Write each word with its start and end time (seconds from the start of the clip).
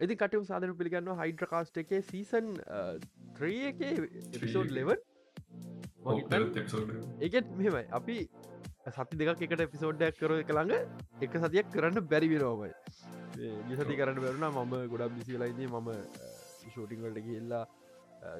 ඇති 0.00 0.16
කටම 0.16 0.44
සාධන 0.48 0.74
පිළිගන්න 0.80 1.14
හයිඩ්‍ර 1.20 1.50
කාස්ට 1.52 1.80
එකේ 1.82 2.02
සීසන් 2.10 2.52
ත්‍රී 3.38 3.62
එක 3.70 3.80
එපිසෝඩ් 3.86 4.70
ලෙවන් 4.70 5.00
ඒත් 7.20 7.50
මෙමයි 7.56 7.82
අපි 7.92 8.16
සති 8.90 9.18
දෙක 9.22 9.42
එකට 9.46 9.64
එපිසෝඩ්ඩයක් 9.66 10.20
කර 10.20 10.34
එක 10.36 10.52
ළඟ 10.52 10.74
එක 11.20 11.34
සතියක් 11.42 11.68
කරන්න 11.74 12.06
බැරි 12.12 12.30
වෙනවාමයි. 12.32 12.72
නිසති 13.68 13.98
කරන්න 14.00 14.22
බැරුණ. 14.24 14.46
මම 14.56 14.74
ගොඩක් 14.92 15.14
බිසිලයින්නේ 15.18 15.68
මම 15.68 15.90
ෂෝටිංවලට 16.70 17.20
ගිල්ලා 17.26 17.64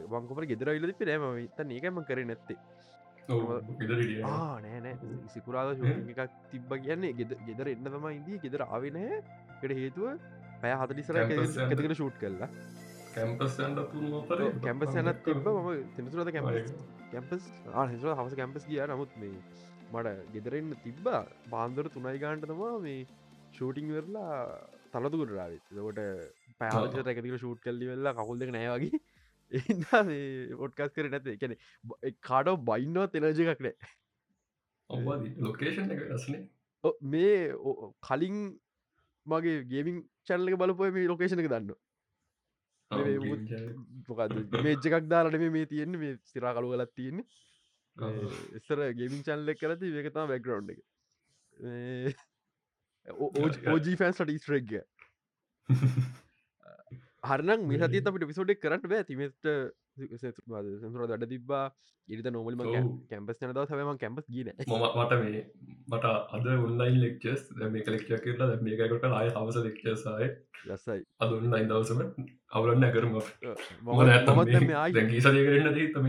වංකොපට 0.06 0.50
ගෙදර 0.52 0.74
ඉල්ලදි 0.74 0.98
පිරෑම 1.00 1.26
තන් 1.56 1.74
ඒකම 1.76 2.02
කර 2.08 2.24
නැත්තේ. 2.24 2.58
නෑනෑ 4.64 4.94
සිකුරාද 5.28 5.84
එකක් 5.84 6.20
තිබ්බ 6.50 6.70
කියන්නේ 6.78 7.12
ගෙද 7.14 7.34
ගෙදර 7.46 7.74
එන්න 7.74 7.84
තම 7.86 8.06
ඉදී 8.12 8.42
ගෙදර 8.44 8.64
ආවෙනෑ 8.66 9.20
කට 9.60 9.76
හේතුව 9.80 10.06
පැය 10.60 10.74
හතලිසර 10.80 11.18
එකකට 11.18 11.92
ෂූට් 11.92 12.16
කරලා 12.22 12.50
කැම්පස් 13.14 13.56
කැම්පස් 14.64 14.98
යනත් 15.02 15.22
තිබ 15.24 15.48
ම 15.48 15.68
තෙනසුරද 15.96 16.32
කැම්පස් 16.32 16.72
කැම්පස් 17.12 17.48
ආහිසර 17.74 18.14
හමස 18.14 18.38
කැම්පස් 18.40 18.66
කිය 18.66 18.82
නමුත් 18.86 19.14
මේ 19.16 19.36
මට 19.92 20.08
ගෙදරෙන්න්න 20.32 20.74
තිබ්බා. 20.82 21.22
බාන්දර 21.50 21.86
තුනයි 21.90 22.18
ගාන්ට 22.18 22.46
තමා 22.46 22.74
මේ 22.80 22.98
ෂූටිං 23.52 23.88
වෙරලා 23.90 24.34
තලතුකට 24.92 25.32
රාවත් 25.32 25.72
දකොට 25.72 26.02
පැහලට 26.60 26.98
රැකතික 27.02 27.36
ෂූට් 27.36 27.64
කල්ලි 27.64 27.88
වෙල්ලා 27.92 28.14
කකුල් 28.14 28.42
දෙක 28.42 28.52
නෑවගේ 28.52 29.00
එ 29.52 30.52
ඔට්කස් 30.58 30.94
කර 30.94 31.08
නැත 31.08 31.32
එකන 31.34 31.56
කාඩෝ 32.22 32.56
බයින්නෝ 32.68 33.06
තෙනජ 33.08 33.42
එකක් 33.46 33.64
නෑ 33.64 35.18
ලොකේෂන් 35.38 35.96
එක 35.96 36.04
රස්නේ 36.08 36.42
මේ 37.06 37.34
කලින් 38.02 38.38
මගේ 39.26 39.58
ගේමින් 39.64 39.98
චැල්ලක 40.28 40.58
බලපුය 40.62 40.90
මේ 40.96 41.10
ලොකේෂණ 41.12 41.44
දන්න 41.44 41.70
මේජ් 44.64 44.86
එකක් 44.88 45.08
දාලට 45.12 45.38
මේ 45.56 45.66
තියෙන්නේ 45.72 46.00
මේ 46.04 46.14
සිරා 46.32 46.52
කලු 46.56 46.68
ගලත් 46.72 46.92
තියෙන්නේ. 47.00 47.26
එස්සර 48.58 48.78
ගේමින් 48.98 49.22
චල්ලෙක් 49.26 49.58
කරති 49.62 49.86
ඒකතා 50.00 50.24
බැක්ගරවන්් 50.30 50.68
එක. 50.74 50.80
ඕජී 53.72 53.96
ෆෑන්ස්ට 54.02 54.32
ඉස්ට්‍රෙක්ග 54.36 54.72
හරනම් 57.30 57.60
මේ 57.70 57.80
සති 57.82 58.02
අපට 58.12 58.26
පිසෝඩක් 58.30 58.62
කරට 58.64 58.84
බෑ. 58.92 59.04
තිමට 59.10 59.44
සුර 59.98 61.06
දඩ 61.06 61.30
තිබා 61.32 61.64
ඉරිත 62.08 62.28
නොමල්ම 62.28 62.62
කැම්පස් 63.10 63.40
නද 63.42 63.64
සම 63.64 63.92
කැම්පස් 63.96 64.26
ගන 64.28 64.50
මට 64.64 65.20
මේ 65.22 65.42
මට 65.88 66.06
අද 66.32 66.46
උන්ලයින් 66.58 66.98
ලෙක්චස් 67.02 67.42
මේ 67.68 67.82
කලෙක්ෂ 67.82 68.24
කරලා 68.24 68.58
මේකට 68.62 69.08
ආය 69.12 69.28
හවස 69.30 69.58
ලෙක්චසාය 69.66 70.28
ලස්සයි. 70.66 71.00
අද 71.20 71.30
උන්ලයින් 71.32 71.68
දවසම 71.70 72.00
අවුලන්න 72.52 72.90
කරම 72.92 73.18
සදය 75.20 75.40
කරන්න 75.46 75.74
දී 75.74 75.88
තම 75.94 76.08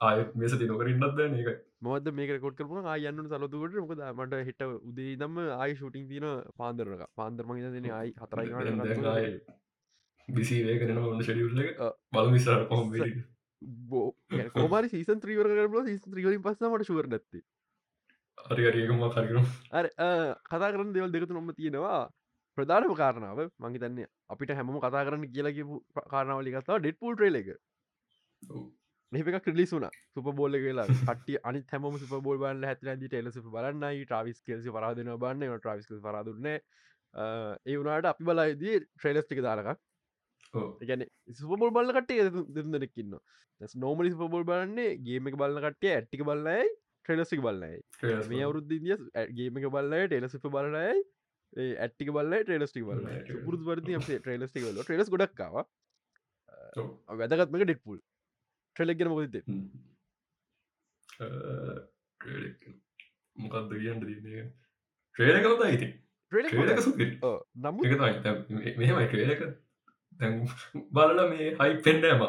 ආය 0.00 0.26
මේ 0.34 0.48
සති 0.48 0.66
නොකරන්නත් 0.66 1.04
බෑ 1.12 1.28
ඒක 1.42 1.64
මොද 1.82 2.10
මේක 2.12 2.34
කොට 2.40 2.60
කරන 2.60 2.86
ආයන්න 2.86 3.30
සලතුකට 3.30 3.78
මොකද 3.82 4.02
මට 4.16 4.42
හිට 4.48 4.66
උදේ 4.66 5.14
දම්ම 5.16 5.38
ආයි 5.56 5.74
ෂූටිං 5.74 6.06
තින 6.10 6.26
පාන්දරක 6.56 7.02
පාන්දරම 7.16 7.56
දෙන 7.68 7.90
ආයි 7.92 8.14
හතරයි 8.20 8.50
බිසි 10.28 10.62
වේකරන 10.62 10.98
ඔන්න 11.00 11.22
ෂඩියුල්ල 11.22 11.60
බල 12.12 12.30
විසර 12.30 12.64
කොම් 12.68 12.90
බෝ 13.86 14.08
කෝමරි 14.52 14.90
සීසන් 14.90 15.20
ත්‍රීවර 15.20 15.48
කරල 15.50 15.86
සීස 15.86 16.02
ත්‍රීවරින් 16.04 16.42
පස්සමට 16.42 16.88
ශුවර 16.88 17.08
නැත්තේ 17.08 17.44
අරිගරියකම 18.48 19.04
කරකරු 19.06 19.42
අර 19.72 19.90
කතා 20.46 20.70
කරන 20.70 20.92
දෙවල් 20.92 21.14
දෙකතු 21.14 21.32
නොම 21.32 21.52
තියෙනවා 21.52 22.00
ප්‍රධානම 22.58 22.94
කාරණාව 22.94 23.40
මංගි 23.58 23.80
තන්නේ 23.80 24.10
අපිට 24.28 24.52
හැම 24.52 24.74
කතා 24.78 25.04
කරන්න 25.04 25.30
කියලගේ 25.30 25.80
කාරනාවලි 26.08 26.54
කතා 26.54 26.78
ඩෙට් 26.78 27.00
පූල් 27.00 27.16
්‍රේල 27.16 27.40
එක 27.40 27.50
මේක 29.12 29.42
ක්‍රලිස් 29.42 29.72
වුන 29.72 29.88
සුප 30.12 30.30
බෝල 30.34 30.58
කියලා 30.58 30.86
ට 30.90 31.40
අනි 31.44 31.64
හැම 31.66 31.90
සුප 31.96 32.14
බෝල් 32.20 32.38
බන්න 32.38 32.68
හැති 32.70 32.94
ද 32.94 33.08
ටෙලස 33.08 33.40
බලන්නයි 33.48 34.04
ට්‍රවිස් 34.04 34.44
කෙල්සි 34.44 34.70
පරාදන 34.70 35.12
බන්න 35.16 35.58
ට්‍රවිස් 35.58 36.02
පරාදුන්න 36.02 36.48
ඒ 36.48 37.76
වුණට 37.76 38.08
අපි 38.08 38.24
බලයිදී 38.24 38.80
ට්‍රේලස්ටික 38.80 39.42
දාරකක් 39.42 39.87
ගැන 40.82 41.06
සුපබොල් 41.34 41.70
බල්ල 41.70 41.94
කටේ 41.94 42.28
දෙදෙනෙක්කින්න 42.50 43.16
නෝමලි 43.76 44.12
සුපබොල් 44.12 44.44
බලන්නේ 44.44 44.96
ගේම 45.00 45.28
එක 45.28 45.36
බලන්න 45.36 45.64
කටේ 45.66 45.94
ඇට්ටික 45.94 46.24
බල්ලයි 46.24 46.66
ට්‍රෙලසික 47.04 47.40
බල්ලයි 47.40 47.78
මේ 48.28 48.42
අවුරුද්ධ 48.42 48.68
දිය 48.72 48.96
ගේම 49.32 49.60
එක 49.60 49.70
බල්ලයි 49.70 50.04
ටෙලසිප 50.06 50.48
බලනයි 50.48 50.98
ඇට්ටික 51.56 52.10
බල්ල 52.12 52.34
ට්‍රේලස්ටික් 52.38 52.84
බල 52.84 53.04
පුරදු 53.44 53.62
වරදි 53.64 53.96
අපේ 53.96 54.18
ට්‍රේලස්ටික 54.18 54.66
බල 54.66 54.80
ට්‍රේලස් 54.82 55.10
ගොඩක්කාව 55.10 55.56
වැදගත්මක 57.18 57.64
ඩෙට්පුල් 57.64 58.00
ට්‍රෙලෙක්ගෙන 58.76 59.08
මොදත 59.08 59.38
මොකක්ද 63.36 63.72
කියන්න 63.74 64.02
දන්නේ 64.02 64.44
ට්‍රේලකවත 65.16 65.64
ඉති 65.76 65.88
නමු 67.58 67.80
මෙමයි 68.76 69.06
ට්‍රේලක 69.06 69.42
බලල 70.92 71.24
මේ 71.30 71.48
හයි 71.54 71.80
පෙන්ඩෑම 71.80 72.22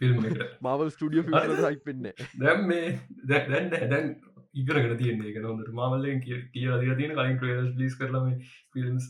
ෆිල්ම් 0.00 0.18
මවල් 0.20 0.90
ස්ටඩිය 0.90 1.24
හයි 1.60 1.78
පෙන්න 1.84 2.10
දැම් 2.38 2.66
මේ 2.66 2.90
දැන්න 3.26 3.70
දැන් 3.70 4.10
ඉගරගෙන 4.54 4.96
තියන්නේ 4.96 5.32
එක 5.32 5.40
නොදට 5.42 5.72
මාවල්ලෙන් 5.74 6.20
කිය 6.20 6.42
කිය 6.50 6.68
තියෙන 6.92 7.14
කලින් 7.14 7.36
ට්‍රේලස් 7.36 7.72
ලිස් 7.76 7.96
කරලම 7.96 8.28
ෆිල්ම්ස් 8.72 9.08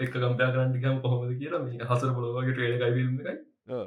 එක 0.00 0.12
කම්පයා 0.12 0.50
කරන්නටිකම් 0.50 1.00
කොහොමද 1.02 1.34
කියලා 1.40 1.64
මේ 1.64 1.80
හසර 1.84 2.14
පොලොවගේ 2.14 2.54
ට්‍රේල 2.54 2.98
ෆිල්ම් 2.98 3.16
එකයි 3.22 3.38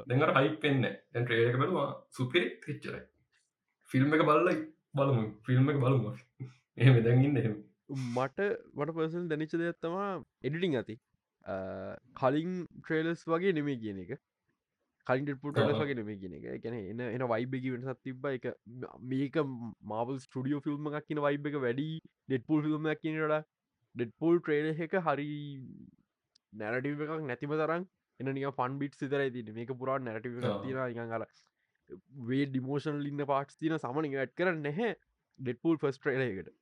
දෙඟට 0.06 0.36
හයි 0.38 0.56
පෙන්න්න 0.58 0.84
දැන් 0.84 1.24
ට්‍රේලක 1.24 1.62
බලවා 1.62 1.88
සුපිරි 2.10 2.50
තිච්චරයි 2.62 3.06
ෆිල්ම් 3.90 4.14
එක 4.14 4.22
බලලයි 4.22 4.56
බලමු. 4.94 5.24
ෆිල්ම් 5.44 5.70
එක 5.70 5.78
බලමු 5.78 6.10
එහෙම 6.80 6.98
දැන්ගන්න 7.04 7.38
එහෙම. 7.38 7.54
මට 8.14 8.48
වට 8.74 8.94
පර්සල් 8.94 9.28
දැනිච්ච 9.28 9.54
දෙයක්ත්තවා 9.56 10.08
එඩිටිං 10.42 10.76
ඇති 10.76 10.96
කලින් 12.14 12.56
ට්‍රේලස් 12.78 13.24
වගේ 13.26 13.52
නෙමේ 13.52 13.78
කියන 13.78 14.00
එක. 14.04 14.18
කලින් 15.06 15.38
පුට 15.38 15.60
වගේ 15.72 15.94
නෙමේ 15.94 16.18
කියන 16.18 16.34
එක. 16.38 16.48
ගැන 16.62 16.74
එන 16.76 17.00
එන 17.02 17.26
වයිබග 17.26 17.68
වෙනසත් 17.74 18.02
තිබ්බ. 18.02 18.26
එක 18.28 18.48
මේක 19.04 19.38
මාවල් 19.84 20.18
ස්ටඩියෝ 20.20 20.60
ෆිල්ම් 20.60 20.90
එකක් 20.92 21.06
කියන 21.06 21.22
වයිබ 21.22 21.46
එක 21.46 21.60
වැඩි 21.60 21.88
ඩෙට්පුල් 22.28 22.62
ෆිල්ම් 22.62 22.90
කියනට 22.96 23.38
ඩෙට්පුල් 23.94 24.40
ට්‍රේල 24.40 24.72
එක 24.78 24.98
හරි 25.02 25.30
නැරටිව 26.52 27.02
එකක් 27.02 27.24
නැතිම 27.24 27.56
තරම් 27.56 27.88
එන 28.20 28.32
නික 28.34 28.54
ෆන් 28.54 28.78
බිට් 28.78 28.94
සිතරයි 28.96 29.32
තින 29.32 29.52
මේක 29.54 29.74
පුරා 29.74 29.98
නැරටිව 30.00 30.40
තින 30.62 31.12
අර 31.18 31.26
වේ 32.22 32.46
ඩිමෝෂන් 32.46 33.00
ලින්න 33.00 33.24
පාට් 33.26 33.54
තින 33.56 33.78
සමනික 33.78 34.16
ඇත් 34.16 34.34
කර 34.34 34.54
නැහැ 34.56 34.94
ඩෙට්පුල් 35.38 35.78
ෆස් 35.78 35.98
ට්‍රේල 35.98 36.24
එකට 36.24 36.52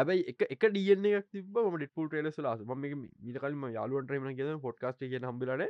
හැබයි 0.00 0.24
එක 0.26 0.46
එක 0.48 0.66
ඩියන 0.68 1.06
තිබ 1.28 1.60
ම 1.60 1.76
ඩෙට්පුල් 1.76 2.08
ටේලස් 2.08 2.40
ලාස 2.40 2.64
ම 2.64 2.74
මිට 2.82 3.38
කල්ම 3.38 3.68
යාලුවන්ට්‍රේම 3.70 4.28
කිය 4.32 4.56
පොඩ්කාස්ට 4.62 5.04
කිය 5.04 5.22
හම්බිලන 5.22 5.64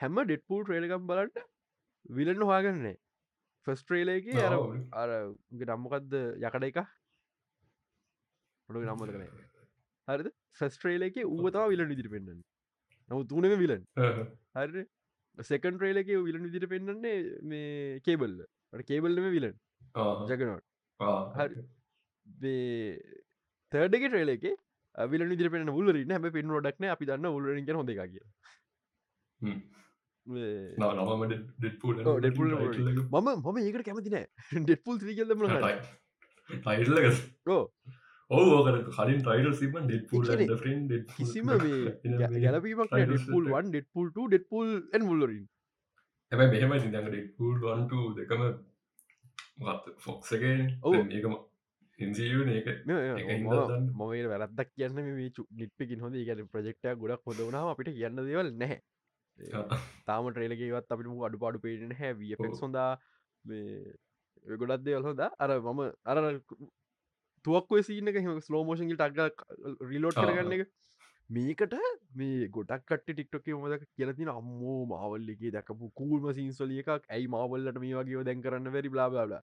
හැම 0.00 0.20
ඩෙට්පුල් 0.22 0.64
ට්‍රේලකම් 0.64 1.08
බලට 1.08 1.42
විලන්න 2.10 2.44
හවාගන්නේ 2.44 2.96
ෆස්ට්‍රේලයක 3.66 4.30
අර 4.40 4.56
අරගේ 5.02 5.68
නම්මකක්ද 5.68 6.16
යකඩ 6.40 6.68
එක 6.70 6.80
පොඩු 8.68 8.84
නම්මල 8.84 9.12
කන 9.12 9.28
හරිද 10.08 10.32
ෆස්ට්‍රේලක 10.58 11.20
ඌතාව 11.26 11.70
විලන් 11.72 11.88
විදිරි 11.88 12.12
පෙන්න්න 12.14 12.42
නව 13.10 13.22
තුනම 13.28 13.56
විලන් 13.56 13.86
හරි 14.56 14.86
සෙකන් 15.38 15.76
ට්‍රේලක 15.76 16.10
විලන් 16.20 16.48
විදිර 16.48 16.68
පෙන්න්නන්නේ 16.68 17.16
මේ 17.44 18.00
කේබල්ල 18.00 18.38
කේබල්ලම 18.84 19.30
විලන් 19.30 19.54
ජගනොට 20.26 20.66
හරි 21.36 21.66
තර්ඩක 23.72 24.04
ට්‍රේලක 24.06 24.44
විල 25.06 25.26
නිදිර 25.26 25.50
පෙන 25.50 25.68
උල්ලරන්න 25.72 26.10
හැම 26.12 26.30
පෙන් 26.30 26.50
ොඩක්න 26.58 26.84
අපි 26.88 27.06
දන්න 27.06 27.26
උල්ලින් 27.30 27.70
හොඳ 27.72 27.90
එක 27.94 28.00
කිය 28.06 28.20
මම 29.42 29.62
මම 33.36 33.56
ඒකට 33.60 33.84
කැමතිනෑ 33.86 34.26
ඩෙට්පුල් 34.60 34.98
්‍රීකල්ලම 35.00 35.42
ටයිල්ල 36.50 36.98
ඕකර 38.30 38.90
කලින් 38.90 39.20
ටයිල් 39.20 39.54
සිම 39.54 39.72
ඩෙට්පුල් 39.80 40.24
කිසිම 41.14 41.46
ගැලපීමක් 42.40 42.90
Deadpool 42.92 43.44
one 43.50 43.70
Deadpool 43.70 44.10
Deadpool 44.12 44.68
and 44.92 45.04
මුල්ලරින් 45.04 45.48
හැබයි 46.32 46.48
මෙහෙම 46.56 46.78
සිදඟ 46.78 47.08
ඩෙට්පුල් 47.08 47.54
වන්ට 47.62 47.92
දෙකම 48.18 48.42
ෆොක්සගේ 50.00 50.78
ඒකම 51.12 51.51
මොේ 53.94 54.22
වැරදක් 54.26 54.72
කියන්න 54.72 54.98
මේ 55.00 55.30
නිට්පිකින් 55.56 56.00
හොඳ 56.00 56.18
ගැන 56.22 56.44
ප්‍රජෙක්ට 56.48 56.90
ගොඩක් 56.96 57.26
හොදවනාව 57.26 57.72
අපිට 57.72 57.94
කියන්න 57.94 58.22
දෙවල් 58.22 58.52
නැහැ 58.56 58.80
තාම 60.06 60.30
ට්‍රේලකවත් 60.30 60.94
අපිට 60.96 61.24
අඩු 61.24 61.38
පාඩු 61.38 61.58
පේන 61.60 61.94
හැ 61.94 62.12
වපෙක් 62.14 62.54
සොඳා 62.56 62.90
ගොඩක් 64.44 64.84
දෙවල් 64.84 65.04
හොද 65.04 65.24
අර 65.38 65.50
මම 65.56 65.82
අර 66.06 66.18
තුවක් 67.44 67.74
සිීනක 67.82 68.22
ස්ලෝමෝෂන්ගි 68.42 68.96
ටක් 68.96 69.46
රිලෝට් 69.86 70.18
කරගන්න 70.18 70.56
එක 70.56 70.68
මේකට 71.30 71.74
මේ 72.14 72.48
ගොඩක් 72.48 72.84
කට 72.86 73.08
ටික්ටොක 73.08 73.48
මොදක 73.56 73.84
කියලතින 73.90 74.30
අම්මෝ 74.30 74.78
මාවල්ලගේ 74.86 75.52
දැකපු 75.52 75.90
කූල්ම 75.94 76.28
සින්සොලිය 76.34 76.82
එකක් 76.82 77.08
ඇයි 77.08 77.28
මාවල්ලට 77.28 77.80
මේ 77.80 77.94
වගේ 77.96 78.24
දැන් 78.24 78.42
කරන්න 78.42 78.72
වැරි 78.72 78.92
බලාබලා 78.94 79.42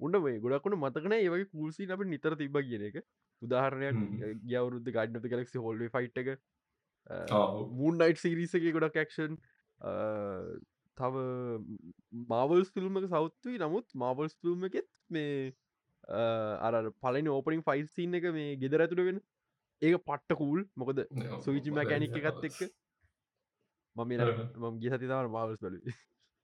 උන්න 0.00 0.18
මේ 0.24 0.40
ගොඩක්ුණ 0.44 0.78
මතකන 0.78 1.14
ඒවගේ 1.16 1.50
කූල්සි 1.52 1.88
අප 1.90 2.04
නිතර 2.14 2.36
තිබ 2.36 2.58
කියන 2.68 2.86
එක. 2.88 2.96
උදාහරණයක් 3.42 3.96
ගවරුද්ධ 4.44 4.90
ගඩ්නත 4.96 5.30
කලෙක්සි 5.34 5.62
හොල්ේ 5.66 5.92
ෆයිට් 5.94 6.20
එක. 6.22 6.34
මූන් 7.80 8.02
නයිට් 8.02 8.20
සිරිසගේ 8.24 8.74
ගොඩක් 8.76 8.98
ක්ෂන් 9.04 9.38
තව 10.96 11.24
මාවල්ස් 12.28 12.70
ෆිල්ම්ක 12.74 13.08
සෞත්තුයි 13.14 13.62
නමුත් 13.64 13.96
මාවල්ස් 14.04 14.36
ෆිල්ම් 14.42 14.68
එකෙත් 14.68 14.88
මේ 15.10 15.52
අර 16.68 16.90
පලනි 17.04 17.34
ඕපනින් 17.36 17.64
ෆයිල් 17.70 17.86
සින්න 17.96 18.20
එක 18.20 18.30
මේ 18.38 18.56
ගෙදර 18.56 18.84
ඇතුළ 18.84 19.04
වෙන. 19.08 19.22
ඒක 19.82 20.04
පට්ට 20.04 20.38
කූල් 20.42 20.66
මොකද 20.76 21.06
සුවිචි 21.46 21.74
මැකැනික් 21.78 22.20
එකත් 22.20 22.46
එක්ක. 22.50 22.60
මම 23.96 24.12
මම 24.62 24.78
ගේ 24.82 24.94
සතිතාව 24.94 25.30
මාවල්ස් 25.30 25.60
බලු 25.60 25.78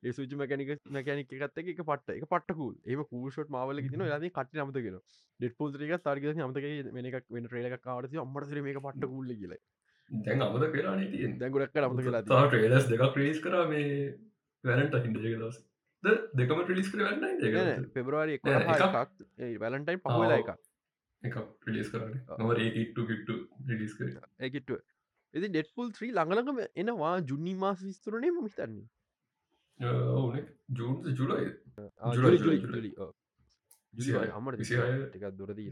ඒ 0.04 0.12
සුචි 0.16 0.38
මැකැනික 0.40 0.70
මැකැනික් 0.96 1.30
එකත් 1.34 1.60
එක 1.60 1.78
පට 1.90 2.16
එක 2.16 2.24
පට්ටකූල්. 2.32 2.74
ඒම 2.86 3.04
කූෂොට් 3.12 3.52
මාවල 3.56 3.80
තින 3.84 4.02
ද 4.24 4.30
කට 4.38 4.58
නමතගෙන 4.64 4.98
ඩෙට 5.40 5.56
පෝල්රික 5.60 5.94
තර්ග 6.06 6.24
අමතක 6.46 6.66
එකක් 6.66 7.30
වෙන 7.36 7.48
්‍රේලක් 7.52 7.84
කාවට 7.86 8.18
අම්මට 8.24 8.56
මේ 8.66 8.74
පට්ට 8.78 9.10
කූල්ල 9.12 9.30
කියල. 9.42 9.54
දැන් 10.10 10.42
අමත 10.46 10.66
කරලා 10.74 10.96
දැගුරක් 11.42 11.78
අමත 11.84 12.02
කියලා 12.02 12.24
ට්‍රේලස් 12.24 12.90
දෙක 12.90 13.06
්‍රේස් 13.20 13.40
කර 13.46 13.62
මේ 13.70 13.86
වැලට 14.64 14.98
හිදක 15.06 15.16
දවස. 15.22 15.62
දෙකම 16.38 16.60
්‍රලිස් 16.68 16.90
කර 16.92 17.00
වන්න 17.06 17.86
පෙබරවාරි 17.94 18.38
එකක්. 18.38 18.46
වැලන්ටයින් 19.62 20.02
පහවෙලා 20.04 20.40
එකක්. 20.42 20.50
එක 21.22 21.36
ලිස් 21.76 21.88
කරන්න 21.92 22.42
නොව 22.42 22.52
ඒකිට්ටු 22.58 23.06
කිට්ටු 23.12 23.38
ලිස් 23.70 23.94
කර. 24.00 24.12
ඒකිට්ටුව 24.40 24.82
එති 25.34 25.48
ඩෙට්පුල් 25.48 25.88
ත්‍රී 25.96 26.12
ළඟලඟම 26.18 26.60
එනවා 26.82 27.14
ජුන්නි 27.30 27.56
මාස 27.64 27.80
විස්තුරනේ 27.88 28.34
ම 28.34 28.44
හිතන්නේ 29.80 29.92
ඕන 30.12 30.38
ජූන් 30.70 30.96
ජුලයි 31.12 31.50
ටිකක් 35.06 35.26
දුරදී 35.38 35.70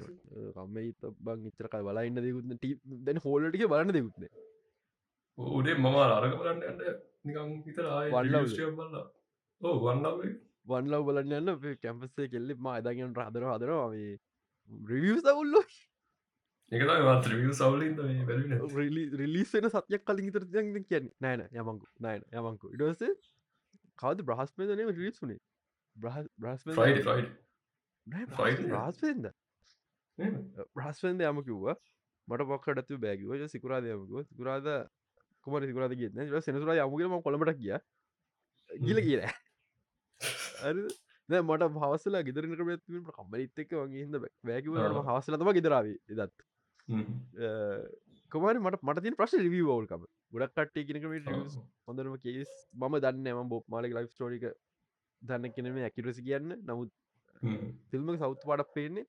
කම්ම 0.54 0.76
බං 1.20 1.46
ඉතරක 1.49 1.76
බලා 1.81 2.02
ඉන්න 2.02 2.19
දෙකුත්න 2.19 2.56
දැන 3.04 3.19
හෝල්ලටික 3.19 3.66
බලන්න 3.66 3.93
දෙකුත්න 3.93 4.26
ඕඩේ 5.38 5.76
මම 5.76 5.99
අරක 5.99 6.34
බලන්න 6.37 6.62
ඇන්න 6.64 6.81
නිකම් 7.25 7.54
විතර 7.64 7.87
බල්ලා 8.10 9.04
ඕ 9.60 9.76
වන්නම 9.78 10.37
වන්ලව 10.66 11.06
බලන්න 11.06 11.38
යන්න 11.40 11.78
කැම්පසේ 11.78 12.28
කෙල්ලෙ 12.28 12.54
ම 12.56 12.69
අදාගෙන් 12.72 13.16
රහදර 13.16 13.49
හදරවා 13.49 13.88
රිවිය 14.90 15.19
සවුල්ලෝ 15.20 15.64
රිලිස්සෙන 19.16 19.69
සත්යක් 19.69 20.04
කලින් 20.04 20.32
තර 20.32 20.44
කියන්න 20.82 21.08
නෑන 21.20 21.46
යමංකු 21.52 21.87
නෑන 22.00 22.22
යමංකු 22.32 22.75
ඉඩස 22.75 23.02
කවද 24.02 24.25
බ්‍රහස්පේදනම 24.25 24.93
රිලිස්සුනේ 24.93 25.38
බ්‍රහස් 25.99 26.26
බ්‍රහස්පෙන්ද 26.38 26.76
බ්‍රහස්පෙන්ද 30.75 31.22
යම 31.22 31.43
කිව්වා. 31.43 31.76
මට 32.28 32.46
පොක්කටතු 32.46 32.99
බෑගව 32.99 33.49
සිකුරාද 33.49 33.87
යමකුව 33.87 34.25
සිකුරාද 34.25 34.88
කුමර 35.46 35.64
සිකුරාද 35.64 35.94
කියන්න 35.94 36.40
සෙනසුරා 36.40 36.82
යමුගම 36.82 37.20
කොළමට 37.20 37.56
කිය 37.56 37.78
ගිල 38.70 39.00
කියර 39.00 39.25
දැ 41.28 41.40
මට 41.40 41.62
පවසලා 41.75 42.22
ගෙදරන 42.22 42.54
කරම 42.54 43.10
කම්මරිත් 43.10 43.58
එක්ක 43.58 43.75
වගේ 43.75 44.02
හිද 44.02 44.14
වැෑකිවට 44.19 45.02
හවසලතම 45.02 45.52
ගෙදරාව 45.58 45.87
දත් 46.12 46.32
කොමරි 48.32 48.60
මට 48.60 48.84
මට 48.84 49.16
ප්‍රශ් 49.16 49.40
රිවී 49.40 49.64
වල්කම 49.64 50.04
ගොඩක් 50.32 50.55
කට්ටේ 50.56 50.87
කෙනකම 50.88 51.14
හොඳරම 51.88 52.14
කේස් 52.26 52.52
මම 52.75 53.00
දන්න 53.05 53.32
ම 53.38 53.49
බොප් 53.49 53.64
මාලක 53.69 53.96
ලයිෆ් 53.96 54.12
ටෝරික 54.14 54.46
දන්න 55.23 55.56
කෙනෙම 55.56 55.82
ඇකිරසි 55.88 56.23
කියන්න. 56.29 56.55
නමුත් 56.69 56.90
ෆිල්ම 57.90 58.14
සෞත් 58.23 58.46
පඩක් 58.46 58.73
පේන්නේ. 58.76 59.06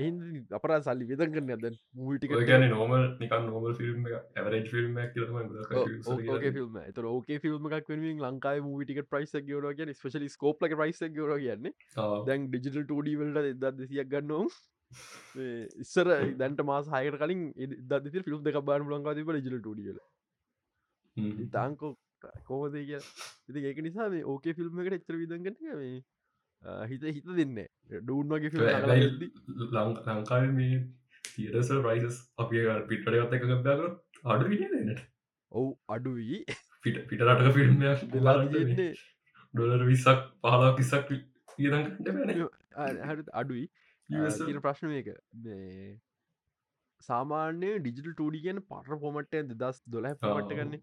එහි 0.00 0.40
අපර 0.56 0.70
සල්ලි 0.86 1.06
වෙදන් 1.10 1.30
කරන්න 1.34 1.52
ඇද 1.54 1.78
මූටික 2.00 2.34
ගැන 2.50 2.66
නොමල් 2.72 3.06
නිකන් 3.22 3.46
නොමල් 3.48 3.72
ෆිල්ම් 3.78 4.08
ඇවරජ් 4.10 4.66
ෆිල්ම් 4.72 4.98
ඕක 4.98 6.44
ෆිල්ම් 6.56 6.76
තර 6.98 7.08
ඕක 7.12 7.30
ෆිල්ම් 7.44 7.72
එකක් 7.78 7.88
වෙනින් 7.92 8.20
ලංකායි 8.26 8.64
මූටික 8.66 9.00
ප්‍රයිස් 9.12 9.32
ගවර 9.48 9.72
කිය 9.78 9.96
ස්පේශලි 10.00 10.28
ස්කෝප් 10.36 10.62
ලක 10.66 10.78
ප්‍රයිස් 10.80 11.00
ගවර 11.16 11.40
කියන්නේ. 11.44 11.74
දැන් 12.28 12.46
ඩිජිටල් 12.48 12.84
ටඩීවල්ට 12.84 13.50
එදත් 13.52 13.80
දෙසියක් 13.80 14.12
ගන්නවා 14.12 14.48
ඉස්සර 15.78 16.10
දැන්ට 16.36 16.64
මාස 16.64 16.90
හයකට 16.90 17.20
කලින් 17.20 17.44
දති 17.90 18.22
ෆිල්ම් 18.22 18.42
දෙක 18.42 18.58
බාන 18.62 18.88
ලංකා 18.88 19.14
තිබ 19.14 19.30
ජිල 19.38 19.58
ටඩියල 19.58 20.00
ඉතාංකෝ 21.42 21.92
කෝමද 22.44 22.76
කිය 22.80 22.98
ඉති 23.48 23.64
ඒක 23.64 23.80
නිසා 23.82 24.10
මේ 24.10 24.26
ඕකේ 24.26 24.54
ෆිල්ම් 24.54 24.82
එකට 24.82 24.98
එච්චර 24.98 25.20
විදගට 25.22 25.64
මේ 25.72 25.94
හිත 26.88 27.08
හිත 27.10 27.32
දෙන්න 27.32 27.56
ඩූන් 28.00 28.34
වගේ 28.34 28.50
ලංකාව 29.72 30.46
මේ 30.52 30.78
තිරස 31.30 31.72
රයිසස් 31.80 32.20
අපි 32.38 32.64
පිටට 32.88 33.10
ගත්ත 33.12 33.32
එක 33.32 33.46
ගබ්‍යාකර 33.46 33.90
අඩු 34.26 34.52
විනට 34.52 35.04
ඔවු 35.52 35.68
අඩුවී 35.88 36.40
පිට 36.82 37.00
පිටරටක 37.08 37.52
ෆිල්ම් 37.54 37.74
ඩොලර් 39.54 39.86
විසක් 39.86 40.26
පහලා 40.42 40.74
කිසක් 40.76 41.10
හට 43.08 43.28
අඩුයි 43.32 43.66
කියන 44.08 44.60
ප්‍රශ්න 44.60 44.88
මේක. 44.88 45.08
සාමාන්‍ය 47.00 47.70
ඩිජිටල් 47.78 48.12
ටඩි 48.12 48.42
කියන 48.44 48.60
පට 48.64 49.00
පොමට්ය 49.00 49.42
දස් 49.54 49.80
දොල 49.86 50.10
පමට්ට 50.16 50.58
ගන්න 50.58 50.78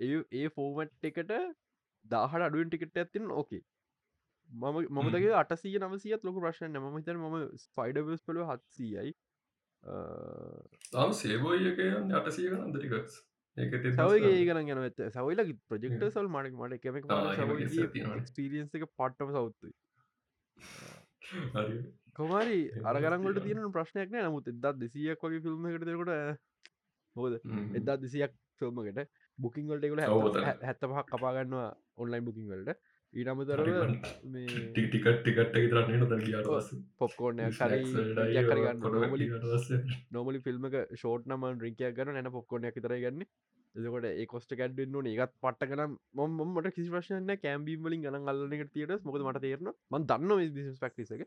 ඒ 0.00 0.22
ඒ 0.40 0.48
ෆෝමට් 0.50 1.10
එකට 1.10 1.34
දාහට 2.04 2.46
අඩුවෙන් 2.48 2.70
ටිකට 2.70 3.02
ඇතින් 3.02 3.28
ඕකේ 3.32 3.62
මම 4.50 4.78
මමදගේ 4.92 5.34
අටසිය 5.40 5.76
නමසියත් 5.80 6.24
ලොක 6.28 6.40
ප්‍රශ්න 6.44 6.80
ම 6.80 6.96
හිතර 6.96 7.18
ම 7.18 7.36
ස්පයිඩවස් 7.58 8.24
පල 8.26 8.40
හත්සීයයි. 8.48 9.12
තාම 10.92 11.14
සේබෝයක 11.20 11.80
අටසිය 12.18 12.50
නන්දටිකස් 12.56 13.20
සවගේ 13.56 14.44
ගන 14.48 14.68
ගැන 14.68 14.82
ඇත 14.82 15.00
සවයිල 15.14 15.40
ප්‍රජෙක්ට 15.68 16.04
සල් 16.08 16.28
මටක් 16.28 16.54
මට 16.60 16.80
කෙමක් 16.84 17.04
ක්ස්පිරියන්ස 18.22 18.78
එක 18.78 18.86
පට්ටම 18.90 19.34
සෞත්තුයි 19.38 19.74
කොමරි 22.16 22.58
අරගරන්ගට 22.84 23.42
තියෙන 23.42 23.72
ප්‍රශ්නයක් 23.72 24.10
නෑ. 24.10 24.24
නමුත් 24.24 24.48
එදත් 24.48 24.78
දෙසියක් 24.78 25.22
වගේ 25.22 25.42
ෆිල්ම් 25.44 25.68
එකට 25.68 25.86
දෙකොට 25.86 26.12
හෝද 27.16 27.34
එදා 27.74 27.96
දෙසියක් 27.98 28.32
ෆිල්ම්මකට 28.60 29.04
බුකින්ගල්ට 29.38 29.84
එකුල 29.84 30.02
හැත්ත 30.02 30.82
පහක් 30.82 31.06
කපාගන්නවා 31.12 31.68
ඔන්ලයින් 31.96 32.26
බුකින්වලට 32.26 32.74
ඊනමතරව 33.12 33.70
ටිකට 34.74 35.08
ටිකට 35.18 35.54
තරන්න 35.54 36.04
ද 36.04 36.44
පොප්කෝර්න 36.98 37.42
කරි 37.52 37.80
කරගන්න 38.42 38.84
නොමලි 38.98 39.28
නොමලි 40.10 40.44
ෆිල්ම් 40.46 40.68
ෂෝට් 40.94 41.28
නම 41.28 41.48
රිකයක් 41.60 41.98
ගන්න 41.98 42.18
නැන 42.18 42.30
පොප්කෝනයක් 42.30 42.78
තර 42.78 42.96
ගන්න. 42.98 43.26
එකොට 43.74 44.06
ඒ 44.06 44.26
කොස්ට 44.26 44.54
කැඩ්න්න 44.54 45.10
ඒකත් 45.10 45.34
පට්ට 45.40 45.70
කන 45.70 45.96
මොමට 46.14 46.70
කිසි 46.72 46.90
ප්‍රශ්න 46.90 47.32
කෑම්බීම් 47.38 47.86
වලින් 47.86 48.04
ගන 48.04 48.28
අල්ලනකට 48.28 48.72
තියට 48.74 49.06
මොද 49.06 49.24
මට 49.24 49.44
තේරන 49.44 49.72
ම 49.90 50.06
දන්න 50.06 50.52
බිස් 50.56 50.80
පක්ටිසක 50.80 51.24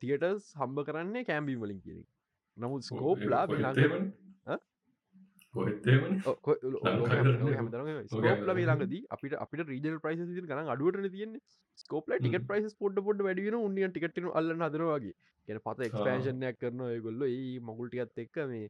තියටස් 0.00 0.54
හම්බ 0.60 0.78
කරන්නේ 0.88 1.26
කෑම්බීම් 1.28 1.60
වලින් 1.64 1.80
කියෙන 1.84 2.02
නමුත් 2.56 2.82
ස්කෝප්ලා 2.84 3.44
ස්කෝප්ල 8.06 8.50
ලාගදී 8.70 9.02
අපිට 9.14 9.34
අපිට 9.44 9.62
රීජල් 9.72 9.96
ප්‍රයිස් 10.04 10.20
ගන 10.50 10.72
අඩුවට 10.74 11.08
තියන්න. 11.14 11.34
ස්කෝපල 11.78 12.12
ටික 12.16 12.36
ප්‍රයිස් 12.50 12.74
පොඩ් 12.82 12.96
පොඩ් 13.06 13.24
වැඩියෙන 13.28 13.56
උන්ිය 13.60 13.88
ටිකට 13.88 14.18
අල්ල 14.40 14.52
හදරවාගේ 14.56 15.14
ගැන 15.48 15.60
පත 15.66 15.88
එක්ස්පේෂනයක් 15.88 16.58
කරන 16.62 16.84
ගොල්ල 17.06 17.22
ඒ 17.28 17.58
මගුල්ටිකත් 17.60 18.22
එක්ක 18.24 18.36
මේ 18.52 18.66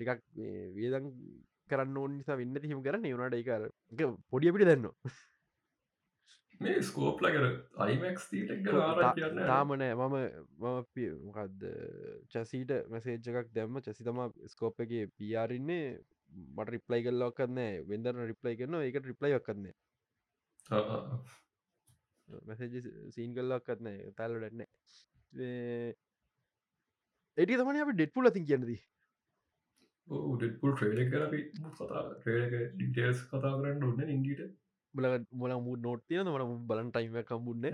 ටිකක් 0.00 0.22
වේදන් 0.76 1.10
කරන්න 1.70 1.98
ඕන් 1.98 2.12
නිසා 2.18 2.38
වෙන්න 2.40 2.56
හිම 2.70 2.80
කරන්න. 2.86 3.04
වුණට 3.12 3.36
එකර 3.42 3.62
පොඩිය 4.30 4.50
අපිට 4.52 4.68
දන්නවා 4.70 4.94
මේ 6.62 6.82
ස්කෝප්ල 6.82 7.28
කර 7.28 7.46
අයිමක් 7.78 8.18
තාමනෑ 9.42 9.92
මම 9.96 10.16
මම 10.16 10.74
මොකක්ද 11.26 11.66
චැසීට 12.32 12.72
මැසේජ් 12.88 13.30
එකක් 13.32 13.52
දැම්ම 13.54 13.80
චැසි 13.80 14.04
තම 14.04 14.20
ස්කෝප් 14.48 14.82
එක 14.84 14.92
පියාරන්නේ 15.18 15.86
මට 16.32 16.68
රිප්ලයි 16.68 17.02
කල්ලක් 17.06 17.36
කන්න 17.38 17.60
වෙදරන 17.88 18.22
රිප්ලයි 18.26 18.58
කරන 18.58 18.78
ඒකට 18.80 19.10
රිප්ලයික් 19.10 19.44
කන්න 19.46 19.66
මැසේජ 22.46 22.88
සීන් 23.10 23.34
කල්ලක් 23.34 23.66
කත්න 23.66 23.88
තැල්ලටන්න 24.16 24.64
එටි 27.38 27.58
තමන 27.58 27.82
අප 27.82 27.92
ඩෙට්පුල 27.92 28.30
තින් 28.30 28.48
කියන්නදී 28.48 28.80
ඩෙට්පුල් 30.08 30.74
ට්‍රේඩ 30.74 31.12
කර 31.12 31.24
ඩිටේල්ස් 32.72 33.22
කතා 33.26 33.54
කරන්න 33.54 33.86
ඔන්න 33.88 34.12
ඉන්ඩිට 34.16 34.42
බල 34.94 35.04
මොල 35.32 35.52
මු 35.58 35.76
නොට්තියන 35.78 36.26
මට 36.26 36.48
බලන් 36.66 36.90
ටයිම 36.90 37.18
කම්බුන්න 37.22 37.66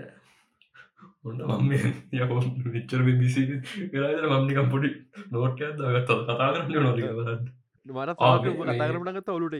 ඔන්න 1.23 1.41
මම 1.53 1.71
ය 1.71 2.21
විච්චර 2.73 3.01
බිසි 3.07 3.45
කරද 3.93 4.27
මම්නිකම් 4.31 4.69
පොඩි 4.69 4.91
නෝට්කයක් 5.31 5.73
දගත් 5.77 6.09
කතා 6.21 6.51
කරන්න 6.51 6.71
නො 6.77 6.93
බලන්න. 6.93 7.49
මට 7.85 8.09
ආ, 8.09 8.31
සාක 8.31 8.45
මේ- 8.45 8.57
මේ- 8.59 8.77
කතාරමටගත්ත 8.77 9.29
ඔලුට. 9.29 9.57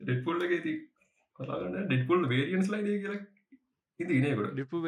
ඩෙඩ්පුල් 0.00 0.42
එක 0.42 0.54
ති 0.62 0.74
කතාගන්න 1.38 1.86
ඩෙඩ්පුල් 1.86 2.26
වේරියන්ස් 2.28 2.68
ලයින 2.68 2.86
කියලා 2.86 3.20
ඉති 4.00 4.20
නකොට 4.20 4.52
ඩිපු 4.52 4.82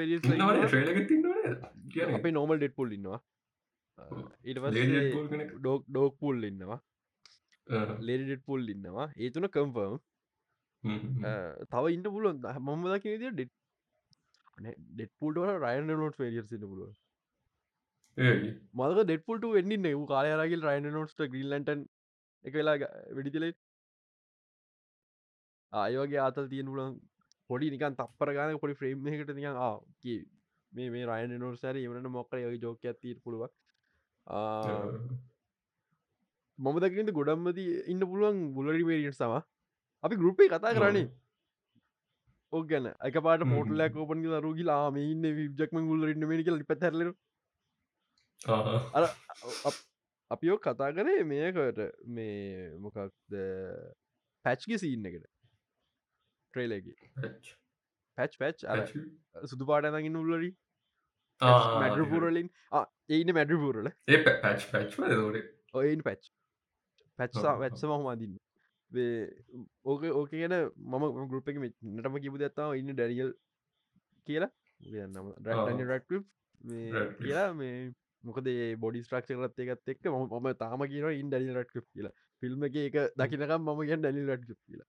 කියන 1.92 2.14
අපේ 2.14 2.30
නෝමල් 2.30 2.58
ඩෙට් 2.58 2.74
පුල් 2.74 2.92
ඉන්නවා. 2.92 3.20
කෙනෙක්. 5.30 5.50
ඩෝක් 5.58 5.82
ඩෝක් 5.88 6.18
පුල් 6.18 6.44
ඉන්නවා. 6.44 6.80
ලෙඩෙට් 8.00 8.44
පුල් 8.44 8.68
ඉන්නවා. 8.68 9.08
ඒ 9.16 9.30
තුන 9.30 9.48
කම්ෆර්ම් 9.48 9.96
තව 11.68 11.84
ඉන්න 11.90 12.08
පුළුවන්. 12.08 12.42
මම 12.58 12.86
දක 12.88 13.16
ද 13.16 13.32
ඩෙට් 13.32 13.52
ඩෙට් 14.58 15.12
පුල්ට 15.18 15.42
රයන් 15.58 15.92
නොට 15.94 16.20
ේරියස් 16.20 16.52
ඉන්න 16.52 16.66
පුළුව 16.66 16.94
මදක 18.16 19.02
ඩෙට්පුල්ට 19.02 19.44
වෙන්ඩින්න 19.50 19.88
වූ 19.90 20.06
කාලයාරගල් 20.06 20.62
රයින 20.62 20.88
නොස්ට 20.92 21.20
ග්‍රීල්ලන්ටන් 21.24 21.82
එක 22.44 22.54
වෙලා 22.54 22.76
වෙඩිතිලේ 23.18 23.52
ආයවගේ 25.72 26.22
ආතල් 26.22 26.48
තියෙන 26.48 26.72
පුලන් 26.72 26.96
පොඩි 27.50 27.70
නිකන් 27.70 27.98
තප්පර 27.98 28.32
ගාන 28.32 28.56
පොඩි 28.58 28.78
ෆ්‍රේම් 28.80 29.12
එකට 29.12 29.34
නිකන් 29.34 29.60
ආ 29.60 29.74
කී 30.00 30.18
මේ 30.72 30.90
මේ 30.90 31.06
රයන 31.06 31.36
නොට 31.38 31.60
සැර 31.60 31.76
එවනට 31.76 32.10
මොක්කර 32.10 32.40
යගේ 32.40 32.62
ජෝක 32.62 32.84
ඇතිීර 32.84 33.20
පුළුව 33.20 33.42
මම 36.58 36.80
දකිට 36.80 37.12
ගොඩම්මති 37.12 37.66
ඉන්න 37.86 38.06
පුළුවන් 38.06 38.40
බුලරි 38.54 38.82
වේරියට 38.84 39.18
සම 39.18 39.36
අපි 40.04 40.18
ගරුපේ 40.22 40.48
කතා 40.48 40.74
කරන්නේ 40.76 41.06
ඕ 42.52 42.62
ගැන 42.70 42.86
එක 43.08 43.16
පාට 43.26 43.42
හ්ම්. 43.42 43.52
පෝටලක් 43.52 43.96
ඕපන් 44.02 44.24
දරුගලා 44.24 44.82
මේ 44.96 45.06
ඉන්න 45.12 45.24
විජක්ම 45.38 45.80
ගුල්ලරන්න 45.90 46.28
මේනිකල 46.30 46.60
පැතරල 46.70 47.00
අපියෝ 50.30 50.58
කතා 50.66 50.90
කරේ 50.96 51.24
මේකට 51.32 51.80
මේ 52.16 52.70
මොකක්ද 52.84 53.34
පැච්ගේ 54.44 54.78
සීන්න 54.84 55.08
එකට. 55.10 55.26
ට්‍රේලගේ 56.54 56.96
පැච් 58.18 58.38
පැච් 58.40 58.64
අර 58.66 58.86
සුදු 59.50 59.64
පාටනගින් 59.72 60.22
උල්ලරි. 60.22 60.50
මැඩ 61.40 62.00
පුරලින් 62.12 62.48
ඒන 63.10 63.34
මැඩ 63.38 63.52
පුරල 63.64 63.92
ඒ 64.08 64.18
පැච් 64.26 64.66
පැච් 64.72 64.98
ඔයින් 65.74 66.02
පැච් 66.08 66.22
පැච්සා. 67.18 67.54
වැච්ස 67.62 67.82
මහමදින්න 67.90 68.36
ඕක 69.84 70.02
ඕක 70.12 70.30
කියන 70.30 70.54
මම 70.76 71.04
ගරුප 71.30 71.48
එක 71.48 71.58
නටම 71.60 72.18
කිපු 72.22 72.38
දත්තාව 72.38 72.76
ඉන්න 72.80 72.94
ඩැරියල් 72.94 73.32
කියලා. 74.26 74.50
නම 74.80 75.32
රටනි 75.44 75.84
රැට් 75.84 76.10
Radcliffe. 76.10 76.28
කියලා 77.20 77.48
මේ 77.54 77.92
මොකද 78.24 78.48
බොඩි 78.84 79.02
ස්ට්‍රක්ෂ 79.06 79.34
රත් 79.38 79.58
එකත් 79.64 79.88
එක් 79.94 80.06
ම 80.12 80.52
තාම 80.62 80.86
කියන 80.92 81.08
ඉන් 81.20 81.28
ඩැලි 81.30 81.56
රට් 81.56 81.88
කියලා. 81.94 82.14
ෆිල්ම් 82.42 82.64
එක 82.68 82.76
එක 82.84 82.96
දකිනකම් 83.16 83.60
මම 83.64 83.82
ගැන් 83.88 84.00
ඩැලි 84.00 84.26
රට් 84.28 84.52
කියලා. 84.68 84.88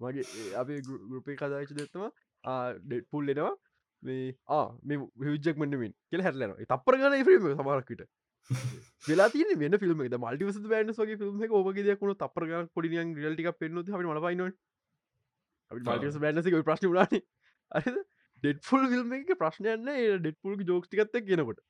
මගේ 0.00 0.52
අපේ 0.60 0.82
ගරුපේ 0.82 1.36
කදාච 1.36 1.72
දෙත්තම 1.80 2.04
ඩෙට් 2.84 3.10
පුල් 3.10 3.34
එනවා. 3.34 3.54
මේ 4.02 4.34
ආ 4.56 4.66
මේ 4.84 4.98
විජක් 5.22 5.56
මටමින් 5.56 5.92
කෙල 6.10 6.22
හැටලන 6.26 6.52
තපර 6.72 6.98
ගන 7.00 7.24
ෆිල්ම් 7.28 7.46
සමරක්කට 7.52 8.02
වෙලා 8.50 9.28
තින 9.30 9.52
වෙන 9.56 9.74
එක. 9.74 10.18
මල්ටිවස 10.18 10.60
බෑන්ස් 10.66 10.98
වගේ 10.98 11.18
ෆිල්ම් 11.18 11.42
එක 11.42 11.52
ඕගේ 11.52 11.84
දෙයක්ුණු 11.84 12.14
තපරග 12.16 12.68
පොඩිියන් 12.72 13.14
රියල්ටික 13.16 13.50
පෙන්න්නු 13.56 13.84
හි 13.88 14.04
මලපයින 14.04 14.44
මල්ටිවස 15.70 16.18
බෑන්සක 16.18 16.60
ප්‍රශ්න 16.64 16.92
ලාන 16.92 17.18
අ 17.70 17.82
ඩෙට්ෆුල් 18.42 18.86
ෆිල්ම් 18.88 19.14
එක 19.14 19.32
ප්‍රශ්නයන්න 19.36 19.88
ඩෙට්පුල් 20.18 20.60
ජෝක්ටිකත්ත 20.64 21.18
කියනකොට 21.22 21.64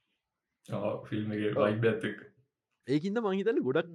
ඒකින්ද 2.88 3.22
මහිතන්න 3.22 3.62
ගොඩක් 3.62 3.88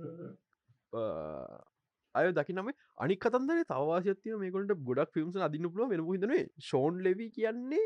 අය 2.16 2.32
දකිනම 2.34 2.70
අනි 2.98 3.16
කතන්දර 3.18 3.66
තවාශයතිය 3.66 4.38
මේකට 4.38 4.76
ගොඩක් 4.84 5.14
ෆිල්ම්ස් 5.14 5.40
අදින්න 5.42 5.70
පුල 5.72 5.88
වෙන 5.88 6.06
හිතනේ 6.08 6.44
ෂෝන් 6.62 7.02
ලෙවි 7.02 7.30
කියන්නේ 7.32 7.86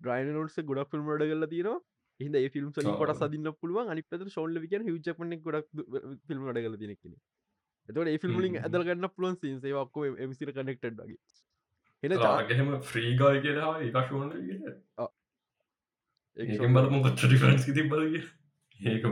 ්‍රයිනොටස 0.00 0.60
ගොඩක් 0.64 0.90
ෆිල්ම් 0.90 1.10
ඩ 1.12 1.30
කල 1.30 1.48
තියෙන 1.48 1.80
හිද 2.20 2.34
ඒ 2.36 2.48
ෆිල්ම් 2.48 2.72
සලින්. 2.72 2.90
කොට 2.96 3.14
සදින්න 3.18 3.52
පුළුවන්. 3.60 3.86
අනි 3.88 4.02
පත 4.04 4.28
ෂෝන් 4.28 4.54
ලවි 4.54 4.68
කියන 4.68 4.88
හිචපන 4.88 5.32
ගොඩක් 5.40 5.68
ෆිල්ම් 6.28 6.42
ඩ 6.48 6.64
කල 6.64 6.76
තියෙනෙක්න 6.76 7.16
එතට 7.88 7.98
ඒ 8.06 8.18
ෆිල්ම්ලින්. 8.18 8.60
ඇදරගන්න 8.60 9.08
පුලන් 9.16 9.40
සේවක්කෝ 9.40 10.04
එමසිර 10.18 10.52
කනෙක්ටඩ් 10.52 11.00
වගේ. 11.00 11.18
එන 12.02 12.12
හෙම 12.52 12.70
්‍රීගාය 12.90 13.40
කියලා 13.42 13.72
එකශෝන 13.80 14.30
ඒකෙන් 16.36 16.74
බලමු 16.76 17.02
කොච්ච 17.04 17.24
ඩිෆරන්ස් 17.24 17.66
ති 17.68 17.82
බල 17.88 18.02
ඒක 18.80 19.04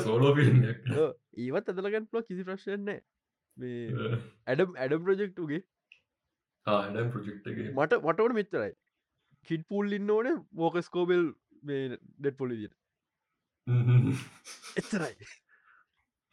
සෝලෝ 0.00 0.30
ඔව්, 0.32 1.10
ඒවත් 1.38 1.68
ඇදලගන්න 1.72 2.06
පුල 2.12 2.22
කිසි 2.22 2.44
ප්‍රශ්නයන්න 2.44 2.86
මේ 3.56 4.12
ඇඩම් 4.46 4.70
ඇඩම් 4.76 5.02
ප්‍රජෙක්්ටුගේ 5.04 5.60
ආඩම් 6.66 7.10
ප්‍රජෙක්්ගේ 7.12 7.68
මට 7.72 7.98
මටවට 8.00 8.38
මෙච්චරයි 8.38 8.72
කිට් 9.46 9.66
පුල් 9.68 9.92
ඉන්න 9.92 10.10
ඕන 10.10 10.28
මෝකස්කෝබෙල් 10.52 11.24
ඩෙට් 11.62 12.36
පොලිදිට 12.36 12.74
එච්චරයි. 14.76 15.28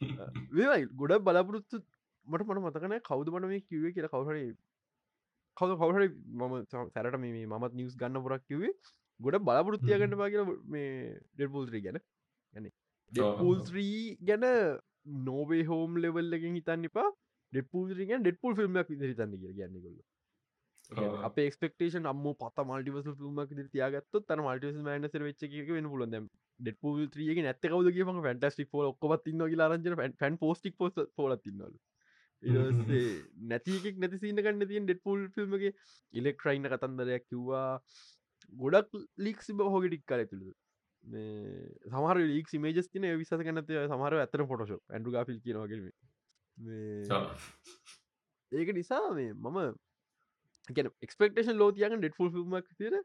වේයි 0.52 0.88
ගොඩ 0.94 1.18
බලාපොරොත්තු 1.22 1.82
මට 2.26 2.46
මට 2.46 2.62
මතකන 2.62 2.96
කවද 3.02 3.32
මට 3.32 3.50
මේ 3.52 3.62
කිවේ 3.62 3.92
කියලා 3.92 4.12
කවුහරි 4.14 4.44
කවද 5.56 5.76
කවුහරි 5.76 6.08
මම 6.34 6.54
සැරට 6.70 7.18
මේ 7.20 7.46
මත් 7.46 7.72
නිියස් 7.74 7.96
ගන්න 7.96 8.24
පොරක් 8.24 8.46
කිවේ 8.46 8.72
ගොඩ 9.20 9.38
බලාපොරොත්තියගන්න 9.40 10.18
බා 10.18 10.30
කියල 10.30 10.52
මේ 10.66 10.90
ඩෙල්පුල්ත්‍රී 11.34 11.82
ගැන. 11.82 12.00
ගැන 12.54 12.68
ඩෙපුල්ත්‍රී 13.12 14.00
ගැන 14.22 14.44
නෝවේ 15.24 15.64
හෝම් 15.64 15.96
ලෙවල් 15.96 16.38
එකින් 16.38 16.58
හිතන්න 16.58 16.88
එපා. 16.90 17.08
ඩෙපුල්රි 17.52 18.08
ගැන් 18.10 18.22
ඩෙට්පුල් 18.22 18.56
ෆිල්ම්ක් 18.58 18.92
විදිරිතන්න 18.92 19.36
කිය 19.36 19.56
ගැන්නකොල්ල. 19.60 19.98
අප 20.90 21.38
ක්ස්පෙක්ටේෂන් 21.46 22.06
අම්ම 22.06 22.26
පත 22.34 22.64
මල්ටිවස 22.64 23.08
ිල්මක් 23.12 23.54
තියාගත්ත 23.72 24.20
තන 24.22 24.42
මල්ටිස 24.42 24.78
මනසර 24.78 25.22
වෙච්ච 25.22 25.42
වෙන 25.70 25.90
පුලො 25.90 26.06
ඩෙපුල් 26.60 27.04
ත්‍රියගේ 27.08 27.42
නැත 27.42 27.60
කවද 27.62 27.92
කිය 27.92 28.06
ෆැන්ටස්ටික් 28.06 28.74
ෝ 28.74 28.88
ඔක්කොත් 28.92 29.28
ඉන්න 29.28 29.46
ලාරජන 29.54 30.00
ෆැන් 30.18 30.38
පෝස්ටික් 30.38 30.76
පොස් 30.78 30.94
පොලතින්නල 31.16 31.78
ඉසේ 32.42 33.06
නැතිකෙක් 33.44 33.98
නැතිසින්න 33.98 34.38
කන්න 34.38 34.68
තියෙන් 34.68 34.86
ඩෙට්පුල් 34.86 35.26
ෆිල්ම්ගේ 35.34 35.72
ඉලෙක්ට්‍රයින්න 36.14 36.68
කතන්දරයක් 36.68 37.26
කිව්වා. 37.26 37.80
ගොඩක් 38.52 38.94
ලික් 39.18 39.42
සිබ 39.42 39.60
හොගෙටික් 39.66 40.04
කර 40.04 40.22
තුළද 40.26 40.54
සමර 41.04 42.20
ලික් 42.24 42.52
මේජස් 42.58 42.88
තින 42.88 43.06
විස 43.18 43.32
කනත 43.40 43.80
සමර 43.82 44.18
ඇතන 44.20 44.46
ෆොටෝෂ 44.46 44.76
ඇඩු 44.90 45.10
ගාෆිල් 45.10 45.40
කියනවාගම 45.40 45.90
ඒක 48.52 48.72
නිසා 48.72 49.02
මේ 49.12 49.32
මම 49.34 49.74
ගැන 50.70 50.90
එක්ස්පෙක්ටේෂන් 51.02 51.58
ලෝතියන් 51.58 51.98
ඩෙට්ෆුල් 51.98 52.32
ිල්මක් 52.34 52.72
තිර 52.78 52.98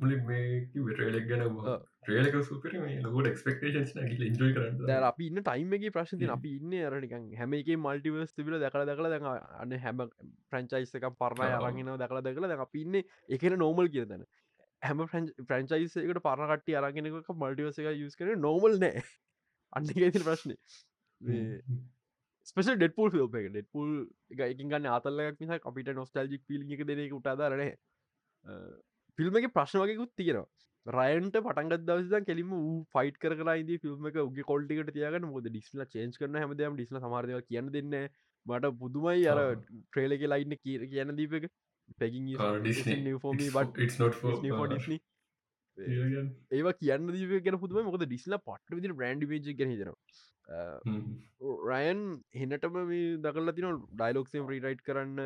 මුලින් 0.00 0.22
මේ 0.26 0.46
ට්‍රේලක් 0.72 1.26
ගැන 1.28 1.44
ආ. 1.44 1.76
ට්‍රේලක 2.02 2.38
සුපර 2.48 2.72
ලකොට 3.02 3.28
එක්ස්පෙක්ටේෂන් 3.30 4.08
ගිල 4.10 4.24
ඉජෝයි 4.28 4.56
කරන්න 4.56 5.06
අපි 5.10 5.28
ඉන්න 5.30 5.42
ටයිම්ගේ 5.42 5.92
ප්‍රශ්ති 5.96 6.18
හ්ම්. 6.18 6.32
අපි 6.36 6.56
ඉන්න 6.58 6.74
අරනිකන් 6.88 7.28
හැම 7.40 7.54
එක 7.60 7.70
මල්ටිවස් 7.76 8.34
තිබිල 8.34 8.58
දැකල 8.64 8.86
දකල 8.90 9.10
දැ 9.12 9.36
අන්න 9.60 9.76
හැම 9.84 10.02
ප්‍රංචයිස්සක 10.50 11.06
පරණය 11.22 11.50
ආ. 11.50 11.60
අරගෙන 11.60 11.92
දකල 12.02 12.22
දකල 12.28 12.48
දැ 12.48 12.58
අපි 12.66 12.84
ඉන්න 12.86 13.00
එකන 13.38 13.58
නෝමල් 13.64 13.92
කිය 13.94 14.08
තැන 14.12 14.26
හැම 14.82 15.04
ප්‍රංචයිසකට 15.12 16.22
පරණකට 16.26 16.74
අරගෙනක 16.82 17.34
මල්ටිවස 17.36 17.78
එක 17.84 17.92
යස් 17.94 18.18
කර 18.18 18.34
නෝමල් 18.38 18.80
නෑ 18.82 19.04
අන්න 19.72 19.92
ති 19.92 20.10
ප්‍රශ්නය 20.16 20.58
ස්පෙස 22.46 22.68
ඩෙටපුල් 22.72 23.16
ිල්ප 23.20 23.34
එක. 23.40 23.48
ඩෙටපුල් 23.52 23.90
එක 24.32 24.42
එකින් 24.46 24.68
ගන්න 24.72 24.92
අතල්ලක් 24.96 25.40
නිසා 25.42 25.62
අපිට 25.70 25.90
නොස්ටල්ජික් 26.00 26.44
පිලි 26.50 26.76
එක 26.76 26.84
දෙනෙක 26.90 27.16
උටාදාරන 27.18 27.64
ෆිල්ම් 29.18 29.40
එක 29.40 29.48
ප්‍රශ්න 29.56 29.82
වගේකුත් 29.82 30.12
තියෙනවා. 30.20 30.46
රයන්ට 30.86 31.36
පටන්ගත් 31.44 31.86
දවසදන් 31.86 32.26
කෙලිම 32.30 32.50
වූ 32.54 32.76
ෆයිට් 32.94 33.16
කරලායිද 33.22 33.70
ෆිල්ම් 33.84 34.08
එක 34.10 34.18
උගේ 34.24 34.48
කොල්ටිකට 34.52 34.92
තියගන්න. 34.98 35.28
මොද 35.34 35.48
ඩිස්ල 35.50 35.84
චේන්ජ් 35.94 36.18
කරන 36.22 36.40
හැමදම 36.42 36.76
ඩිස්ල 36.78 37.00
සමාරදව 37.04 37.40
කියන්න 37.50 37.72
දෙන්න 37.76 37.94
මට 38.46 38.74
පුදුමයි 38.82 39.26
අර. 39.32 39.40
ට්‍රේලක 39.90 40.26
ලයින්න 40.32 40.58
කිය 40.62 40.76
කියන්න 40.92 41.16
දීප 41.20 41.38
එක. 41.40 41.48
පැකින් 41.98 42.24
ෆෝම 43.22 43.36
ඒවා 45.78 46.76
කියන්න 46.80 47.10
දීව 47.16 47.34
ගැන 47.46 47.58
පුදුම 47.64 47.88
මොකද 47.88 48.06
ඩිස්ල 48.06 48.36
පට 48.46 48.78
විදි 48.78 48.94
බ්‍රන්ඩ් 49.00 49.28
මේජ 49.32 49.52
ගැන 49.60 49.72
හිතනවා. 49.74 49.98
රයන් 51.70 52.02
හෙනටම 52.40 52.80
මේ 52.90 53.04
දකල්ල 53.26 53.54
තින 53.58 53.68
ඩයිලොක්සම් 54.00 54.48
රීරයිට් 54.52 54.82
කරන්න. 54.88 55.20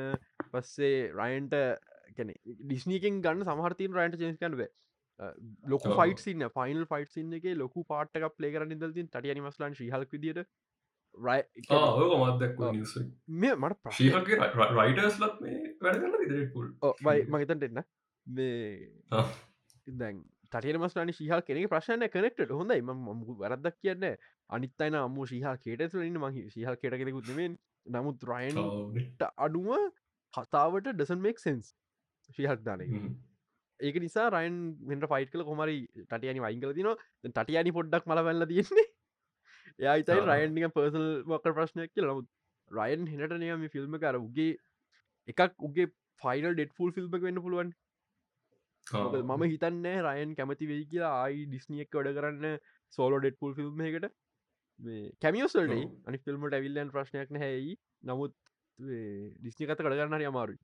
පස්සේ 0.53 1.11
රයන්ට 1.21 1.55
කැන 2.17 2.33
ඩිස්නීකෙන් 2.63 3.21
ගන්න 3.27 3.47
සමහරතින් 3.49 3.97
රයින්ට 3.99 4.19
චේස් 4.23 4.41
කන්ව 4.41 4.67
ලොක. 5.75 5.87
ෆයිට 6.01 6.25
සින්න 6.25 6.49
ෆයිනල් 6.57 6.89
ෆයිට් 6.95 7.13
සින්න 7.19 7.39
එක 7.39 7.47
ලොකු 7.63 7.87
පාට්ක 7.93 8.27
ප්ලේ 8.39 8.53
කරන්න 8.57 8.83
දල්තින් 8.83 9.13
ටට 9.13 9.39
නිමස්ලන් 9.41 9.79
ශිහල්ක. 9.79 10.13
නිස 12.75 12.93
මේ 13.45 13.55
මට 13.55 13.95
ශීහගේ 14.01 14.37
රයිටර්ස්ලත් 14.81 15.41
මේ 15.45 15.57
වැඩ 15.85 16.03
කරන්න 16.03 16.27
ඉදිරිපුල් 16.27 16.67
වයි 17.07 17.25
මහිතන්ට 17.35 17.65
එන්න. 17.69 17.81
මේ 18.27 18.59
දැන් 20.03 20.21
තටන 20.53 20.81
මස්ටාන 20.81 21.13
ශිහල් 21.13 21.43
කෙනෙ 21.43 21.67
ප්‍රශ්න 21.67 22.07
කනෙක්ට 22.09 22.53
හොඳයි. 22.53 22.83
ම 22.83 23.25
වැරදක් 23.39 23.77
කියන්න? 23.79 24.07
අනිත් 24.51 24.73
අයින 24.79 24.95
අම්ම 24.97 25.19
ශිහල් 25.27 25.59
කේට 25.59 25.95
ලන්න 25.95 26.21
මහි 26.21 26.47
ශිහල් 26.51 26.77
කෙට 26.77 26.97
කෙනෙකුත්නෙමෙන් 26.97 27.59
නමුත් 27.87 28.25
රයන්ට 28.25 29.27
අඩුව 29.39 29.69
කතාවට 30.35 30.89
ඩසන් 30.89 31.21
මේක් 31.21 31.39
සෙන්ස් 31.39 31.75
ශිහක් 32.31 32.63
දානක 32.63 32.95
ඒක 33.81 33.97
නිසා 33.99 34.31
රයින් 34.31 34.57
මෙට 34.85 35.07
ෆයිට 35.09 35.31
කල 35.31 35.45
කොමරි 35.45 35.77
ටයනි 36.07 36.41
වයිංකල 36.41 36.75
තින 36.75 36.91
ටටයනි 37.29 37.73
පොඩ්ඩක් 37.73 38.07
මල 38.07 38.23
වැල්ල 38.23 38.47
තියෙන්නේ. 38.47 38.89
එයයිතයි 39.85 40.21
රයින්නික 40.25 40.75
පර්සල් 40.75 41.07
වක 41.27 41.55
ප්‍රශ්නයක් 41.55 41.95
කියල. 41.95 42.07
නමුත් 42.07 42.29
රයන් 42.71 43.07
හෙනට 43.07 43.37
නයම 43.39 43.69
ෆිල්ම් 43.69 43.97
කර 43.99 44.19
උගේ 44.19 44.51
එකක් 45.29 45.55
උගේ 45.61 45.93
ෆයිනල් 46.23 46.53
ඩෙට 46.53 46.77
ෆුල් 46.77 46.93
ෆිල්ම් 46.93 47.11
වෙන්න 47.19 47.43
පුළුවන් 47.43 47.73
මම 48.91 49.45
හිතන්න 49.45 49.87
රයන් 50.07 50.35
කැමති 50.35 50.67
වෙයි 50.67 50.87
කියලා 50.87 51.13
ආයි 51.19 51.47
ඩිස්නියක් 51.47 51.97
වැඩ 51.97 52.17
කරන්න 52.17 52.59
සෝලෝ 52.93 53.21
ඩෙට් 53.21 53.39
පුල් 53.39 53.55
ෆිල්ම් 53.55 53.83
එකට 53.83 54.09
කැමියෝසල්ට 55.21 55.77
අනි 56.07 56.23
ෆිල්ම්ට 56.25 56.57
ඇවිල්ලන් 56.59 56.91
ප්‍රශ්නයක් 56.91 57.31
නැහැයි 57.31 57.77
නමුත් 58.05 58.35
ඩිස්නි 58.79 59.67
කත 59.67 59.79
කඩගන්න 59.79 60.27
අමාරු 60.27 60.57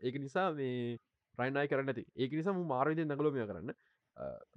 ඒක 0.00 0.18
නිසා 0.18 0.48
මේ 0.52 0.98
රයිනයි 1.38 1.68
කරන්න 1.68 1.92
ඇති 1.92 2.04
ඒක 2.16 2.32
නිසා 2.32 2.56
මාරවිද 2.66 3.04
නගලෝමය 3.06 3.46
කරන්න 3.46 3.74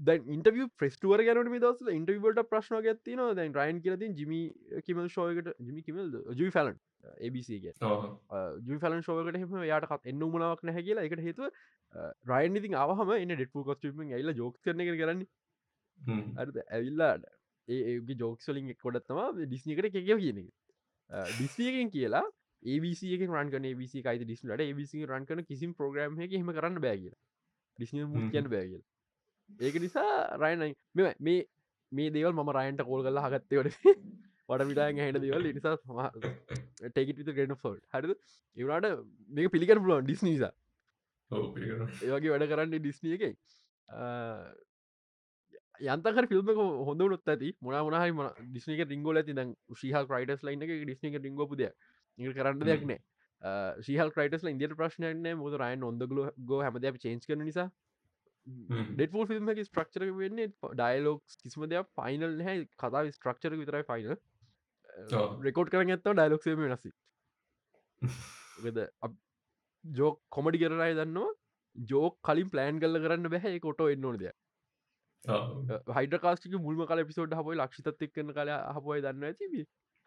දැන් 0.02 0.30
ඉන්ටව 0.30 0.62
ප්‍රස්ටුවර 0.78 1.24
ගැනට 1.24 1.58
දස 1.64 1.92
ඉන්ටවට 1.94 2.48
ප්‍රශ්න 2.50 2.80
ගත්තින 2.84 3.22
දැන් 3.36 3.54
රයින් 3.54 3.82
කියලති 3.82 4.14
ජිමි 4.16 4.40
කිමල් 4.86 5.10
ශෝයකට 5.10 5.52
ජිමි 5.60 5.84
කිමල් 5.84 6.16
ජුයි 6.34 6.52
ෆලන් 6.52 6.80
ඒබසිගේ 7.20 7.74
ජු 8.64 8.80
ෆලන් 8.80 9.04
ශෝකට 9.04 9.38
හෙම 9.38 9.54
යාටත් 9.66 10.08
එන්න 10.08 10.26
මනාවක් 10.28 10.64
නැහැ 10.64 10.84
කියලා. 10.84 11.06
එකට 11.06 11.22
හේතුව 11.22 11.48
රයින් 12.26 12.58
ඉතින් 12.58 12.78
අවහම 12.78 13.14
එන්න 13.14 13.36
ඩෙට්පු 13.36 13.66
කොස්ටම 13.66 14.04
ඇල්ල 14.10 14.34
ජෝක් 14.36 14.58
කරන 14.62 14.84
එක 14.86 14.92
කරන්න. 14.96 15.24
අද 16.38 16.60
ඇවිල්ලාට 16.60 17.30
ඒගේ 17.68 18.20
ජෝක්සලින් 18.20 18.76
කොඩත්තම 18.78 19.42
ඩිස්නිකට 19.42 19.90
එකව 19.92 20.14
කියන 20.18 20.46
ඩිස්සියකෙන් 21.10 21.92
කියලා 21.92 22.26
ඒබසික 22.64 23.28
රන් 23.28 23.52
බසි 23.76 24.04
කයි 24.04 24.18
ඩිස්ලට 24.20 24.66
බසි 24.76 25.06
රන් 25.06 25.26
කන 25.26 25.44
කිසිම් 25.44 25.76
ප්‍රග්‍රම් 25.76 26.20
එක 26.20 26.34
හෙම 26.34 26.52
කරන්න 26.52 26.82
බෑගල 26.82 27.14
ඩිස්නිය 27.80 28.06
මු 28.08 28.30
කියන්න 28.30 28.50
බෑගල 28.50 28.82
ඒක 29.60 29.76
නිසා 29.78 30.38
රයිනයි 30.38 30.76
මෙ 30.96 31.14
මේ 31.20 31.40
මේ 31.92 32.10
දේවල් 32.10 32.34
මම 32.34 32.52
රයින්ට 32.52 32.84
කෝල් 32.84 33.04
කල්ලා 33.04 33.28
හගත්තවට 33.28 33.78
වට 34.50 34.66
විටාය 34.70 34.98
හැට 34.98 35.22
දේවල්. 35.22 35.48
නිසා 35.50 35.76
ටෙකිට 36.88 37.32
ගෙන 37.36 37.56
ෆෝල් 37.58 37.78
හරි 37.94 38.16
ඒවනාට 38.58 39.06
මේක 39.30 39.52
පිළිකර 39.52 39.80
පුලුවන් 39.80 40.06
ඩිස් 40.06 40.24
නිසා. 40.24 40.52
ඒවගේ 41.32 42.32
වැඩ 42.34 42.50
කරන්න 42.52 42.76
ඩිස්නිය 42.76 43.16
එක 43.18 43.24
යන්තක 45.82 46.28
ෆිල්ම් 46.30 46.52
හොඳ 46.88 47.02
නුත් 47.06 47.28
ඇති. 47.28 47.54
මොන 47.62 47.80
මොනහරි 47.86 48.12
ඩිස්නික 48.50 48.84
රිංගෝල 48.88 49.18
ඇති. 49.18 49.34
ද 49.34 49.48
ශහ 49.74 50.06
ක්‍රයිටස් 50.10 50.44
ලයින්න 50.44 50.68
එක 50.68 50.76
ඩිස්නික 50.84 51.22
රිංගෝපුද 51.22 51.66
කරන්න 52.18 52.68
දෙයක් 52.68 52.84
නෑ 52.86 53.02
ශීහල් 53.82 54.12
ක්‍රයිටස් 54.14 54.44
ඉන්දියට 54.46 54.76
ප්‍රශ්නයන 54.78 55.24
මුද 55.38 55.56
රයින් 55.58 55.84
ඔොඳගල 55.84 56.28
ගෝ 56.46 56.62
හැමද 56.62 56.86
චේන්ස් 57.00 57.26
කන 57.26 57.42
නිසා 57.42 57.70
ඩෙටෝ 58.48 59.26
ෆිල්ම් 59.26 59.54
ස්ට්‍රක්චර 59.60 60.06
වෙන්නේ 60.16 60.52
ඩයිලෝක්ස් 60.74 61.38
කිසිම 61.38 61.68
දෙයක් 61.68 61.90
පයිනල් 61.98 62.38
හැ 62.42 62.58
කතා 62.78 63.04
ස්ට්‍රක්චර 63.10 63.58
විතරයි 63.58 63.88
ෆයිනල් 63.88 64.16
රෙකෝඩ් 65.42 65.74
කරන 65.74 65.92
ඇත්ත 65.92 66.08
ඩයිලොක්සේම 66.08 66.64
වෙනසි 66.66 66.94
වෙද 68.62 68.80
ජෝක් 69.86 70.20
කොමඩි 70.30 70.58
කරරයි 70.60 70.96
දන්නවා. 70.96 71.34
ජෝක් 71.76 72.18
කලින් 72.24 72.50
ප්ලෑන් 72.50 72.80
කල්ල 72.80 73.00
කරන්න 73.00 73.30
බැහැ. 73.30 73.60
කොටෝ 73.60 73.90
එන්නෝද 73.90 74.26
හයිඩ 75.26 76.18
කාස්ටික 76.20 76.58
මුල්ම 76.60 76.86
කල 76.86 77.04
පිසෝඩ් 77.04 77.34
හපයි 77.34 77.58
ලක්ෂිතත් 77.58 78.06
එක්කන 78.08 78.34
කල 78.34 78.52
හපයි 78.76 79.02
දන්න 79.02 79.28
ඇතිබ 79.28 79.54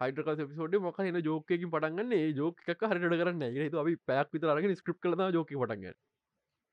හයිඩකස් 0.01 0.43
පිසෝඩ් 0.45 0.75
මක 0.81 0.99
එන 1.03 1.21
ජෝකකින් 1.23 1.69
පටන්ගන්න 1.69 2.35
ජෝක 2.35 2.65
හරට 2.67 3.21
කරන්න 3.21 3.71
තු 3.71 3.79
අපි 3.79 3.97
පැක් 4.05 4.33
විතර 4.33 4.53
අරගෙන 4.55 4.77
ස්ක්‍රප් 4.77 5.01
කලන 5.01 5.25
ජෝක 5.33 5.53
පටන්ග 5.53 5.95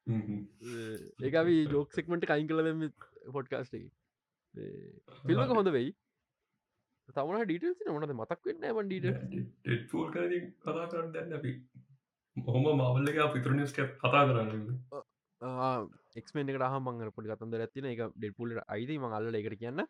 ඒකවි 0.07 1.55
ජෝක් 1.73 1.93
සෙක්මට 1.93 2.25
කයින් 2.31 2.47
කල 2.47 2.59
පොඩ්කාස්ට 3.33 3.75
ෆිල්ම 5.25 5.41
හොඳ 5.51 5.71
වෙයි. 5.71 5.91
තමන 7.15 7.45
ඩීටල් 7.45 7.93
මොනද 7.95 8.13
මතක් 8.15 8.41
වෙන්න 8.49 8.65
වන් 8.77 8.87
ඩීට 8.89 9.07
කතා 10.65 10.85
කරන්න 10.91 11.11
දැන්න 11.15 11.33
අපි 11.39 11.51
හොම 12.35 12.63
මවල්ල 12.71 13.09
එක 13.11 13.19
පිතුරනිස්ට 13.33 13.81
කතා 14.03 14.23
කරන්න 14.27 14.61
එක්මෙන් 16.21 16.53
හම 16.53 16.87
මංගර 16.87 17.09
පොඩි 17.15 17.31
කතන්ද 17.33 17.65
ඇතින 17.65 17.89
එක 17.91 18.01
ඩෙල්පුලට 18.15 18.63
අයිද 18.67 18.91
ම 18.97 19.05
අල්ල 19.19 19.35
එකට 19.41 19.57
කියන්න. 19.61 19.83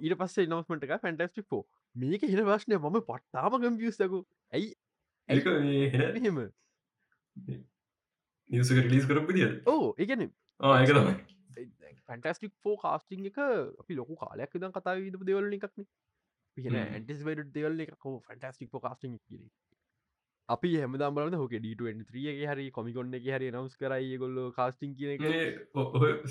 ඊට 0.00 0.16
පස්සේ 0.20 0.46
නවස්මට 0.46 0.84
එක 0.86 0.94
ෆැන්ටස්ටික් 1.02 1.52
ෝ 1.52 1.62
මේක 1.94 2.22
හින 2.22 2.42
වශ්නය 2.48 2.74
මම 2.78 2.98
පට්ටාම 3.08 3.58
කම්පියස්තකු 3.64 4.18
ඇයි? 4.52 4.68
එහෙම 5.28 6.38
නිසක 8.50 8.78
රිලිස් 8.78 9.06
කරපු 9.06 9.38
දිය 9.38 9.48
ඕ 9.66 9.94
එකන 9.98 10.24
ඒක 10.24 10.90
තමයි. 10.90 11.16
ෆැන්ටස්ටික් 12.08 12.52
කාස්ටිං 12.82 13.30
එක 13.30 13.38
අපි 13.44 13.94
ලොකු 13.94 14.16
කාලයක් 14.16 14.52
දම් 14.56 14.74
කතා 14.74 14.98
විදපු 14.98 15.30
දෙවල 15.30 15.56
එකක්න 15.56 15.88
පින 16.56 16.76
ඇන්ටිස් 16.76 17.24
වඩ 17.24 17.50
දෙවල් 17.56 17.82
එක 17.86 17.96
ෆැන්ටස්ටික් 18.04 18.74
ෝ 18.74 18.80
කාස්ටිං 18.80 19.18
කිර 19.20 19.42
අපි 20.48 20.70
හැමදම් 20.74 21.16
බලන්න 21.16 21.38
හොක 21.40 21.54
ඩ3ගේ 21.56 22.48
හරි 22.50 22.66
කොමිකොන්න 22.70 23.16
එක 23.18 23.28
හරි 23.28 23.50
නවස් 23.52 23.76
කරයි 23.82 24.16
ගොල්ල 24.22 24.38
කාස්ටිං 24.56 24.94
කියන 24.96 25.24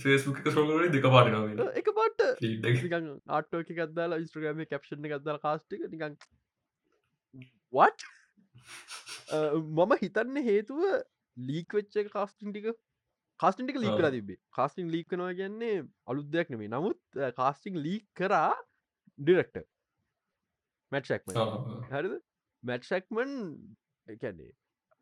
ෆේස්බුක් 0.03 0.41
සෝගර 0.49 0.89
දෙක 0.95 1.07
පාටන 1.15 1.63
එක 1.81 1.91
පට 1.99 2.29
ආටෝ 3.29 3.61
එක. 3.61 3.73
ගදදාලා 3.79 4.23
ස්ට්‍රගම 4.25 4.65
කැප්ෂණ 4.71 5.09
ගදදාල 5.13 5.41
කාස්ටික 5.45 5.85
නිකන් 5.93 6.17
වට 7.73 8.16
මම 9.77 9.95
හිතන්න 10.01 10.43
හේතුව 10.43 10.83
ලීක් 11.37 11.73
වෙච්ච 11.73 11.97
කාස්ටින් 12.09 12.53
ටික. 12.53 12.77
කාස්ටින්ටික 13.39 13.79
ලීක් 13.83 13.97
කලා 13.99 14.11
තිබේ 14.11 14.39
කාස්ටිං 14.51 14.91
ලීක්නවා 14.91 15.33
කියන්නේ 15.39 15.75
අලුත් 16.05 16.29
දෙයක් 16.35 16.53
නෙමේ 16.53 16.69
නමුත් 16.69 17.19
කාස්ටිං 17.35 17.81
ලීක් 17.87 18.05
කරා 18.13 18.53
ඩිරෙක්ට 19.19 19.59
මැට්ෂක්ම 20.91 21.35
හරිද? 21.91 22.15
මැට්ෂක්මන් 22.63 23.35
එකන්නේ 24.07 24.51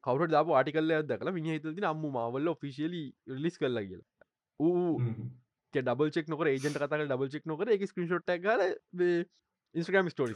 කවුට 0.04 0.36
දාප 0.36 0.52
ආටිකල්ල 0.52 0.98
දකල 1.06 1.32
මිනි 1.32 1.56
හිතති 1.56 1.88
අම්ම 1.92 2.06
මවල්ල 2.10 2.54
ෆිසිියලි 2.62 3.04
රිලිස් 3.30 3.58
කරලා 3.58 3.88
කියලා. 3.88 4.12
ඌ 4.60 5.00
ඩබල් 5.74 6.12
චෙක් 6.12 6.30
නොක 6.32 6.46
ඒජට 6.46 6.68
කතක 6.68 7.02
ඩබල් 7.02 7.32
චෙක් 7.32 7.50
නොකර 7.52 7.72
එක 7.76 7.88
ස්ක්‍රීෂොට් 7.90 8.32
කල 8.40 8.64
ඉස්ට්‍රගම් 9.76 10.12
ස්ටෝරි 10.12 10.34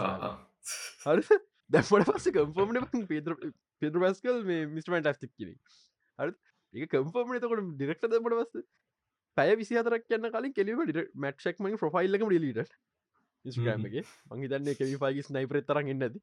හරි 1.06 1.40
දැපට 1.70 2.10
පස්ස 2.10 2.32
කම්ෆර්මන 2.32 3.08
පේද්‍ර 3.08 3.36
පෙද්‍ර 3.82 4.02
පස්කල් 4.02 4.44
මේ 4.44 4.68
මිස්ටමට 4.68 5.10
ඇස්තික් 5.10 5.34
කිර 5.34 5.54
හරි 6.20 6.34
ඒ 6.74 6.88
කම්ෆර්මන 6.88 7.40
තකොට 7.40 7.66
ඩිරෙක්ට 7.72 8.08
දමට 8.08 8.40
වස්ස 8.40 8.68
පැය 9.38 9.56
විසිහතරක් 9.56 10.06
කියන්න 10.06 10.30
කලින් 10.30 10.54
කෙලිම 10.54 10.84
මට්ක්ම 11.18 11.70
ප්‍රොෆයිල්ලක 11.78 12.28
ලිට 12.36 12.74
ඉස්ග්‍රම්ගේ 13.46 14.04
මංහිතන්නේ 14.32 14.76
කෙවි 14.76 14.98
ෆයිගස් 14.98 15.32
නයිපර 15.32 15.62
තරන් 15.64 15.92
එන්න 15.94 16.06
ඇති 16.06 16.22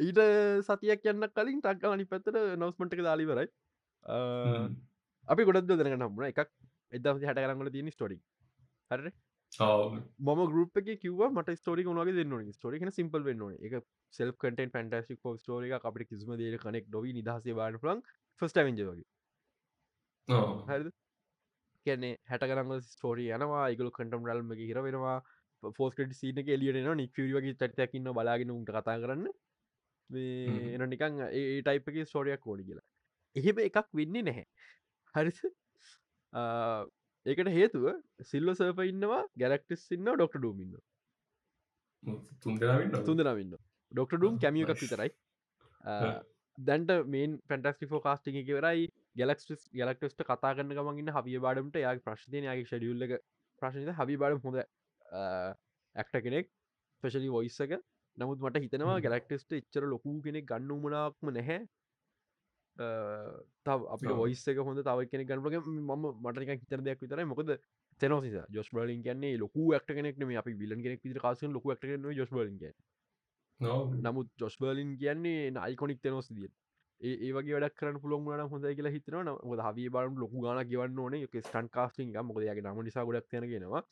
ඊට 0.00 0.20
සතියක් 0.62 1.02
කියන්න 1.02 1.28
කලින් 1.30 1.60
ටක්ගල 1.60 1.92
අනි 1.92 2.06
පැත්තට 2.06 2.40
නවස්මටක 2.54 3.02
දාලිවරයි 3.02 3.48
අපි 5.28 5.42
ගොඩක් 5.44 5.70
දෙනක 5.72 5.94
නම්න 5.94 6.28
එකක් 6.28 6.44
එදම 6.92 7.22
හට 7.22 7.38
කරගල 7.38 7.70
තියෙන 7.70 7.90
ස්ටෝඩි 7.90 8.20
හර 8.90 9.08
මම 10.20 10.40
ගරුප 10.48 10.78
එක 10.78 10.88
කිව 10.98 11.20
මට 11.26 11.56
ස්ටෝරි 11.56 11.84
ුණගේ 11.86 12.14
දෙන්න 12.14 12.52
ස්ටෝරි 12.52 12.80
සිම්පල් 12.92 13.22
වෙන්න 13.22 13.44
එක 13.60 13.76
සෙල් 14.14 14.32
කටන් 14.34 14.70
පන්ටස්ික් 14.70 15.24
ෝ 15.24 15.36
ස්ටෝරික 15.36 15.72
අපට 15.80 16.04
කිසිම 16.04 16.34
දේ 16.36 16.58
කනෙක් 16.58 16.90
ොවි 16.94 17.14
නිදහසේ 17.14 17.54
බාන 17.54 17.78
ලන් 17.82 18.02
ෆස්ට 18.40 18.66
වගේ 18.66 19.06
හරි 20.70 20.92
කියන්නේ 21.86 22.12
හැට 22.26 22.44
කරන්න 22.44 22.84
ස්ටෝරී 22.88 23.32
යනවා 23.32 23.64
ඉගල 23.70 23.90
කටම් 23.90 24.28
රල්ම 24.28 24.52
හිර 24.60 24.82
වෙනවා 24.82 25.16
ෆෝස්කට 25.72 26.14
සීන 26.14 26.42
එලියන 26.48 26.92
නික් 26.96 27.22
වගේ 27.30 27.56
චටයකින්න 27.56 28.12
බලාගෙන 28.12 28.50
උන්ට 28.50 28.70
කතා 28.70 28.98
කරන්න 28.98 29.26
එන 30.74 30.88
නිකං 30.90 31.22
ඒ 31.30 31.62
ටයිපක 31.62 32.02
ස්ටෝරියක් 32.04 32.40
කෝඩි 32.40 32.64
කියලා 32.64 32.86
එහෙම 33.36 33.58
එකක් 33.60 33.88
වෙන්නේ 33.94 34.24
නැහැ 34.24 34.46
හරිස 35.14 35.40
ඒකට 37.26 37.50
හේතුව 37.50 37.86
සිල්ල 38.24 38.54
සර්ප 38.54 38.82
ඉන්නවා 38.86 39.22
ගැලක්ටස් 39.36 39.86
ඉන්න 39.92 40.10
ඩොක්ට 40.10 40.38
ඩූමින්න 40.38 40.76
තුන්දනමින්න 42.42 43.56
ඩොක්ට 43.92 44.16
ඩුම් 44.16 44.38
කැමිය 44.38 44.66
එකක් 44.66 44.82
විතරයි. 44.82 45.10
දැන්ට 46.58 46.92
මේන් 47.06 47.38
පැටස්ටිෆෝ 47.48 48.00
කාස්ටිං 48.00 48.38
එකවරයි 48.42 48.86
ගැලක්ස් 49.16 49.66
ගැලක්ටස්ට 49.72 50.22
කතා 50.24 50.52
කන්න 50.52 50.76
ගමන්න 50.78 51.12
හබිය 51.16 51.40
බාඩමට 51.40 51.80
යා 51.82 51.96
ප්‍රශ්නයගේ 52.00 52.64
ෂඩියල්ල 52.64 53.18
ප්‍රශ්නත 53.62 53.92
හබි 54.00 54.16
බාඩ 54.16 54.40
හොඳ 54.44 54.62
ඇක්ට 55.96 56.16
කෙනෙක් 56.22 56.50
පෙශලි 57.02 57.30
වොයිස්සක 57.30 57.76
නමුත් 58.18 58.40
මට 58.40 58.64
හිතනවා 58.64 58.98
ගැලක්ටස්ට 59.00 59.58
එච්චර 59.58 59.86
ලොකු 59.86 60.14
කෙනෙක් 60.22 60.48
ගන්න 60.48 60.72
උමනාක්ම 60.72 61.32
නැහැ 61.32 61.60
තව 62.76 63.80
අපි 63.94 64.06
ඔව්. 64.06 64.20
ඔයිස් 64.20 64.42
එක 64.48 64.58
හොඳ 64.60 64.82
තව 64.82 65.08
කෙන 65.10 65.24
ගන්නලගේ 65.24 65.62
ම 65.64 65.92
මටක 66.24 66.60
හිතර 66.60 66.82
දෙයක් 66.82 67.00
විතර 67.00 67.24
මොකද 67.24 67.56
තෙනෝසි 68.00 68.34
ජොස් 68.50 68.68
බලින් 68.70 69.02
කියන්නේ 69.02 69.38
ලොකු 69.38 69.70
ක්ට 69.72 69.96
කෙනෙක් 69.96 70.20
මේ 70.22 70.36
අපි 70.36 70.54
විලන් 70.54 70.82
කෙනෙක් 70.82 71.02
විතර 71.02 71.20
කාසන 71.20 71.52
ලොකු 71.52 71.74
ක්ට 71.74 72.14
ජොස් 72.14 72.30
බලින් 72.30 72.60
නමුත් 74.02 74.28
ජොස් 74.38 74.56
බලින් 74.58 74.96
කියන්නේ 74.98 75.50
නයිකොනික් 75.52 76.02
තෙනොස් 76.02 76.28
දිය 76.30 76.50
ඒ 77.00 77.16
ඒවගේ 77.26 77.54
වැඩක් 77.54 77.74
කරන්න 77.78 77.98
පුළොන් 78.02 78.22
වන 78.24 78.42
හොඳ 78.48 78.68
කියලා 78.68 78.92
හිතන 78.92 79.32
හවි 79.62 79.88
බරම් 79.88 80.14
ලොකු 80.16 80.44
ගන 80.44 80.60
ගවන්න 80.64 80.98
ඕන. 80.98 81.16
ස්ටන් 81.40 81.68
කාස්ටිං 81.70 82.14
මොකදගේ 82.22 82.62
නම 82.62 82.80
නිසා 82.84 83.04
ගොඩක් 83.04 83.28
තියෙනගෙනවා 83.30 83.82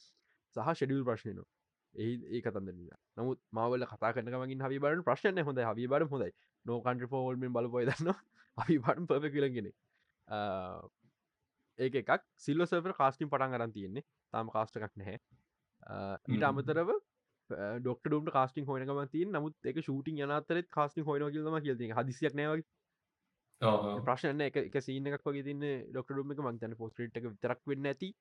සහ 0.56 0.70
ෂෙඩියල් 0.70 1.04
ප්‍රශ්නයන 1.04 1.40
ඒ 1.94 2.14
ඒ 2.30 2.40
කතන්ද 2.40 2.70
නමුත් 3.16 3.40
මවල 3.52 3.86
කතා 3.86 4.12
කරනගමින් 4.12 4.64
හවි 4.66 4.78
බරන් 4.78 5.02
ප්‍රශ්න 5.02 5.42
හොඳ 5.42 5.60
හවි 5.62 5.86
බර 5.86 6.06
හොඳයි. 6.06 6.32
නෝකන්ට 6.66 7.04
ෆෝල්මෙන් 7.10 7.52
බලපොයි 7.52 7.86
දන්න 7.86 8.14
අපි 8.56 8.78
බටන් 8.78 9.08
පප 9.10 9.32
කියලගෙන 9.34 9.70
ඒක 11.78 11.94
එකක්. 12.02 12.22
සිල්ල 12.36 12.66
සර්පර 12.66 12.94
කාස්ටිම් 13.00 13.30
පටන් 13.32 13.58
අරන් 13.58 13.72
තියෙන්නේ. 13.72 14.06
තාම 14.32 14.52
කාස්ට 14.54 14.78
එකක් 14.78 14.94
නැහැ. 14.96 15.18
ඊට. 16.28 16.46
අමතරව 16.50 16.94
ඩොක්ට 17.80 18.06
ඩුම් 18.06 18.30
කාස්ටිං 18.36 18.68
හොයනකම 18.68 19.02
තිය 19.12 19.26
නමුත් 19.30 19.70
එක 19.70 19.82
ෂූටින් 19.82 20.22
යනතරත් 20.26 20.70
කාස්ටිං 20.78 21.04
හොයන 21.04 21.26
කියලම 21.30 21.58
කියති 21.66 21.90
හදිසියක් 21.98 22.38
නෑවගේ 22.40 24.02
ප්‍රශ්න 24.06 24.44
එක 24.46 24.78
සීන 24.80 25.10
එකක් 25.10 25.26
වගේ 25.30 25.46
තින්න 25.48 25.64
ඩොක්ට 25.90 26.14
ඩුම් 26.14 26.32
එක. 26.32 26.44
මංතන 26.46 26.78
පෝස්ට්‍රේට් 26.78 27.18
එක 27.20 27.28
විතරක් 27.32 27.60
වෙන්න 27.72 27.90
ඇති. 27.92 28.12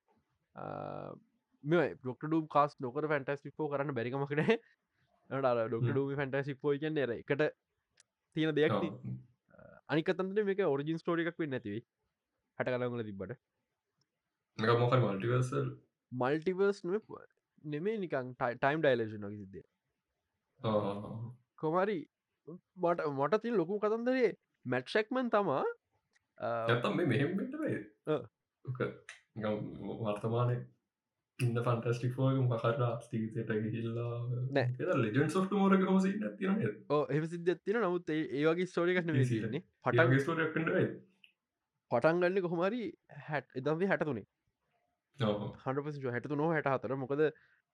මේ 1.64 1.94
ඩොක්ට 2.00 2.26
ඩම් 2.26 2.48
කාස් 2.56 2.80
නොකර 2.86 3.08
ෆැන්ටස්ටික්ෝ 3.12 3.70
කරන්න 3.72 3.96
බැරිකමකන 4.00 4.42
ඩොක්ට 5.30 5.92
ඩම 5.92 6.18
ෆැන්ටසික් 6.20 6.60
පෝ 6.62 6.74
කියන්න 6.76 7.00
එර 7.06 7.16
එකට 7.20 7.46
තියෙන 8.36 8.56
දෙයක් 8.58 8.76
අනිකතන්ට 9.90 10.44
මේක 10.44 10.64
ඔරිජින් 10.68 10.98
ස්ටෝරික් 10.98 11.30
වෙන්න 11.36 11.54
නැතිවයි 11.56 11.82
හට 12.60 12.76
කලගල 12.76 13.04
තිබට 13.04 13.36
මොක 14.76 14.96
මල්ටිවර්සල් 14.98 15.70
මල්ටිවර්ස් 16.12 16.82
නෙමේ 17.64 17.98
නිකං 17.98 18.34
ටයිම් 18.36 18.82
ඩයිලේෂන් 18.82 19.30
සිද්ධිය 19.34 19.66
කොමරි 21.58 22.00
මට 22.78 23.08
මට 23.12 23.42
තින් 23.42 23.56
ලොකු 23.56 23.80
කතන්දරේ 23.80 24.32
මැට්ෂෙක්මන් 24.66 25.30
තමා 25.30 25.64
ඇතම් 26.40 26.96
මේ 26.98 27.06
මෙහෙම. 27.06 27.32
වර්තමානය 30.02 30.56
ඉන්න 31.40 31.58
ෆන්ටස්ටික් 31.58 32.18
ෝය 32.18 32.36
මකරලා 32.40 32.92
ස්තීතයට 33.02 33.52
ගිහිල්ලා. 33.64 34.98
ලෙජන් 34.98 35.30
සොට් 35.30 35.52
මෝරක 35.54 35.86
හොස 35.86 36.06
තින 36.38 36.52
එහ 37.10 37.24
සිද්ධ 37.28 37.52
තින 37.62 37.80
නමුත් 37.80 38.12
ඒවගේ 38.12 38.68
ස්ටෝරිකක් 38.68 39.02
නෙවේ 39.06 39.24
ඒ 39.24 39.32
තිරන්නේ 39.32 39.64
පටන් 39.84 40.20
ස්ටෝරක්ට 40.20 40.56
පටන් 41.92 42.22
ගන්න 42.22 42.46
කොහමරි 42.46 42.84
හැට 43.24 43.60
එදම්ේ 43.62 43.90
හැට 43.90 44.06
තුනේ 44.06 44.26
හන්ප 45.20 45.96
හැටතු 46.08 46.36
නො 46.36 46.52
හැට 46.52 46.70
හතර 46.70 46.96
මොකද 46.98 47.26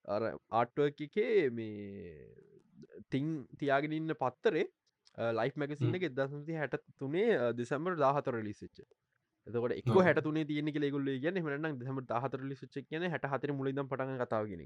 අර 0.07 0.27
ආට්ුවක් 0.53 1.05
එකේ 1.07 1.49
මේ 1.51 2.23
තිං 3.09 3.35
තියාගෙන 3.57 3.97
ඉන්න 3.99 4.15
පත්තරේ 4.15 4.65
ලයි් 5.33 5.51
මැකසින්න 5.57 5.99
එක 5.99 6.07
එදසති 6.09 6.59
හැට 6.61 6.79
තුනේ 6.97 7.53
දෙසම්බර් 7.53 7.97
දාහතර 7.97 8.39
ලිසිච්ච 8.41 8.83
එතකොට 9.49 9.75
එක් 9.75 9.89
ඔව්. 9.89 10.01
හැට 10.01 10.21
තුනේ 10.25 10.45
තියෙනෙ 10.45 10.73
කෙලෙගුල්ල 10.75 11.09
කියන 11.25 11.39
හමන 11.41 11.79
දෙම 11.81 12.01
දාහතර 12.11 12.41
ලිසිච්ච 12.51 12.75
කියන 12.83 13.07
හැට 13.13 13.29
හතර 13.33 13.55
මුලිදම් 13.59 13.89
පටන් 13.91 14.21
කතාවගෙන 14.23 14.65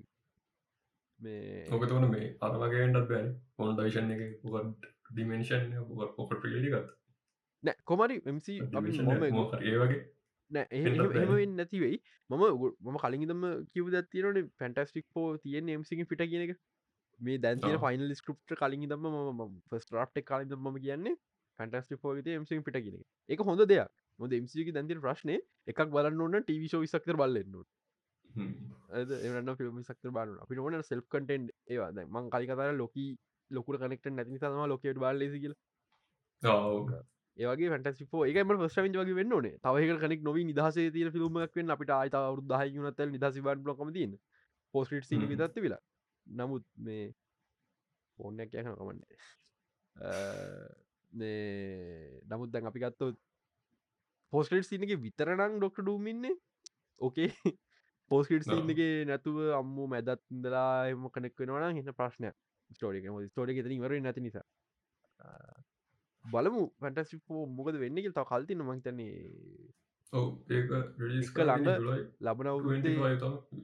මේ 1.19 1.61
ඕකතවන 1.69 2.09
මේ 2.15 2.25
අරවගේටත් 2.41 3.07
බෑන. 3.11 3.29
ඔොන් 3.57 3.77
දවිෂන් 3.77 4.11
එක 4.15 4.23
පුකට 4.41 4.89
ඩිමේෂන් 5.11 5.71
ඔකට 6.17 6.37
පිළිගත් 6.43 6.91
නෑ 7.63 7.77
කොමරි 7.85 8.19
MC 8.27 8.47
ඒ 8.51 9.77
වගේ 9.81 10.01
නෑ 10.51 10.67
එන්නත් 10.81 11.01
බැහැ. 11.07 11.39
එහෙම 11.39 11.57
නැතිවෙයි 11.57 11.99
මම 12.29 12.43
මම 12.85 13.01
කලින්දම 13.03 13.43
කිව 13.73 13.91
දත්තිරන 13.95 14.39
පැන්ටස්ටික් 14.59 15.05
පෝ 15.13 15.27
තියෙන් 15.37 15.75
එම්සිි 15.75 16.05
පිට 16.05 16.25
කියන 16.31 16.47
එක. 16.47 16.57
මේ 17.19 17.37
දැන්තින. 17.39 17.77
ෆයිනල් 17.83 18.15
ස්කෘප්ට 18.15 18.57
කලින් 18.61 18.89
දම 18.89 19.07
ම 19.11 19.41
ෆස් 19.69 19.87
රට් 19.95 20.25
කාලින් 20.25 20.57
ම 20.57 20.79
කියන්නේ 20.79 21.15
පැන්ටස්ටි 21.59 21.97
පෝගත 21.97 22.27
එම්සි 22.29 22.59
පිට 22.67 22.79
කියන 22.79 22.97
එක. 23.29 23.39
හොඳ 23.41 23.65
දෙයක් 23.65 23.89
මොද 24.19 24.33
එම්සික 24.33 24.73
දැන්තිර 24.73 24.99
ප්‍රශ්නය 24.99 25.37
එකක් 25.67 25.87
බලන්න 25.89 26.21
ඕන්න 26.21 26.41
ටවිශෝ 26.41 26.81
විසක්තර 26.81 27.15
බලන්න 27.15 27.63
එන්න 28.29 29.55
ෆිල්ම් 29.55 29.81
සක්තර 29.81 30.11
බාන 30.11 30.37
අපි 30.39 30.57
ඕන. 30.57 30.83
සෙල් 30.83 31.01
කටෙන්් 31.03 31.49
ඒවා. 31.67 32.05
මං 32.05 32.29
කලිකතර 32.29 32.73
ලොක 32.73 32.95
ලොකුට 33.51 33.79
කනෙක්ට 33.79 34.07
නැති 34.09 34.39
තම 34.39 34.61
ලොකයට 34.67 34.97
බාලෙසිකල 34.97 35.53
ඒගේ 37.37 37.69
ෆටස්ෝ 37.73 38.25
ඒකම 38.25 38.53
ස්ටවින් 38.67 38.93
වගේ 38.93 39.15
වෙන්න 39.15 39.33
ඕනේ. 39.33 39.57
තවහක 39.59 39.99
කනෙක් 39.99 40.21
නොව 40.21 40.37
නිදහස 40.43 40.75
තිය 40.75 41.09
ෆිල්ම්මක් 41.09 41.55
වෙන් 41.55 41.69
අපිට 41.69 41.91
අයිත 41.91 42.15
අවරුද්ධහ 42.15 42.63
යුනතල් 42.69 43.09
නිදහසි 43.09 43.41
බන් 43.41 43.65
ලොකම 43.65 43.91
තියන්න 43.91 44.15
පෝස්ට් 44.73 45.03
සින 45.03 45.21
හ්ම්. 45.21 45.29
විතත්ත 45.31 45.57
වෙලා 45.57 45.81
නමුත් 46.27 46.65
මේ 46.77 47.05
ඕන්නයක් 48.17 48.49
කියන 48.51 48.65
කමන්න 48.71 49.01
නමුත් 52.27 52.49
දැන් 52.51 52.65
අපි 52.65 52.79
ගත්තොත් 52.79 53.17
පෝස්ටේට් 54.33 54.69
සිනක 54.69 54.95
විතරනං 55.05 55.59
ඩොක්ට 55.59 55.83
ඩූමින්නේ 55.83 56.35
ඕකේ 57.01 57.29
පෝස්කට් 58.11 58.47
ආ. 58.47 58.55
සින්නගේ 58.55 59.05
නැතුව 59.09 59.37
අම්මු 59.59 59.85
මැදත් 59.93 60.23
ඉදලා 60.31 60.71
එම 60.89 61.05
කනෙක් 61.09 61.37
වෙනවා 61.39 61.69
හින්න 61.71 61.93
ප්‍රශ්නය 61.99 62.31
ස්ටෝරික 62.71 63.05
ස්ටෝරික 63.29 63.61
ත 63.63 63.71
ඉවර 63.77 63.95
නැති 63.99 64.21
නිසා. 64.21 64.45
ආ, 65.19 65.55
බලමු 66.25 66.61
පැටසිපෝ 66.81 67.45
මොකද 67.57 67.79
වෙන්නක 67.83 68.11
තාව 68.15 68.27
කල්තින 68.31 68.63
මහිතන්නේ 68.67 69.15
ඔව. 70.13 70.27
ඒක 70.49 70.69
රිලිස් 70.99 71.29
එක 71.29 71.39
ළඟ 71.41 71.69
ලබන 72.21 72.49
අවුරුද්දේ 72.51 72.95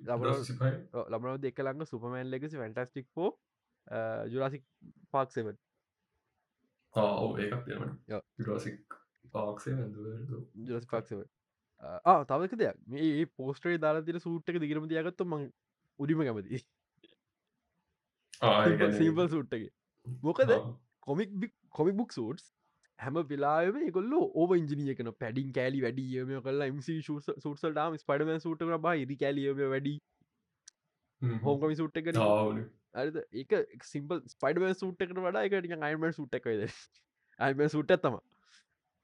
ලබන- 0.08 0.38
ලබන 0.52 0.78
ලබනව 1.14 1.36
දෙක 1.46 1.64
ළඟ 1.66 1.90
Superman 1.92 2.32
legacy 2.34 2.62
fantastic 2.62 3.08
four 3.16 3.32
Jurassic 4.32 4.64
park 5.12 5.32
seven 5.32 5.58
ඔව. 6.94 7.38
ඒකක් 7.40 7.62
තියෙන 7.66 7.94
ඔව්. 8.10 8.24
පිටසික් 8.38 8.99
පාක්සේ 9.32 9.76
ජුරස් 10.66 10.88
පාක්සව 10.88 11.24
තවක 12.28 12.54
දෙයක්. 12.56 12.78
මේ 12.88 13.26
පෝස්ටේ 13.34 13.78
දාලාතිර 13.80 14.20
සූට්ක 14.20 14.60
දිගරම 14.60 14.88
තියගත්ත 14.88 15.26
ම 15.26 15.34
උඩිම 16.00 16.22
කැමති 16.22 16.62
සීපල් 18.94 19.28
සුට්ටගේ 19.28 19.72
මොකද 20.22 20.56
කොමික් 21.02 21.30
කොමික් 21.72 21.96
බුක් 21.96 22.12
සූටස් 22.12 22.46
හැම 23.00 23.20
පිලාම 23.26 23.80
කොල්ල 23.92 24.14
ඕව 24.20 24.56
ඉජිනිය 24.56 24.96
කන 24.96 25.12
පැඩින් 25.16 25.52
කෑලි 25.54 25.82
වැඩියම 25.82 26.32
කල 26.42 26.68
MC 26.68 27.00
සුට්සල්ටම 27.04 27.98
ස්පඩම 27.98 28.34
සුට්ක 28.40 28.82
බා 28.82 28.96
ඉරි 28.98 29.18
කෑලියම 29.18 29.62
වැඩි. 29.66 29.96
හෝකමි 31.44 31.76
සුට් 31.76 31.98
එක 31.98 32.12
අද 32.96 33.20
ඒක 33.34 33.56
සිම්පල් 33.84 34.22
ස්පයිඩම 34.28 34.74
සුට් 34.76 35.02
එකට 35.02 35.16
වඩා 35.18 35.46
එකට 35.46 35.74
අයිම 35.82 36.12
සුට් 36.14 36.36
එකයිද 36.36 36.68
අයිම 37.40 37.64
සුට් 37.70 37.92
ඇත්තම 37.92 38.20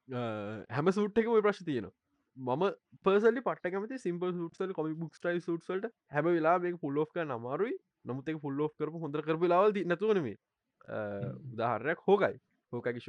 හැම 0.10 0.92
සුට් 0.92 1.18
එක 1.18 1.30
ප්‍රශ් 1.38 1.62
තියෙන 1.64 1.90
මම 2.38 2.66
පර්සලි 3.04 3.42
පට 3.42 3.72
කමති 3.72 4.00
සිම්පල් 4.00 4.34
සුට්සල් 4.34 4.74
කොමි 4.74 4.94
බුක් 4.96 5.14
ටයි 5.16 5.42
සුට්සල්ට 5.42 5.88
හැම 6.12 6.26
වෙලා 6.28 6.58
මේ 6.60 6.78
පුල් 6.78 6.98
ෝ් 6.98 7.08
නමාරුයි 7.26 7.78
නමුත් 8.06 8.30
එක 8.30 8.42
පුල් 8.42 8.62
ෝ් 8.62 8.70
කරපු 8.72 9.00
හොඳ 9.00 9.22
කරපු 9.22 9.48
ලාවල් 9.48 9.80
නැතුවනේ 9.86 10.36
උදාහරයක් 11.48 12.04
හෝකයි 12.08 12.38
හෝකගේ 12.72 13.02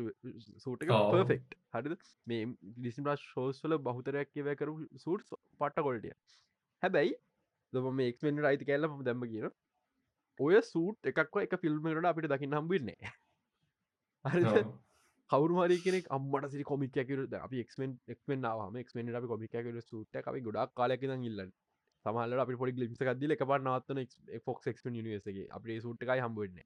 සූට 0.57 0.83
එක 0.83 0.91
ආ. 0.91 1.11
පර්ෆෙක්් 1.13 1.57
හරිද? 1.75 2.03
මේ 2.27 2.47
ලිසිම් 2.79 3.11
ශෝස්වල 3.25 3.79
බහතරයක් 3.81 4.33
කියව 4.33 4.51
කරු 4.55 4.75
සූට් 4.97 5.29
පට්ට 5.59 5.83
කොල්ටිය 5.83 6.15
හැබැයි 6.83 7.15
දම 7.73 7.89
මේ 7.93 8.13
එක්මෙන් 8.13 8.41
රයිති 8.41 8.65
කැල්ල 8.65 8.89
දැම්ම 9.03 9.27
කියන 9.27 9.51
ඔය 10.41 10.61
සූට් 10.65 11.13
එකක් 11.13 11.41
එක 11.43 11.57
ෆිල්ම්මට 11.59 12.11
අපිට 12.13 12.29
දකින්න 12.29 12.59
හම්බින්නේ 12.59 13.13
හරි 14.25 14.45
කවරුහරි 15.31 15.79
කෙනෙක් 15.85 16.07
අම්මට 16.11 16.51
සි 16.51 16.65
කොමික් 16.65 16.93
කර 17.03 17.21
අපි 17.41 17.63
එක්මෙන් 17.65 17.95
එක්මෙන් 18.09 18.41
නාවම 18.41 18.77
එක්මෙන් 18.83 19.15
අපි 19.21 19.27
කොමික් 19.27 19.53
කර 19.53 19.81
සූට 19.83 20.21
අපි 20.25 20.41
ගොඩක් 20.41 20.75
කාලයක 20.75 21.03
ඉල්ලන්න. 21.03 21.51
සමහල 22.05 22.41
අපි 22.41 22.57
පොඩි 22.61 22.81
ලිප්ස 22.83 23.01
කදදිල 23.01 23.35
එක 23.35 23.43
පට 23.43 23.63
නවත්තන 23.65 24.41
ෆොක් 24.47 24.67
එක්ම 24.73 24.91
නිසගේ 24.97 25.47
අපේ 25.51 25.79
සූට්කයි 25.81 26.21
හම්බවෙන්න 26.25 26.61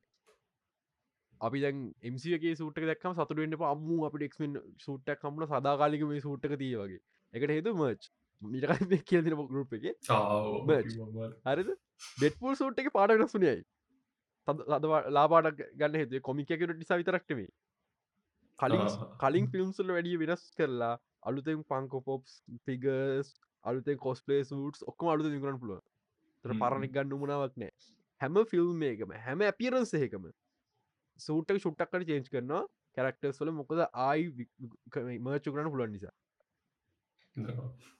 අපි 1.41 1.63
දැන් 1.63 1.79
එමසිගේ 2.03 2.55
සූට 2.57 2.81
දක්ම 2.83 3.17
සතුරෙන්ට 3.19 3.67
අම්මු 3.71 3.99
අපි 4.09 4.29
එක්මෙන් 4.29 4.59
සූට්ටක් 4.79 5.23
කම්ල 5.23 5.49
සදාකාලික 5.53 6.07
මේ 6.11 6.21
සූට්ක 6.21 6.57
තිය 6.63 6.75
වගේ. 6.77 7.01
එකට 7.33 7.55
හේතු 7.57 7.75
මච් 7.75 8.11
මිට 8.43 8.65
කියතින 9.09 9.35
ගරුප් 9.49 9.73
එක 9.73 9.85
හරිද? 11.47 11.71
බෙට්පුල් 12.21 12.55
සූට් 12.57 12.85
එක 12.85 12.93
පාඩ 12.93 13.27
සුනයයි 13.29 13.65
තද 14.49 14.59
ලාබාට 15.17 15.51
ගන්න 15.81 15.99
හේ 16.01 16.21
කොමිකකට 16.29 16.79
නිසා 16.79 17.01
විතරක්ටමේ 17.01 17.49
කලින් 18.61 18.83
කලින් 19.21 19.47
ෆිල්ම්සුල 19.53 19.93
වැඩිය 19.95 20.19
වෙනස් 20.23 20.45
කරලා 20.57 20.95
අලුතෙන් 21.23 21.63
පංකො 21.65 22.01
පොප්ස් 22.03 22.37
පිගස් 22.65 23.33
අලුතෙන් 23.65 23.99
කොස්පලේ 23.99 24.43
සූට් 24.45 24.83
ඔක්කම 24.85 25.13
අලුත 25.13 25.29
විකරන 25.29 25.61
පුළුව 25.63 25.81
තර. 26.45 26.55
පරණක් 26.55 26.93
ගන්න 26.93 27.21
මුණාවක් 27.23 27.57
නෑ. 27.57 27.73
හැම 28.21 28.41
ෆිල්ම් 28.47 28.85
එකම 28.85 29.15
හැම 29.19 29.47
ඇපිරන්ස 29.49 29.95
එකම 30.01 30.29
සූට්ක 31.19 31.59
ශුට්ටක්කට 31.59 32.09
චේන්ච් 32.11 32.29
කරනවා 32.29 32.63
කැරක්ටර්ස් 32.97 33.41
වල 33.41 33.53
මොකද 33.53 33.85
ආයි 33.85 34.49
මර්චු 35.21 35.55
කරන 35.55 35.73
පුලන් 35.75 35.97
නිසා. 35.97 36.15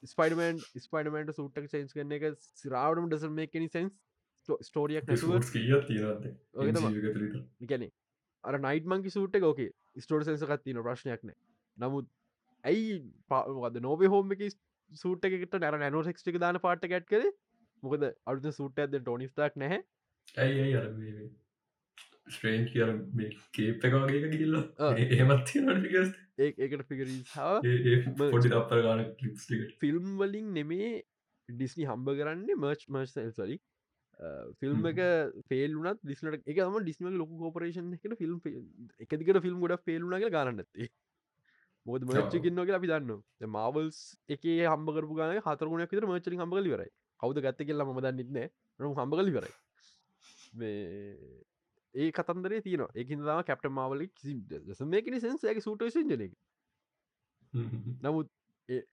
ස්පයිඩමන් 0.05 0.63
ස්පයිඩමට 0.79 1.35
සුට්ටක් 1.35 1.73
චේන්ස් 1.73 1.97
කරන 1.97 2.17
එක 2.19 2.29
සිරාවටම 2.53 3.09
ඩස 3.09 3.35
මේ 3.39 3.47
කෙනි 3.47 3.69
සන්ස් 3.69 3.93
ස්ටෝරියක් 4.61 5.05
තමයි. 5.05 5.41
ගැන 7.67 7.87
අර 8.43 8.59
නයිට 8.59 8.89
මංකි 8.89 9.11
සූට් 9.11 9.39
එක 9.39 9.43
ෝකේ 9.43 9.71
ස්ටෝට 9.95 10.27
සෙන්සකත් 10.29 10.63
තින 10.63 10.81
ප්‍රශ්නයක් 10.87 11.23
නෑ. 11.23 11.37
නමුත් 11.77 12.09
ඇයි 12.63 12.99
පද 13.29 13.83
නොවේ 13.87 14.11
හෝම 14.15 14.33
එක 14.37 14.43
සූට 14.91 15.25
එකට 15.25 15.59
නැර 15.59 15.79
නැනෝ 15.83 16.03
ෙක්ටික 16.13 16.39
දාන 16.39 16.59
පාට 16.65 16.87
ගැට් 16.93 17.07
කර 17.11 17.27
මොකද 17.83 18.07
අලුත 18.25 18.49
සූට 18.55 18.79
ඇද 18.79 18.97
ටොනිස්ටක් 18.97 19.61
නැහැ. 19.63 19.83
ඇයි 20.37 20.73
අර 20.79 20.89
ස්ට්‍රේන් 22.31 22.67
කිය 22.71 22.83
කේප් 23.55 23.85
එකගේ 23.85 24.31
ගිල්ල 24.35 24.59
ආ. 24.59 24.91
එහෙමත් 24.95 25.55
ිකස් 25.55 26.11
ඒ 26.39 26.51
ඒකට 26.57 26.85
පිකරීාව 26.89 27.57
පොඩි 28.19 28.51
ෆිල්ම් 29.81 30.13
වලින් 30.21 30.53
නෙමේ 30.59 30.91
ඩිස්නි 31.49 31.87
හම්බ 31.89 32.15
කරන්නේ 32.19 32.55
මර්ච් 32.55 32.87
මර්ස් 32.95 33.17
සලි 33.35 33.57
ෆිල්ම් 34.59 34.85
එක 34.85 34.99
පේල් 35.49 35.75
වනත් 35.75 35.99
දිස්නට 36.03 36.43
එක 36.45 36.59
ම 36.63 36.75
ඩිස්ම 36.79 37.07
ලොක 37.13 37.31
කෝපරේෂන් 37.35 37.93
එකට 37.93 38.17
ෆිල්ම් 38.17 38.35
එකදිකට 38.99 39.41
ෆිල්ම් 39.41 39.59
ගොඩ 39.59 39.81
පේලුනගේ 39.83 40.29
ගන්නඇති 40.29 40.89
මොද 41.85 42.05
මච්චකින්නක 42.05 42.71
අපි 42.71 42.89
දන්න 42.89 43.49
මාවල්ස් 43.49 44.01
එක 44.29 44.45
හම්බකරපු 44.45 45.17
ගන 45.17 45.41
හතරගුණයක් 45.41 45.91
විතර 45.91 46.07
මචරි 46.07 46.37
හම්බගලි 46.37 46.73
වරයි 46.75 46.91
කවද 47.19 47.45
ගත්ත 47.45 47.67
කෙල්ලා 47.67 47.87
ම 47.87 47.99
දන්නෙත්න 47.99 48.51
රු 48.79 48.93
හම්බගලි 48.93 49.33
වරයි 49.33 49.55
ඒ 51.95 52.11
කතන්දරේ 52.11 52.61
තියන 52.61 52.85
එකහිදම 52.95 53.25
කැප්ට 53.43 53.67
මාවල 53.71 54.05
දසමකනි 54.51 55.19
සන්සගේ 55.19 55.61
සුට 55.61 55.87
ජනක 55.89 56.37
නමුත් 58.01 58.29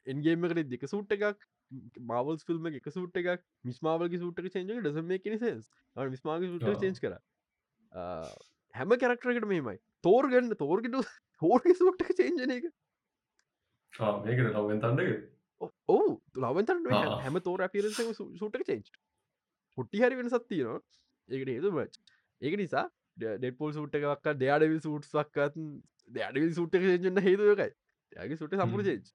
එන්ගේමකට 0.06 0.64
දෙක 0.66 0.88
සුට් 0.88 1.12
එකක් 1.12 1.46
මවල් 1.70 2.38
ෆිල්ම් 2.42 2.68
එක 2.70 2.90
සුට් 2.90 3.16
එකක් 3.16 3.42
මිස්මාවලගේ 3.64 4.20
සුට්ක 4.20 4.50
චේන්ජ 4.50 4.74
ඩසම 4.76 5.14
කෙනසස් 5.20 5.70
මිස්මාග 6.10 6.46
සුට 6.46 6.64
ආ. 6.64 6.76
චේන්ච් 6.76 7.00
කර 7.00 7.16
හැම 8.74 8.94
කැරක්ටරකට 8.96 9.48
මෙමයි 9.48 9.80
තෝර්ගන්න 10.04 10.54
තෝර්ගට 10.56 11.00
හෝට 11.42 11.72
සුට්ක 11.76 12.14
චේන්ජන 12.14 12.54
එක 12.56 12.70
මේකට 14.22 14.54
ලවෙන් 14.54 14.80
තන්දක 14.80 15.10
ඔවු 15.88 16.20
ලවන්තර 16.36 16.78
ආ. 16.92 17.18
හැම 17.20 17.40
තෝර 17.40 17.66
පිරස 17.68 18.00
සුට්ක 18.14 18.64
චේන්ච් 18.64 18.92
පුට්ටි 19.78 20.02
හරි 20.02 20.16
වෙන 20.16 20.30
සත්තියනවා 20.30 20.80
ඒකට 21.28 21.52
හේතු 21.54 21.74
මච් 21.74 22.00
ඒක 22.42 22.58
නිසා 22.58 22.86
ඩෙපොල් 23.18 23.74
සුට් 23.74 24.00
එකක් 24.00 24.32
දෙයාඩවිල් 24.36 24.80
සුට්සක්කත් 24.80 25.60
දෙයාඩවිල් 26.10 26.52
සුට්ක 26.54 26.80
චේන්ජන්න 26.80 27.22
හේතුවකයි 27.22 27.70
යගේ 28.16 28.36
සුට 28.36 28.54
සම්පුර. 28.56 28.82
චේච් 28.82 29.12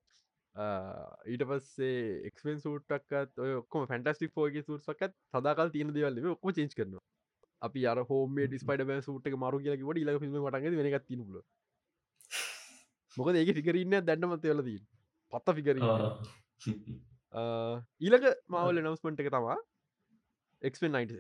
ඊට 0.56 1.44
පස්සේ 1.44 2.30
එක්ෙන් 2.30 2.60
සුට්ටක්ත් 2.60 3.40
ඔය 3.40 3.54
ඔක්කොම 3.56 3.88
ෆැන්ටස්ටික් 3.88 4.38
ෝගේ 4.38 4.62
සුට්සක්ත් 4.62 5.14
සදාකල් 5.32 5.72
තියෙන 5.74 5.94
දෙවල්ල 5.94 6.30
ඔක්ම 6.32 6.52
චේච් 6.52 6.76
කරන 6.78 6.94
අපි 7.62 7.86
අර 7.88 8.04
හෝම 8.06 8.38
ඩිස්පයිඩ 8.38 9.02
සුට් 9.02 9.28
එක 9.28 9.36
මරු 9.36 9.58
කියලක 9.60 9.82
වට 9.82 9.98
ිල්ම 10.22 10.38
ටග 10.46 10.76
වෙනගත් 10.78 11.08
තිනල 11.08 11.42
මොකද 13.18 13.36
ඒක 13.36 13.54
ෆිකරන්න 13.56 13.98
දැන්නමත් 14.04 14.46
වෙලදී 14.46 14.80
පත්ත 15.34 15.58
ෆිකර 15.58 15.76
ඊලක 18.00 18.24
මවල 18.48 18.78
නවස්මට 18.84 19.20
එක 19.20 19.34
තමා 19.34 19.58
එක්ෙන් 20.62 20.92
90 20.94 21.18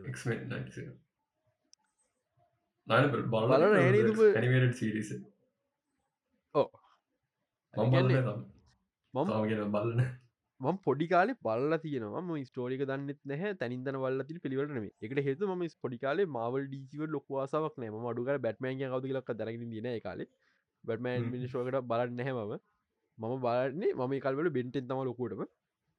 බලන 2.87 3.73
ඇනතුම- 9.13 9.31
ඇනිමේට 9.31 9.39
සිරිස 9.39 9.39
ඔව්. 9.39 9.47
කියන්නේ 9.47 9.65
මම 9.65 9.69
මම 9.69 9.77
බලන. 9.77 10.01
මම 10.61 10.77
පොඩි 10.79 11.07
කාලේ 11.07 11.37
බල්ල 11.41 11.77
තියෙනවා. 11.77 12.21
ම 12.21 12.43
ස්ටෝරික 12.43 12.83
දන්නෙත් 12.83 13.21
නැහැ. 13.25 13.53
තැනින්දන 13.55 13.97
වල්ලති 13.97 14.39
පිළිවලන 14.39 14.89
එකට 15.01 15.23
හේතු 15.29 15.49
ම 15.49 15.65
පොඩිකාලේ 15.81 16.27
මවල් 16.27 16.67
ඩීසිව 16.67 17.07
ලොක්වාසාවක් 17.09 17.77
නෑම 17.77 18.07
අඩුගර 18.07 18.37
බැට්මෑන් 18.39 18.85
කවද 18.85 19.13
ලක් 19.13 19.39
දරගෙන 19.39 19.71
දින 19.71 19.89
කාලේ. 20.01 20.29
බැටමෑන්. 20.83 21.29
මිනිශෝකට 21.31 21.81
බලන්න 21.85 22.15
නැහැමම 22.15 22.53
මම. 22.53 22.61
බලන්නේ 23.17 23.93
මම 23.95 24.19
කල්වල 24.19 24.49
බෙන්ටෙන් 24.49 24.87
තම 24.87 25.03
ලොකුටම 25.03 25.45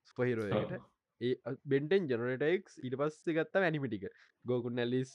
ස්පහිරෝයට 0.05 0.73
ඒ 1.21 1.35
බෙන්ටෙන් 1.65 2.09
ජනටෙක් 2.09 2.71
ඉට 2.83 2.97
පස්ස 2.97 3.29
ගත්ත 3.29 3.55
වැනිමිටික 3.57 4.07
ගෝකුන් 4.45 4.75
නැලිස් 4.75 5.13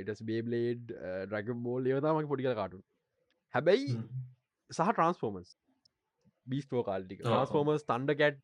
ඉටස් 0.00 0.22
බේබලේඩ් 0.22 0.94
ඩ්‍රගම් 1.26 1.62
බෝල් 1.62 1.86
ඒවතාමක් 1.86 2.28
පොඩික 2.28 2.48
කාටු 2.54 2.80
හැබැයි 3.54 3.98
සහ 4.70 4.88
ට්‍රන්ස්ෆෝර්මස් 4.88 5.52
බීස්ටෝ 6.46 6.82
කාල්ටික. 6.82 7.20
ට්‍රන්ස්ෆෝර්මස් 7.22 7.84
තන්ඩ 7.84 8.18
කැට් 8.18 8.40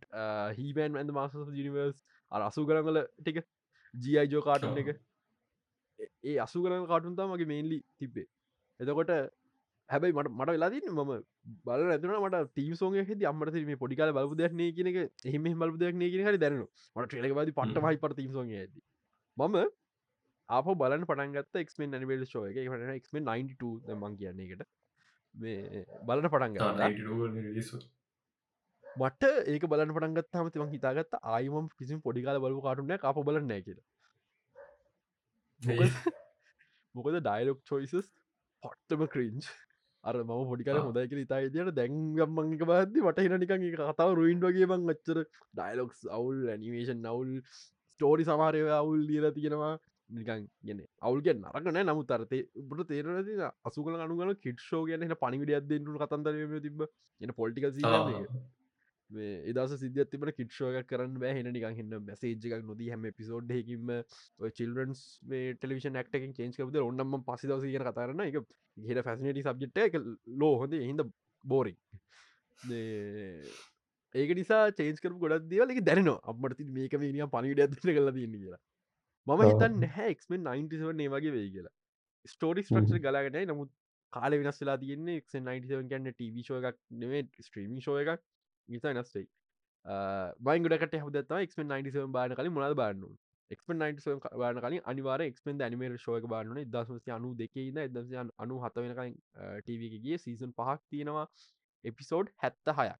හීබන් 0.58 0.96
ඇද 0.96 1.12
මාස 1.12 1.32
ජනිවර්ස් 1.52 2.02
අර 2.32 2.42
අසු 2.42 2.66
කරගල 2.66 3.00
ටික 3.20 3.42
ජීයිජෝ 3.94 4.42
කාටුන්. 4.42 4.78
එක 4.78 4.88
ඒ- 6.24 6.38
අසු 6.38 6.62
කරන 6.62 6.86
කාටුන්තා 6.86 7.26
මගේ 7.26 7.46
මේන්ලි 7.46 7.78
තිබ්බේ 7.98 8.26
එතකොට 8.80 9.12
හැබයි 9.90 10.12
මට 10.12 10.30
මට 10.30 10.50
වෙලාදින්න 10.50 10.92
මම 10.92 11.12
බල 11.64 11.90
ඇතුන 11.90 12.14
මට 12.18 12.54
තීම 12.54 12.74
සෝගේ 12.74 13.04
හෙද 13.04 13.24
අම්මට 13.24 13.58
මේ 13.64 13.76
පොඩිකාල 13.76 14.12
බලපු 14.12 14.36
දෙයක්නේ 14.36 14.70
කියන 14.72 14.90
එක 14.92 14.98
එහෙම 15.24 15.50
බලපු 15.54 15.78
දෙයක්නේ 15.78 16.10
කියන 16.14 16.26
හරි 16.26 16.38
දැනන 16.38 16.62
මට 16.62 17.08
ට්‍රලක 17.08 17.34
බදි 17.34 17.52
පට. 17.52 17.84
හයි 17.86 18.00
පට 18.04 18.16
තීම 18.16 18.32
සෝගේ 18.32 18.62
ඇද 18.62 18.74
මම 19.36 19.56
අප 20.48 20.68
බලන්න 20.74 21.04
පටන්ගත් 21.04 21.56
එක්මෙන් 21.56 21.96
නිවල් 21.96 22.26
ශෝය 22.26 22.50
එක 22.52 22.58
එක්ම 22.58 23.18
92 23.22 23.96
මං 23.96 24.14
කියන්නේ 24.16 24.46
එකට 24.48 24.68
මේ 25.34 25.84
බලට 26.04 26.30
පටන්ග 26.30 26.56
මට 28.96 29.30
ඒක 29.46 29.66
බලන්න 29.66 29.92
පටන්ගත් 29.92 30.34
හම 30.34 30.50
තිම 30.50 30.66
හිතාගත් 30.68 31.16
ආයම 31.30 31.68
කිසි 31.74 32.00
පොඩිකාල 32.00 32.40
බලපු 32.40 32.62
කාටුන 32.62 32.92
අප 32.92 33.20
බලන්න 33.22 33.62
කියල. 33.62 33.78
මොකද? 36.94 37.20
ඩයිලොක් 37.20 37.60
චොයිසස් 37.68 38.10
පොට්ටම 38.62 39.06
ක්‍රීන්ච් 39.06 39.50
අර 40.04 40.14
ම 40.16 40.32
පොඩිකල. 40.46 40.80
හොදයික 40.80 41.16
ඉතා 41.16 41.40
දිට 41.48 41.74
දැන්ගම්මංක 41.74 42.64
බාද 42.64 43.00
මට 43.02 43.18
හින 43.20 43.38
නිකන් 43.38 43.66
කතාව 43.74 44.14
රුයින්් 44.14 44.40
වගේ 44.40 44.66
බං 44.66 44.88
අච්චර 44.88 45.24
ඩයිලොක්ස් 45.54 46.06
අවුල් 46.10 46.40
ඇනිමේෂන් 46.48 47.02
නවුල් 47.02 47.36
ස්ටෝරි 47.54 48.24
සමාරය 48.24 48.64
අවුල් 48.72 49.00
ලියර 49.04 49.30
තියෙනවා 49.32 49.74
නිකන් 50.10 50.44
ගෙන 50.62 50.84
අවුල්ගෙන් 51.02 51.42
නරකන 51.42 51.80
නමු 51.82 52.04
තරතේ 52.04 52.44
උට 52.66 52.86
තේරනති 52.88 53.34
අසුකල 53.64 53.98
අනුගල 53.98 54.34
කිට්ෂෝ 54.36 54.84
කියන 54.84 55.16
පනිවිඩියත් 55.16 55.66
දෙන්නු 55.66 55.98
කතන්දරම 55.98 56.54
තිබ 56.60 56.86
එන 57.20 57.34
පොල්ටිකල් 57.34 57.72
එදස 59.10 59.74
සිද්ධ 59.76 60.04
තිබන 60.06 60.32
කිට්ෂෝක 60.32 60.86
කරන්න 60.86 61.14
බෑ. 61.16 61.32
හෙන 61.32 61.48
නිකන් 61.48 61.68
හන්න 61.70 62.04
මැසේජ්ජක් 62.04 62.64
නොද 62.64 62.82
හැම 62.86 63.06
පිසෝඩ් 63.12 63.52
හකිම 63.52 63.92
චිල්රන්ස් 64.52 65.00
ටෙලිවිෂන් 65.24 66.00
ක්ටකින් 66.00 66.34
චේන්ස්කරද 66.34 66.76
ඔන්නම 66.80 67.16
පසිදවස 67.24 67.64
කියන 67.64 67.86
කතරන්න 67.86 68.24
එක 68.26 68.36
හෙට 68.84 69.02
ෆැසිනට 69.04 69.42
සබ්ජෙට් 69.44 69.82
එක. 69.86 69.98
ලෝ 70.36 70.54
හොඳ. 70.58 70.72
හිද 70.82 71.02
බෝරි 71.44 71.74
ඒක 74.14 74.30
නිසා 74.34 74.62
චේන්ස්කර 74.72 75.12
ගොඩක් 75.16 75.48
දවලක 75.50 75.84
දැනවා 75.84 76.20
අපට 76.24 76.60
මේක 76.70 76.98
මිනිිය 77.00 77.28
පනිවිඩ 77.28 77.64
ඇත 77.64 77.80
කලා 77.80 78.12
තින්න 78.12 78.36
කියලා 78.36 78.62
මම. 79.28 79.44
හිතන් 79.44 79.80
නැහැ 79.80 80.08
එක්මෙන් 80.10 80.46
97 80.46 81.04
ඒ 81.06 81.12
වගේ 81.14 81.34
වෙයි 81.36 81.50
කියලා. 81.50 81.76
ස්ටෝරි 82.26 82.62
ස්ට්‍රක්ෂ 82.62 83.04
ගලාගෙන 83.04 83.40
නමුත් 83.52 83.70
කාල 84.12 84.38
වෙනස්ලා 84.40 84.78
තියන්නේ 84.84 85.22
එක් 85.22 85.26
97 85.30 85.88
කන්න 85.90 86.12
ටව 86.12 86.60
එකක් 86.60 86.84
නෙවේ 87.02 87.24
ස්ට්‍රීමිං 87.40 87.80
ෂෝ 87.80 87.98
එකක්. 88.04 88.22
නිසා 88.68 88.94
නස්ටයි 88.94 89.26
බයිගඩට 90.40 90.98
හදත් 90.98 91.40
එක් 91.44 91.54
97 91.54 92.12
බාන 92.12 92.34
කලින් 92.34 92.52
මොද 92.52 92.76
බාන්න 92.76 93.04
එක් 93.50 93.60
97 93.64 94.38
බාන 94.42 94.60
කලින් 94.60 94.82
අනිවාර 94.84 95.24
එක්ෙන් 95.26 95.62
ඇනිමේට 95.66 96.00
ෂෝක 96.00 96.28
බාන්න 96.28 96.64
දසමසි 96.66 97.14
අනු 97.18 97.34
දෙකේද 97.34 97.78
එදසි 97.84 98.18
අනු 98.18 98.58
හත 98.64 98.84
වෙනකයි 98.84 99.14
ටවගේ 99.62 100.18
සීසන් 100.18 100.52
පහක් 100.52 100.80
තියෙනවා 100.90 101.26
එපිසෝඩ් 101.84 102.32
හැත්ත 102.36 102.74
හයක් 102.78 102.98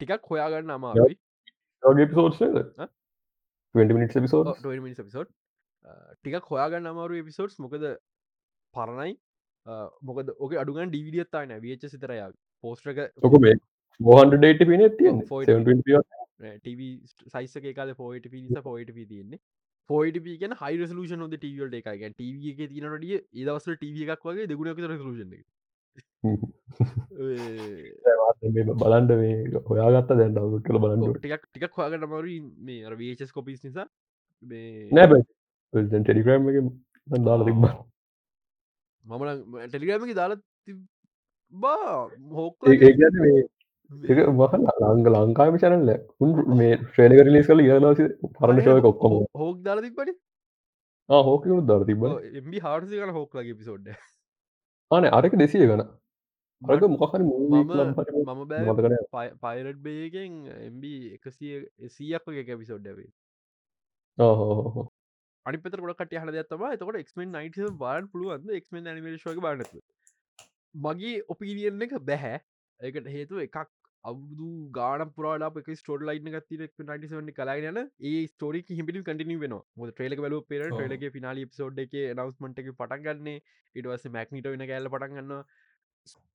ටිකක් 0.00 0.30
හොයාගන්න 0.30 0.74
අමාරුයි. 0.76 1.18
ගේ 1.82 2.06
පිසෝඩ්ද 2.06 2.40
හ? 2.40 2.88
20 3.74 3.98
මිනිස් 3.98 4.18
පිසෝඩ් 4.18 4.66
මිනිස් 4.66 5.00
පිසෝඩ් 5.00 5.30
ටිකක් 5.84 6.48
හොයාගන්න 6.52 6.90
අමාරු 6.92 7.20
එපිසෝඩ්ස් 7.22 7.58
මොකද 7.64 7.84
පරණයි. 8.74 9.12
මොකද 10.08 10.32
ඕක 10.38 10.52
අඩුගන් 10.62 10.90
ඩිවිඩියත්තාන 10.92 11.54
විච 11.66 11.86
සිතරයා 11.94 12.28
පෝස්ට්‍රක 12.64 12.98
ඔක 13.28 13.38
මේ 13.46 13.56
මෝහන්ඩ 14.00 14.36
ඩේට 14.40 14.62
පින 14.70 14.84
තිය 14.98 15.10
ඔව්, 15.12 15.22
480. 15.30 16.02
ටව 16.64 16.80
සයිසක 17.34 17.66
කාල 17.78 17.90
පෝයිට 18.02 18.28
පිනිස 18.34 18.62
පෝයිට 18.68 18.92
පි 18.98 19.06
තියන්නේ. 19.12 19.40
පෝයිට 19.90 20.18
පිගෙන 20.26 20.52
හයි 20.60 20.76
රසලූෂන 20.84 21.24
ොද 21.26 21.34
ටවල්ට 21.36 21.76
එකයි. 21.80 22.10
ටව 22.14 22.44
එක 22.52 22.60
තිනටිය 22.74 23.16
ඒදවසල 23.40 23.74
ටව 23.80 23.96
එකක් 24.14 24.24
වගේ 24.30 24.46
දෙගුණක 24.52 24.80
රසලූෂන 24.90 25.34
බලන්ඩ 28.82 29.12
මේ 29.20 29.34
හොයාගත්ත 29.70 30.14
දැන් 30.20 30.36
ඩවුට් 30.36 30.64
කළ 30.68 30.80
බලන්ඩ 30.84 31.18
ටිකක් 31.18 31.44
ටිකක් 31.48 31.76
හොයාගන්න 31.80 32.08
මරු 32.14 32.38
මේ 32.68 32.96
වේචස් 33.02 33.32
කොපිස් 33.38 33.60
නිසා. 33.68 33.86
මේ 34.50 35.12
නෑ 35.72 36.02
ටෙලිග්‍රම් 36.02 36.48
එක 36.50 36.56
දාලා 37.22 37.46
තිබ 37.46 37.58
මම 39.06 39.22
ටෙලිග්‍රම 39.66 40.06
එක 40.06 40.16
දාලා 40.16 40.38
බා 41.52 41.92
හෝක් 42.32 42.68
ඒ 42.70 44.24
මහ 44.30 44.52
ලංග 44.56 45.06
ලංකාම 45.12 45.56
චරල්ල 45.58 45.92
උන් 46.20 46.34
මේ 46.56 46.72
ශ්‍රේණක 46.88 47.22
රිලිස් 47.22 47.46
කල 47.46 47.62
ඉරදස 47.62 48.02
පරණ 48.34 48.60
ශෝය 48.62 48.82
කොක්කොම 48.82 49.16
හෝක් 49.36 49.56
දාලතිපට 49.62 50.12
හෝකකුත් 51.08 51.64
දර 51.66 51.82
තිබ 51.84 52.04
එම්බි 52.34 52.60
හාර්සි 52.60 53.00
කන 53.00 53.12
හෝක් 53.12 53.34
ලගේ 53.34 53.56
පිසෝඩ්ඩ 53.56 53.88
අන 54.90 55.08
අරක 55.12 55.34
දෙසිය 55.36 55.66
ගන 55.66 55.82
අරක 56.62 56.86
මොකහරි 56.92 57.24
මම 57.24 58.44
බෑ 58.44 59.32
පයිරට් 59.40 59.82
බේගෙන් 59.82 60.38
එම්බ 60.60 60.84
එකසිය 60.86 61.58
සීයක් 61.90 62.24
වගේ 62.26 62.46
කැපිසෝඩ්ඩවේ 62.46 63.10
ඕහෝ 64.18 64.86
අනිපත 65.46 65.66
ොට 65.66 66.14
හල 66.14 66.32
දත්තම 66.32 66.64
තකොට 66.76 67.00
එක්මෙන් 67.00 67.34
නයිට 67.34 67.58
බාන් 67.78 68.08
පුළුවන් 68.08 68.54
එක්මෙන් 68.54 68.88
නිමේශක 68.90 69.40
බානත 69.40 69.76
මගේ 70.74 71.20
ඔපීනියන් 71.28 71.82
එක 71.82 71.94
බැහැ. 72.02 72.40
ඒකට 72.80 73.06
හේතු 73.08 73.40
එකක් 73.40 73.56
අවුදු 74.04 74.50
ගාන 74.70 75.04
පුරාට 75.10 75.58
එක 75.62 75.70
ස්ටෝඩ 75.76 76.04
ලයින 76.08 76.28
ගත්තිර 76.34 76.66
නටසවන්න 76.66 77.32
කලාගන 77.32 77.80
ඒ 78.02 78.20
ස්ටෝරික 78.26 78.68
හිමිටි 78.70 79.02
කටින 79.02 79.40
වෙන 79.40 79.56
ොද 79.56 79.90
ට්‍රේලක 79.90 80.22
බල 80.26 80.38
පෙර. 80.42 80.62
ටලගේ 80.68 81.14
පිනාලි 81.16 81.48
සෝඩ් 81.52 81.78
එක 81.78 81.96
නවස්මට 82.12 82.62
එක 82.62 82.70
පටන් 82.74 83.02
ගන්න. 83.06 83.40
ඉටවස 83.74 84.06
මැක්නිට 84.10 84.46
වෙන 84.46 84.66
කෑල්ල 84.66 84.92
පටන් 84.92 85.18
ගන්න 85.18 85.42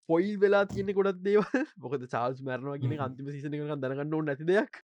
පොයිල් 0.10 0.36
වෙලා 0.40 0.66
තියෙන 0.66 0.92
ගොඩත් 0.94 1.24
දේව 1.24 1.42
මොකද 1.84 2.10
චාල්ස් 2.10 2.42
මැරනවා 2.42 2.82
කියන. 2.82 3.00
අන්තිම 3.00 3.32
සිසන 3.32 3.54
එක 3.54 3.66
දරගන්න 3.80 4.14
ඕ 4.14 4.22
නැති 4.24 4.52
දෙයක්. 4.52 4.84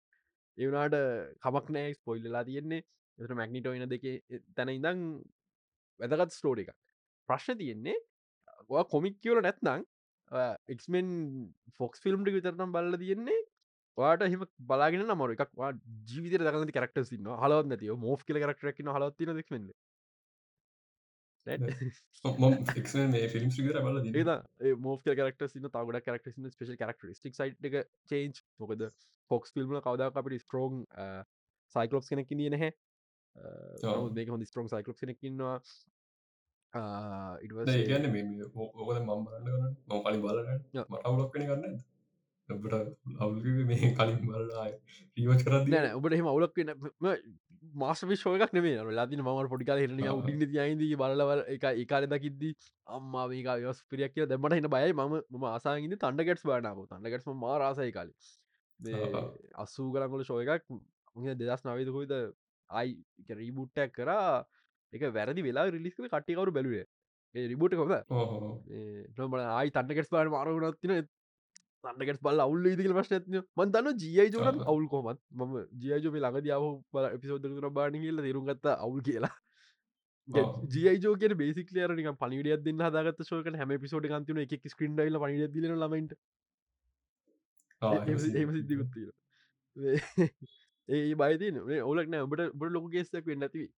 ඒවනාට 0.59 1.01
කමක් 1.45 1.75
නෑ 1.75 1.95
ස්පොයිල්ලා 1.95 2.45
තියෙන්නේ 2.45 2.85
එත 3.19 3.33
මැක්නිටෝ 3.33 3.75
වෙන 3.75 3.89
දෙක 3.89 4.07
තැන 4.55 4.71
ඉඳං 4.71 5.03
වැදගත් 6.01 6.35
ස්ටෝඩ 6.35 6.63
එක 6.65 6.73
ප්‍රශ්න 7.29 7.59
තියෙන්නේ 7.59 7.97
කොමික් 8.87 9.19
කියවල 9.19 9.43
නැත්නං 9.43 9.85
එක්මෙන් 10.69 11.13
ෆොක්ස් 11.75 12.03
ෆිල්ම්ට 12.03 12.31
විතරනම් 12.31 12.73
බල්ල 12.73 12.99
තියෙන්නේ 12.99 13.41
වාට 13.99 14.25
හිම 14.27 14.45
බලාගෙන 14.63 15.05
නමර 15.07 15.35
එකක් 15.35 15.53
ජීවිත 16.07 16.41
දකති 16.41 16.73
කරක්ට 16.73 17.05
සින්න 17.07 17.29
හලවත් 17.35 17.69
නැතිව 17.69 17.99
මෝ් 17.99 18.17
කියල 18.21 18.41
කරක්ටරක්න 18.43 18.93
හලත්තින 18.93 19.33
දෙක්මෙන්ද 19.33 19.71
එක් 21.47 22.93
මේ 23.09 23.29
ෆිල්ම් 23.29 23.51
සිගර 23.51 23.79
බල 23.81 24.01
දී 24.07 24.25
ඒ 24.63 24.75
මෝ් 24.79 24.99
කරක්ට 25.01 25.47
සින්න 25.49 25.69
තවගඩ 25.69 26.05
කරක්ට 26.05 26.35
සින්න 26.35 26.51
ස්පේෂ 26.51 26.77
කරක්ටරිස්ටික් 26.77 27.35
සයිට් 27.35 27.71
එක 27.71 27.79
චේන්ච් 28.07 28.43
මොකද 28.59 28.85
ෆොක්ස් 29.31 29.55
ෆිල්ම් 29.55 29.79
කවදා 29.79 30.11
අපට 30.13 30.39
ස්ට්‍රෝන් 30.39 30.85
සයිකලොප්ස් 31.75 32.13
කෙනෙක් 32.13 32.29
දිය 32.33 32.51
නැහැ 32.51 32.75
ඔව්. 33.85 34.09
දෙක 34.15 34.29
හොඳ 34.29 34.49
ස්ට්‍රෝන් 34.49 34.69
සයිකලොප් 34.69 34.99
කෙනෙක්කින්නවා 34.99 35.57
ඉටවස 37.43 37.75
ඒගන්න 37.75 38.09
මේ 38.13 38.49
ඕකද 38.55 38.99
මම් 39.01 39.21
බලන්න 39.27 39.45
කරන්න 39.47 39.75
මම 39.89 40.03
කලින් 40.03 40.23
බලන්න 40.23 40.65
Yeah. 40.73 40.87
මට 40.87 41.05
අවුලක් 41.05 41.33
කෙන 41.35 41.47
කරන්න 41.47 41.75
ඔබට 42.49 42.75
අවුල 43.21 43.65
මේ 43.65 43.93
කලින් 43.95 44.23
බලලා 44.23 44.69
රීවච් 45.17 45.45
කරද 45.45 45.75
නෑ 45.75 45.93
ඔබට 45.95 46.17
එහම 46.19 46.31
අවුලක් 46.33 46.63
මාස 47.75 48.03
විශ්ෝයක් 48.05 48.53
නෙේ 48.53 48.85
ලතින 48.97 49.23
ම 49.23 49.31
පොඩිකාල 49.49 49.79
හිරන 49.79 50.01
ආ. 50.03 50.15
උඩින් 50.15 50.43
තියයිද 50.43 50.97
බලවල 50.97 51.45
එක 51.47 51.69
ඒකාල 51.73 52.07
දකිද්දී 52.07 52.55
අම්මා 52.89 53.27
මේක 53.29 53.49
යස් 53.65 53.83
පිරියක් 53.91 54.15
කිය 54.15 54.27
දැමට 54.27 54.59
හින 54.59 54.69
බයි 54.71 54.93
ම 54.95 55.17
ම 55.35 55.47
ආසාගින් 55.47 55.97
තන්ඩගටස් 55.97 56.47
බානාව 56.47 56.83
තන්ඩගටම 56.87 57.41
මා 57.45 57.59
රාසයි 57.59 57.93
කාල. 57.93 58.11
අස්සූ 59.57 59.89
කරංගොල 59.93 60.25
ශෝය 60.25 60.47
එකක් 60.47 60.69
දෙදස් 61.41 61.65
නවේද 61.65 61.91
කොයිද 61.91 62.15
අයි 62.71 62.93
රීබුට්ටක් 63.33 63.93
කරා 63.93 64.45
එක 64.93 65.03
වැරදි 65.11 65.43
වෙලා 65.43 65.71
රිලිස්ක 65.71 66.01
කට්ටිකවරු 66.05 66.53
බැලුවේ? 66.53 66.87
ඒ 67.35 67.47
රිබුට 67.49 67.75
කොද 67.75 67.93
නොබල 69.19 69.41
ආයි 69.41 69.71
තන්නකෙස් 69.71 70.09
පාට 70.09 70.31
මාරුණත්තින 70.31 71.09
තන්නකෙස් 71.85 72.21
බල 72.21 72.41
අවුල්ල 72.41 72.67
ඉදිකල 72.67 72.95
ප්‍රශ්නත්ය 72.99 73.43
මන්තන්න 73.57 73.99
ජියයි 73.99 74.31
ජෝන. 74.33 74.63
අවුල් 74.65 74.87
කොමත් 74.89 75.21
ම 75.33 75.57
ජියජෝ 75.79 76.15
ළඟ 76.15 76.45
දියාව 76.47 76.65
බල 76.93 77.11
එපිසෝදර 77.11 77.69
බානි 77.71 78.01
කියල 78.01 78.23
තේරුම්ගත්ත 78.23 78.71
අවුල් 78.77 79.03
කියලා. 79.03 79.35
ආ. 80.29 80.47
ජියජෝක 80.69 81.27
බේසිකලරනික 81.37 82.11
පනිවිඩිය 82.17 82.57
දෙන්න 82.61 82.83
හදාගත් 82.83 83.23
ශෝක 83.25 83.53
හැම 83.55 83.77
පිසෝඩ 83.79 84.09
ගන්තින 84.09 84.43
එක 84.45 84.69
ස්ක්‍රීන්ඩයිල 84.69 85.19
පනිිය 85.19 85.49
දිල 85.49 85.69
ළමයිට 85.73 86.17
එම 88.37 88.51
සිද්ධිකුත්තිීර 88.51 89.13
ඒ 90.89 91.15
බයිතින 91.17 91.61
ඔලක් 91.85 92.09
නෑ 92.09 92.27
ඔබට 92.27 92.43
බට 92.55 92.73
ලොක 92.73 92.89
ගේෙස්සක් 92.91 93.27
වෙන්න 93.27 93.47
ඇතිවි 93.47 93.69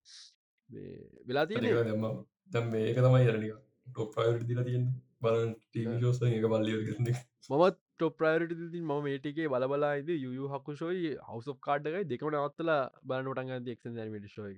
වෙලා 1.27 1.45
දෙම 1.47 2.07
දැම් 2.51 2.71
මේක 2.71 2.99
තමයි 2.99 3.21
යරනික 3.25 3.55
ටොප් 3.89 4.15
ප්‍රයිට 4.15 4.47
දිල 4.47 4.63
තියෙන් 4.63 4.89
බලන් 5.21 5.53
ටීවිශෝස 5.57 6.21
එක 6.29 6.47
බල්ලිය 6.47 6.81
ගන්න 6.87 7.07
මත් 7.09 7.77
ටොප 7.93 8.17
ප්‍රයිට 8.17 8.53
ති 8.73 8.81
ම 8.81 8.93
මේටිකේ 9.05 9.49
බලබලායිද 9.49 10.11
යු 10.17 10.51
හකුෂෝයි 10.53 11.13
හවස 11.27 11.49
කාඩ්ගයි 11.61 12.03
දෙකම 12.05 12.29
නවත්තලා 12.33 12.81
බලනටන් 13.03 13.55
ඇති 13.55 13.75
එක් 13.75 13.89
මට 13.95 14.33
ශෝය 14.35 14.55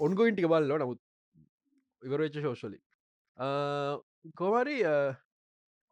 ඔන්ගොයින්ටික 0.00 0.48
බල්ල 0.48 0.76
නමුත් 0.76 1.00
ඉවරච්ච 2.02 2.42
ශෝෂලි 2.42 2.78
කොමරි 4.34 4.76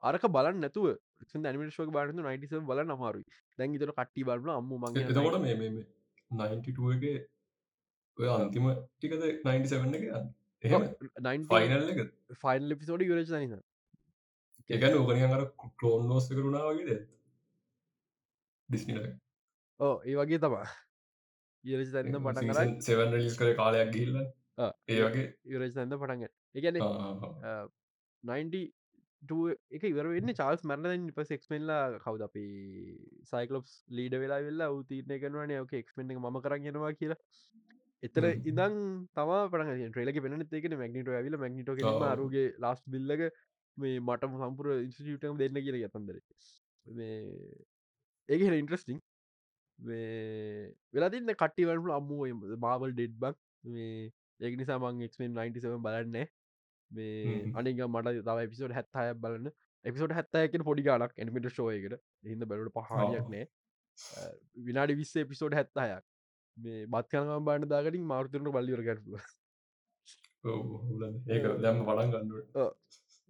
අරක 0.02 0.24
බලන්න 0.28 0.60
නැතුව 0.60 0.90
ඇනිමේශෝක 1.32 1.90
බාන 1.90 2.16
නයිටස 2.18 2.56
බල 2.70 2.82
නමාරුයි 2.84 3.26
දැන් 3.58 3.76
තර 3.76 3.92
කට්ටි 3.92 4.24
බලන 4.24 4.50
අම්ම 4.54 4.72
මගේ 4.82 5.06
එතකොට 5.06 5.40
මේ 5.42 5.56
මේ 5.56 5.84
92ගේ 6.30 7.16
ඔය 8.18 8.28
අන්තිම 8.30 8.66
ටිකද 8.72 9.22
97 9.44 9.96
එක? 9.98 10.04
එහෙම? 10.64 10.82
ෆයිනල් 11.48 11.90
එක? 11.94 12.00
ෆයිල් 12.42 12.76
පිසෝඩි 12.76 13.08
ගරච 13.10 13.32
නස 13.40 13.62
එකන 14.70 14.94
ඕකනින් 14.94 15.36
අර 15.36 15.44
කලෝන් 15.74 16.08
නෝස්ස 16.08 16.30
කරුණා 16.30 16.70
වගේ 16.70 16.98
ඩිස්නිල 18.68 19.02
ඕ 19.80 19.96
ඒ 20.02 20.16
වගේ 20.16 20.38
තමා 20.38 20.64
ඉරච 21.64 21.92
තන්න 21.92 22.20
පටන් 22.20 22.52
කරයි 22.52 22.80
සෙවන් 22.82 23.14
ලිස් 23.16 23.36
කර 23.36 23.52
කාලයක් 23.56 23.92
ගිල්ල 23.92 24.16
ඒ 24.18 25.00
වගේ? 25.02 25.26
ඉරච 25.46 25.74
තන්න 25.74 25.96
පටන්ග 25.96 26.24
එකන 26.54 26.76
ආ, 29.24 29.26
90 29.26 29.56
එක 29.70 29.84
ඉවරන්න 29.84 30.34
චාල්ස් 30.34 30.62
මරණ 30.64 31.08
පස 31.12 31.30
එක්මෙන්ලා 31.30 31.98
කවද 31.98 32.22
අපි 32.22 32.44
සයිකලොප්ස් 33.24 33.72
ලීඩ 33.90 34.14
වෙලා 34.18 34.40
වෙල්ලා 34.42 34.70
උතීරණය 34.72 35.18
කරනවන 35.20 35.52
ඕක 35.58 35.74
එක්මෙන්ට 35.74 36.16
ම 36.16 36.40
කරගෙනවා 36.40 36.92
කියලා. 36.92 37.18
එතර. 38.02 38.24
ඉදන් 38.44 38.74
තම 39.14 39.30
පට 39.52 39.90
ට්‍රේලක 39.90 40.20
පෙන 40.22 40.46
ඒක 40.52 40.68
මැගනිට 40.74 41.08
ඇවිල 41.10 41.36
මැගනිට 41.36 41.68
ආ. 41.68 42.12
අරුගේ 42.12 42.46
ලාස් 42.58 42.82
බිල්ලක 42.86 43.22
මේ 43.76 44.00
මටම 44.00 44.36
සම්පුර 44.40 44.66
ඉන්ස්ටියටම 44.78 45.38
දෙන්න 45.38 45.60
කියල 45.60 45.78
ගතන්දර 45.82 46.18
මේ 46.86 47.16
ඒක 48.28 48.40
හෙ 48.42 48.58
ඉන්ට්‍රස්ටිං 48.58 49.00
වෙලා 50.94 51.10
තින්න 51.10 51.32
කට්ටිවලට 51.34 51.90
අම්මුව 51.90 52.20
මාවල් 52.58 52.92
ඩෙඩ් 52.92 53.16
බක් 53.18 53.36
මේ 53.64 54.12
ඒක 54.40 54.56
නිසා 54.56 54.78
මං 54.78 55.02
එක්මෙන් 55.02 55.34
97 55.34 55.80
බලන්න 55.80 56.28
මේ. 56.90 57.52
අනික 57.54 57.84
මට 57.86 58.16
තව 58.22 58.48
පිසෝට 58.48 58.72
හැත්තය 58.72 59.06
බලන්න. 59.18 59.52
එපිසෝට 59.84 60.12
හැත්තයක 60.12 60.58
පොඩි 60.62 60.82
ගලක් 60.82 61.12
එනිමිට 61.16 61.50
ෂෝයකට 61.50 62.00
හිද 62.24 62.44
බැලට 62.46 62.74
පහායක් 62.80 63.28
නෑ. 63.28 63.46
විනාඩි 64.64 64.96
විස්සේ 64.96 65.24
පිසෝඩ් 65.24 65.54
හැත්තයක්. 65.54 66.04
මේ 66.56 66.86
බත්කනම 66.88 67.44
බාන්න 67.44 67.68
දාගටින් 67.68 68.04
මාර්තරන 68.06 68.50
බල්ලිවර 68.50 68.82
ගැටුව. 68.82 69.22
ඒක 71.28 71.48
දැම්ම 71.60 71.86
පටන් 71.86 72.12
ගන්නුවට 72.14 72.60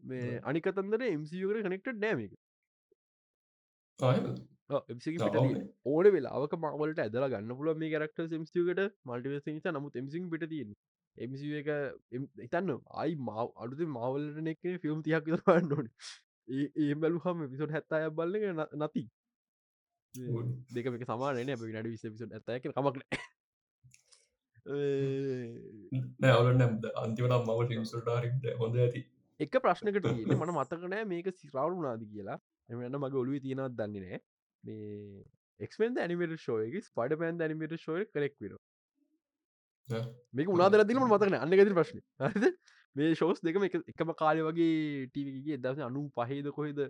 මේ 0.02 0.40
අනිකතන්දර 0.44 1.06
එම්සියකට 1.06 1.62
කනෙක්ට 1.66 1.94
නෑමක 1.98 2.34
ඕනේ. 5.86 6.12
වෙලාක 6.12 6.56
මවලට 6.56 7.00
ඇදල 7.00 7.26
ගන්න 7.28 7.56
පුල 7.56 7.72
මේ 7.74 7.92
කරක්ට 7.92 8.24
සම්සියකට 8.26 8.82
මල්ටිවස 9.04 9.46
නිසා 9.48 9.72
නමුත් 9.72 9.96
එමසි 9.96 10.24
පිට 10.30 10.46
තියෙන 10.48 10.76
එමසි 11.16 11.50
එක 11.55 11.68
එතන්න 12.46 12.70
අයි 12.94 13.18
මාව 13.20 13.53
අඩුත 13.57 13.83
මවලට 13.88 14.40
නෙක් 14.42 14.62
ෆිල්ම් 14.81 15.03
තියක් 15.03 15.29
පන්න 15.42 15.72
ඕන. 15.72 15.90
ඒ 16.48 16.94
බැලු 16.96 17.20
හම 17.20 17.45
පිසොට 17.51 17.70
හැත්තාය 17.70 18.11
බල්ල 18.12 18.34
නති. 18.78 19.05
දෙක 20.70 20.86
එක 20.88 21.07
සමානන 21.07 21.41
නඩ 21.45 21.86
විස 21.86 22.05
පිසට 22.05 22.51
ඇතක 22.51 22.70
කමක් 22.70 22.97
නෑ 24.64 26.32
අවුලන්න 26.32 26.62
අන්තිමට 26.97 27.34
මව 27.38 27.70
ිම්සල්ටාරිට 27.72 28.45
හොඳ 28.59 28.76
ඇති. 28.78 29.01
එක 29.41 29.57
ප්‍රශ්නකට 29.61 30.07
මන 30.32 30.53
මතකනෑ 30.53 31.05
මේක 31.05 31.30
සිරාවු 31.36 31.82
නාද 31.82 32.05
කියලා. 32.07 32.38
එමන්න 32.68 32.99
මගේ 32.99 33.20
ඔලුව 33.22 33.41
තියෙනවත් 33.45 33.74
දන්නේ 33.78 34.05
නෑ. 34.05 34.20
මේ 34.64 35.24
එක්මෙන් 35.61 35.99
ඇනිමට 35.99 36.38
ෂෝයක 36.38 36.78
ස්පඩ 36.82 37.18
පැන් 37.20 37.41
ඇනිමට 37.41 37.76
ෂෝය 37.76 38.07
කරෙක් 38.09 38.34
මේක 39.89 40.49
උනාදර 40.49 40.85
දිලම 40.85 41.05
මතකන 41.05 41.37
අන්න 41.37 41.51
ගති 41.53 41.74
ප්‍රශ්න. 41.74 42.01
හරිද? 42.26 42.57
මේ 42.97 43.14
ෂෝස් 43.14 43.41
දෙකම 43.41 43.66
එක- 43.68 43.85
එකම 43.87 44.12
කාලය 44.14 44.43
වගේ 44.43 45.07
ටීවගේ 45.09 45.61
දස 45.61 45.80
අනු 45.80 46.09
පහේද 46.11 46.51
කොහෙද? 46.51 46.80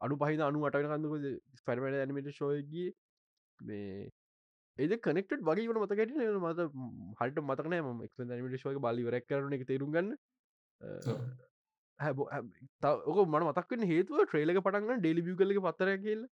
අනු 0.00 0.16
පහිද 0.16 0.40
අනු 0.40 0.66
අටකන්දකොද 0.66 1.26
ස්පැරමට 1.56 1.98
ඇනිමට 2.02 2.30
ෂෝයගේ 2.30 2.92
මේ 3.60 4.08
ඒද 4.76 4.96
කනෙක්ට 5.00 5.36
වගේ 5.40 5.68
වන 5.68 5.82
මතකට 5.82 6.16
මත 6.38 6.68
හට 7.20 7.44
මතකන 7.44 7.76
ම 7.80 8.02
එක් 8.02 8.12
ඇනිමට 8.20 8.58
ෂෝය 8.60 8.80
බලිවරක් 8.80 9.28
කරන 9.28 9.58
එක 9.58 9.66
තේරුම් 9.66 9.92
ගන්න. 9.92 10.16
හැබ 12.00 12.18
ඔක 12.20 13.20
මට 13.24 13.44
මතක්වෙන 13.44 13.86
හේතුව 13.86 14.24
ට්‍රේලක 14.24 14.60
පටන්ගන්න 14.60 15.00
ඩෙලිබිය 15.00 15.36
කලක 15.36 15.62
පත්තර 15.62 15.96
කියල 15.98 16.26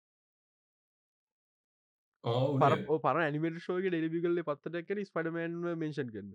පර 2.24 3.20
නිමට 3.30 3.68
ෝක 3.68 3.84
ඩෙලිබි 3.84 4.22
කල්ල 4.22 4.42
පත්තටැකර 4.44 5.04
ස්පඩමන් 5.04 5.56
මේෂන් 5.76 6.10
කරන්න 6.10 6.34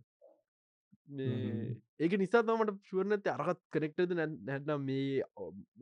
ඒක 2.00 2.14
නිසා 2.20 2.44
තමට 2.44 2.84
ශුවනත 2.84 3.28
අරගත් 3.30 3.62
කනෙක්ටද 3.72 4.14
නැත්නම් 4.18 4.84
මේ 4.84 5.24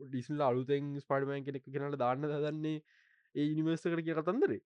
ඩිස්ල 0.04 0.40
අලුතෙන් 0.42 0.94
ස්පඩමෑන් 1.00 1.44
කෙනෙක් 1.44 1.66
කෙනට 1.68 1.98
දාන්න 1.98 2.22
දන්නේ 2.22 2.78
ඒ 3.34 3.46
ඉනිවර්ස 3.46 3.82
කර 3.84 4.00
කිය 4.00 4.14
කතන්දරේ. 4.14 4.60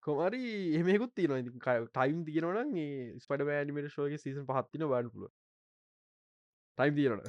කොමරි 0.00 0.42
එහෙමකුත් 0.74 1.14
තින 1.14 1.50
ටයිම් 1.58 2.24
තියෙනවන 2.24 2.74
ස්පඩ 3.18 3.50
නිමට 3.66 3.90
ශෝක 3.90 4.18
සීසන් 4.18 4.44
පහත්තින 4.44 4.86
බාන් 4.86 5.10
පුල 5.10 5.28
ටයිම් 6.78 6.94
තියෙන 6.94 7.22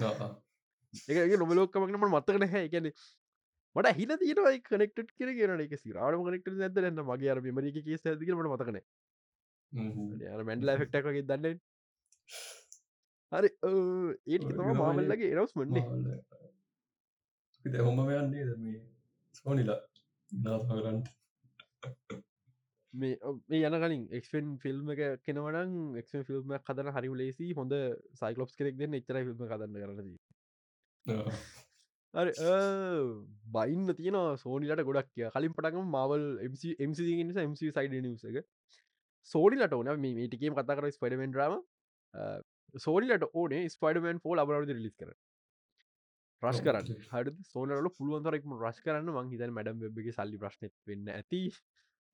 එක 0.93 1.37
නොමලෝකමක්නම 1.37 2.07
මත්තකන 2.09 2.47
හැ 2.49 2.65
එකැනෙ 2.67 2.91
මට 3.75 3.93
හිල 3.93 4.11
තියෙනයි 4.17 4.59
කනෙක්ට 4.63 5.09
කර 5.13 5.29
කියන 5.31 5.51
එක 5.59 5.73
සිරාට 5.77 6.19
කනෙක්ට 6.19 6.51
නැදන්න 6.55 7.01
මගේ 7.03 7.31
අර 7.31 7.39
මරික 7.49 7.77
කිය 7.79 7.97
ඇතිකීමට 7.97 8.49
මතකන 8.49 8.77
මැන්ඩල 10.43 10.71
ෆෙක්ටක් 10.77 11.07
දන්න 11.23 11.57
හරි 13.31 13.49
ඒ 14.27 14.39
තම 14.41 14.69
මාමල්ලගේ 14.75 15.31
එරවස් 15.33 15.53
වන්නේ 15.55 15.85
හොම 17.81 17.99
යන්නේ 18.11 18.45
මේ 18.59 18.79
සෝනිලා 19.35 19.79
නාගරන්ට 20.31 21.07
මේ 22.93 23.15
යන 23.61 23.77
කලින් 23.77 24.03
එක්ෙන් 24.11 24.55
ෆිල්ම් 24.59 24.91
එක 24.91 25.01
කෙනවනම් 25.23 25.97
එක් 25.97 26.09
ෆිල්ම් 26.23 26.55
කදන 26.61 26.91
හරි 26.91 27.09
ලේසි 27.15 27.51
හොඳ 27.53 27.73
සයිකලොප්ස් 28.13 28.55
කෙනෙක් 28.55 28.75
දෙන්න. 28.77 28.93
එච්චර 28.93 29.15
ෆිල්ම් 29.19 29.39
කදන්න 29.43 29.75
කරනද 29.75 30.01
බයින්න 32.15 33.89
තියන 33.99 34.17
සෝනිලට 34.43 34.83
ගොඩක් 34.89 35.09
කිය 35.13 35.29
කලින් 35.35 35.55
පටකම 35.57 35.87
මවල් 35.95 36.23
MC 36.47 36.61
සයිඩ 37.75 37.95
නිස 38.05 38.23
එක. 38.29 38.37
සෝනිලට 39.29 39.73
ඕන. 39.77 39.89
මේ 39.99 40.27
ටිකේ 40.27 40.53
කතා 40.55 40.77
කර 40.79 40.91
ස්පඩමෙන් 40.95 41.35
්‍රම 41.39 41.53
සෝනිලට 42.85 43.25
ඕනේ 43.33 43.63
ස්පයිඩමන් 43.75 44.21
ෆෝල් 44.23 44.39
අබරවද 44.43 44.71
ලිස් 44.79 44.95
කර 45.01 45.11
ප්‍රශ් 46.43 46.61
කරන්න. 46.63 47.03
හට 47.11 47.35
සෝනල 47.51 47.89
පුළුවන්තරෙක්ම 47.97 48.55
රශ් 48.61 48.81
කරන්න. 48.85 49.11
මං 49.15 49.31
හිතන 49.33 49.55
මැඩම් 49.57 49.83
වෙබ්ගේ 49.83 50.15
සල්ලි 50.17 50.37
ප්‍රශ්න 50.43 50.71
වෙන්න 50.87 51.11
ඇති 51.17 51.41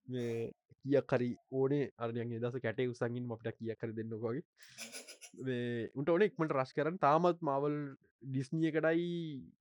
කිය 0.07 1.01
කරි 1.03 1.29
ඕනේ 1.51 1.89
අරයගේ 1.97 2.39
දස 2.39 2.57
කැටේ 2.59 2.87
උසගින් 2.87 3.25
මට 3.25 3.53
කිය 3.53 3.75
කර 3.75 3.93
දෙන්නකගේ 3.93 4.41
උට 5.95 6.09
ඕන 6.09 6.23
එක්මට 6.23 6.53
රශ් 6.53 6.73
කරන 6.73 6.99
තාමත් 6.99 7.41
මවල් 7.41 7.77
ඩිස්නිය 8.25 8.71
කටයි 8.71 9.07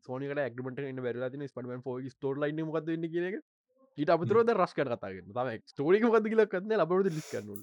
සෝනකට 0.00 0.38
ඇක්මට 0.38 0.82
න්න 0.82 1.02
බැරලා 1.02 1.30
ස්පටමන් 1.46 1.86
ෝ 1.86 1.98
ස්ටෝර් 2.08 2.36
ලයින්න 2.38 2.64
මොකද 2.64 2.88
වෙන්න 2.88 3.08
කියෙන 3.08 3.40
ඊට 3.98 4.10
අපතරෝද 4.10 4.52
රශ් 4.52 4.74
කර 4.74 4.92
කතාගෙන 4.92 5.30
තම 5.30 5.50
ස්ටෝරික 5.66 6.04
මද 6.04 6.26
කියල 6.26 6.44
කන්න 6.48 6.76
ලබරද 6.76 7.10
ලිස් 7.10 7.30
කරනු 7.30 7.56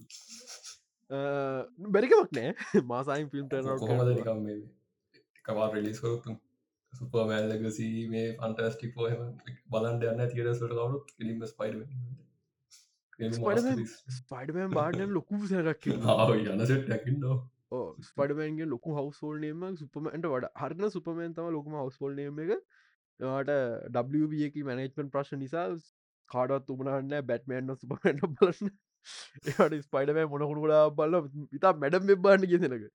බැරිකමක් 1.89 2.35
නෑ 2.35 2.83
මාසයින් 2.85 3.29
ෆිල්ම් 3.29 3.47
කොහොමද 3.79 4.51
එකවා 5.37 5.71
රෙලිස් 5.71 6.03
සුපමෑල්ලගසී 6.93 8.07
මේ 8.09 8.27
ෆන්ටස්ටික් 8.35 8.93
පෝහම 8.93 9.23
බලන්ට 9.71 10.05
යන්න 10.05 10.23
තිරසට 10.29 10.63
කවරුත්? 10.69 11.11
ඉලිම 11.19 11.43
ස්පයිඩ 11.45 11.83
ස්පයිඩමන් 13.19 14.73
බාඩන 14.73 15.13
ලොකු 15.17 15.43
සැරක් 15.45 15.87
යන 15.87 16.65
සෙට්කින්න 16.65 17.23
ස්පඩමන්ගේ 18.01 18.67
ලොකු 18.67 18.93
හවස්ෝල්නේම 18.93 19.63
සුපමට 19.75 20.25
වඩ 20.25 20.51
හරන 20.55 20.91
සුපමන් 20.91 21.33
තම 21.33 21.49
ලොකුම 21.51 21.77
හවස්ෝල්නේම 21.77 22.39
එක. 22.39 22.51
ට 23.19 23.55
ඩබියකි 23.91 24.63
මැනේජ්මන් 24.63 25.09
ප්‍රශ් 25.09 25.33
නිසා 25.35 25.65
කාඩත් 26.29 26.69
උමනන්න 26.69 27.17
බැට්මන්න්න 27.23 27.75
සුපමට 27.75 28.23
බලන්න. 28.35 28.71
ඒට 29.47 29.75
ස්පයිඩම 29.81 30.21
මොනකුණු 30.27 30.63
කලා 30.63 30.85
බල්ල 30.91 31.19
ඉතා 31.51 31.73
මැඩම් 31.75 32.05
මෙබාන්න 32.05 32.45
ගෙසනක 32.45 32.87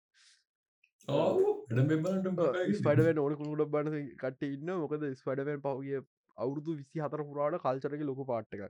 ස්පඩවෙන් 2.77 3.19
ඕන 3.19 3.37
කුණුට 3.37 3.71
බන්න 3.71 4.09
කට 4.17 4.51
ඉන්න 4.51 4.73
මොකද 4.77 5.07
ස්පඩවෙන් 5.13 5.61
පවගේ 5.61 6.03
අවුරුදු 6.37 6.77
විසි 6.77 7.01
හතර 7.01 7.25
පුරාට 7.25 7.63
කල්චරක 7.63 8.05
ලොක 8.05 8.27
පාට්ටක 8.27 8.69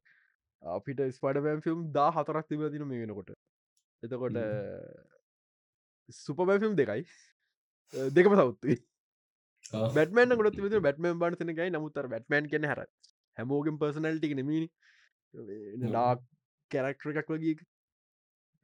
අපිට 0.62 1.02
ස්පඩවෑම් 1.10 1.62
ෆිල්ම් 1.62 1.84
දා 1.92 2.10
හතරක් 2.10 2.48
තිබ 2.48 2.64
තින 2.70 2.86
මේ 2.86 3.02
වෙනකොට. 3.02 3.34
එතකොට 4.02 4.38
සුපබැෆිල්ම් 6.08 6.76
දෙකයි. 6.76 7.06
දෙකම 8.10 8.36
සෞත්තුයි 8.36 8.78
බැටමන් 9.94 10.36
ගොත් 10.36 10.54
ති 10.54 10.80
බැටමන් 10.80 11.18
බානසනකයි 11.18 11.70
නමුත්තර 11.70 12.08
බැටමන් 12.08 12.48
කෙන 12.48 12.64
හර. 12.64 12.86
හැමෝගෙන් 13.36 13.78
පර්සනල්ටික 13.78 14.36
නෙමී 14.36 14.68
ලා 15.90 16.12
කැරක්ටර 16.70 17.20
එකක් 17.22 17.32
වගේ 17.34 17.56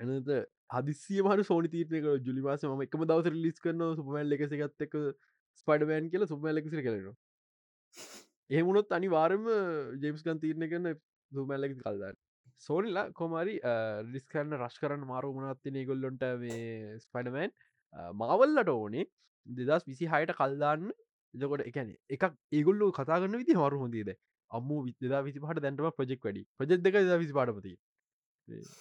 එනත 0.01 0.31
හදිසිය 0.77 1.23
මහට 1.23 1.49
සෝනි 1.51 1.73
තීරනක 1.75 2.09
ජුලිවාස 2.27 2.65
ම 2.65 2.85
එකම 2.87 3.05
දවස 3.05 3.39
ලිස් 3.39 3.61
කරන 3.61 3.85
සුපමල් 4.01 4.37
එකසිගත් 4.37 4.87
එක 4.87 4.97
ස්පඩවෑන් 5.61 6.11
කියල 6.13 6.27
සුපමල් 6.33 6.61
එකසිර 6.63 6.85
කරන 6.87 7.15
එහෙමුණොත් 8.51 8.93
අනි 8.93 9.09
වාරම 9.09 9.49
ජේම්ස්කන් 10.05 10.43
තීරණය 10.45 10.69
කරන 10.73 10.93
සුමල්ලෙක් 11.33 11.75
කල්දන්න 11.79 12.19
සෝනිලා 12.61 13.11
කොමරි 13.13 13.55
රිස් 14.13 14.25
කරන්න 14.27 14.57
රශ් 14.59 14.79
කරන්න 14.83 15.05
මාරු 15.07 15.35
මනත්තිනේ 15.37 15.85
ගොල්ලොන්ට 15.91 16.25
මේ 16.41 16.97
ස්පඩමෑන් 16.99 17.53
මාවල්ලට 18.15 18.71
ඕනේ. 18.71 19.05
දෙදස් 19.47 19.85
විසි 19.87 20.09
හයට 20.15 20.33
කල්දාන්න 20.41 20.89
එදකොට 21.35 21.63
එකන 21.67 21.93
එකක් 22.11 22.25
ඒගොල්ලු 22.53 22.91
කතාගන්න 22.93 23.39
විදි 23.43 23.59
හරු 23.61 23.85
හොඳේද 23.85 24.11
අම්ම 24.51 24.73
විදා 25.03 25.23
විසි 25.23 25.45
පට 25.45 25.65
දැන්ටම 25.67 25.93
ප්‍රජෙක් 25.99 26.25
වැඩි. 26.25 26.43
ප්‍රජෙක් 26.59 26.83
දෙක 26.83 26.99
විසි 27.23 27.39
පාටපති 27.39 27.77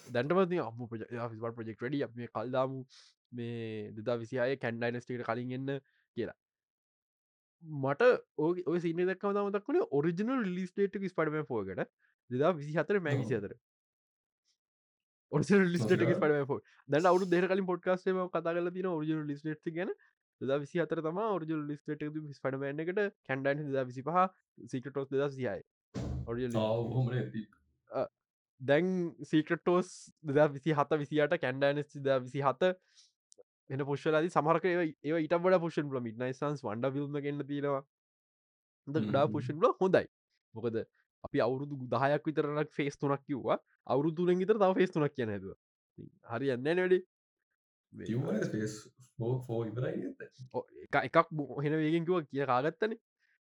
දැන්ටමති 0.10 0.60
අම්ම 0.60 0.82
ට 0.88 1.56
ප්‍රජෙක් 1.56 1.80
වැඩි. 1.82 2.04
අප 2.04 2.16
මේ 2.16 2.34
කල්දාමු 2.34 2.84
මේ 3.32 3.92
දෙදා 3.94 4.18
විසිහය 4.18 4.58
කැන්ඩයිනස්ටේට 4.58 5.26
කලින් 5.30 5.56
එන්න 5.58 5.80
කියලා. 6.18 6.38
මට 7.64 8.12
ඕක 8.38 8.58
ඔය 8.66 8.80
සින 8.80 9.02
දක්ම 9.04 9.34
තමතක්වන 9.36 9.82
ඔරිිනල් 9.92 10.46
ලිස්ටේට 10.58 11.00
ස්පඩම 11.06 11.46
ෝකට 11.50 11.90
දෙදා 12.30 12.54
විසි 12.54 12.74
හතර 12.74 13.00
මෑ 13.00 13.18
විසි 13.18 13.40
අතර 13.40 13.56
ලිස්ට 15.68 15.96
ප 16.20 16.60
දැන් 16.90 17.06
අවු 17.06 17.26
දෙර 17.28 17.48
කලින් 17.48 17.66
පොට්කාස්ේම 17.66 18.22
කතා 18.30 18.54
කල 18.54 18.72
තින 18.72 18.88
ඔරිිනල් 18.88 19.26
ලිස්ට 19.28 19.72
ගැන 19.72 19.92
දා 20.42 20.60
විසි 20.60 20.80
අතර 20.80 21.02
තම 21.02 21.20
ඔරිජල් 21.20 21.64
ලිස්ට 21.66 21.90
ස්පඩමන්න 22.34 22.84
එකට 22.84 23.02
කැන්ඩයින් 23.26 23.72
දා 23.72 23.86
විසි 23.86 24.04
පහ 24.04 24.28
සිකටෝස් 24.68 25.10
දෙදා 25.10 25.30
සියයි 25.30 25.64
ඔරිජල් 26.28 26.58
දැන් 28.62 28.92
සීකටෝස් 29.24 29.92
දෙදා 30.24 30.48
විසි 30.50 30.74
හත 30.74 31.00
විසිට 31.00 31.38
කැන්ඩයිනස් 31.42 31.98
ද 32.00 32.20
විසි 32.20 32.42
හත 32.42 32.74
එන 33.70 33.86
පුෂ්ලදි 33.86 34.30
සමහරක 34.30 34.66
ඒ 34.66 34.86
ඊට 35.16 35.36
බඩ 35.38 35.60
පුෂන් 35.60 35.90
ල 35.90 36.04
මිට 36.04 36.18
නයිසන්ස් 36.18 36.64
වන්ඩ 36.64 37.02
ිල්ම 37.02 37.18
ගන්න 37.18 37.48
තියෙනවා 37.48 37.84
ඩා 38.88 39.26
පුෂන් 39.30 39.60
ල 39.60 39.74
හොඳයි 39.82 40.06
මොකද 40.56 40.80
අපි 41.28 41.44
අවුරුදු 41.48 41.80
දහයක් 41.94 42.30
විතරනක් 42.30 42.76
ෆේස් 42.80 42.98
තුනක් 42.98 43.24
කිව්වා. 43.24 43.60
අවුරුදුරෙන් 43.88 44.44
විතර 44.44 44.58
තව 44.58 44.72
ෆේස් 44.80 44.96
තුනක් 44.96 45.16
කියන 45.16 45.34
හැද 45.36 45.48
හරි 46.32 46.54
යන්න 46.56 46.72
වැඩි. 46.74 47.00
එකක් 51.04 51.38
හෙන 51.64 51.78
වේගෙන් 51.82 52.10
කිව 52.10 52.28
කිය 52.32 52.46
කාගත්තන. 52.46 52.98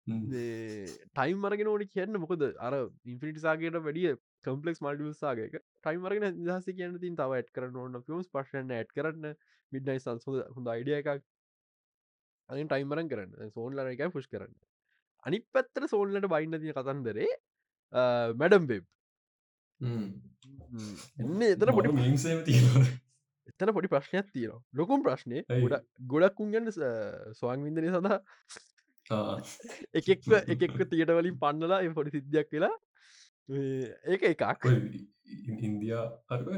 ටයිම් 0.06 1.38
මරගෙන 1.42 1.68
ඕනි 1.68 1.88
කියන්න 1.88 2.20
මොකද? 2.24 2.44
අර 2.58 2.74
ඉන්ෆිනිටිසාගේට 3.04 3.80
වැඩිය 3.80 4.14
කම්පලෙක් 4.44 4.78
මල්ඩියසාගේක 4.80 5.56
ටයිම් 5.56 6.04
මරගෙන 6.04 6.38
දහස 6.40 6.68
කියන්න 6.72 7.00
තින් 7.00 7.18
තව 7.22 7.40
ඇත් 7.40 7.50
කරන්න 7.52 7.80
ඕන්න 7.82 8.02
ියස් 8.18 8.30
පශන 8.30 8.76
ඇත් 8.78 8.92
කරන්න. 8.92 9.34
මිඩ්නයි 9.72 9.98
සංස් 9.98 10.30
හොඳ 10.54 10.72
අයිඩිය 10.74 11.00
එකක්. 11.00 11.26
අනින් 12.48 12.70
ටයිමරන් 12.70 13.12
කරන්න. 13.12 13.52
සෝන්ලර 13.52 13.92
එකයි 13.92 14.12
පුෂ් 14.14 14.30
කරන්න. 14.32 14.54
අනි 15.24 15.42
පැත්තර 15.52 15.88
සෝල්ලට 15.92 16.30
බයින්න 16.30 16.60
තිය 16.62 16.74
කතන්දරේ 16.74 17.30
මැඩම් 17.92 18.66
බෙබ් 18.66 18.84
එන්න 19.80 21.42
එතන 21.44 21.72
පොඩි 21.72 21.90
එතන 23.46 23.72
පොඩි 23.72 23.92
ප්‍රශ්නයක් 23.92 24.32
තියෙන 24.32 24.56
ලොකුම් 24.72 25.04
ප්‍රශ්නය 25.04 25.44
ගොඩ 25.64 25.84
ගොඩක් 26.06 26.40
උන්ගන්න 26.40 26.72
ස්වාන් 27.34 27.64
විින්දනය 27.64 27.90
සඳහා 27.90 28.18
එකෙක්ව 29.94 30.32
එකෙක්ව 30.46 30.82
තියට 30.84 31.14
වලින් 31.18 31.38
පන්නලා 31.38 31.82
එ 31.82 31.92
පොඩි 31.92 32.16
සිද්ධයක් 32.16 32.50
වෙලා 32.52 32.74
ඒක 34.06 34.28
එකක් 34.32 34.66
ඉන්දයා 35.62 36.04
අර්ග 36.28 36.48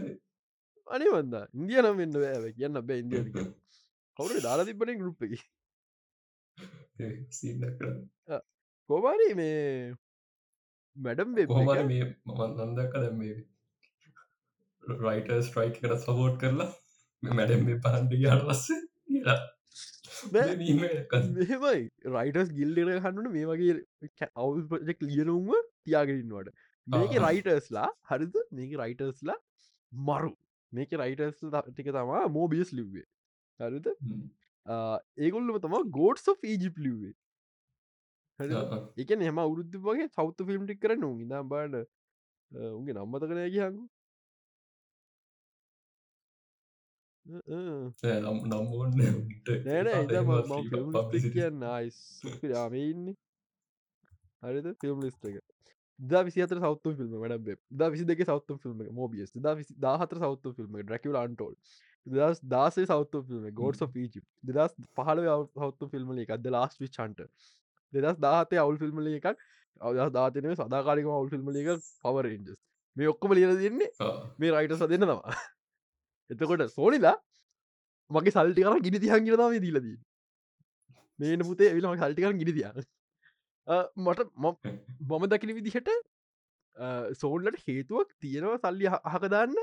අනි 0.88 1.12
වන්ද 1.12 1.44
ඉන්දිය 1.54 1.80
නම් 1.82 1.96
වෙන්න 2.00 2.18
ඇව 2.24 2.50
කියන්න 2.56 2.80
බෑ 2.82 3.00
ඉන්දිය 3.04 3.22
කවුරු 4.16 4.40
දාලා 4.40 4.68
තිබන 4.68 5.00
ගරුප් 5.00 5.22
එක 5.26 5.34
කෝමාරී 8.88 9.34
මේ 9.34 9.94
මැඩම් 11.06 11.36
කොහමර 11.52 11.82
මේ 11.90 12.06
මන්දක 12.34 12.94
දැම් 13.04 13.16
මේ 13.22 13.36
රයිට 15.04 15.30
ස්ට්‍රයික් 15.46 15.76
කර 15.82 15.92
සපෝට් 16.04 16.40
කරලා 16.42 16.68
මැඩම් 17.22 17.64
මේ 17.68 17.78
පහන්ඩ. 17.84 18.12
මීමේ 20.62 20.94
මෙමයි 21.36 21.82
රයිටස් 22.16 22.50
ගිල්ඩර 22.58 22.90
හන්නට 23.04 23.30
මේ 23.36 23.46
වගේ 23.52 23.76
අවුල් 24.42 24.64
ප්‍රජෙක් 24.72 25.06
ලියනුම්ම 25.10 25.52
තියාගෙනන්නවට 25.84 26.48
මේක. 26.86 27.14
රයිටර්ස්ලා 27.26 27.88
හරිද? 28.10 28.34
මේක 28.58 28.74
රයිටර්ස්ලා 28.82 29.38
මරු. 29.92 30.32
මේක 30.72 30.90
රයිටර්ස් 31.02 31.38
ටික 31.68 31.88
තමා 31.98 32.24
මෝබියස් 32.38 32.74
ලිව්වේ. 32.80 33.06
හරිද? 33.60 33.86
ඒගොල්ලම 34.66 35.60
තම 35.64 35.76
ගෝඩ්ස් 35.98 36.26
ඊජිප් 36.52 36.76
ලිව්වේ 36.86 37.14
එක 38.38 39.10
එහම 39.12 39.38
අවුරුද්ධ 39.38 39.78
වගේ 39.82 40.08
සෞත්ත 40.10 40.42
ෆිල්ම් 40.46 40.66
ටික් 40.66 40.80
කර 40.80 40.96
නු 40.96 41.12
ඉදම් 41.20 41.48
බාඩ 41.48 41.78
උන්ගේ 42.72 42.94
නම්මත 42.94 43.24
කියහඟු 43.30 43.86
නම්බෝන්න 47.26 48.94
නෑන 49.64 49.88
කියන්න 51.28 51.64
අයිස්යාම 51.70 52.76
ඉන්න. 52.76 53.10
හරිද? 54.42 54.68
ෆිල්ම් 54.80 55.02
ලිස්ට 55.02 55.24
එක. 55.24 55.42
දා 55.98 56.22
විසිතර 56.22 56.60
සෞත්තු 56.60 56.94
ෆිල්ම් 56.94 57.12
වැඩ 57.16 57.52
ද 57.72 57.90
විසි 57.90 58.04
දෙක 58.04 58.24
සෞත්තු 58.24 58.58
ෆිල්ම් 58.62 58.86
මෝබියස්. 58.92 59.34
දා 59.38 59.54
විසි 59.54 59.76
දාහතර 59.78 60.24
සෞත්තු 60.24 60.54
ෆිල්ම් 60.54 60.80
ඩ්‍රකවල 60.80 61.20
අන්ටෝල්. 61.22 61.54
දස් 62.06 62.40
දාසේ 62.46 62.86
සෞත්තු 62.86 63.22
ෆිල්ම් 63.22 63.48
ගෝඩ්ස් 63.52 63.84
ීජි 63.96 64.24
දෙදස් 64.44 64.76
පහල 64.96 65.24
සෞත්තු 65.54 65.88
ෆිල්ම් 65.88 66.12
එකක්ද 66.18 66.50
ලාස් 66.50 66.80
විචන්ට 66.80 67.26
දෙදස් 67.92 68.18
දාහතේ 68.24 68.60
අවුල් 68.64 68.78
ෆිල්ම් 68.82 68.98
එකක්. 69.10 69.28
අවදස් 69.80 70.12
දාතනය 70.16 70.54
සදාකාරික 70.56 71.06
අවුල් 71.08 71.30
ෆිල්ම් 71.32 71.48
එක 71.62 71.68
පවරෙන්ජස් 72.04 72.58
මේ 72.96 73.08
ඔක්කොම 73.14 73.34
ලියල 73.38 73.54
දෙන්නේ 73.62 73.90
මේ 74.40 74.52
රයිට 74.54 74.76
සදන්න 74.76 75.08
තවා 75.10 75.34
එතකොට 76.30 76.64
සෝනිලා 76.76 77.16
මගේ 78.10 78.34
සල්ටි 78.36 78.64
කර 78.66 78.78
ගිනි 78.86 78.98
තිහන් 79.04 79.26
කියරදාව 79.26 79.58
දීලදී 79.64 79.96
මේන 81.18 81.44
පුතේ 81.50 81.74
විලම 81.76 81.98
සල්ටිකර 82.02 82.32
ගිනි 82.40 82.54
තිය. 82.58 82.68
මට 83.98 84.20
මම 84.36 85.24
දකින 85.30 85.50
විදිහට 85.56 85.90
සෝන්ලට 87.20 87.58
හේතුවක් 87.66 88.08
තියෙනවා 88.22 88.58
සල්ලි 88.64 88.86
අහකදාන්න 89.10 89.56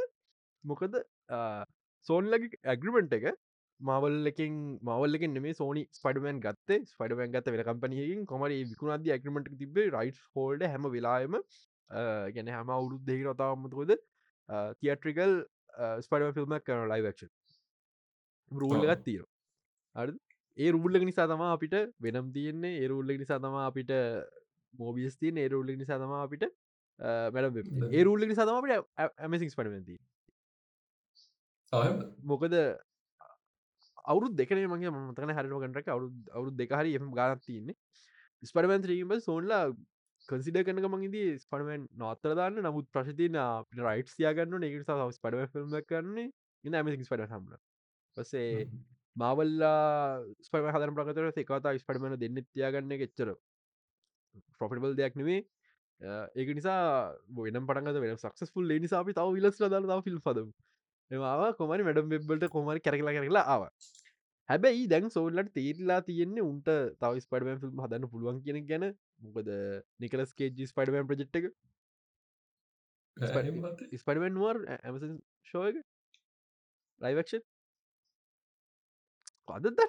මොකද 0.63 0.97
සෝන්ලගේ 2.07 2.59
ඇග්‍රිමෙන්ට් 2.73 3.15
එක 3.17 3.25
මවල්ලකින් 3.79 4.79
මවල්ලකින් 4.81 5.33
නෙේ 5.35 5.53
සෝනි 5.53 5.83
ස්පඩමන් 5.91 6.39
ගත්තේ. 6.39 6.81
ස්පඩමන් 6.85 7.31
ගත 7.33 7.53
වෙන 7.53 7.63
කම්පනයකින් 7.69 8.25
කොමර 8.25 8.49
විකුණද 8.71 9.07
ඇග්‍රිමට 9.07 9.49
තිබේ 9.61 9.89
රයිට් 9.97 10.19
හෝල්ඩ 10.35 10.63
හැම 10.63 10.87
වෙලාම 10.95 11.39
ගැන 12.35 12.47
හැම 12.47 12.69
අවුරුද් 12.69 13.03
දෙහි 13.09 13.25
රතාවමතකොද 13.29 13.91
තියට්‍රිකල් 14.81 15.35
ස්පඩම 16.05 16.33
ෆිල්මක් 16.37 16.65
කරන 16.69 16.87
ලයිවක්ෂ 16.93 17.29
රූල්ලගත් 18.51 19.03
තීර 19.03 19.23
අ 19.95 20.07
ඒ 20.57 20.71
රුල්ලක 20.71 21.03
නිසා 21.03 21.27
තම 21.27 21.45
අපිට 21.45 21.75
වෙනම් 21.99 22.31
තියෙන්නේ. 22.31 22.73
ඒරුල්ලක 22.81 23.17
නිසා 23.21 23.39
තම 23.39 23.55
අපිට 23.61 23.91
මෝබියස් 24.73 25.17
තියන 25.21 25.37
ඒරුල්ලක 25.37 25.77
නිසා 25.81 25.99
තම 25.99 26.13
අපිට 26.17 26.45
මැඩ 27.35 27.57
ඒරුල්ලක 27.91 28.29
නිසා 28.31 28.47
තම 28.47 28.57
අපිට 28.59 29.19
ඇමසික් 29.25 29.55
පඩමති 29.59 29.95
මොකද 32.23 32.55
අවුරු 34.05 34.31
දෙකන 34.33 34.63
මගේ 34.67 34.93
මතන 34.93 35.33
හරිම 35.33 35.57
කටක 35.57 35.89
අවු 35.89 36.07
අවුරු 36.31 36.51
දෙකහරි 36.53 36.95
එම 36.95 37.11
ගානක් 37.11 37.43
තියන්නේ. 37.43 37.77
ස්පඩමන්ත්‍රීම 38.43 39.13
සෝන්ලා 39.21 39.63
කසිඩ 40.29 40.59
කනක 40.61 40.89
මගේදී 40.89 41.37
ස්පඩමන් 41.39 41.87
නොත්තර 41.95 42.33
දාන්න. 42.33 42.59
නමුත් 42.61 42.91
ප්‍රශතින 42.91 43.39
රයිට් 43.81 44.17
යාගන්න 44.19 44.63
එක 44.63 44.75
සහ 44.79 45.21
පඩම 45.21 45.47
ෆිල්ම් 45.53 45.79
කරන්නේ 45.85 46.29
ඉන්න 46.63 46.75
ඇමසික් 46.75 47.01
පඩ 47.05 47.27
සම්ල 47.29 47.57
පසේ 48.17 48.69
මාවල්ලා 49.15 50.23
ස්පම 50.41 50.69
හදර 50.69 50.93
ප්‍රකතර 50.93 51.27
එකතා 51.33 51.75
ස්පඩමන 51.77 52.17
දෙන්න 52.19 52.41
තියාගන්න 52.47 52.95
එච්චර 52.99 53.35
ප්‍රොෆිටබල් 54.57 54.95
දෙයක් 54.95 55.15
නෙවේ 55.15 55.41
ඒක 56.35 56.49
නිසා 56.51 56.79
වෙන 57.37 57.61
පටග 57.61 58.01
වෙන 58.01 58.17
සක්සස්ෆුල් 58.17 58.73
නිසාපි 58.77 59.13
තව 59.13 59.35
විලස් 59.37 59.61
දල 59.65 59.87
තාව 59.87 60.03
ෆිල් 60.03 60.19
පදම් 60.19 60.49
එවා 61.11 61.53
කොමරි 61.59 61.83
මැඩම් 61.87 62.09
වෙබ්බලට 62.13 62.45
කොමරි 62.55 62.79
කැරකලා 62.85 63.15
කරලා 63.17 63.45
ආව. 63.55 63.63
හැබැයි 64.49 64.87
දැන් 64.93 65.09
සෝල්ලට 65.15 65.51
තේරලා 65.57 65.99
තියෙන්නේ 66.09 66.47
උන්ට 66.49 66.69
තව 67.01 67.13
ස්පඩම 67.25 67.61
ෆිල්ම් 67.63 67.81
හදන්න 67.85 68.11
පුළුවන් 68.13 68.41
කියන 68.45 68.59
ගැන. 68.71 68.85
මොකද 69.25 69.49
නිකලස් 70.03 70.33
කේජි 70.41 70.69
ස්පඩමන් 70.71 71.07
ප්‍රජෙට් 71.11 71.39
එක. 71.41 71.45
ස්පඩමන් 74.03 74.33
නුවර් 74.37 74.57
ඇමස 74.77 75.03
ෂෝයක 75.49 75.77
ලයිවක්ෂ 77.01 77.41
අද 79.55 79.65
නෑ. 79.69 79.87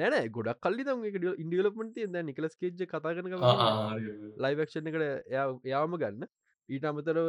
නෑන 0.00 0.32
ගොඩක් 0.36 0.60
කල්ලි 0.64 0.84
තම 0.88 1.04
එක 1.10 1.16
ඉන්ඩියලපට 1.44 2.00
ද 2.14 2.24
නිකලස් 2.30 2.54
කේජ් 2.60 2.86
කතා 2.92 3.14
කරන 3.16 3.28
ලයිවක්ෂණ 4.44 4.90
එකට 4.90 5.32
යාම 5.72 5.96
ගන්න 6.02 6.28
ඊට 6.68 6.86
අමතරව 6.90 7.28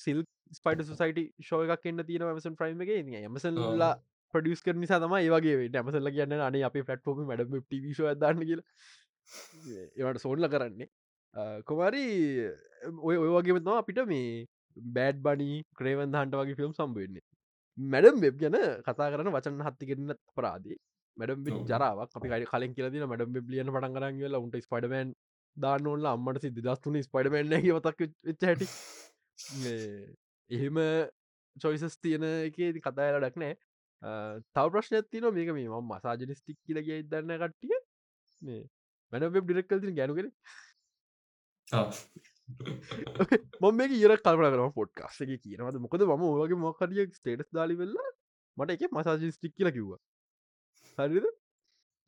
සිල් 0.00 0.24
ස්පයිට 0.52 0.82
සයිට 0.92 1.20
ශෝය 1.42 1.70
එකක් 1.76 1.86
එන්න 1.92 2.04
තියෙන 2.08 2.26
මසන් 2.30 2.58
ප්‍රයිම 2.60 2.82
එක. 2.84 2.92
ඇමසල්ලා 3.20 3.92
ප්‍රඩියස් 4.34 4.62
කර 4.66 4.76
නිසා 4.76 5.00
තම 5.02 5.16
ඒවගේ 5.18 5.70
ඇමසල්ල 5.72 6.12
කියන්න 6.16 6.36
අන 6.40 6.60
අප 6.70 6.78
පට්පෝම 6.80 7.24
මඩම 7.26 7.60
ටවිශ 7.62 8.02
දන්න 8.22 8.46
කියල. 8.50 8.62
ඒවට 9.98 10.24
සෝන්ල 10.24 10.48
කරන්නේ. 10.54 10.90
කොමරි 11.68 12.06
ඔය 13.02 13.16
ඔය 13.16 13.30
වගේමවා 13.36 13.78
අපිට 13.82 14.02
මේ 14.06 14.46
බෑඩ් 14.96 15.22
බනි 15.26 15.62
ක්‍රේවන් 15.78 16.14
හන්ට 16.14 16.40
වගේ 16.40 16.58
ෆිල්ම් 16.60 16.72
සම්බවෙන්නේ 16.72 17.24
මැඩම් 17.78 18.20
වෙබ් 18.20 18.36
ගැන 18.38 18.58
කතා 18.86 19.10
කරන 19.12 19.32
වචන 19.36 19.62
හත්ති 19.66 19.88
කරන්න 19.90 20.18
පරාදී 20.36 20.78
මැඩම් 21.16 21.66
ජරාවක්. 21.66 22.10
අපි 22.16 22.46
කලින් 22.52 22.74
කියලදින 22.76 23.06
මැඩම් 23.08 23.38
බ්ලියන 23.40 23.70
පටන් 23.70 23.96
කරන්න 23.96 24.20
කියලා 24.20 24.42
උන්ට 24.44 24.58
ස්පඩමන් 24.62 25.14
දාන්න 25.56 25.86
ඕන්න 25.90 26.06
අම්මට 26.12 26.42
සිදි 26.44 26.64
දස්තුන 26.66 26.98
ස්පඩමන්න 27.02 27.52
වතක් 27.76 28.00
හැටි. 28.46 28.66
එහෙම 30.50 30.76
චොයිසස් 31.56 31.96
තියෙන 32.02 32.24
එක 32.30 32.58
කතායල 32.86 33.20
ඩක් 33.20 33.36
නෑ. 33.42 33.54
තව 34.54 34.66
ප්‍රශ්න 34.74 35.02
තින 35.10 35.26
මේක 35.38 35.50
මේ 35.58 35.68
ම 35.68 35.90
මසාජනිස්ටික් 35.92 36.58
කියලගේ 36.66 37.00
ඉදන්න 37.04 37.34
කට්ටිය. 37.42 37.78
මේ 38.42 38.62
මැන 39.12 39.28
වෙබ් 39.36 39.44
ඩිරෙක්කල් 39.46 39.82
තින 39.84 39.96
ගැනුගෙන 39.98 40.28
මොම 43.62 43.78
මේ 43.80 44.00
ඉර 44.00 44.16
කල්පන 44.24 44.50
කරම 44.54 44.74
පොට්කාස් 44.80 45.20
එක 45.24 45.30
කියනවද? 45.44 45.78
මොකද 45.86 46.02
ම 46.08 46.26
ඔගේ 46.32 46.60
මොකරිය 46.66 47.06
ස්ටේටස් 47.20 47.54
දාලි 47.58 47.78
වෙල්ලා 47.80 48.10
මට 48.56 48.76
එක 48.76 48.92
මසාජිස්ටික් 48.98 49.54
කියල 49.58 49.70
කිව්වා. 49.76 50.00
හරිද 50.98 51.26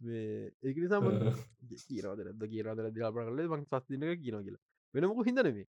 ඒක 0.01 0.77
නිසා 0.77 1.01
කියරද 1.01 2.23
ද 2.35 2.49
කියරද 2.49 2.81
දිලාපන 2.91 3.29
කල 3.29 3.41
මං 3.49 3.65
සස්තිනක 3.65 4.21
කියන 4.21 4.39
කියලා 4.41 4.63
වෙනමක 4.95 5.27
හිදනේ 5.27 5.67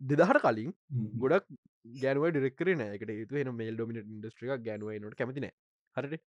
දෙදහට 0.00 0.40
කලින් 0.40 0.72
ගොඩක් 1.16 1.46
ගැනුව 1.96 2.26
ඩිරෙක්කර 2.28 2.68
නෑකට 2.74 3.14
තු 3.28 3.36
එන 3.36 3.54
මේල් 3.54 3.74
ඩොමිට 3.74 4.06
ඉන්ඩස්ට්‍රික 4.06 4.62
ගැනුව 4.62 4.92
නොට 4.98 5.16
කැමතින 5.16 5.46
හරට 5.96 6.22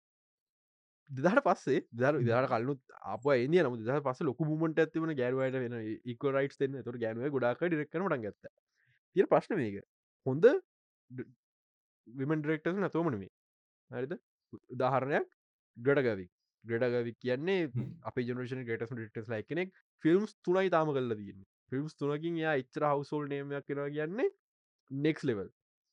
දෙදහට 1.09 1.43
පස්සේ 1.43 1.83
දර 1.93 2.19
විදාර 2.19 2.47
කලු 2.47 2.77
අප 3.09 3.25
එද 3.27 3.49
නම 3.51 3.75
ද 3.81 3.99
පස 4.01 4.21
ලොක 4.21 4.39
මුමට 4.41 4.79
ඇතිවන 4.79 5.13
ගැරුවට 5.13 5.57
වෙන 5.57 5.75
ඉක 6.05 6.23
රයිට් 6.29 6.61
න්න 6.61 6.83
තුර 6.83 6.97
ගැනුව 6.97 7.27
ගොඩාක 7.29 7.65
ඩිරක්න 7.65 8.07
ට 8.07 8.21
ගත්ත 8.23 8.53
තිය 9.15 9.25
ප්‍රශ්න 9.25 9.59
මේක 9.59 9.83
හොඳ 10.25 10.45
විමන් 12.07 12.41
ඩෙක්ටස් 12.41 12.79
නතුවමනමේ 12.79 13.31
හරිද 13.91 14.15
උදාහරණයක් 14.69 15.27
ගඩගවි 15.77 16.29
ගඩගවි 16.65 17.13
කියන්නේ 17.17 17.59
අප 18.03 18.21
ජනේෂන 18.21 18.63
ගටස් 18.63 18.93
ටස් 18.93 19.29
ලයි 19.29 19.43
කෙනෙක්. 19.43 19.73
ෆිල්ම්ස් 20.03 20.35
තුනයි 20.41 20.73
තාම 20.75 20.91
කල්ල 20.91 21.13
දන්න 21.13 21.43
ෆිල්ම්ස් 21.71 21.95
තුනකින් 21.95 22.37
යා 22.37 22.55
එච්චර 22.55 22.87
හවසෝල් 22.89 23.27
නේමයක් 23.27 23.67
කෙන 23.67 23.83
කියන්නේ 23.89 24.29
නෙක්ස් 24.91 25.23
ලෙවල් 25.23 25.49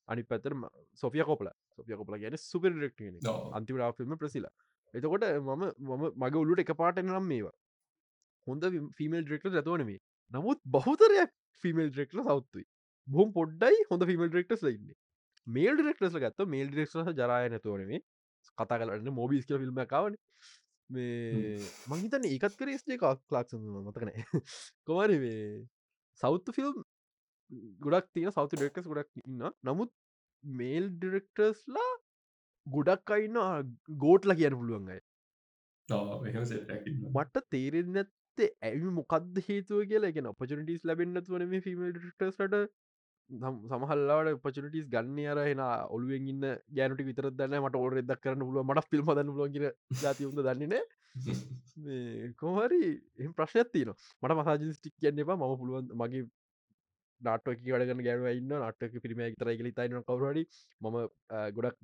අනි 0.07 0.23
පැතර 0.25 0.57
සොෆිය 1.03 1.25
කොපල 1.25 1.51
සොෆිය 1.77 1.97
කොපල 1.97 2.19
ගැන 2.19 2.37
සුපර 2.39 2.71
ඩෙක්ට 2.71 3.31
අන්තිම 3.53 3.81
ෆිල්ම් 3.97 4.17
ප්‍රසිලා. 4.17 4.53
එතකොට 4.93 5.27
මම 5.41 5.67
මම 5.89 6.07
මගේ 6.17 6.41
ඔල්ලුට 6.43 6.63
එක 6.63 6.73
පාට 6.77 7.03
නම් 7.03 7.27
මේවා. 7.27 7.55
හොඳ 8.47 8.65
ෆිමල් 8.97 9.23
ඩෙක්ට 9.23 9.47
ඇතවනේ 9.51 9.97
නමුත් 10.31 10.59
බහුතරයක් 10.67 11.33
ෆිමල් 11.63 11.89
ඩෙක්ල 11.89 12.23
සෞත්තුයි 12.23 12.65
බොම් 13.07 13.33
පොඩ්ඩයි 13.33 13.85
හොඳ 13.91 14.05
ෆිමල් 14.05 14.29
ඩෙක්ටස් 14.29 14.65
ලඉන්න 14.67 14.95
මේල් 15.47 15.77
ඩෙක්ටස් 15.77 16.17
ගත්ත 16.17 16.47
මේල් 16.47 16.71
ඩෙක්ට 16.71 17.13
ජරය 17.19 17.51
නැතුවනේ 17.53 18.01
කතා 18.57 18.79
කරන්න 18.81 19.13
මෝබිස් 19.13 19.47
කියල 19.47 19.61
ෆිල්ම් 19.63 19.81
කවන 19.85 20.17
මේ 20.91 21.57
මංහිතන 21.87 22.27
ඒකත් 22.27 22.57
කර 22.57 22.73
ස්ේ 22.75 22.97
කක් 22.97 23.35
ලාක්ස 23.35 23.57
මතකන 23.57 24.11
කොමරි 24.87 25.19
මේ 25.19 25.43
සෞත්තු 26.21 26.55
ෆිල්ම් 26.57 26.83
ගොඩක් 27.81 28.09
තිය 28.13 28.31
සෞතු 28.31 28.55
ඩෙක්ටස් 28.55 28.87
ගොඩක් 28.87 29.21
ඉන්න 29.21 29.45
නමුත් 29.63 29.93
මේල් 30.43 30.89
ඩිරෙක්ටර්ස්ලා 30.93 31.91
ගොඩක් 32.67 33.11
අයින්න 33.11 33.39
ගෝට්ල 33.97 34.35
කියන 34.35 34.57
පුළුවන්ගයි 34.57 34.99
මට 37.09 37.43
තේරෙන් 37.49 37.91
නැත්තේ 37.93 38.49
ඇවි 38.63 38.93
මොකක්ද 38.97 39.41
හේතුව 39.47 39.83
කියලා 39.85 40.13
එක 40.13 40.21
ඔපචනටස් 40.27 40.85
ලැබෙන්න්න 40.85 41.25
වන 41.27 41.47
මේ 41.49 41.65
ෆිමටට 41.65 42.25
සමහල්ලාට 43.29 44.39
පචනටස් 44.39 44.87
ගන්න 44.87 45.19
අර 45.27 45.39
එෙන 45.43 45.61
ඔලුවෙන් 45.89 46.27
ඉන්න 46.27 46.47
ගෑනට 46.71 47.03
විතර 47.03 47.29
දන්න 47.31 47.61
මට 47.61 47.79
ඔර 47.79 47.97
එදක් 47.97 48.19
කරන්න 48.19 48.43
පුළුව 48.43 48.65
මට 48.65 48.89
ෆිල්ම් 48.89 49.11
දන්න 49.11 49.33
ලොග 49.35 49.57
ජාතිවුද 50.01 50.41
දන්නන 50.41 50.75
කොහරි 52.37 52.83
එම 53.19 53.33
ප්‍රශ්නයක්ති 53.33 53.85
න 53.85 53.95
මට 54.21 54.35
මසාජ 54.35 54.69
ස්ටික් 54.73 54.95
කියන්න 54.97 55.19
එපා 55.19 55.37
ම 55.37 55.57
පුළුවන් 55.57 55.91
මගේ 55.95 56.27
නාටක 57.21 57.49
වඩගන්න 57.65 58.03
ගැනුව 58.03 58.31
ඉන්න 58.33 58.55
නටක 58.59 59.01
පිරිම 59.01 59.21
තරයි 59.35 59.57
කලි 59.57 59.73
තයින 59.73 59.99
කවරඩි 60.03 60.43
මම 60.81 60.97
ගොඩක් 61.53 61.77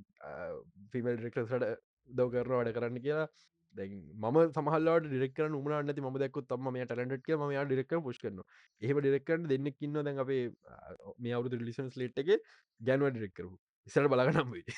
ෆිමල් 0.91 1.29
ෙක්ටසට 1.29 1.67
දව 2.09 2.27
කරන 2.33 2.53
වැඩ 2.53 2.73
කරන්න 2.73 3.01
කියලා. 3.01 3.27
දැන් 3.75 3.93
ම 4.23 4.37
සමහල්ලට 4.49 5.07
ඩිරෙක්කර 5.07 5.47
උමන 5.51 5.75
නති 5.83 6.03
ම 6.03 6.17
දක් 6.17 6.43
තම 6.45 6.69
මේ 6.69 6.85
ටලට 6.85 7.31
ම 7.37 7.51
යා 7.51 7.65
ඩිරෙක් 7.65 7.95
පුෂ් 8.01 8.19
කරන 8.19 8.43
එහම 8.81 8.99
ඩිරෙක්කට 8.99 9.47
දෙන්න 9.47 9.71
කින්න 9.73 9.99
දැන් 9.99 10.23
අපේ 10.25 10.43
මේ 11.19 11.33
අවුදු 11.33 11.61
ලිසන්ස් 11.61 11.97
ලේට්ගේ 11.97 12.39
ගැනුව 12.81 13.11
ඩිරෙක්කරු 13.11 13.51
ඉසට 13.87 14.07
බලගනම් 14.07 14.51
වේ 14.51 14.77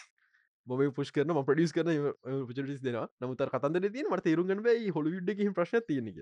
මොම 0.68 0.84
පුෂ් 0.94 1.12
කරන 1.12 1.34
ප්‍රඩිස් 1.44 1.74
කරන 1.74 2.12
පචටිස් 2.46 2.82
දෙෙන 2.82 3.00
නමුතර 3.20 3.50
කතන්ද 3.50 3.90
තින 3.90 4.08
මට 4.08 4.26
තේරුගන්න 4.26 4.66
හොළු 4.92 5.16
විඩ්ඩ 5.16 5.56
ප්‍රශ් 5.56 5.76
තියනෙ 5.88 6.16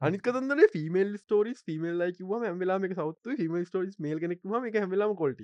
අනිකතන්දර 0.00 0.60
ෆිමල් 0.72 1.16
ස්ටෝරිස් 1.18 1.64
ෆිමල් 1.64 1.98
ලයිකව 1.98 2.36
ඇමලා 2.40 2.78
මේ 2.78 2.94
සවත්තු 2.94 3.36
ෆිමල් 3.36 3.64
ස්ටෝරිස් 3.64 3.98
මේල් 4.00 4.20
කෙනෙක්ම 4.20 4.54
එක 4.62 4.78
හැමලාම 4.78 5.16
කොල්ට 5.16 5.42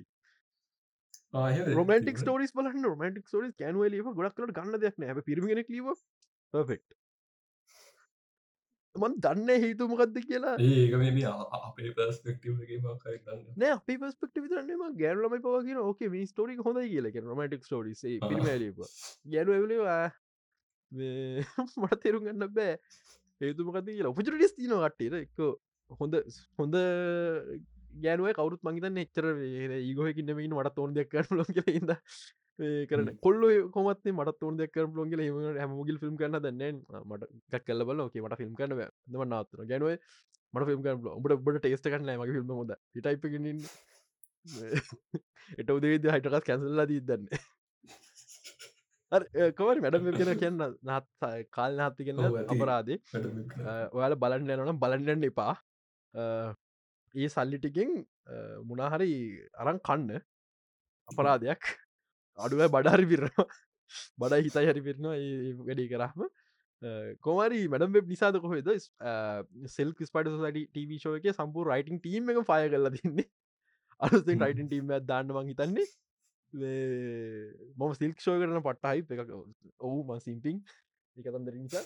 රොමටික් 1.79 2.19
ස්ටෝරිස් 2.25 2.53
බලන්න. 2.59 2.85
රොමටික් 2.91 3.27
ස්ටෝරිස් 3.31 3.55
කැනුව 3.63 3.89
ලීම 3.95 4.11
ගොඩක්ට 4.19 4.53
ගන්න 4.59 4.83
දෙයක් 4.85 5.01
නෑ. 5.03 5.23
පිරිමිෙනෙක් 5.31 5.69
ලීව 5.75 5.89
පෙක්් 6.71 6.83
මන් 8.95 9.15
දන්න 9.23 9.49
හේතුමකක්ද 9.63 10.19
කියලා. 10.27 10.55
ඒක 10.63 10.93
මේ 11.01 11.31
අපේ 11.61 11.91
පස්පෙක්ටවගේ 11.97 12.79
මකයි 12.83 13.19
දන්න 13.27 13.57
නෑ 13.63 13.73
අපි 13.79 13.97
පස්පෙක්ට 14.03 14.39
විතරන්නම 14.45 14.95
ගැරලම 15.01 15.35
පවගෙන 15.47 15.81
ඕක 15.83 16.05
මේ 16.13 16.29
ස්ටෝරික 16.31 16.61
හොඳ 16.69 16.79
කියලක 16.93 17.19
රොමටික් 17.31 17.67
ස්ටෝරිස් 17.67 18.05
පිරිමලීම 18.29 18.79
ගැනුවලවා 19.35 20.05
මට 20.93 22.01
තේරුම් 22.05 22.23
ගන්න 22.29 22.49
බෑ. 22.61 22.79
හේතුමකද 23.41 23.89
කියලා. 23.91 24.13
උපචරටිස් 24.15 24.55
තින 24.55 24.75
කට්ටේට 24.79 25.17
එක 25.25 25.39
හොඳ 26.01 26.15
හොඳ 26.59 26.77
ගෑනුව 27.97 28.33
කවරුත් 28.33 28.63
මංගතන්න 28.63 29.01
එච්චර 29.03 29.27
ඒගොහකින්නමට 29.79 30.41
මට 30.51 30.75
තෝන් 30.75 30.95
දෙයක් 30.97 31.11
කරන 31.11 31.39
ලො 31.39 31.45
කියලද 31.49 31.93
කරන 32.89 33.11
කොල්ල 33.19 33.43
කොමත් 33.71 34.05
මට 34.11 34.37
තෝන් 34.41 34.57
දෙයක් 34.57 34.73
කර 34.73 34.87
ලොග 34.93 35.17
හමගිල් 35.59 35.99
ෆිල්ම් 35.99 36.17
කරන්න 36.17 36.41
දන්න 36.41 36.83
මට 37.03 37.31
ගක් 37.51 37.65
කල්ල 37.65 37.87
බල 37.87 38.05
ෝක 38.05 38.17
මට 38.17 38.41
ෆිල්ම් 38.41 38.55
කරන 38.55 38.79
ම 39.13 39.27
නාතර 39.27 39.65
ගැනුව 39.65 39.99
මට 40.55 40.69
ෆිල්ම් 40.69 40.83
කර 40.83 40.95
ඔබට 41.11 41.37
බට 41.41 41.63
ටේස්ට 41.63 41.89
කරන්න 41.89 42.15
මගේ 42.15 42.37
ෆිල්ම් 42.39 42.55
හොද. 42.55 42.73
ටයිප 42.95 43.25
එට 45.61 45.71
උදේද 45.71 46.07
හයිටකස් 46.07 46.47
කැසල්ලා 46.47 46.87
දී 46.87 47.03
දන්න. 47.03 47.29
කවර 49.59 49.81
මැඩම් 49.81 50.11
කෙන 50.13 50.33
කියන්න 50.39 50.65
නත් 50.89 51.31
කාල් 51.51 51.79
නාත්ති 51.79 52.07
කියන්න 52.09 52.23
අපරාදේ 52.47 52.99
ඔයාල 53.93 54.17
බලන්න 54.17 54.53
යනනම් 54.57 54.81
බලන්නන්න 54.81 55.27
එපා 55.31 55.55
ඒ 57.15 57.29
සල්ලිටිකින් 57.35 57.91
මුණහරි 58.69 59.11
අරං 59.63 59.79
කන්න. 59.89 60.23
අපරාධයක්. 61.09 61.63
අඩුව 62.39 62.65
බඩහරි 62.75 63.07
පිරවා 63.13 63.47
බඩ 64.21 64.43
හිතයි 64.47 64.71
හරි 64.71 64.83
පිරෙනවා 64.87 65.17
වැඩි 65.69 65.87
කරහම 65.93 66.23
කොමරි 67.27 67.61
මඩම් 67.73 67.93
වෙබ් 67.97 68.09
නිසාද 68.13 68.39
කොහෙද? 68.45 68.71
සෙල් 69.77 69.91
ස්පට 69.99 70.33
සට 70.35 70.65
ටව 70.73 71.01
ෂෝ 71.01 71.17
එක 71.21 71.29
සම්පූ 71.39 71.67
රයිටිං 71.71 72.01
ටීම 72.01 72.33
එක 72.33 72.41
ෆය 72.51 72.63
කරලා 72.73 72.95
තින්නේ. 72.97 73.29
අලුතෙන් 74.01 74.43
රයිටන් 74.45 74.71
ටීම 74.71 74.95
දාන්නමං 75.11 75.51
හිතන්නේ. 75.53 75.89
මොම 77.81 77.93
සිල්ක් 78.01 78.19
ෂෝ 78.23 78.39
කරන 78.41 78.65
පට්ටහයි 78.69 79.01
එක 79.15 79.31
ඔවු 79.87 79.99
ම 80.03 80.19
සිම්පිං 80.27 80.57
එකතම් 81.17 81.47
දෙර 81.47 81.57
නිසා. 81.59 81.85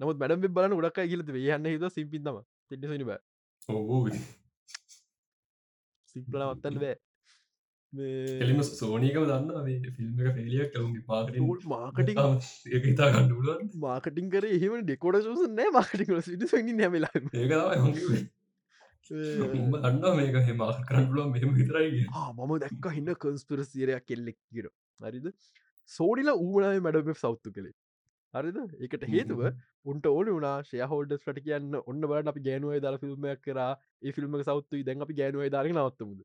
නමුත් 0.00 0.18
මැඩම් 0.22 0.48
බලන 0.56 0.74
ගොඩක් 0.78 1.04
කියලත 1.12 1.28
යන්න 1.30 1.70
හිද 1.74 1.84
සිම්පින්තම 1.98 2.42
තෙට 2.70 2.88
සනි 2.90 3.06
බෑ 3.10 3.20
ඔවූ 3.68 4.10
සිම්පල 6.06 6.42
මත්තන්න 6.44 6.78
බෑ 6.82 6.96
එලිම 8.40 8.60
සෝනීකම 8.64 9.24
දන්න 9.24 9.66
ෆිල්ම් 9.92 10.20
එක 10.20 10.36
ෆෙලියක් 10.36 10.70
කවුගේ 10.74 11.04
පාට 11.06 11.32
මාකටිං 11.66 12.20
හිතා 12.82 13.08
ගණ්ඩුලන් 13.10 13.72
මාකටින් 13.78 14.30
කර 14.30 14.46
එහෙම 14.50 14.78
ඩෙකොඩ 14.82 15.18
සූස 15.22 15.42
නෑ 15.52 15.74
මාකටිං 15.76 16.22
සිට 16.22 16.46
නැමලා 16.74 17.12
අන්න 19.82 20.02
මේක 20.16 20.38
හෙම 20.42 20.64
කරන්නුල 20.84 21.30
මෙම 21.30 21.54
විතරයි 21.54 22.06
මම 22.08 22.52
දැක්ක 22.58 22.90
හින්න 22.92 23.14
කන්ස්පිරසිරයක් 23.18 24.06
කෙල්ලෙක් 24.06 24.38
කිර 24.50 24.70
හරිද 25.00 25.30
සෝඩිලා 25.90 26.36
ඌනාය 26.40 26.80
මැඩබ 26.80 27.14
සෞත්තු 27.18 27.52
කළේ 27.52 27.76
හරිද? 28.34 28.58
එකට 28.80 29.06
හේතුව 29.06 29.40
උන්ට 29.84 30.06
ඕන 30.08 30.30
වනා 30.36 30.54
ශයහෝල්ඩස් 30.68 31.24
ට 31.26 31.44
කියන්න 31.46 31.80
ඔන්න 31.82 32.04
බට 32.04 32.32
අපි 32.32 32.44
ගෑනුවයි 32.46 32.82
දර 32.84 33.00
ෆිල්ම්මයක් 33.02 33.42
කර. 33.46 33.60
ඒ 34.02 34.12
ෆිල්ම් 34.12 34.38
සෞත්තුයි 34.42 34.86
දැන් 34.88 35.06
අපි 35.06 35.18
ගෑනුවයි 35.20 35.52
දාරන 35.56 35.76
නවත්තමුද? 35.76 36.22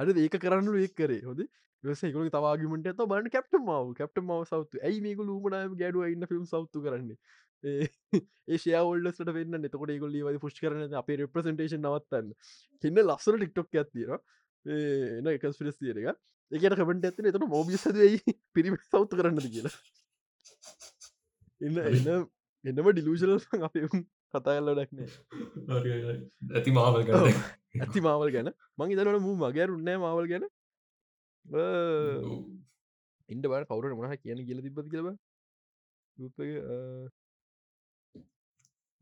හරි 0.00 0.24
ඒක 0.24 0.38
කරන්නු 0.44 0.76
එක් 0.84 0.94
කරේ. 0.94 1.22
හොද 1.22 1.44
සේකල 1.84 2.30
තවාගමට 2.30 2.88
ඇත 2.88 3.04
බන්න 3.04 3.30
කැප්ට 3.30 3.60
මාව 3.66 3.92
කැප්ට 3.94 4.22
මාව 4.22 4.46
සෞතු 4.46 4.82
ඇයි 4.82 5.04
මේක 5.06 5.22
ලූමනාම 5.22 5.76
ගැඩුව 5.76 6.14
ඉන්න 6.14 6.30
ෆිල්ම් 6.32 6.46
සෞතු 6.46 6.84
කරන්නේ? 6.86 7.18
ඒෂය 8.48 8.74
ඔල්ඩට 8.80 9.32
වෙන්න 9.36 9.60
එතකොට 9.62 9.94
ගොල්ලි 10.04 10.24
වද 10.26 10.42
පුෂ් 10.42 10.60
කරන 10.60 10.98
අපේ 11.02 11.20
රෙප්‍රසන්ටේෂන් 11.22 11.82
නවත්තන්න. 11.82 12.34
හින්න 12.84 13.02
ලස්සන 13.04 13.40
ටික්ටොක් 13.40 13.80
ඇත්තිර 13.82 14.18
එන 14.66 15.32
එකස් 15.32 15.58
පිරස් 15.58 15.80
තියරක 15.80 16.12
එකට 16.52 16.76
කමට 16.78 17.10
ඇතින 17.10 17.30
එතට 17.30 17.48
මෝබිසදයි 17.48 18.36
පිරිම 18.54 18.76
සෞතු 18.90 19.18
කරන්නද 19.18 19.48
කියලා 19.48 19.74
එන්න 21.60 21.76
එන්න 21.88 22.28
එන්නම 22.64 22.88
ඩිලූෂල 22.92 23.32
අපේ 23.66 23.88
කතා 23.90 24.54
කල්ල 24.56 24.70
ඩක්නේ 24.78 25.08
ඇති 26.56 26.70
මාවල් 26.78 27.02
ඇති 27.84 28.00
මාවල් 28.06 28.30
ගැන. 28.34 28.48
මං 28.78 28.92
ඉතනට 28.94 29.22
මූ 29.26 29.34
මගේරුන්නෑ 29.42 29.98
මාවල් 30.04 30.26
ගැන. 30.32 30.44
ඉන්ඩ 33.28 33.46
බට 33.50 33.68
කවුරට 33.70 33.96
මොහ 33.98 34.14
කියන 34.22 34.40
කියල 34.46 34.60
තිබති 34.66 34.90
කියලබ 34.92 35.08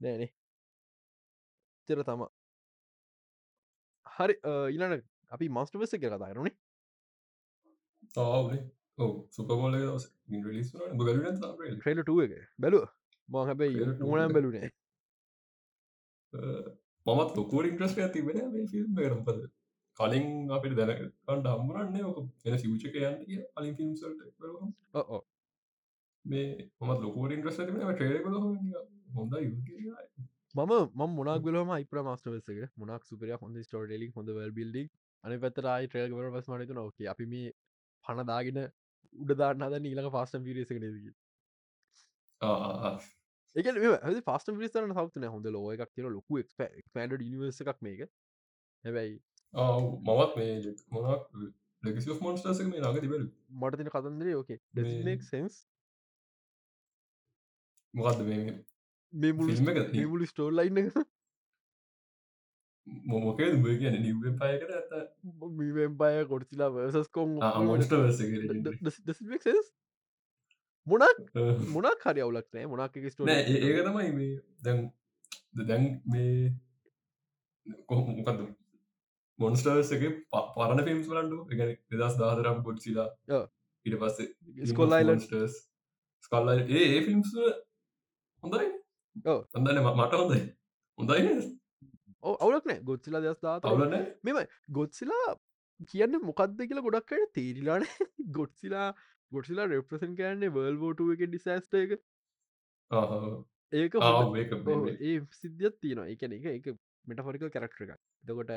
නෑනේ 0.01 0.31
තෙර 1.89 2.01
තම. 2.09 2.23
හරි 4.07 4.35
ඉලන 4.75 4.93
අපි 5.35 5.47
මස්ටවස 5.57 5.93
එක 5.97 6.05
කතාරනේ 6.07 6.55
සුපබෝල 9.31 9.77
ලිස් 10.49 10.73
ට්‍රේල 10.73 12.01
ටුව 12.01 12.21
එක 12.23 12.35
බැලුව 12.59 12.85
ම 13.29 13.39
හැබැයි 13.43 13.87
ඕනම් 14.03 14.33
බැලුනේ 14.33 14.71
මමත් 17.07 17.37
ලොකුවට 17.37 17.69
ඉන්ට්‍රස්ට 17.69 18.01
ඇතිබෙන 18.01 18.39
ෆිල්ම් 18.69 18.91
කරම්පද 18.97 19.45
කලින් 19.99 20.29
අපිට 20.51 20.75
දැනකන්ට 20.77 21.51
හම්බරන්නේ 21.53 22.05
ඕක 22.05 22.19
එන 22.45 22.59
සිවිචක 22.59 22.99
යන්න 23.03 23.21
කිය 23.23 23.45
අලින් 23.55 23.77
ෆිල්ම්සල්ට 23.77 24.21
ඕ 24.97 25.21
මේ 26.25 26.49
මත් 26.81 26.99
ලොකුවට 27.01 27.37
ඉන්ට්‍රස්ට 27.37 27.63
ඇතිබෙන 27.63 27.95
ට්‍රේල 27.95 28.19
හොඳයි 29.15 29.47
මම 30.55 30.75
ම 30.97 31.15
මොනක් 31.15 31.43
ගලම 31.43 31.73
ඉපර 31.77 32.03
මස්ටවසක 32.03 32.77
මොනක් 32.77 33.03
සුපර 33.05 33.33
හොඳ 33.37 33.63
ස්ටෝඩලි 33.63 34.11
හොඳ 34.15 34.35
වල් 34.35 34.53
බිල්ඩි 34.53 34.85
අනි 35.25 35.39
පතරයි 35.39 35.87
ට්‍රේල් 35.87 36.15
වර 36.15 36.31
පස් 36.35 36.51
මනතු 36.51 36.75
නොක 36.75 37.09
අපි 37.09 37.27
මේ 37.29 37.57
පණදාගෙන 38.05 38.61
උඩදාන්න 39.15 39.63
අද 39.63 39.79
නීලක 39.81 40.11
පාස්ටම් 40.13 40.45
පිරිසක 40.45 40.75
නදකි 40.75 41.13
එක 43.57 43.71
පස්ට 44.27 44.55
පිරිසන 44.55 44.93
සවතන 44.95 45.29
හොඳ 45.29 45.47
ලෝ 45.49 45.73
එකක් 45.75 45.95
තින 45.95 46.09
ලොකු 46.09 46.43
ක්පන්ඩ 46.43 47.23
නිවර්ස 47.23 47.61
එකක් 47.65 47.81
මේක. 47.81 48.05
හැබැයි 48.85 49.17
මවත් 49.55 50.37
මේ 50.37 50.75
මොනක් 50.91 51.23
ලෙකසි 51.83 52.19
මොන්ස්ටසක 52.21 52.71
මේ 52.71 52.81
ලාග 52.81 53.01
තිබල 53.01 53.27
මට 53.61 53.77
තින 53.77 53.91
කතන්දරේ 53.91 54.35
ඕකේ. 54.35 54.59
සෙන්ස් 55.25 55.61
මොකක්ද 57.95 58.27
මේ 58.27 58.59
මේ 59.13 60.07
මුලි 60.07 60.27
ස්ටෝල් 60.27 60.55
ලයින්න 60.55 60.83
එක 60.83 60.99
මොමොකේ 63.07 63.51
දුබ 63.53 63.67
කියන 63.75 63.99
නිව 63.99 64.23
පයකට 64.37 64.71
ඇත 64.73 64.93
මීවෙන්පය 65.55 66.15
කොටතිලා 66.27 66.71
වසස් 66.71 67.11
කොන් 67.11 67.35
මොස්ට 67.65 67.93
මොනක් 70.87 71.19
මොනක් 71.71 72.05
හරි 72.05 72.21
අවුලක් 72.21 72.49
නෑ 72.53 72.67
මොනක් 72.67 72.97
ස්ටෝ 73.09 73.29
ඒක 73.29 73.83
තමයි 73.83 74.09
මේ 74.13 74.33
දැන් 74.63 74.81
දැන් 75.63 75.85
මේ 76.07 76.33
කොහොමකද 77.85 78.43
මොන්ස්ටර්ස් 79.39 79.93
එක 79.93 80.05
පරණ 80.33 80.85
ෆිල්ම්ස් 80.87 81.09
වලන්ඩු 81.09 81.39
එක 81.53 81.81
දෙදස් 81.93 82.19
දාතරම් 82.21 82.63
ගොඩ්සිලා 82.67 83.09
ඉට 83.87 83.97
පස්සේ 83.97 84.67
ස්කොල්ලයිලන්ස්ටර්ස් 84.67 85.59
ස්කල්ල 86.25 86.53
ඒ 86.55 86.85
ඒ 86.87 87.01
ෆිල්ම්ස් 87.03 87.35
හොඳයි 88.43 88.69
හොඳන 89.25 89.81
මට 89.85 90.13
හොඳයි 90.15 90.43
හොඳයි 90.99 91.58
අවුලක් 92.23 92.65
නෑ. 92.67 92.81
ගොත්සිලා 92.83 93.23
දෙස් 93.23 93.39
දාත 93.41 93.65
අවුලන 93.65 93.95
මෙම 94.25 94.41
ගොත්සිලා 94.71 95.37
කියන්න 95.91 96.19
මොකක්ද 96.23 96.59
කියලා 96.63 96.87
ගොඩක්කට 96.89 97.33
තේරිලාන 97.35 97.87
ගොඩ්සිලා 98.39 98.89
ගොඩ්සිලා 99.33 99.71
රෙප්‍රසන් 99.73 100.19
කෑන්නේ 100.21 100.51
වර්ල්බෝටුව 100.51 101.15
එක 101.15 101.25
ඩිසෑස්ට 101.29 101.79
එක. 101.83 101.97
ඒක 103.73 103.95
ඒ 105.01 105.17
සිද්ධියත් 105.41 105.81
තියෙනවා. 105.81 106.09
එකන 106.09 106.37
එක 106.39 106.47
එක 106.53 106.71
මෙටෆොරිකල් 107.05 107.53
කරක්ටර 107.57 107.85
එක 107.87 108.01
දකොට 108.25 108.55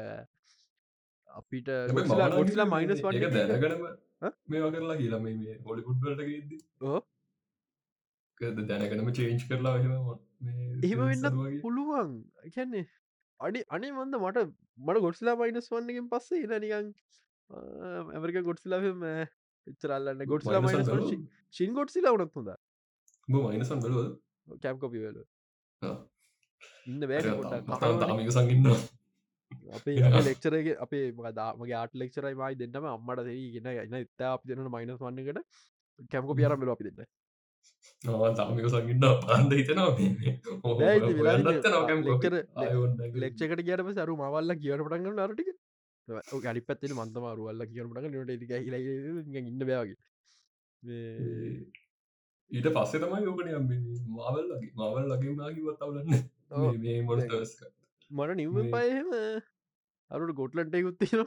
අපිට 1.29 1.71
ගොඩ්සිලා 1.91 2.29
ගොඩ්සිලා 2.35 2.69
මයිනස් 2.73 3.03
වට 3.03 3.33
දැනගනම 3.37 3.87
හ? 4.21 4.35
මේවා 4.47 4.71
කරලා 4.75 4.97
කියලා. 4.97 5.19
මේ 5.19 5.37
මේ 5.37 5.57
හොලිකුඩ්වලට 5.67 6.25
ගෙද්දි 6.27 6.61
ඕ. 6.81 7.01
දැනගනම 8.39 9.13
චේන්ච් 9.13 9.45
කරලා 9.49 9.77
එහෙම 9.77 9.93
එහෙම 10.83 11.05
වෙන්නත් 11.05 11.61
පුළුවන්. 11.61 12.17
එකන්නේ 12.49 12.85
අඩි 13.41 13.61
අනේ 13.69 13.91
මන්ද 13.93 14.19
මට 14.19 14.45
මට 14.79 15.03
ගොඩ්සිලා 15.05 15.35
මයිනස් 15.37 15.69
වන්නකින් 15.71 16.07
පස්සේ 16.09 16.43
ඉන 16.45 16.55
නිකන් 16.57 16.91
ඇමරික 18.13 18.39
ගොඩ්සිලාම 18.43 19.05
එච්චරල්ලන්න 19.67 20.25
ගොඩ්සිලා 20.27 20.61
මයිනස්? 20.61 20.89
ශින් 21.55 21.73
ගොඩ්සිලා 21.73 22.15
වනත් 22.15 22.33
හොඳ 22.35 22.51
මයිනසන් 23.27 23.83
බලුවද? 23.83 24.17
කැම් 24.61 24.79
කොපිවල. 24.79 25.21
ඉන්න 26.87 27.05
බෑ 27.05 28.31
සංගන්න 28.31 28.67
අපේ 29.71 29.97
ලෙක්චරගේ 30.21 30.75
අපේ 30.77 31.03
මගේ 31.59 31.77
ආට 31.77 31.95
ලෙක්චරයි 31.95 32.35
මයි 32.35 32.59
දෙන්නම 32.61 32.87
අම්මට 32.87 33.21
දෙරී 33.21 33.49
ගෙන 33.55 33.69
එන්න 33.73 33.97
ඉතා 33.99 34.31
අප 34.35 34.45
දෙන්න 34.45 34.71
මයිනස් 34.75 35.01
වන්නකට 35.01 35.41
කැම්කො 36.09 36.35
පියරම් 36.35 36.61
බල 36.61 36.73
අපි 36.73 36.89
දෙන්න 36.89 37.09
තාමික 38.35 38.65
සංගන්න 38.67 39.05
අන්ද 39.29 39.51
හිතනවා 39.53 39.91
ලෙක්චකට 43.15 43.61
කියරම 43.67 43.91
සරු 43.93 44.15
මවල්ල 44.15 44.55
කියවට 44.55 44.85
පටන්ගන්න 44.85 45.19
නරටික 45.19 45.49
ගඩි 46.39 46.61
පත්තෙන 46.61 46.93
මන්තම 46.95 47.25
රුවල්ල 47.37 47.61
කියනට 47.67 47.97
නට 48.01 48.31
ඉන්න 49.41 49.61
බෑවගේ 49.61 49.99
ඊට 52.51 52.67
පස්සේ 52.75 53.01
තමයි 53.01 53.19
යෝකන 53.23 53.47
මාවල් 54.09 54.47
මවල් 54.75 55.05
ලගේ. 55.11 55.33
මේ 56.79 56.97
මොටස් 57.01 57.53
මට 58.11 58.31
නිව්ම 58.35 58.57
පයහෙම 58.73 59.09
අරුට 60.11 60.33
ගොට්ලන්ට 60.35 60.75
යුත්තින 60.77 61.21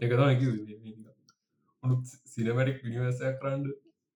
එකතම 0.00 0.22
උනුත් 1.82 2.02
සිනමටික් 2.32 2.80
පිනිවසයක් 2.82 3.36
කරන්ඩ 3.42 3.66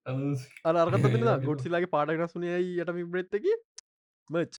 අරගත 0.06 1.04
ගොඩ්සිලාගේ 1.48 1.90
පාටක් 1.90 2.18
රසුනයයි 2.18 2.72
යටම 2.76 2.98
බ්‍රෙත්තක 3.08 3.46
මච්. 4.30 4.58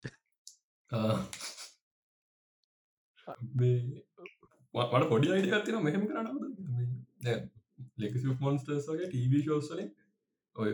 මට 4.73 5.09
පොඩි 5.09 5.33
අයිඩ 5.33 5.65
තින 5.65 5.79
මෙහෙම 5.81 6.07
කරන්න 6.07 7.43
ලෙක්සි 7.97 8.37
මොන්ස්ටර්ස්ගේ 8.39 9.07
ටීවී 9.07 9.43
ශෝස්සලින් 9.43 9.91
ඔය 10.55 10.73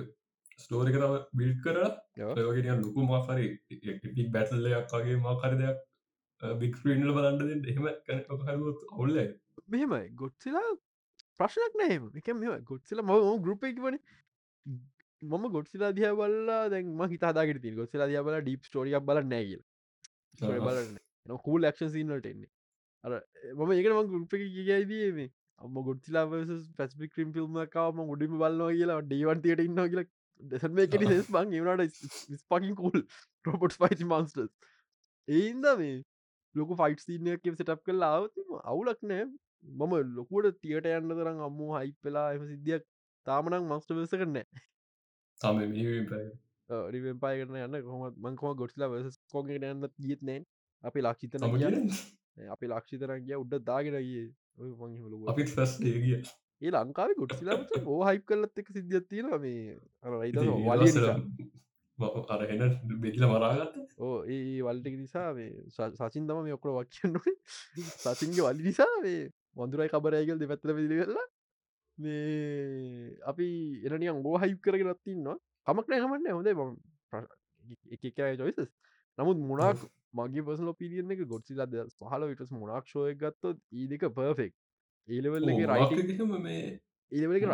ස්ටෝරික 0.60 0.98
තම 0.98 1.16
බිල්් 1.34 1.54
ඔව්. 1.66 1.94
ඔයගේ 2.44 2.78
ලොකු 2.78 3.06
මාහරි 3.06 3.48
පික් 3.68 4.32
බැටල්ලයක් 4.32 4.94
වගේ 4.94 5.18
මාකර 5.20 5.58
දෙයක් 5.58 6.54
බික් 6.60 6.78
ප්‍රීනල 6.84 7.12
බලන්ඩ 7.12 7.68
එහෙම 7.68 7.90
කැනහරුවත් 8.06 8.86
ඔල්ල 8.94 9.18
මෙහෙමයි. 9.68 10.06
ගොඩ්සිලා 10.16 10.70
ප්‍රශ්නක් 11.40 11.78
නෑම 11.78 12.10
එක 12.16 12.34
මෙ 12.36 12.58
ගොඩ්සිල 12.64 13.02
ම 13.02 13.14
ගරුප 13.42 13.64
එක 13.66 13.78
වන 13.80 14.00
මම 14.66 15.46
ගොඩ්සිලා 15.52 15.92
දිය 15.94 16.12
බල්ලා 16.14 16.62
දැන් 16.70 16.94
ම 16.94 17.02
හිතාදාගට 17.10 17.62
ති 17.64 17.74
ගොඩ්සිලා 17.74 18.08
දිය 18.08 18.22
බල 18.22 18.40
ඩීප් 18.40 18.64
ස්ටෝරියක් 18.64 19.04
බල 19.04 19.22
නෑගල් 19.26 19.62
බලන්න 20.40 21.40
කූල් 21.40 21.62
ලක්ෂන් 21.64 21.92
සින්නට 21.96 22.26
එන්නේ. 22.26 22.52
අර 23.04 23.12
මම 23.56 23.72
ඒකට 23.72 23.96
ම 23.96 24.14
ගුප 24.14 24.34
එක 24.34 24.46
කියයිදී 24.50 25.12
මේ 25.14 25.30
අම 25.62 25.82
ගොඩ්සිලා 25.82 26.26
පැස්පි 26.78 27.12
ක්‍රීම් 27.14 27.34
ෆිල්ම් 27.34 27.60
කාම 27.70 28.02
ගොඩිම 28.06 28.38
බලන්නවා 28.38 28.72
කියලා 28.74 29.02
ඩේවන්තියට 29.04 29.66
ඉන්න 29.66 29.84
කියලා 29.84 30.08
දෙසන් 30.42 30.74
මේ 30.74 30.88
කෙටි 30.88 31.12
සෙස් 31.12 31.30
බං 31.30 31.54
ඒනට 31.54 32.00
ස්පකින් 32.38 32.76
කූල් 32.76 33.02
රොබොට් 33.46 33.78
පයිචි 33.78 34.06
මන්ස්ටස් 34.06 34.54
ඒන්ද 35.28 35.70
මේ 35.80 35.96
ලොක 36.56 36.72
ෆයිට් 36.78 37.06
සිීනයක් 37.06 37.52
සටප් 37.52 37.82
කල් 37.86 38.08
ආවතිම 38.08 38.56
අවුලක් 38.64 39.04
නෑ 39.04 39.26
මම 39.26 39.94
ලොකුවට 40.14 40.62
තියට 40.62 40.90
යන්න 40.92 41.14
තරම් 41.14 41.44
අම්මු 41.48 41.70
හයිප්පලා 41.74 42.28
එම 42.36 42.48
සිද්ධියක් 42.52 42.88
තාමනක් 43.30 43.66
මස්ට 43.68 43.96
වෙස 43.96 44.14
කරනෑ 44.14 44.46
තම 45.42 45.60
රිවෙන් 45.72 46.08
පාය. 47.22 47.36
කරන 47.40 47.60
යන්න 47.60 47.80
කොම 47.84 48.04
මංකම 48.20 48.58
ගොඩ්ලා 48.58 48.90
වස 48.92 49.18
කෝගට 49.28 49.56
යන්න 49.56 49.88
ගීත් 50.00 50.22
නෑන් 50.24 50.44
අපි 50.84 51.00
ලක්ෂිතන 51.02 51.48
අපි 52.50 52.66
ලක්ෂිතරන් 52.68 53.24
කිය 53.24 53.38
උඩ 53.38 53.56
දාගෙනගේ 53.64 54.28
අපිත් 55.28 55.50
ෆස් 55.52 55.74
ඒගිය 55.86 56.20
ඒ 56.62 56.72
ලංකාව 56.74 57.12
ගොඩ්සිලාට 57.18 57.74
ඕ 57.86 58.00
හයිප් 58.04 58.24
කල්ලත් 58.26 58.58
එක 58.58 58.70
සිද්ධියත්තින 58.70 59.28
මේ. 59.38 59.78
අරයිද 60.04 60.38
වලිය 60.38 60.68
අර 62.30 62.42
එන 62.46 62.62
බෙදිල 62.98 63.26
මරාගත්ත. 63.26 63.76
ඕ 64.00 64.16
ඒ 64.28 64.62
වල්ට 64.62 64.96
නිසා 64.96 65.34
මේ 65.34 65.52
ස- 65.70 65.96
සචින් 66.02 66.28
තම 66.28 66.42
මේ 66.44 66.54
ඔක්කොට 66.54 66.76
වක්ෂන්න 66.78 67.16
සචින්ගේ 68.06 68.46
වලි 68.46 68.64
නිසා 68.64 68.92
මේ 69.02 69.22
වඳුරයි 69.56 69.90
කබරයගල් 69.90 70.40
දෙපැත්තල 70.40 70.76
පිදි 70.76 71.00
කරලා 71.02 71.28
මේ 72.04 73.18
අපි 73.26 73.48
එනනියන් 73.86 74.22
ගෝ 74.22 74.38
හයිප් 74.38 74.60
කරගෙන 74.62 74.92
රත්තින්නවා 74.92 75.38
කමක් 75.68 75.88
නෑ 75.88 76.02
හමන්න 76.02 76.28
හොඳේ 76.32 76.56
ම 76.56 76.62
එක 77.92 78.04
චොයිසස් 78.16 78.70
නමුත් 79.18 79.40
මුණක් 79.44 79.88
මගේ 80.14 80.44
පසල 80.44 80.72
පිරිියන 80.74 81.12
එක 81.12 81.24
ගොඩ්සිලා 81.26 81.68
ද 81.68 81.86
පහල 82.00 82.28
විටස් 82.30 82.52
මුණක්ෂෝය 82.54 83.16
ගත්තොත් 83.16 83.58
ඒදක 83.76 84.06
පර්ෆෙක් 84.12 84.54
මේ 86.40 86.62
ඒලක 87.12 87.46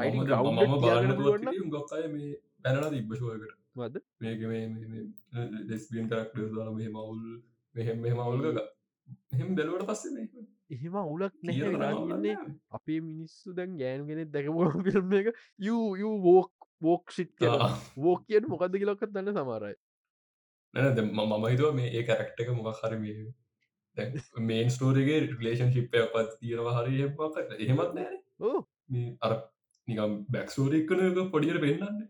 මේ 2.12 2.30
පැනලා 2.64 2.92
තිබ්බශෝයකට 2.92 3.54
වද 3.76 4.04
මේක 4.22 4.42
මේ 4.46 5.04
ලෙස්බියන් 5.66 6.10
කරක්ටර් 6.10 6.72
මෙහෙ 6.72 6.90
මවුල් 6.92 7.22
මෙහෙම 7.76 7.98
මෙහෙම 8.00 8.20
අවුල්ග 8.20 8.46
එහෙම 9.32 9.56
බැලුවට 9.56 9.88
පස්සේ 9.88 10.14
මේ 10.14 10.46
එහෙම 10.70 10.96
අවුලක් 10.96 11.34
ඕනේ. 11.46 12.36
අපේ 12.72 13.00
මිනිස්සු 13.02 13.54
දැන් 13.54 13.78
ගෑන්ගෙනෙ 13.78 14.26
දැකම 14.28 14.84
ෆිල්ම් 14.84 15.14
එක. 15.14 15.34
යෝක් 15.62 16.68
වෝක් 16.82 17.12
කර 17.12 17.50
ආ. 17.50 17.72
වෝක් 17.98 18.28
කියට 18.28 18.48
මොකද 18.48 18.76
කියලොක්කත් 18.76 19.12
දන්න 19.12 19.34
සමාරයි 19.34 19.76
නැ 20.74 21.02
මම 21.02 21.48
හිතුව 21.48 21.76
මේ 21.76 21.92
ඒ 21.92 22.04
කරක්ට 22.04 22.40
එක 22.40 22.54
මොකක් 22.54 22.82
හරි 22.82 22.98
මේ 23.00 23.34
මේන් 24.44 24.70
ස්ටෝරගේ 24.70 25.20
රිලේෂන් 25.24 25.72
ශිප්පය 25.72 26.08
පත් 26.14 26.40
තියෙනවා 26.40 26.74
හරි 26.80 27.04
එහෙමත් 27.04 27.94
නෑ 27.94 29.14
අර 29.22 29.38
නිකම් 29.88 30.18
බැක්ස්ෝරික්කන 30.30 31.22
පොඩියට 31.32 31.62
පෙන්න්න 31.62 32.04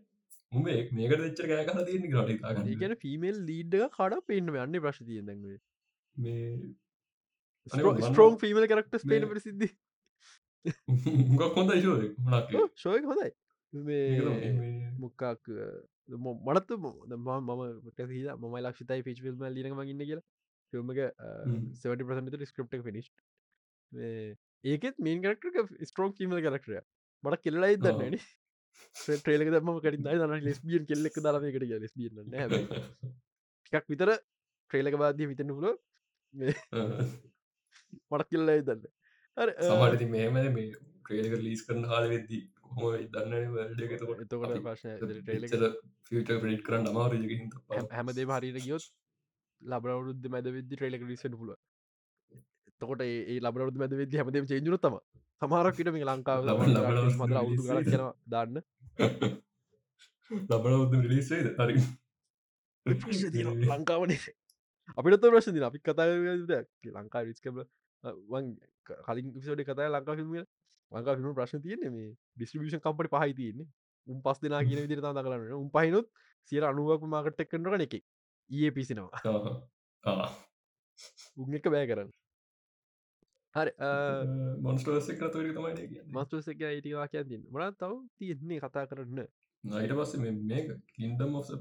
උම 0.52 0.64
මේක 0.64 1.14
දෙච්චර 1.14 1.52
කෑ 1.52 1.68
කල 1.68 1.84
තියෙන 1.84 2.08
ගට 2.08 2.64
ඒගැන 2.64 2.96
ෆිමේල් 2.96 3.38
ලීඩ්ඩ 3.42 3.86
කඩ 3.92 4.20
පෙන්න්න 4.26 4.56
යන්න 4.56 4.80
ප්‍රශ් 4.80 5.04
තිය 5.04 5.22
දැන්වේ 5.22 5.60
මේ 6.16 6.42
මම 7.66 8.00
ස්ට්‍රෝන් 8.02 8.38
ෆිමල් 8.38 8.66
කරක්ට 8.66 8.94
මේ- 8.94 9.08
පේන 9.10 9.28
ප්‍රසිද්ධි 9.30 9.68
ගක් 11.32 11.50
හොඳ 11.56 11.74
ශෝ 11.78 11.98
මනක් 12.26 12.72
ශෝය 12.76 13.02
හොඳයි 13.04 13.30
මේ 13.72 14.80
මොක්කක් 14.98 15.50
මනත් 16.08 16.70
මම 16.76 17.62
ටහිද 17.90 18.28
ම 18.34 18.56
ලක්ෂතයි 18.60 19.02
පිච් 19.02 19.22
ිල්ම 19.24 19.46
ලිනම 19.50 19.80
ඉන්න 19.84 20.02
කියලා 20.02 20.24
ෆිල්ම් 20.72 20.90
එක 20.92 21.00
හ්ම්. 21.44 21.60
70 21.76 22.46
ස්ක්‍රප්ට 22.46 22.82
ෆිනිස්් 22.84 23.10
ඒකෙත් 24.64 24.98
මේන් 25.00 25.22
කරක්ට 25.22 25.60
ස්ට්‍රෝන් 25.84 26.12
කීමල 26.12 26.40
කරක්ටය 26.40 26.80
මට 27.24 27.42
කෙල්ලයි. 27.44 27.76
දන්නන 27.78 28.16
ට්‍රේලක 29.16 29.50
දම 29.52 29.70
කරින් 29.80 30.02
දන්න 30.04 30.42
ලෙස්බියන් 30.42 30.86
කෙල්ලෙක් 30.86 31.20
දරමකට 31.20 31.68
ලෙස්බිය 31.76 32.10
හැ 32.34 32.62
ටිකක් 33.62 33.86
විතර 33.88 34.12
ට්‍රේලක 34.14 34.98
බාධය 34.98 35.28
විතන්න 35.28 35.54
පුල 35.54 35.66
මට 38.10 38.28
කෙල්ලයි 38.30 38.62
දන්න 38.62 38.84
අර 39.36 39.54
සමටති 39.62 40.10
මෙහම 40.10 40.38
මේ 40.50 40.68
ක්‍රේලක 41.04 41.38
ලීස් 41.40 41.64
කරන 41.66 41.84
හාල 41.84 42.08
වෙද්දී 42.08 42.42
කොහොම 42.62 43.08
දන්න 43.10 43.54
වැඩගතකොට 43.54 44.22
එතකොට 44.22 44.56
ට්‍රේලක 44.62 45.56
ෆිට 46.08 46.32
ප්‍රඩ් 46.36 46.62
කරන්න 46.62 46.90
අමාරජකින් 46.92 47.50
හැමදේ 47.92 48.28
හරිට 48.32 48.62
ගියොත් 48.62 48.90
ලබරවරුද්ධ 49.60 50.28
මැද 50.28 50.50
විදදි 50.50 50.72
ට්‍රේලක 50.72 51.06
ලිසට 51.06 51.36
පුල 51.36 51.54
එතකොට 52.72 53.02
ඒ 53.02 53.38
ලබරවද 53.40 53.78
මැද 53.78 53.94
විද 53.96 54.16
හැමදේ 54.16 54.46
චේජුර 54.46 54.78
තම 54.80 54.98
සමහරක්කට 55.42 55.92
මේ 55.92 56.06
ලංකාව 56.06 56.40
කෙනවා 57.84 58.12
දාන්න. 58.26 58.60
ලබන 60.50 60.74
උද 60.74 60.94
රිලිස්සේද 61.02 61.48
හරි. 61.58 61.76
ලංකාවනේ 63.66 64.20
අපිට 64.96 65.24
ප්‍රශ්න 65.24 65.54
දින 65.54 65.64
අපි 65.64 65.78
කතා 65.80 66.06
ලංකා 66.94 67.22
රිස්කබ 67.22 67.56
කලින් 68.02 69.32
විසට 69.34 69.62
කතා 69.62 69.88
ලංකා 69.88 70.16
ිල්ම 70.16 70.34
ලංකා 70.92 71.14
ිල්ම 71.14 71.34
ප්‍රශ්න 71.34 71.62
තියන්නේ 71.62 71.90
මේ 71.90 72.10
ඩිස්ට්‍රිියෂන් 72.36 72.82
කම්පට 72.82 73.14
පහයි 73.14 73.36
තියන්නේ 73.40 73.68
උන් 74.06 74.20
පස් 74.22 74.42
දෙනා 74.42 74.62
කියන 74.64 74.82
විදිර 74.84 75.00
තා 75.00 75.14
කරන්න 75.18 75.56
උන් 75.56 75.70
පහිනුත් 75.70 76.12
සියට 76.52 76.68
අනුවක් 76.68 77.02
මාකට 77.06 77.40
එක්කනට 77.40 77.86
එක 77.86 77.96
ඒ 78.50 78.70
පිසිනවා 78.70 79.22
උන් 81.36 81.58
එක 81.58 81.68
බෑ 81.74 81.88
කරන්න 81.90 82.12
හරි 83.54 83.72
මොන්ස්ටර්ස් 84.62 85.10
එක 85.14 85.26
තොරි 85.32 85.56
තමයි 85.56 85.88
කිය 85.90 86.04
මස්ටස 86.06 86.52
එක 86.54 86.62
ඉටිවා 86.68 87.08
කියන්න 87.08 87.28
තින්න 87.32 87.44
මනත් 87.50 87.82
තව 87.82 87.98
තියෙන්නේ 88.18 88.62
කතා 88.62 88.86
කරන්න 88.86 89.26
නයිට 89.64 89.98
පස්ස 89.98 90.16
මේ 90.22 90.62
කින්දම් 90.94 91.36
of 91.40 91.52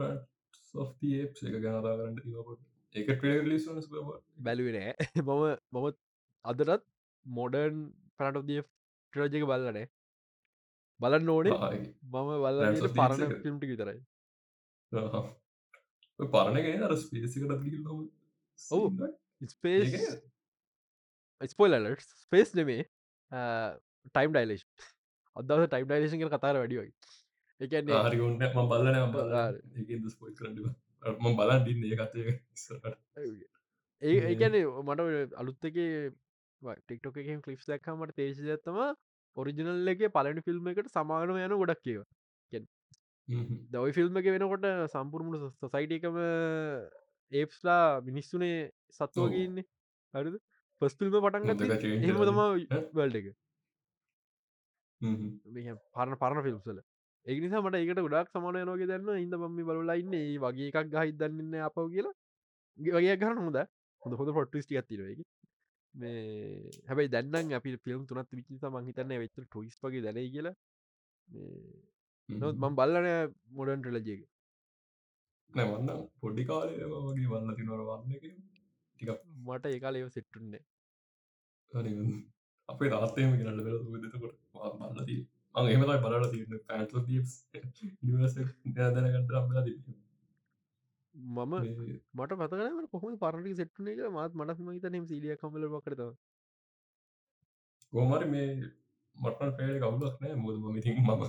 සෝ්තිඒ 0.71 1.25
එක 1.25 1.59
ගැනතා 1.65 1.95
කරන්න 1.97 2.57
ඒකට 2.95 3.29
එක 3.31 3.47
ලිස් 3.47 3.67
බැලුවනෑ 4.39 4.93
මම 5.17 5.31
මම 5.73 5.87
අදටත් 6.45 6.83
මොඩර්න් 7.25 7.77
පනටෝදිය 8.17 8.61
ට්‍රජක 9.13 9.45
බල්ලනේ 9.45 9.85
බලන්න 10.99 11.29
ඕනේ 11.29 11.53
මම 11.53 12.29
Thieves 12.75 12.93
පරණ. 12.93 13.33
ෆිල්ම්ටි 13.41 13.71
විතරයි. 13.71 13.99
පරණගෙන 16.19 16.83
අර 16.83 16.95
ස්පේසිකට 16.97 17.51
ඔව්. 18.71 18.83
ස්පේස් 19.45 19.97
ස්පෝලට 21.41 22.05
ස්පේස් 22.21 22.53
නෙමේ 22.53 22.85
ටයිම් 24.07 24.31
ඩයිලේෂ් 24.31 24.65
අදව 25.35 25.67
ටයිම් 25.67 25.87
ඩයිලේෂන් 25.87 26.23
කර 26.23 26.31
කතාර 26.31 26.61
වැඩිවයි 26.61 26.91
එකන්නේ 27.61 28.01
හරිගුන්න 28.05 28.39
ම 28.39 28.69
බලන. 28.69 30.09
ස්පොයි 30.09 30.35
කරන්න 30.35 30.75
ම 31.21 31.35
බලන් 31.35 31.65
දින්න 31.65 31.83
කතය 31.99 32.19
ඒ 34.01 34.15
ඒකැන 34.23 34.55
මට 34.85 35.35
අලුත් 35.35 35.67
එක 35.69 35.77
ටික්ටොක 36.67 37.17
එක 37.17 37.31
කලිප් 37.41 37.65
දැක්කමට 37.65 38.15
තේශ 38.15 38.41
ඇත්තම 38.47 38.79
ඔරිජිනල් 39.37 39.93
එක 39.93 40.05
පලනි 40.11 40.41
ෆිල්ම් 40.41 40.67
එකට 40.67 40.91
සමාගන 40.91 41.35
යන 41.37 41.55
ගොඩක් 41.55 41.81
කියව 41.81 42.03
දවයි 43.69 43.91
ෆිල්ම් 43.91 44.17
එක 44.17 44.27
වෙනකොට 44.27 44.67
සම්පුරමුණ 44.89 45.47
සොසයිටකම 45.55 46.17
ඒප්ස්ලා 47.31 48.01
මිනිස්සුනේ 48.01 48.57
සත්තුවගන්නේ 48.91 49.65
හරිද? 50.13 50.35
පස් 50.81 50.97
ෆිල්ම 50.97 51.15
පටන් 51.15 51.47
දෙක 51.51 51.57
ගත්ත 51.61 51.81
change 51.81 51.95
එහෙම 51.99 52.19
වෙලා 52.19 52.49
තම? 52.57 52.83
වල්ඩ 52.93 53.17
එක. 53.21 53.27
පරණ 55.93 56.19
පරණ 56.21 56.45
ෆිල්ම්සල 56.45 56.83
ඒනිසා 57.25 57.61
මට 57.61 57.81
ඒකට 57.81 58.03
ගොඩක් 58.05 58.29
සමානය 58.31 58.61
නෝක 58.63 58.83
දන්න 58.83 59.23
ඉද 59.23 59.33
බම්මි 59.37 59.65
බලයින්න 59.69 60.13
ඒ 60.15 60.37
වගේ 60.39 60.69
එකක් 60.71 60.91
ගහිත් 60.91 61.17
දන්නන්න 61.17 61.65
අපව 61.67 61.87
කියලා. 61.89 62.13
වගේ 62.77 63.17
කරන්න 63.17 63.41
හොඳ. 63.41 63.59
හොඳ 64.01 64.13
හොඳ 64.15 64.31
පොට්ටිස්ටි 64.33 64.77
ඇතිරගේ 64.77 65.15
මේ 65.15 65.25
හැබයි 65.95 67.07
දැන්න 67.07 67.53
අපි 67.53 67.77
පිල්ම් 67.79 68.05
තුනත් 68.05 68.31
විචි 68.31 68.71
මහිතන්න 68.77 69.17
වෙච්ච 69.17 69.35
ටොයිස් 69.41 69.75
වගේ 69.81 70.01
දැන 70.01 70.21
කියලා 70.27 70.55
නොත් 72.29 72.55
මම් 72.57 72.75
බල්ලන 72.75 73.07
මොඩන් 73.51 73.81
ටලජයක 73.81 74.23
නැවන්න 75.53 75.89
පොඩ්ඩි 76.21 76.43
කාලය 76.45 76.73
වගේ 76.75 77.29
වන්න 77.31 77.57
තිනවර 77.57 77.83
වන්න 77.83 78.13
ටික 78.13 79.09
මට 79.45 79.65
ඒකාල 79.67 79.95
ඒව 79.95 80.09
සෙට්ටුන්නේ 80.09 80.63
අපේ 82.69 82.89
තාත්තයම 82.89 83.37
කරන්න 83.37 83.63
බල 83.63 84.01
දෙතකොට 84.03 84.35
බල්ලදී 84.81 85.21
අං 85.55 85.69
එමතයි 85.69 85.99
බලල 86.03 86.25
තියන්න 86.31 86.63
පැටල 86.67 86.99
නිවස 87.07 88.33
දැනකට 88.75 89.35
අම්ලා 89.35 89.65
දී 89.65 89.77
මම 91.15 91.53
මට 92.13 92.31
පතකන 92.39 92.87
කොහම 92.93 93.17
පරටි 93.19 93.55
සෙට්ටුනේ 93.55 93.95
කියලා 93.95 94.11
මාත් 94.11 94.33
මටත් 94.35 94.59
මහිතනම් 94.61 95.05
සිලිය 95.07 95.35
කමල 95.37 95.65
කරත 95.79 96.01
ගෝමරි 97.93 98.27
මේ 98.29 98.47
මටන 99.15 99.51
පේල 99.57 99.75
කවුලක් 99.81 100.15
නෑ 100.21 100.35
මුද 100.37 100.55
මමිතින් 100.61 100.97
මම 100.99 101.23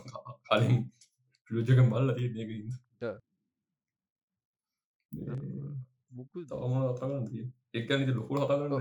කලින් 0.46 0.82
රජක 1.50 1.80
බල්ල 1.90 2.08
තිය 2.16 2.28
දෙකින් 2.34 2.64
ට. 3.00 3.04
මුකු 6.10 6.38
තවම 6.44 6.74
අතගන්න 6.82 7.26
තිය 7.28 7.44
එක්නි 7.74 8.12
ලොකු 8.12 8.34
හතගන්න? 8.40 8.74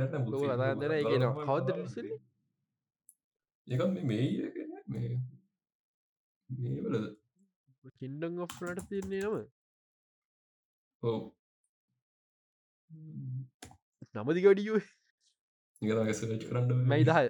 ඒකත් 3.67 3.91
මේ 4.03 4.05
මේ 4.87 5.09
මේ 6.49 6.81
වලද 6.83 7.05
කින්ඩං 7.97 8.39
ඔ්නට 8.43 8.81
තියන්නේ 8.89 9.21
නම 9.23 9.35
ඔව 11.03 11.17
නමදි 14.15 14.41
ගඩියෝ 14.41 14.81
ඉගගේ 15.81 16.13
සච් 16.13 16.31
කරන්න 16.43 16.85
මැයිදහය 16.87 17.27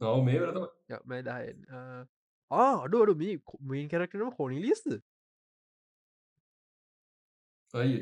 නව 0.00 0.14
මේ 0.24 0.38
වලතම 0.40 0.64
මැදහයෙන් 1.06 1.58
අඩු 2.50 3.02
අඩු 3.02 3.14
මේ 3.16 3.34
මේන් 3.66 3.90
කැරක්ටනම 3.90 4.32
කොනිලිස්ද 4.32 4.88
අයි 7.74 7.98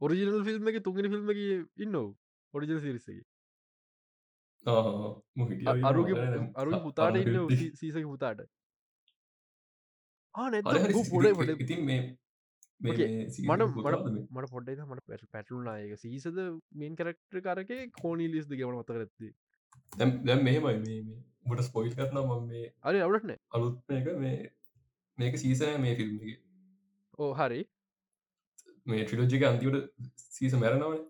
ඔරිජිනල් 0.00 0.42
ෆිල්ම් 0.44 0.68
එක 0.68 0.82
තුගෙන 0.82 1.08
ෆිල්ම් 1.10 1.30
එක 1.30 1.40
ඉන්න 1.78 1.96
ඔරිජින 2.54 2.80
සිරිසගේ 2.80 3.22
අරුගේ 5.84 6.28
අරු 6.56 6.82
පුතාට 6.84 7.16
ඉන්න 7.16 7.40
සීසක 7.74 8.04
පුතාට 8.06 8.44
නැත 10.34 10.64
පොඩ 11.10 11.32
පොඩ 11.32 11.50
ඉතින් 11.58 11.82
මේ 11.86 12.02
මට 12.84 13.00
මට 13.42 13.62
මට 14.32 14.50
පොඩ්ඩ 14.50 14.82
මට 14.86 15.04
පැට 15.06 15.24
පැටලුනායක 15.30 15.94
සීසද 15.98 16.40
මේන් 16.74 16.96
කරක්ටර 16.96 17.40
කරක 17.42 17.72
කෝනී 17.98 18.28
ලිස් 18.28 18.48
ගවන 18.50 18.76
මත 18.76 18.90
කරත්ති 18.90 19.30
දැම් 20.22 20.44
මෙහෙමයි 20.44 20.80
මේ 20.82 20.98
උට 21.48 21.62
ස්පොයිල් 21.62 21.94
කරන 21.94 22.20
ම 22.22 22.48
මේ 22.48 22.66
අරි 22.82 23.00
අවුලටන 23.00 23.34
අලුත් 23.50 23.94
එක 23.94 24.10
මේ 24.18 24.50
මේක 25.18 25.38
සීසය 25.38 25.70
මේ 25.78 25.96
ෆිල්ම් 25.96 26.14
ඕ 27.18 27.32
හරි 27.34 27.60
මේ 28.86 29.04
ට්‍රිලෝජික 29.04 29.44
අන්තිවට 29.44 29.90
සීස 30.28 30.56
මැරනවන 30.56 31.04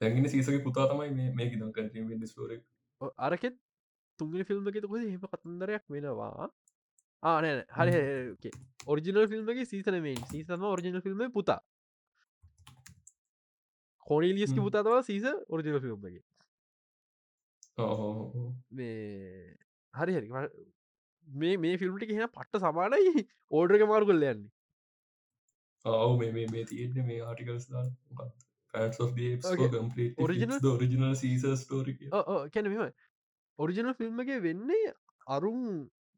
දැගෙන 0.00 0.28
සීසක 0.28 0.62
පුතා 0.64 0.86
තමයි 0.88 1.10
මේ 1.32 1.50
දම් 1.54 1.72
කටීම 1.72 2.26
ස්ටෝර 2.26 2.52
ඔව්, 3.00 3.10
අරකෙත් 3.18 3.56
තුන්ගෙන 4.18 4.44
ෆිල්ම් 4.44 4.68
එක 4.68 4.80
කොද 4.86 5.04
හෙම 5.04 5.26
කතන්දරයක් 5.26 5.84
වෙනවා 5.88 6.48
ආනෑ 7.22 7.64
හරි 7.78 8.52
ඔරිජිනල් 8.86 9.26
ෆිල්ම් 9.28 9.48
එක 9.50 9.60
සීසන 9.66 10.00
මේ 10.02 10.16
සීසම 10.28 10.62
ඔරිජිනල් 10.66 11.00
ෆිල්ම් 11.00 11.22
පුතා 11.30 11.60
කෝනිලියස්ක 14.06 14.54
හ්ම්. 14.54 14.64
පුතාතව 14.64 15.02
සීස 15.04 15.26
ඔරිජිනල් 15.48 15.80
ෆිල්ම් 15.80 16.06
එක 16.06 16.16
ඕ 17.78 18.46
මේ 18.72 19.56
හරි 19.94 20.12
හරි 20.14 20.28
ම- 20.30 21.58
මේ 21.58 21.76
ෆිල්ම්ටි 21.78 22.06
කියෙන 22.06 22.28
පට්ට 22.30 22.62
සමානයි 22.64 23.26
ඕඩරක 23.50 23.84
මාරු 23.86 24.06
කොල්ල 24.06 24.24
යන්නේ 24.24 24.50
ආව 25.84 26.16
මේ 26.18 26.32
මේ 26.32 26.48
මේ 26.48 26.64
තියෙන්නේ 26.64 27.04
මේ 27.04 27.20
ආටිකල්ස් 27.24 27.68
ෝරිජිනල් 30.18 31.14
සීස 31.16 31.46
ස්ටෝරි 31.60 31.94
කැන 32.50 32.68
මෙම 32.68 32.90
ඔරිජිනල් 33.58 33.94
ෆිල්ම් 33.94 34.20
එක 34.20 34.34
වෙන්නේ 34.42 34.92
අරුම් 35.28 35.62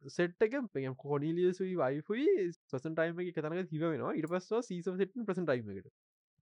සෙට් 0.08 0.42
එක 0.42 0.54
ප 0.68 0.84
කොනිලියසුයි 0.98 1.76
වයිෆයි 1.76 2.50
සසන් 2.50 2.94
ටයිම 2.94 3.20
එක 3.20 3.34
තනක 3.36 3.68
තිව 3.70 3.82
වෙනවා. 3.84 4.14
ඉට 4.14 4.26
පස්වා 4.26 4.62
සීසම් 4.62 4.98
සෙට් 4.98 5.14
ප්‍රසන් 5.26 5.46
ටයිම 5.46 5.70
එකට. 5.70 5.90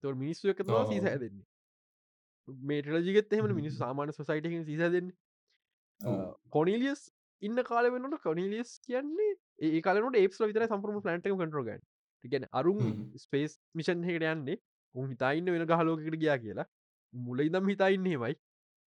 තො 0.05 0.15
මිනිස්සු 0.17 0.49
එක 0.49 0.63
සීස 0.91 1.05
ආ. 1.05 1.09
හැදන්නේ. 1.09 1.47
මේටලජිගත් 2.65 3.33
එහම 3.33 3.47
හ්ම්. 3.47 3.57
මිනිස්සු 3.57 3.79
සාමාන 3.79 4.13
සොසයිටක 4.13 4.59
සීස 4.65 4.85
දෙන්න 4.97 5.13
කොනිලියස් 6.51 7.07
ඉන්න 7.43 7.63
කාල 7.65 7.91
වෙනට 7.91 8.21
කොනිලියස් 8.23 8.77
කියන්නේ 8.87 9.33
ඒ 9.61 9.81
කාලනට 9.81 10.17
ඒපස් 10.17 10.41
විතර 10.43 10.67
සම්පරම 10.67 11.01
පලන්ටක 11.01 11.35
කටරගන් 11.35 11.81
ගැන 12.25 12.47
අරුම්. 12.53 12.81
ස්පේස් 13.17 13.59
මිෂන් 13.75 14.05
හකට 14.05 14.31
යන්නේ. 14.35 14.61
උන් 14.95 15.11
හිතයින්න 15.11 15.53
වෙන 15.55 15.67
ගහලෝකට 15.67 16.17
ගියා 16.17 16.39
කියලා. 16.39 16.69
මුල 17.15 17.41
ඉදම් 17.41 17.69
හිතයින්නේමයි 17.69 18.35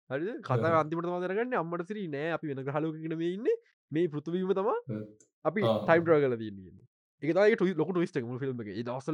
හරි 0.09 0.33
කතා. 0.41 0.73
අන්තිමට 0.79 1.09
මදරගන්න 1.09 1.59
අම්මට 1.59 1.87
සිරි 1.87 2.07
නෑ. 2.07 2.31
අපි 2.37 2.53
වෙන 2.53 2.65
ගහලෝකට 2.65 3.17
මේ 3.17 3.35
ඉන්න 3.37 3.47
මේ 3.91 4.07
පෘතුවීම 4.13 4.53
තමා 4.59 4.77
අපි. 5.45 5.61
ටයිම් 5.61 6.03
්‍රගල 6.09 6.33
එකතයි 7.23 7.55
ටයි 7.55 7.73
ලොක 7.79 7.89
ටස්ට 7.95 8.21
මු 8.29 8.39
ෆිල්ම් 8.43 8.61
එක. 8.63 8.69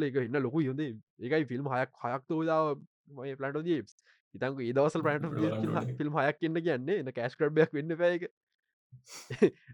එක 0.10 0.16
ඉන්න 0.24 0.42
ලොකු 0.48 0.60
යොද 0.66 0.82
එකයි 0.82 1.46
ෆිල්ම් 1.46 1.66
හයක් 1.76 1.92
හයක් 2.04 2.24
තෝදාව 2.32 2.66
මය 3.20 3.36
පලට 3.36 3.66
ජේස් 3.70 3.96
ඉතන්ක 4.36 4.60
ඒදවසල් 4.68 5.02
ඕනේ. 5.30 5.96
ෆිල්ම් 6.02 6.14
හයක් 6.20 6.38
කියන්න 6.42 6.62
කියන්නේ 6.68 7.00
එන්න 7.04 7.12
කෑස් 7.18 7.36
කරබයක් 7.36 7.74
වෙන්න 7.80 7.98
පැක 8.04 8.30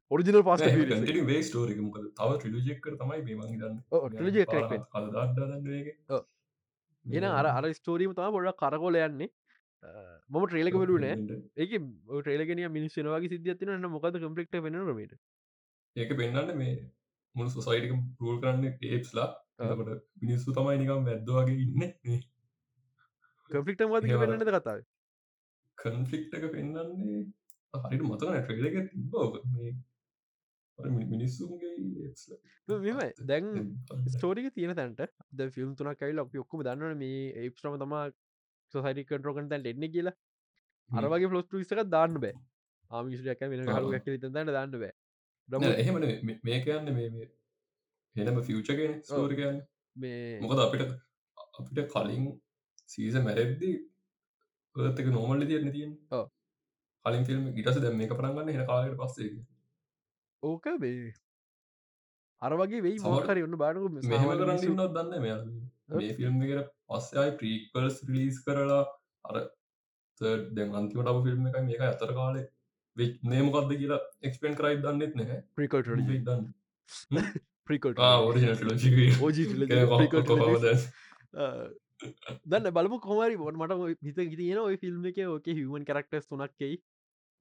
ඔරිජිනල් 0.10 0.42
පස් 0.48 0.62
ස්ටෝරික 1.50 1.80
තව 2.18 2.30
ට්‍රිලජෙක්ක 2.38 2.86
තමයි 3.02 3.22
දන්න 3.62 3.78
එක 5.82 5.88
ඔව්. 6.10 6.24
එන 7.06 7.24
අර 7.30 7.46
අර 7.52 7.66
ස්ටෝරීම 7.80 8.12
තම 8.18 8.32
පොඩ 8.38 8.50
කරකොල 8.62 8.96
යන්නේ 9.00 9.30
මම 10.30 10.46
ට්‍රේලක 10.46 10.76
බලුනෑ 10.76 11.16
ඒක 11.58 11.72
ට්‍රේලගෙන 12.18 12.64
මිනිස්සනවාගේ 12.72 13.30
සිද්ධියතින 13.30 13.74
න්න 13.74 13.90
මොකද 13.90 14.20
කම්පෙක්ට 14.20 14.60
වෙනරමට 14.62 15.16
ඒක 15.96 16.14
පෙන්න්න 16.18 16.54
මේ 16.58 16.76
මුළු 17.36 17.50
සොසයිටික 17.50 17.94
පරූල් 18.18 18.40
කරන්න 18.42 18.66
ඒප්ස්ලා 18.90 19.30
එතකොට 19.62 20.04
මිනිස්සු 20.22 20.54
තමයි 20.54 20.78
නිකම් 20.78 21.06
වැද්දවාගේ 21.06 21.58
ඉන්න 21.60 22.22
කම්පික්ට 23.50 23.82
එහෙම. 23.82 24.20
වෙන්නද 24.24 24.46
කතාව? 24.50 24.84
කන්ෆලික්් 25.78 26.34
එක 26.34 26.46
පෙන්න්නන්නේ 26.52 27.24
හරිට 27.74 28.04
මතන 28.04 28.40
ට්‍රේලක 28.40 28.90
තිබ්බ 28.90 29.16
මේ 29.52 29.74
අර 30.80 30.90
මි- 30.90 31.08
මිනිස්සුන්ගේ 31.08 31.74
මෙම 32.68 33.00
දැන් 33.24 33.46
ස්ටෝරික 34.08 34.50
තියෙන 34.54 34.76
තැන්ට 34.76 35.02
ද 35.32 35.50
ෆිල්ම් 35.52 35.76
තුනක් 35.76 36.00
කයි 36.00 36.14
ලොක් 36.14 36.36
ඔක්කම 36.36 36.64
දන්න 36.64 36.98
මේ 36.98 37.32
ඒප්‍රම 37.42 37.78
තමා 37.78 38.06
සොසයිටි 38.74 39.06
කටරෝකන්තැන්ට 39.06 39.68
එන්න 39.68 39.86
කියලා. 39.90 40.16
අරවගේ 40.90 41.30
පලොස්ට 41.30 41.56
විසක 41.56 41.84
දාන්න 41.90 42.20
බෑ. 42.20 42.34
ආමිෂයක් 42.92 43.42
වෙන. 43.44 43.66
හලු 43.70 43.94
ඇක්ල 43.94 44.20
තැන්න 44.26 44.54
දාන්න 44.58 44.76
බෑ. 44.76 44.92
එහෙම. 45.76 45.96
මේ- 46.44 46.64
කියන්න 46.66 46.94
මේ 46.94 47.10
මේ 47.12 47.30
එනම 48.16 48.42
ෆියචගෙන 48.44 49.02
ස්තෝරිකයන් 49.04 49.58
මේ 49.96 50.40
මොකද 50.42 50.60
අපිට 50.60 50.94
අපිට 51.56 51.90
කලින් 51.94 52.30
සීස 52.90 53.16
මැරෙද්දී 53.22 53.76
ඒතක 54.76 55.10
නෝමල්ල 55.10 55.46
තියන්න 55.46 55.72
තියෙන්. 55.72 55.92
කලින් 57.06 57.26
ෆිල්ම් 57.26 57.44
ඉටස 57.56 57.82
දැම් 57.82 57.98
මේ 57.98 58.08
පරගන්න 58.14 58.52
හෙන 58.52 58.66
කාලට 58.68 58.98
පස්සේ 59.00 59.32
ඕක 60.44 60.66
මේ 60.78 61.12
අරවගේ 62.42 62.82
වෙයි 62.82 63.02
මෝකරි 63.06 63.44
ඔන්න 63.44 63.58
බානකු 63.58 63.90
මෙහම 63.90 64.30
කරන්නන්නත් 64.34 64.96
දන්න 64.96 65.22
මෙ 65.22 66.08
ෆිල්ම් 66.18 66.42
එකට 66.48 66.73
පස්සයි 66.90 67.30
ප්‍රීකල්ස් 67.40 68.02
රිලීස් 68.08 68.42
කරලා 68.46 68.82
අර 69.26 69.40
third 70.22 70.52
දැන් 70.58 70.76
අන්තිමට 70.76 71.10
අප 71.10 71.24
ෆිල්ම් 71.24 71.48
එක 71.48 71.58
මේක 71.70 71.88
අතර 71.88 72.12
කාලේ. 72.20 72.46
වෙච් 72.98 73.14
නේමකක්ද 73.26 73.74
කියලා 73.80 74.02
එක්ස්පෙන් 74.22 74.60
කරයි 74.60 74.82
දන්නෙත් 74.82 75.16
නැහැ. 75.16 75.40
ප්‍රිකට 75.56 75.90
වෙයි 76.10 76.22
දන්න 76.28 76.46
ප්‍රිකට 77.68 78.00
ඕරිජන 78.00 78.56
ටලජි 78.56 79.08
ඕජ 79.20 79.38
දන්න 82.46 82.74
බලම 82.76 82.98
කොමරි 83.02 83.38
බොට 83.40 83.60
මට 83.60 83.78
ඔය 83.80 83.96
හිත 84.02 84.20
ගිතියෙන 84.24 84.60
ඔය 84.64 84.76
ෆිල්ම් 84.82 85.06
එක 85.12 85.22
ඕක 85.28 85.48
හිවන් 85.52 85.88
කරක්ටස් 85.88 86.28
තුනක්කෙයි 86.28 86.78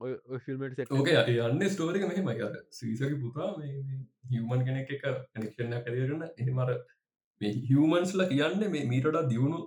ඔය 0.00 0.40
ෆිල්මට 0.46 0.78
සෙට 0.78 0.92
ඕක 0.92 1.10
යන්න 1.10 1.68
ස්ටෝරික 1.68 2.06
මෙහෙමයි. 2.06 2.38
අර 2.42 2.54
සීසක 2.70 3.16
පුතා 3.22 3.50
හිවමන් 4.30 4.64
කෙනෙක් 4.68 4.92
එක 4.96 5.04
කනෙක්ෂණ 5.34 5.78
කරරන 5.86 6.22
එහෙමර 6.30 6.74
මේ 7.42 7.52
හිවමන්ස්ල 7.64 8.24
කියන්න 8.28 8.66
මේ 8.68 8.84
මීටට 8.86 9.20
දියුණු 9.28 9.60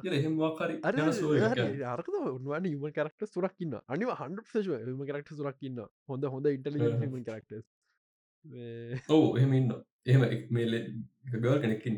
කිය 0.00 0.12
එහෙමවාකාරි 0.12 0.74
අරක 1.88 2.08
උන්වාන 2.14 2.66
හම 2.66 2.86
කරක්ට 2.92 3.28
සුරක්කින්න 3.28 3.76
අනිව 3.88 4.14
හන්ඩ 4.14 4.88
ම 4.92 5.04
කරක්ට 5.06 5.30
සුරක්කින්න 5.34 5.84
හොඳ 6.08 6.26
හොඳ 6.26 6.48
ඉටලි 6.48 6.90
ම 7.06 7.22
කරක්ටස් 7.22 7.64
ඔවු 9.08 9.30
එහෙමඉන්න 9.36 9.72
එහෙම 10.06 10.22
මේල 10.50 10.76
ගල් 11.36 11.58
කෙනෙකින් 11.60 11.96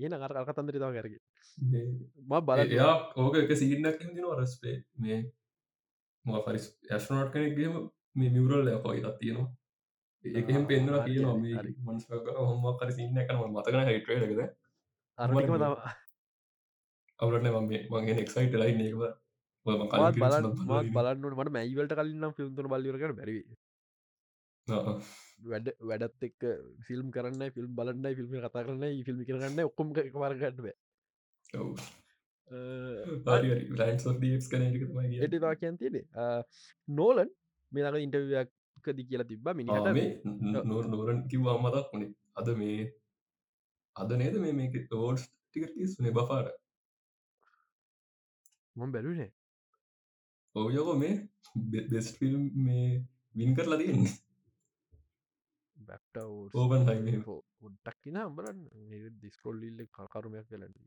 ඒන 0.00 0.18
අර 0.18 0.36
කතන්දර 0.42 0.76
තව 0.76 0.92
කරග 0.96 1.14
මේ 1.58 1.86
ම 2.24 2.34
බල 2.42 2.64
එයා 2.66 2.94
ඕක 3.16 3.36
එක 3.36 3.54
සිීනක් 3.56 4.00
දින 4.00 4.24
රස්පේ 4.34 4.76
මේ 4.98 5.20
මොෆරි 6.24 6.60
ඇස්නෝට් 6.90 7.32
කෙනෙක්ගේම 7.32 7.78
මේ 8.14 8.30
මියවරල් 8.30 8.68
ලකොයි 8.68 9.02
රත් 9.02 9.18
තියෙනවා 9.20 9.48
ඒකහෙම 10.32 10.64
පෙන්න්න 10.70 10.88
හරි, 10.94 11.14
කියන 11.14 11.26
හරි. 11.58 11.70
මන්ස්ක 11.86 12.10
හොම 12.40 12.64
කර 12.80 12.90
සින්න 12.96 13.20
එකන 13.22 13.36
මතකන 13.52 13.88
හිටේකද 13.90 14.40
අරකම 15.18 15.38
තව. 15.54 15.74
අවුලට 17.20 17.46
මම 17.50 17.70
මගේ 17.92 18.16
එක්සයිට 18.24 18.56
ලයි 18.62 18.72
ඒකව 18.86 19.02
බලන්නට 19.66 21.36
මට 21.36 21.50
මැයිවලට 21.56 21.94
කලින්නම් 22.00 22.34
ෆිල්ම්තුර 22.38 22.66
බල්ලිරකට 22.72 23.16
බැරි 23.20 23.38
වැඩ 25.50 25.68
වැඩත් 25.90 26.26
එක් 26.28 26.40
ෆිල්ම් 26.88 27.06
කරන්න 27.14 27.42
ෆිල්ම් 27.56 27.70
බලන්න 27.78 28.06
ෆිල්ම් 28.18 28.34
කතා 28.34 28.64
කරන්න 28.66 28.84
ෆිල්ම් 29.08 29.22
කරන්න 29.30 29.62
ඔක්කොම 29.70 29.88
වරගට 29.94 30.60
බෑ. 30.66 30.76
ලන්ස් 33.78 34.04
ඩස් 34.12 34.46
කන 34.52 34.62
එට 35.26 35.34
වා 35.44 35.54
කියන්තිනේ 35.62 36.04
නෝලන් 36.88 37.30
මේක 37.72 38.50
ඉන්ටවයක්කදි 38.76 39.04
කියලා 39.04 39.24
තිබ 39.24 39.48
මිනිහට 39.48 40.66
නෝරන් 40.66 41.18
කිව්වා 41.28 41.56
මතක් 41.58 41.86
වුණේ. 41.92 42.12
අද 42.36 42.48
මේ 42.50 42.92
අද 43.96 44.10
නේද 44.12 44.36
මේ 44.36 44.52
මේක 44.52 44.74
තෝල්ස් 44.90 45.22
ටිකටස් 45.28 45.94
නේ 46.00 46.10
බපාර 46.10 46.46
මම 48.76 48.92
බැලුනේ 48.92 49.30
ඔවයකෝ 50.54 50.96
මේ 50.96 51.14
බෙස් 51.90 52.08
ෆිල්ම් 52.18 52.42
මේ 52.64 52.86
වින් 53.36 53.54
කරලා 53.56 53.78
තියෙන්නේ. 53.78 54.14
බැක්ට 55.76 56.16
Oppenheimer. 56.54 57.20
උඩ්ටක්කින 57.60 58.16
අම්බලන් 58.18 58.58
දිස්කොල්ලිල්ල 59.22 59.80
කරුමයක් 60.12 60.46
කලට 60.50 60.78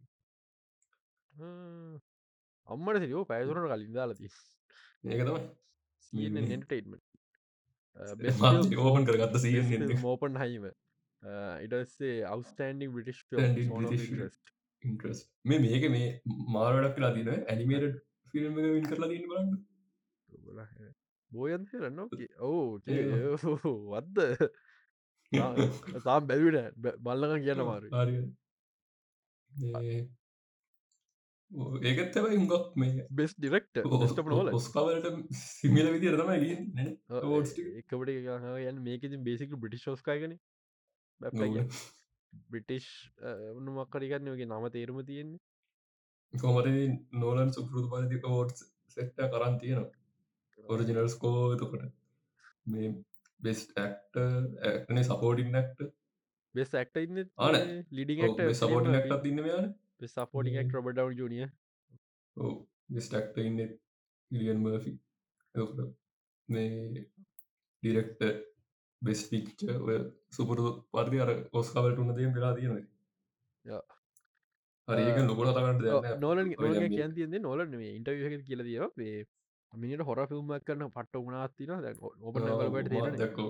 අම්මට 2.68 3.00
සිරියෝ 3.02 3.26
පැයතුරට 3.26 3.70
කලින් 3.74 3.94
දාලති 3.94 4.28
ඒක 5.06 5.22
තමයි. 5.28 5.44
මේ- 6.14 6.52
එන්ටේටමට 6.56 7.09
ඕපන් 8.84 9.06
කරගත්ත 9.06 9.42
සිය 9.42 9.60
මෝපන් 10.02 10.38
හයිම 10.38 10.70
Outstanding 12.26 12.92
British 12.94 13.22
ඉන්ට්‍රස් 14.84 15.26
මේ 15.46 15.60
මේක 15.60 15.90
මේ 15.92 16.10
මාරඩක් 16.48 16.96
කලා 16.96 17.12
තින 17.14 17.30
ඇනිමේට 17.32 18.00
ෆිල්ම් 18.32 18.56
වින් 18.58 18.86
කරලා 18.86 19.10
තින්න 19.12 19.28
බලන්න. 19.28 19.50
බෝයන් 21.32 21.66
කරන්න 21.66 22.00
ඕ 22.40 22.80
වද්ද? 23.94 24.50
තාම් 26.06 26.28
බැවිට 26.28 26.80
බල්ලක 27.00 27.36
කියන්න 27.44 27.66
මාරු 27.70 27.88
ඒකත් 31.52 32.12
තැබයි 32.14 32.38
හුඟක් 32.38 32.76
මේ 32.82 33.06
බෙස් 33.20 33.32
ඩිරෙක්ට 33.36 33.80
ස්ටප 33.82 34.28
නොල 34.32 34.50
ඔස්කාවලට 34.54 35.08
සිමිල 35.34 35.88
awards 37.20 37.54
ටික. 37.54 37.70
එකකට 37.82 38.12
යන්න 38.70 38.82
මේකති 38.88 39.18
බේසික 39.28 39.56
බ්‍රිටිෂ් 39.64 39.88
ෝස්කායගන 39.94 40.36
බ්‍රිටිෂ් 42.52 42.90
උනුමක්කරිගන්න 43.58 44.32
වගේ 44.34 44.50
නම 44.50 44.70
තේරුම 44.76 45.02
තියෙන්නේ. 45.10 45.42
කොමට 46.34 46.68
නෝලන් 47.24 47.54
සුපෘතු 47.58 47.88
පලති 47.94 48.22
ෝඩ් 48.34 48.56
සෙට්ට 48.96 49.26
කරන් 49.34 49.60
තියෙනවා. 49.62 49.92
ඔරිජිනල් 50.60 51.10
ස්කෝ 51.10 51.56
තකොට 51.58 51.84
මේ 52.66 52.94
බෙස් 53.40 53.66
ක්ට 53.74 54.16
ඇක්නේ 54.70 55.04
සපෝඩින් 55.04 55.54
නැක්ට 55.58 55.86
බෙස් 56.56 56.74
ඇක්ට 56.76 57.06
ඉන්න 57.06 57.26
ආන. 57.38 57.62
ලිඩිට 57.92 58.58
සපෝටි 58.62 58.90
නැක්ට 58.94 59.22
තින්න 59.24 59.48
යාන 59.52 59.70
සපෝටික් 60.08 60.74
රබඩවන් 60.74 61.16
ජනිය 61.16 61.48
බෙස්ටක්ට 62.90 63.38
ඉන්න 63.40 63.60
ඉලියන් 64.32 64.60
මර්ෆි 64.60 64.94
මේ 66.50 67.06
ඩිරෙක්ට 67.84 68.22
බෙස් 69.02 69.24
පික්ච 69.30 69.66
සුපුරු 70.32 70.72
පරදි 70.92 71.22
අර 71.22 71.32
ඔස්කාවලට 71.54 72.00
උන්න 72.00 72.16
දේම් 72.16 72.34
වෙලා 72.34 72.54
තියෙන. 72.56 72.78
හරික 74.88 75.20
ලොකොට 75.24 75.56
තකට 75.56 76.16
නොලන් 76.20 76.54
ඔය 76.58 76.72
නොල 76.78 77.40
නොලන 77.42 77.76
මේ 77.76 77.96
ඉන්ටවිය 77.96 78.42
කියල 78.44 78.64
දිය 78.64 78.88
මේ 78.96 79.26
මිනිට 79.74 80.02
හොර 80.02 80.22
ෆිල්ම්මක් 80.28 80.66
කරන්න 80.66 80.92
පට්ට 80.92 81.22
උනාත්තින 81.22 81.72
ඔබ 81.72 82.40
ලට 82.40 82.90
තියෙන 82.90 83.20
දක්කෝ 83.20 83.50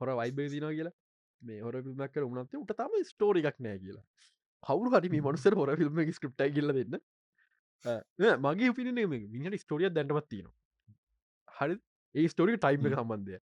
හොර 0.00 0.14
වයිබ 0.16 0.42
දින 0.46 0.68
කියලා 0.68 0.94
මේ 1.42 1.60
හොර 1.60 1.80
ිල්මක් 1.80 2.12
කර 2.12 2.24
උනත්තේ 2.24 2.60
උට 2.60 2.76
තම 2.76 2.94
ස්ටෝරිකක් 3.04 3.58
නෑ 3.60 3.78
කියලා 3.78 4.04
කවරු 4.62 4.88
හරි 4.94 5.08
මේ 5.14 5.24
මනුසර 5.26 5.54
හොර 5.60 5.70
ෆිල්ම් 5.80 6.02
ස්ක්‍රප්ටයි 6.18 6.50
කියල 6.56 6.72
දෙන්න. 6.78 6.98
මගේ 8.40 8.74
පින 8.76 8.88
මිනිට 8.96 9.62
ස්ටෝරිය 9.64 9.90
දැන්ටමත් 9.96 10.28
තියෙනවා. 10.28 10.56
හරි 11.58 11.74
ඒ 12.14 12.28
ස්ටෝරික 12.28 12.56
ටයිම් 12.58 12.86
එක 12.86 12.94
සම්බන්ධය. 12.98 13.38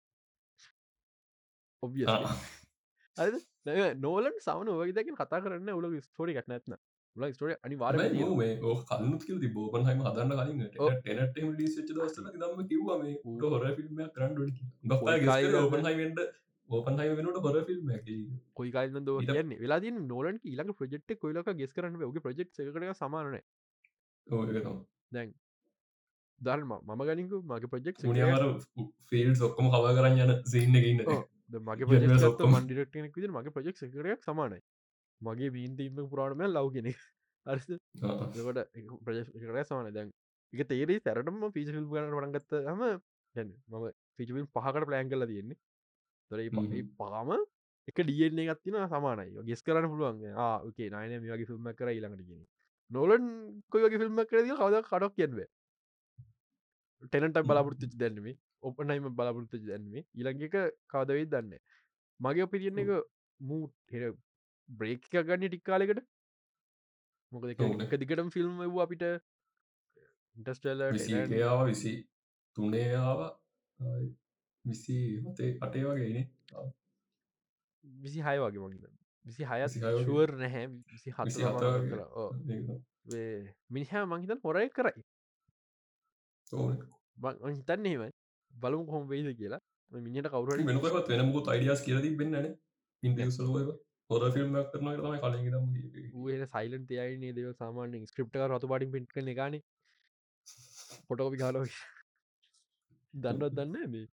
ඔබිය 1.83 2.05
නෝලන් 4.01 4.35
සමන 4.39 4.67
ඔවගේදකින් 4.73 5.15
කතා 5.15 5.39
කරන්න 5.43 5.69
උල 5.71 5.85
ස්ටෝරිකක් 6.01 6.47
නැත්න 6.51 6.73
උල 7.15 7.23
ස්ටෝරිය 7.33 7.57
අනිවාර 7.65 7.93
මේ 7.97 8.53
ඕ 8.61 8.75
කලුත් 8.89 9.23
කිල් 9.27 9.37
ති 9.43 9.49
බෝපන් 9.57 9.85
හම 9.87 10.01
හදන්න 10.07 10.31
කලින් 10.39 10.57
දවසල 11.91 12.25
දම 12.33 12.65
කිව්වා 12.71 12.97
මේ 13.03 13.15
ඌ. 13.23 13.37
හොර 13.49 13.63
ෆිල්ම් 13.77 14.01
කරන්න 14.15 14.33
කොයි 14.35 14.51
කාලෙද 15.25 16.19
ඕපන් 16.69 16.99
හයි 16.99 17.15
වෙනට 17.17 17.39
හොර 17.39 17.57
ෆිල්ම් 17.63 17.89
කොයි 18.53 18.71
කාල්ද 18.71 18.99
ද 18.99 19.15
කියන්නේ? 19.21 19.59
වෙලා 19.59 19.79
නෝලන් 20.03 20.39
ඊලක 20.43 20.71
ප්‍රජෙක්් 20.75 21.17
කොයිලක 21.19 21.49
ගෙස් 21.53 21.73
කරන්න 21.73 22.03
ඔගේ 22.03 22.21
ප්‍රජෙක්් 22.21 22.47
එකට 22.59 22.97
සමානන 22.97 23.39
දැන් 25.11 25.33
දර්ම 26.41 26.71
මම 26.79 27.03
ගනිකු 27.09 27.41
මගේ 27.45 27.69
ප්‍රජෙක්් 27.69 28.01
ෆිල් 29.07 29.33
ඔක්කොම 29.41 29.71
හව 29.71 29.95
කරන්න 29.97 30.23
යන 30.25 30.33
සින්න 30.45 30.79
ඉන්න. 30.83 31.03
ඔව්. 31.07 31.21
මගේ 31.63 31.85
ප්‍රජෙක්්. 31.85 32.47
මන්ඩිරක්ටෙනෙක් 32.49 33.15
විදිර 33.15 33.31
මගේ 33.31 33.51
ප්‍රජෙක්් 33.51 33.83
එකරයක් 33.83 34.23
සමානයි 34.23 34.61
මගේ 35.21 35.51
බීන්තීම 35.51 36.01
පුරාණම 36.07 36.45
ලව් 36.47 36.73
කෙනෙ 36.73 36.93
අරස 37.45 37.65
කොට 38.39 38.59
ප්‍රජෙක්රය 39.03 39.63
සමාන 39.63 39.93
දැන් 39.93 40.11
එක 40.53 40.67
තේරේ 40.67 40.99
සැරටම 40.99 41.39
පිසිල් 41.51 41.79
ගන 41.85 42.11
වරගත්ත 42.13 42.57
හම 42.65 42.83
මම 43.35 43.85
පිචිල් 44.17 44.45
පහකට 44.47 44.85
ප්ලෑන් 44.85 45.09
කල 45.09 45.27
තියෙන්නේ 45.27 45.57
හ්ම්. 46.31 46.89
පාම 46.97 47.29
එක 47.87 47.97
ඩියන්නේ 47.99 48.47
ගත්තින 48.49 48.77
සමානයි. 48.87 49.31
ගෙස් 49.43 49.61
කරන්න 49.61 49.89
පුළුවන්. 49.89 50.23
ආගේ 50.39 50.89
නයන 50.89 51.21
මේගේ 51.21 51.45
ෆිල්ම් 51.45 51.69
කර 51.73 51.89
ඊළඟට 51.89 52.25
කියෙන 52.25 52.45
නොලන් 52.91 53.29
කොයගේ 53.69 54.01
ෆිල්ම් 54.01 54.19
කරද 54.23 54.51
කවද 54.51 54.81
කඩක් 54.83 55.15
කියන්ව 55.15 55.39
ටෙනට 57.05 57.39
බලාපෘති 57.43 57.89
දැන්ම 57.95 58.27
ඔපනයිම 58.61 59.09
බලාපෘති 59.11 59.61
දැන්ම 59.63 59.93
ඊළඟක 59.93 60.55
කවදවෙයි 60.87 61.27
දන්න 61.27 61.57
මගේ 62.19 62.47
ඔපිරියන්න 62.47 62.83
එක 62.83 62.91
මූ 63.39 63.63
හෙර 63.91 64.11
බ්‍රේක් 64.69 65.09
ගන්න 65.11 65.47
ටික්කාලෙකට 65.47 66.05
මොකද 67.31 67.49
එක 67.49 67.97
දිගටම 67.99 68.29
ෆිල්ම් 68.29 68.59
වූ 68.59 68.81
අපිට. 68.81 69.03
ඉන්ටස්ටල්ල 70.35 70.83
විසි 70.91 71.13
එකයාව 71.15 71.67
විසි 74.65 74.97
අටේ 75.61 75.83
වගේනේ 75.85 76.25
විසි 77.83 78.19
හය 78.21 78.37
වගේ 78.39 78.63
මගිද 78.65 78.85
විසි 79.25 79.43
හයත් 79.43 79.69
26 79.69 79.91
වගේ. 79.91 80.05
ශුවර් 80.05 80.35
නැහැ. 80.37 80.65
විසි 80.89 81.09
කර 81.11 81.27
මිනිහා 83.69 84.03
මංහිතන් 84.07 84.43
හොරය 84.43 84.67
කරයි. 84.71 85.05
ඕන. 86.47 86.75
හිතන්න 87.51 87.85
එහෙමයි. 87.85 88.11
බලමු 88.51 88.85
කොහොම 88.85 89.07
වෙයිද 89.07 89.31
කියලා. 89.37 89.61
මිනිට 89.91 90.27
කවුර 90.27 90.49
වෙනකත් 90.51 91.09
වෙනමුත් 91.09 91.47
අයිඩියස් 91.47 91.81
කියලදී 91.81 92.15
බෙන්න්නන 92.15 92.47
ඉන්දසලුව 93.03 93.71
හොර 94.09 94.21
ෆිල්ම් 94.31 94.57
කරන 94.71 94.97
තමයි 94.97 95.19
කලින් 95.19 96.47
සයිලන් 96.47 96.87
යයි 96.91 97.33
දේව 97.33 97.53
සාමාන්‍ය 97.55 98.01
ස්ක්‍රප්ට 98.05 98.41
රතු 98.47 98.67
පාටින් 98.67 98.91
පිට් 98.91 99.13
කන 99.13 99.31
ගන 99.33 99.57
පොටකොපි 101.07 101.37
කාලෝ 101.37 101.65
දන්නවත් 103.13 103.53
දන්න 103.53 103.91
මේ 103.91 104.05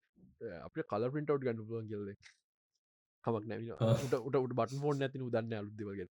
අප 0.41 0.79
කල 0.85 1.09
පින්ටව් 1.09 1.39
ගන්න 1.39 1.63
පුුවන් 1.63 1.87
කියල්ද 1.87 2.09
කමක් 3.25 3.45
නැ 3.45 3.59
උට 4.21 4.37
උට 4.37 4.53
බටන් 4.53 4.79
ෆෝන් 4.79 4.97
නැතින 4.97 5.29
දන්න 5.29 5.53
අලුදවගේ 5.55 6.07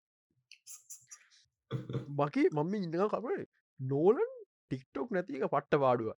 බකි 2.16 2.48
මම 2.52 2.74
ඉඳ 2.76 2.96
කපේ 3.10 3.44
නෝලන් 3.80 4.30
ටික්ටොක් 4.64 5.10
නැතික 5.10 5.46
පට්ට 5.46 5.80
පාඩුව 5.80 6.14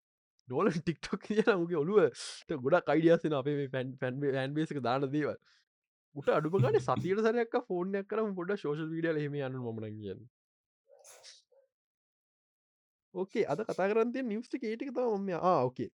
නෝල 0.49 0.71
ටික්ටොක් 0.73 1.21
කියන 1.23 1.51
මගේ 1.57 1.79
ඔළුව 1.79 1.99
ගොඩක් 2.61 2.89
අයිඩියස්සෙන 2.89 3.35
අපේ 3.35 3.69
පැන් 3.71 3.97
පැන් 3.99 4.23
ඇන්බේසක 4.37 4.81
දාන 4.83 5.09
දේවල්. 5.09 5.37
උට 6.17 6.29
අඩුපගන 6.31 6.81
සතියට 6.81 7.23
සරයක් 7.23 7.55
ෆෝර්නයක් 7.65 8.07
කරම 8.07 8.35
පොඩ 8.35 8.57
ශෝෂල් 8.57 8.91
වීඩියල 8.91 9.19
හෙම 9.19 9.37
යන්න 9.41 9.61
මන 9.63 9.97
කිය 9.97 10.19
ඕකේ 13.15 13.47
අද 13.47 13.65
කතා 13.65 13.89
කරන්තය 13.89 14.23
නිවස්ට 14.25 14.59
කේටික 14.59 14.93
තම 14.93 15.17
ම 15.21 15.31
ඕකේ 15.43 15.91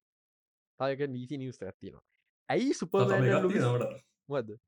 තායක 0.80 1.04
නීසි 1.10 1.38
නිවස් 1.38 1.62
ඇත්තිනවා 1.62 2.04
ඇයි 2.50 2.74
සුපර්මෑන් 2.74 3.30
නට 3.40 3.90
වද 4.30 4.60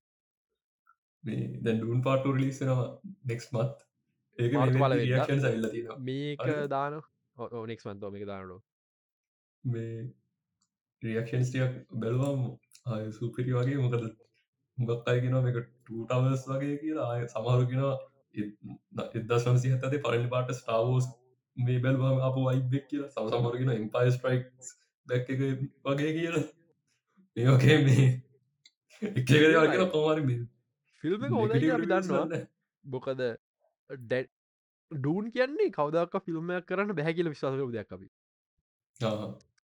මේ 1.23 1.47
දැන් 1.61 1.79
ඩුන් 1.79 2.01
පාටු 2.01 2.33
රිලිස්සෙනවා 2.33 2.87
නෙක්ස් 3.25 3.51
මත් 3.51 3.85
ඒක 4.37 4.53
තින 5.71 5.87
මේක? 6.01 6.45
දාන 6.69 7.01
ඕනෙක්ස් 7.37 7.85
මන්තෝ 7.85 8.11
මේක 8.11 8.25
දානඩෝ 8.27 8.59
මේ 9.63 9.99
රියක්ෂන්ස්ටියක් 11.01 11.75
බැලවාම් 11.95 12.41
ආය 12.87 13.11
සුපිරි 13.11 13.53
වගේ 13.53 13.77
මොකද 13.77 14.09
මුගත් 14.77 15.07
අයගෙන 15.07 15.37
මේක 15.39 15.59
ටවස් 15.59 16.45
වගේ 16.47 16.75
කියලා 16.77 17.07
ආය 17.09 17.27
සමහරුගෙන 17.27 17.83
එදා 19.15 19.39
සමසි 19.39 19.73
හතේ 19.75 20.01
පරලි 20.01 20.27
පාට 20.27 20.53
ස්ටාවෝස් 20.55 21.09
මේ 21.57 21.79
බැල්වාම 21.79 22.21
අප 22.23 22.37
වයිබෙක් 22.39 22.85
කියලා 22.87 23.11
සම 23.11 23.31
සමරගෙන 23.33 23.73
ඉම්පයි 23.75 24.11
ස්ට්‍රයික් 24.11 24.45
දැක් 25.09 25.29
එක 25.35 25.41
වගේ 25.85 26.11
කියලා. 26.17 26.45
මේෝකේ 27.37 27.77
මේ 27.85 28.07
එකකර 29.01 29.41
වගෙන 29.57 29.91
කොමරි 29.93 30.39
ෆිල්ම් 31.03 31.27
දන්නවා. 31.85 32.41
බොකද 32.85 33.21
ඩැ 33.89 34.23
ඩූන් 34.91 35.29
කියන්නේ 35.35 35.69
කවදක් 35.75 36.23
ෆිල්ම්මයක් 36.25 36.65
කරන්න 36.69 36.97
බැහැකිල 36.97 37.31
විශවාසක 37.33 37.71
දෙයක් 37.75 37.93
අපි. 37.97 38.07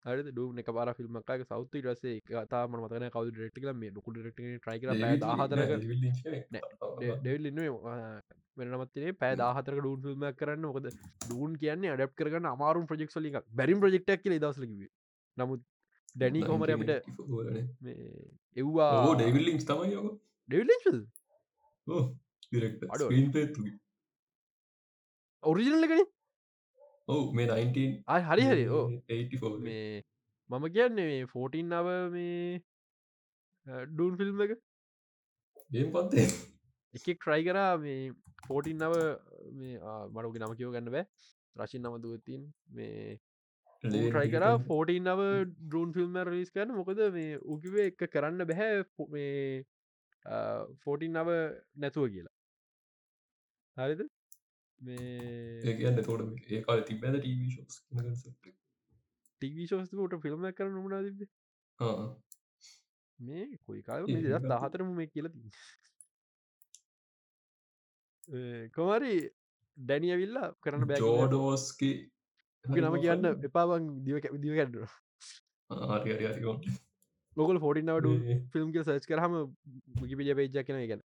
හරි 0.05 0.22
ඩූන 0.26 0.62
එක 0.62 0.70
පාර 0.78 0.88
ෆිල්ම් 0.97 1.18
එකක 1.20 1.45
සෞතු 1.51 1.82
රසේ 1.84 2.45
තාම 2.49 2.74
මතන 2.78 3.07
කවු 3.14 3.51
කල 3.57 3.70
මේ 3.74 3.90
ඩොකු 3.90 4.12
ඩෙක්ට 4.12 4.40
ට්‍රයි 4.59 4.78
කර 4.80 4.88
හතරක 5.40 5.70
ඩෙවිල් 7.20 7.47
ඉන්න 7.51 7.62
වෙනමත්ේ 8.57 9.14
පෑ 9.20 9.38
දාහතර 9.42 9.74
ඩූන් 9.78 10.03
ෆිල්ම් 10.05 10.26
කරන්න. 10.40 10.66
මොකද 10.68 10.86
ඩූන් 11.24 11.57
කියන්නේ 11.62 11.95
අඩප් 11.95 12.12
කරගන්න 12.20 12.51
අමාරුම් 12.53 12.84
ප්‍රජෙක් 12.86 13.16
ලික 13.24 13.40
බැරිම් 13.61 13.80
ප්‍රජෙක්ටක් 13.80 14.22
කියල 14.24 14.36
දසලකිව 14.38 14.84
නමුත් 15.37 15.62
ඩැනී 16.16 16.45
කොමර 16.49 16.70
අපිට 16.74 16.93
එව්වා 18.57 18.91
ඩෙවිල්ලිින් 19.14 19.59
තමයි 19.70 19.95
යක 20.01 20.07
ඩෙවිල් 20.49 20.68
ඩිරෙක්ට 22.51 22.82
අඩු. 22.93 23.05
ස්ක්‍රීන් 23.07 23.28
පේතුයි 23.37 23.72
ඔරිජිනල 25.43 25.87
එකන? 25.87 26.03
ඔවු 27.12 27.22
මේ 27.39 27.47
19 27.49 28.03
අය 28.14 28.22
හරි 28.28 28.45
හරි. 28.51 28.64
ඕ 28.76 28.87
84 29.09 29.59
මේ 29.66 30.03
මම 30.51 30.64
කියන්නේ 30.76 31.07
මේ 31.11 31.26
ෆෝටින් 31.32 31.66
නව 31.72 31.89
මේ 32.14 32.61
ඩූන් 33.91 34.16
ෆිල්ම් 34.20 34.41
එක. 34.47 34.53
පත්තේ? 35.95 36.26
එකෙක් 36.95 37.18
ට්‍රයි 37.20 37.43
කරා 37.49 37.72
මේ 37.85 38.01
ෆෝටින් 38.49 38.76
නව 38.87 38.95
මේ 39.59 39.74
මටක 40.14 40.37
නම 40.41 40.57
කියව 40.59 40.70
ගන්න 40.74 40.93
බෑ. 40.97 41.07
රශින් 41.57 41.82
නම 41.85 41.97
දුවතින් 42.05 42.43
මේ 42.76 43.18
ට්‍රයි 43.85 44.32
කර 44.32 44.49
ෆෝටින් 44.66 45.05
නව 45.05 45.28
ඩරන් 45.45 45.95
ෆිල්ම් 45.97 46.18
රිස් 46.28 46.51
කරන 46.51 46.74
මොකද 46.74 47.05
මේ 47.12 47.39
උකිවේ 47.51 47.87
එක 47.91 48.05
කරන්න 48.09 48.49
බැහැ 48.51 48.82
මේ 49.11 49.64
ෆෝටින් 50.85 51.12
නව 51.14 51.39
නැතුව 51.76 52.11
කියලා. 52.11 52.35
හරිද? 53.76 54.05
මේ 54.80 55.62
ඒකන්න 55.64 56.03
තෝට 56.03 56.53
ඒකාල 56.53 56.85
තිබැද 56.85 57.18
ටීවී 57.18 57.51
ශෝස් 57.51 57.80
කන්සෙප් 57.91 58.53
ටිවිශෝස්ට 59.41 60.20
ෆිල්ම් 60.22 60.47
කර 60.53 60.68
නොමනා 60.70 61.03
තිබ 61.03 61.20
මේ 63.18 63.47
කොයි 63.66 63.82
කාල 63.82 64.05
ඒ 64.05 64.16
දත් 64.16 64.28
ගත්ත. 64.35 64.51
දහතරම 64.53 64.89
මේ 64.97 65.09
කියලති 65.09 65.39
කොමරි 68.74 69.14
ඩැනිය 69.78 70.16
විල්ලා 70.16 70.49
කරන්න 70.61 70.89
බෑ 70.89 71.01
ජෝඩෝස්කි 71.01 71.91
නම 72.65 72.97
කියන්න 72.99 73.25
එපාවන් 73.45 73.89
දිව 74.05 74.17
දිව 74.39 74.55
හරි 74.55 76.15
ලොකල් 77.37 77.59
ෆෝටින් 77.59 77.87
නවඩ 77.87 78.07
මේ- 78.21 78.41
ෆිල්ම් 78.53 78.73
කිය 78.73 78.85
සච් 78.85 79.07
කරහම 79.07 79.35
ගිපිජ 80.09 80.35
පේජ 80.35 80.65
කෙන 80.65 80.81
ගැන 80.85 81.03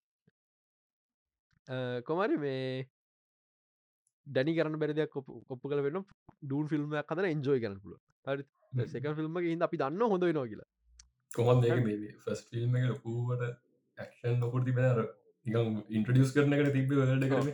කොමරි 2.03 2.37
මේ 2.39 2.87
ඩැනි 4.27 4.55
කරන්න 4.55 4.79
බැරිදයක් 4.79 5.11
කොප්පු 5.13 5.69
කල 5.69 5.81
වෙන 5.81 5.99
ඩූන් 6.43 6.69
ෆිල්ම් 6.69 6.95
කතර 7.03 7.25
එන්ජෝයි 7.27 7.61
කරන 7.61 7.79
පුල 7.81 7.97
හරි 8.27 8.45
සෙක 8.89 9.09
ෆිල්ම් 9.15 9.41
හිද 9.43 9.63
අපි 9.63 9.77
දන්න 9.79 10.03
හොඳ 10.07 10.25
වෙනවා 10.25 10.47
කියලා. 10.47 10.69
මේ 11.81 12.13
ෆස් 12.21 12.41
ෆිල්ම් 12.51 12.77
එක 12.77 12.85
ලොකූවට 12.87 13.43
ඇක්ෂන් 13.99 14.39
නොකුරති 14.39 14.73
බැනර 14.73 15.01
නිකම් 15.47 15.69
ඉන්ට්‍රඩියස් 15.91 16.33
කරන 16.33 16.53
එකට 16.55 16.73
තිබ 16.73 16.93
වලට 16.93 17.29
කරන 17.31 17.53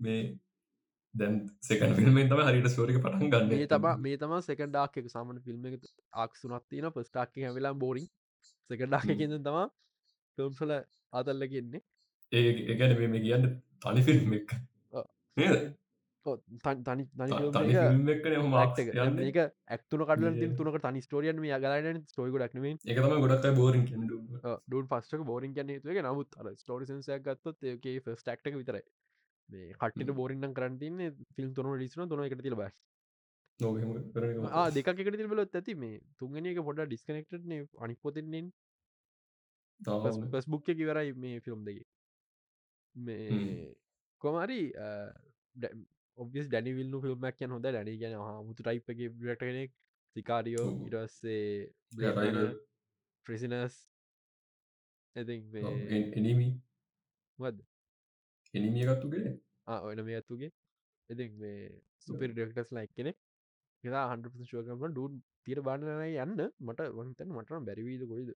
මේ 0.00 0.20
දැන් 1.14 1.36
සෙකන් 1.62 1.94
ෆිල්ම්ෙන් 1.94 2.28
තම 2.28 2.42
හරිට 2.44 2.70
ස්ෝරික 2.70 2.98
පටන් 2.98 3.30
ගන්න 3.30 3.52
මේ 3.52 3.66
තම 3.68 3.86
මේ 4.00 4.18
තම 4.18 4.34
සෙකඩාක් 4.42 4.96
එක 4.96 5.08
සාමන 5.08 5.40
ෆිල්ම් 5.40 5.66
එක 5.68 5.88
ආක්සුනත්තින 6.18 6.90
පස්ටාක් 6.92 7.40
හැවෙලා 7.40 7.74
බෝරිං 7.76 8.08
සෙකඩාක් 8.70 9.08
එකෙන් 9.08 9.36
තම 9.40 9.58
ෆිල්ම්සල 10.38 10.76
අතල්ල 11.12 11.48
කියන්නේ 11.48 11.82
ඒ 12.32 12.54
ඒගැන 12.66 12.96
මේ 13.08 13.20
කියන්න 13.20 13.50
තනි 13.80 14.02
ෆිල්ම් 14.02 14.34
එක? 14.34 14.56
තනි 16.26 17.06
ෆිල්ම් 17.10 18.08
ඒක 19.20 19.38
ඇක්තුන 19.68 20.04
කඩල 20.04 20.56
තුනක 20.56 20.80
තනි 20.80 21.00
ස්ටෝරියන් 21.00 21.40
මේ 21.40 21.58
ගලන 21.58 22.02
ස්ටෝයික 22.06 22.50
ක්නේ 22.50 22.74
එක 22.86 22.98
තම 22.98 23.20
ගොඩක් 23.20 23.50
බෝරින් 23.56 23.86
ඩන් 23.88 24.88
පස්ටක 24.88 25.26
බෝරින් 25.26 25.54
කියන 25.54 25.76
තුක 25.80 26.02
නමුත් 26.04 26.38
අර 26.38 26.52
ස්ටෝරි 26.56 26.86
සන්සයක් 26.86 27.24
ගත්තොත් 27.24 27.56
ඒකේ 27.66 28.00
ෆස් 28.00 28.22
ටක්ක 28.22 28.54
විතරයි 28.56 28.84
මේ 29.50 29.74
කට්ට 29.74 30.16
බෝරින්න 30.20 30.54
කරන්තින්න 30.54 31.04
ෆිල්ම් 31.36 31.52
තුන 31.54 31.70
ලිස්න 31.78 32.08
තුන 32.08 32.24
එකට 32.24 32.42
තිල 32.46 32.56
ආ 34.52 34.70
දෙක 34.70 34.88
එකට 34.90 35.20
තිබලොත් 35.20 35.54
ඇති 35.54 35.74
මේ 35.76 36.00
තුන්ගෙන 36.18 36.46
එක 36.46 36.60
පොඩ 36.68 36.82
ඩිස්කනෙක්ට 36.82 37.32
අනික් 37.78 37.98
පොතින්නේ 38.02 38.48
පස් 39.80 40.46
බුක්ක 40.46 40.66
කිවරයි 40.72 41.12
මේ 41.14 41.40
ෆිල්ම් 41.40 41.64
දෙක. 41.64 41.84
මේ 42.96 43.74
කොමරි 44.22 44.62
ඔබස් 46.18 46.48
ඩැනි 46.48 46.72
විල්ලු 46.78 47.02
ෆිල්ම්මක් 47.04 47.36
කියන් 47.38 47.54
හොඳ 47.54 47.64
ඩැනි 47.64 47.94
ගැන 48.02 48.16
මුතු 48.48 48.62
ටයිප් 48.62 48.90
එක 48.90 48.98
ට 49.20 49.40
කෙනෙක්. 49.40 49.70
සිකාරියෝ 50.16 50.66
ඔව්. 50.66 50.78
ඉරස්සේ 50.88 51.72
ෆ්‍රසිනස් 53.26 53.74
ඇති 55.16 55.36
එනීමී 56.18 56.52
වද 57.38 57.69
එනිමිය 58.54 58.86
එකත්තුගේ 58.86 59.32
ඔයන 59.80 60.00
මේ 60.06 60.16
ඇතුගේ 60.16 60.50
එති 61.10 61.26
මේ 61.36 61.58
සුපිරි 62.06 62.32
ඩෙක්ටස් 62.32 62.72
ලයික් 62.72 62.94
කෙනෙක් 62.96 63.18
එලා 63.84 64.06
හන්ඩ 64.08 64.46
ශෝකම 64.46 64.86
ඩුන් 64.86 65.20
තිර 65.44 65.60
බාණනය 65.62 66.08
යන්න? 66.16 66.40
මට 66.60 66.88
වන්තැන් 66.96 67.30
මටන 67.32 67.68
බැරිවීද 67.68 68.02
කොයිද? 68.08 68.32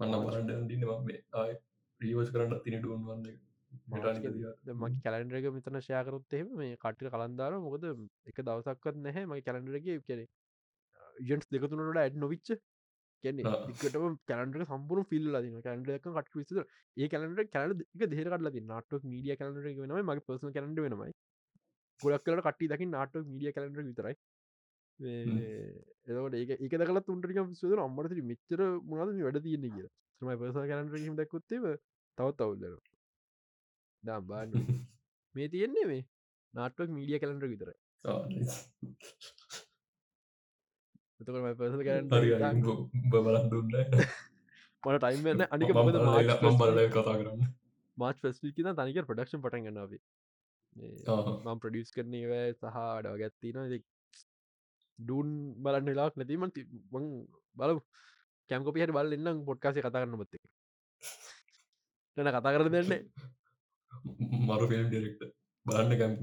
මන්න 0.00 0.26
බරන්ඩ 0.26 0.68
දින්න 0.68 0.84
මේ 1.02 1.56
ප්‍රීවස් 2.00 2.30
කරන්න 2.30 2.62
තින 2.64 2.78
ඩුවන් 2.78 3.08
වන්න 3.08 3.26
මගේ 3.88 5.00
කැලන්ඩරක 5.02 5.48
මෙතන 5.50 5.80
ශයකරොත් 5.80 6.34
එහෙම 6.34 6.52
මේ 6.56 6.76
කට්ට 6.76 7.12
කලන්දාර 7.14 7.58
මොකද 7.60 7.88
එක 8.26 8.38
දවසක්වත් 8.42 9.00
නැහැ 9.00 9.26
මගේ 9.26 9.46
කැලන්ඩරගේ 9.46 9.98
කෙනෙ 10.04 10.26
ජන්ස් 11.22 11.48
දෙකතුනට 11.48 12.02
ඇඩ් 12.02 12.18
නොවිච්ච 12.18 12.52
කියන්නේ 13.24 13.46
ආ. 13.48 13.60
එකටම 13.72 14.16
කැලන්ඩර 14.28 14.64
සම්පුරු 14.66 15.04
ෆිල් 15.10 15.26
ලදින 15.34 15.60
කැන්ඩක 15.60 16.08
කට 16.18 16.38
විස 16.38 16.52
ඒ 16.96 17.08
කැලන්ඩ 17.08 17.42
කැල 17.50 17.74
දෙරකට 17.76 18.44
ලති 18.46 18.64
නාටක් 18.66 19.06
මීඩිය 19.06 19.36
කැලන්ඩර 19.36 19.68
වෙනම 19.82 20.10
මගේ 20.10 20.26
පර්සන 20.26 20.54
කැලන්ඩ 20.56 20.82
වෙනමයි 20.86 21.12
ගොඩක් 22.00 22.24
කලට 22.26 22.44
කට්ටි 22.46 22.70
දකි 22.72 22.88
නාටක් 22.88 23.26
මීඩිය 23.26 23.52
කැලන්ඩර 23.52 23.84
විතරයි. 23.88 24.14
එකට 24.98 26.34
ඒ 26.34 26.56
එක 26.58 26.74
දකල 26.74 27.00
තුන්ටරික 27.02 27.38
සුද 27.56 27.78
අම්මට 27.78 28.16
මෙච්චර 28.24 28.60
මුණද 28.84 29.22
වැඩ 29.22 29.42
තියන්නේ 29.46 29.74
කිය 29.76 29.88
මයි 30.20 30.36
පර්ස 30.36 30.58
කැලන්ඩර 30.70 31.04
හිම 31.04 31.16
දක්කොත්තේ 31.16 31.76
තවත් 32.18 32.40
අවුල්ලර 32.40 32.74
දම් 34.04 34.26
බාන්න 34.28 34.52
මේ 35.34 35.48
තියෙන්නේ 35.48 35.86
මේ 35.86 36.02
නාටක් 36.54 36.94
මීඩිය 36.96 37.20
කැලන්ඩර 37.20 37.52
විතර 37.52 37.70
එතකට 41.22 41.56
පර්ස 41.56 41.74
කැලන්ඩ 41.82 42.12
බලන් 43.16 43.50
දුන්න 43.50 43.76
මට 44.82 44.98
ටයිම් 44.98 45.22
වෙන්න 45.24 45.46
අනික 45.48 45.70
මම 45.72 46.56
බලලා 46.58 46.88
කතා 46.90 47.16
කරන්න. 47.16 47.42
මාච් 47.96 48.16
පස්ලිකින 48.20 48.74
තනික 48.74 48.98
ප්‍රඩක්ෂන් 49.04 49.42
පටන් 49.42 49.66
ගන්නාවේ. 49.66 50.02
මම් 50.76 51.58
ප්‍රඩියස් 51.58 51.90
කරන 51.92 52.14
ඒව 52.14 52.32
සහ 52.52 52.76
අඩව 52.76 53.16
ගැත්තින 53.18 53.58
ඩූන් 54.98 55.28
බලන්න 55.58 55.86
වෙලාක් 55.86 56.16
නැතිම 56.16 56.46
බල 57.56 57.78
කැම්කොපි 58.50 58.82
හට 58.82 58.94
බල 58.94 59.14
එන්නම් 59.14 59.44
පොඩ්කාසය 59.44 59.80
කතා 59.80 59.92
කරන්න 59.94 60.20
බත්තේ 60.20 60.42
තැන 62.16 62.30
කතා 62.30 62.54
කර 62.54 62.64
දෙන්නේ 62.68 63.00
මරු 64.46 64.66
ෆිල්ම් 64.66 64.88
ඩිරෙක්ට 64.88 65.22
බලන්න 65.66 65.98
කැම්ප 65.98 66.20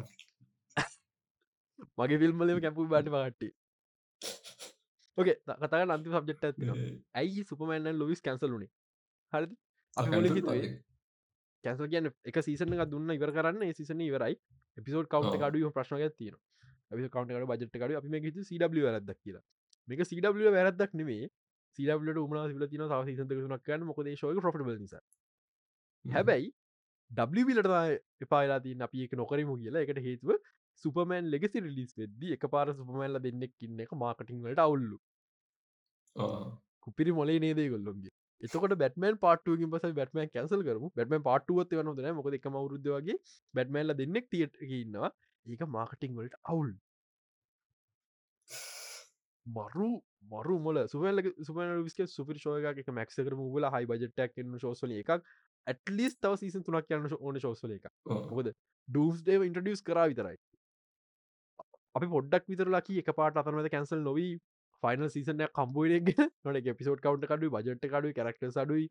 මගේ 1.97 2.21
ෆිල්ම්මලම 2.21 2.59
කැපු 2.59 2.87
බට 2.87 3.13
පට්ටි 3.15 3.49
ඕකේ 5.19 5.37
කතා 5.61 5.81
අන්ති 5.89 6.13
සබ්ජෙක්ට 6.13 6.45
ඇතින 6.45 6.75
ඇයි 7.15 7.45
සුපමෑන්න 7.45 7.91
ලොවිස් 7.95 8.21
කැන්සලුනේ 8.21 8.71
හරි 9.33 9.49
අපි 9.93 10.09
මොල 10.11 10.29
හිතුවේ 10.31 10.71
කැන්සල් 11.63 11.87
කියන්න 11.87 12.11
එක 12.25 12.41
සීසන 12.41 12.75
එක 12.75 12.85
දුන්න 12.89 13.11
ඉවර 13.11 13.31
කරන්න 13.31 13.73
සිසන 13.73 14.01
ඉවරයි 14.01 14.35
එපිසෝඩ් 14.77 15.07
කවන්ට. 15.07 15.41
කඩු 15.43 15.71
ප්‍රශ්නය 15.71 16.09
තියන 16.13 16.35
අපි 16.91 17.09
කවන්ට 17.09 17.49
බජට 17.51 17.75
කඩු 17.75 17.97
අපි 17.97 18.09
මේ 18.09 18.21
හිතු 18.21 18.45
CW 18.45 18.85
වැරදක් 18.87 19.19
කියලා 19.19 19.43
මේක 19.87 20.03
CW 20.03 20.53
වැරදක් 20.55 20.93
නෙමේ 20.93 21.27
CWට 21.79 22.17
උමනා 22.17 22.45
සිල 22.47 22.67
තින 22.67 22.85
සව 22.85 23.01
සීසන්ත 23.05 23.35
සුනක් 23.37 23.63
කන්න 23.63 23.85
මොකද 23.85 24.11
ශෝක 24.15 24.39
ප්‍රොටබල 24.39 24.79
නිසා 24.79 25.03
හැබැයි 26.05 26.49
ඩලට 27.11 27.75
එපාලා 28.21 28.59
තින් 28.59 28.81
අපි 28.81 29.05
එක 29.05 29.13
නොකරමු 29.15 29.57
කියලා 29.57 29.83
එකට 29.85 30.01
හේතුව 30.01 30.35
සුපමෑන් 30.83 31.31
ලෙගසි 31.31 31.59
රිලිස් 31.59 31.93
වෙද්දි 31.97 32.33
එක 32.35 32.43
පාර 32.47 32.67
සුපමෑල්ල 32.73 33.19
දෙන්නෙක් 33.19 33.53
ඉන්න 33.59 33.79
එක 33.79 33.95
මාකටිංවලට 33.95 34.61
අවුල්ලු 34.65 34.97
කුපිරි 36.81 37.11
මොලේ 37.11 37.39
නේදේ 37.39 37.69
කොල්ලොන්ගේ 37.69 38.15
එතකොට 38.41 38.75
බැටමන් 38.75 39.17
පාටුවකින් 39.17 39.71
පස 39.71 39.93
බැටමන් 39.93 40.29
කැසල් 40.29 40.61
කරම. 40.63 40.85
බැටම 40.95 41.23
පාටුවත් 41.23 41.73
වනදන 41.73 42.15
මොක 42.15 42.29
එක 42.31 42.45
මවරුද්ධ 42.47 42.89
වගේ 42.89 43.17
බැටමල්ල 43.53 43.95
දෙන්නෙක් 43.95 44.29
තියට 44.29 44.61
ඉන්නවා. 44.61 45.11
ඒක 45.45 45.65
මාකටිං 45.69 46.15
වලට 46.15 46.39
අවුල්. 46.45 46.71
මරු 49.45 49.89
මරු 50.29 50.59
මොල 50.59 50.81
සුවල 50.87 51.21
සුපන 51.41 51.75
විස්ක 51.81 52.01
සුපි 52.07 52.37
ශෝයක 52.37 52.69
එක 52.75 52.91
මැක්සකර 52.91 53.35
මුල 53.35 53.67
හයි 53.67 53.85
බජටක් 53.85 54.37
එන්න 54.37 54.59
ශෝසල 54.59 54.93
එකක්. 54.93 55.11
ඇටලිස් 55.67 56.15
තව 56.17 56.37
සීසන් 56.37 56.63
තුනක් 56.63 56.87
කියන්න 56.87 57.17
ඕන 57.19 57.39
ශෝසල 57.39 57.75
එක 57.75 57.89
මොකද 58.05 58.53
ඩස් 58.87 59.19
ඩේව 59.23 59.43
ඉන්ටඩියස් 59.43 59.83
කරා 59.83 60.07
විතරයි. 60.07 60.39
අපි 61.95 62.07
පොඩ්ඩක් 62.07 62.47
විතරලාකි 62.47 63.01
එක 63.03 63.11
පාට 63.13 63.41
අතරමද 63.41 63.69
කැන්සල් 63.69 64.01
නොවී 64.01 64.33
ෆයිනල් 64.83 65.09
සීසනය 65.09 65.47
කම්බුවනගෙන 65.51 66.27
නොට 66.43 66.67
එපිසෝඩ් 66.67 67.01
කවන්ට 67.01 67.29
කඩු 67.29 67.51
බජට 67.51 67.87
කඩු 67.87 68.13
කරක්ට 68.13 68.51
සඩුයි 68.51 68.89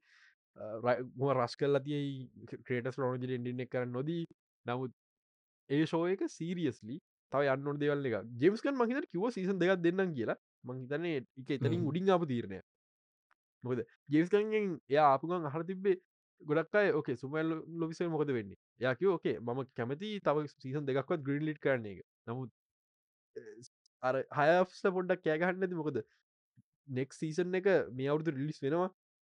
රස් 1.33 1.55
කල් 1.57 1.81
තිය 1.81 2.09
ක්‍රේටස් 2.63 2.99
ලෝනජ 2.99 3.29
ඉඩින්න 3.29 3.65
කරන්න 3.67 3.93
නොදී 3.93 4.25
නමුත් 4.67 4.93
ඒ 5.71 5.85
ශෝයක 5.87 6.25
සීරියස්ලි 6.31 6.99
තව 7.33 7.55
යන්න 7.55 7.79
දෙවල් 7.79 8.11
එක 8.11 8.29
ජෙම්ස්කන් 8.39 8.77
මහිත 8.77 9.09
කිව 9.09 9.25
සීසන් 9.31 9.59
දෙකක් 9.59 9.81
දෙන්නම් 9.81 10.15
කියලා 10.15 10.39
මංහිතන්නේ 10.65 11.17
එක 11.37 11.51
එතනින්. 11.51 11.83
උඩින් 11.83 12.11
ආපු 12.11 12.27
තීරණය 12.27 12.61
මොකද 13.65 13.83
ජෙම්ස්කන්ගෙන් 14.09 14.71
එය 14.89 15.01
ආපුගන් 15.03 15.47
අහර 15.47 15.65
තිබ්බේ 15.65 15.99
ගොඩක්යි 16.41 16.93
ඕකේ 16.93 17.17
සුමල් 17.17 17.53
ලොවිස 17.77 18.01
මොකද 18.09 18.31
වෙන්නේ 18.31 18.59
යක 18.87 19.03
ඕකේ 19.09 19.37
මම 19.41 19.61
කැමති 19.75 20.15
තව 20.21 20.47
සීසන් 20.55 20.87
දෙකක්වත් 20.87 21.21
ග්‍රීන් 21.23 21.45
ලිට් 21.45 21.61
කරන 21.61 21.87
එක 21.87 22.01
නමුත් 22.27 22.51
අර 24.03 24.15
හයස 24.39 24.83
පොඩ්ඩක් 24.89 25.25
කෑගහන්න 25.25 25.67
ඇති 25.67 25.81
මොකද? 25.81 26.01
නෙක් 26.89 27.13
සීසන් 27.13 27.55
එක 27.55 27.69
මේ 27.93 28.09
අවුදු 28.09 28.35
රිලිස් 28.39 28.61
වෙනවා. 28.63 28.91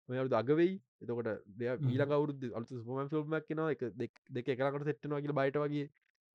මේ 0.09 0.21
අවුදු 0.23 0.39
අගවෙයි 0.41 0.75
එතකොට 1.03 1.31
දෙය 1.57 1.71
හ්ම්. 1.71 1.91
ඊලක 1.91 2.11
අවුරුදු 2.11 2.53
අලු 2.53 2.67
සුපම 2.67 3.11
ෆිල්ම්මක් 3.13 3.49
කෙනවා 3.49 3.71
එක 3.71 3.83
දෙක 4.31 4.49
එකකට 4.49 4.89
සෙට්නවා 4.91 5.23
කියල 5.23 5.37
බයිට 5.41 5.59
වගේ 5.63 5.87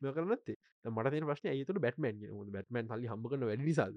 මෙ 0.01 0.13
කරනත්තේ 0.13 0.57
මට 0.85 1.25
ප්‍රශ්න 1.25 1.51
ඇතුට 1.51 1.81
බැටමන් 1.81 2.21
බැටමන් 2.51 2.93
හල්ලි 2.93 3.11
හම්බ 3.11 3.31
කන 3.31 3.47
වැඩි 3.49 3.69
නිසාද? 3.69 3.95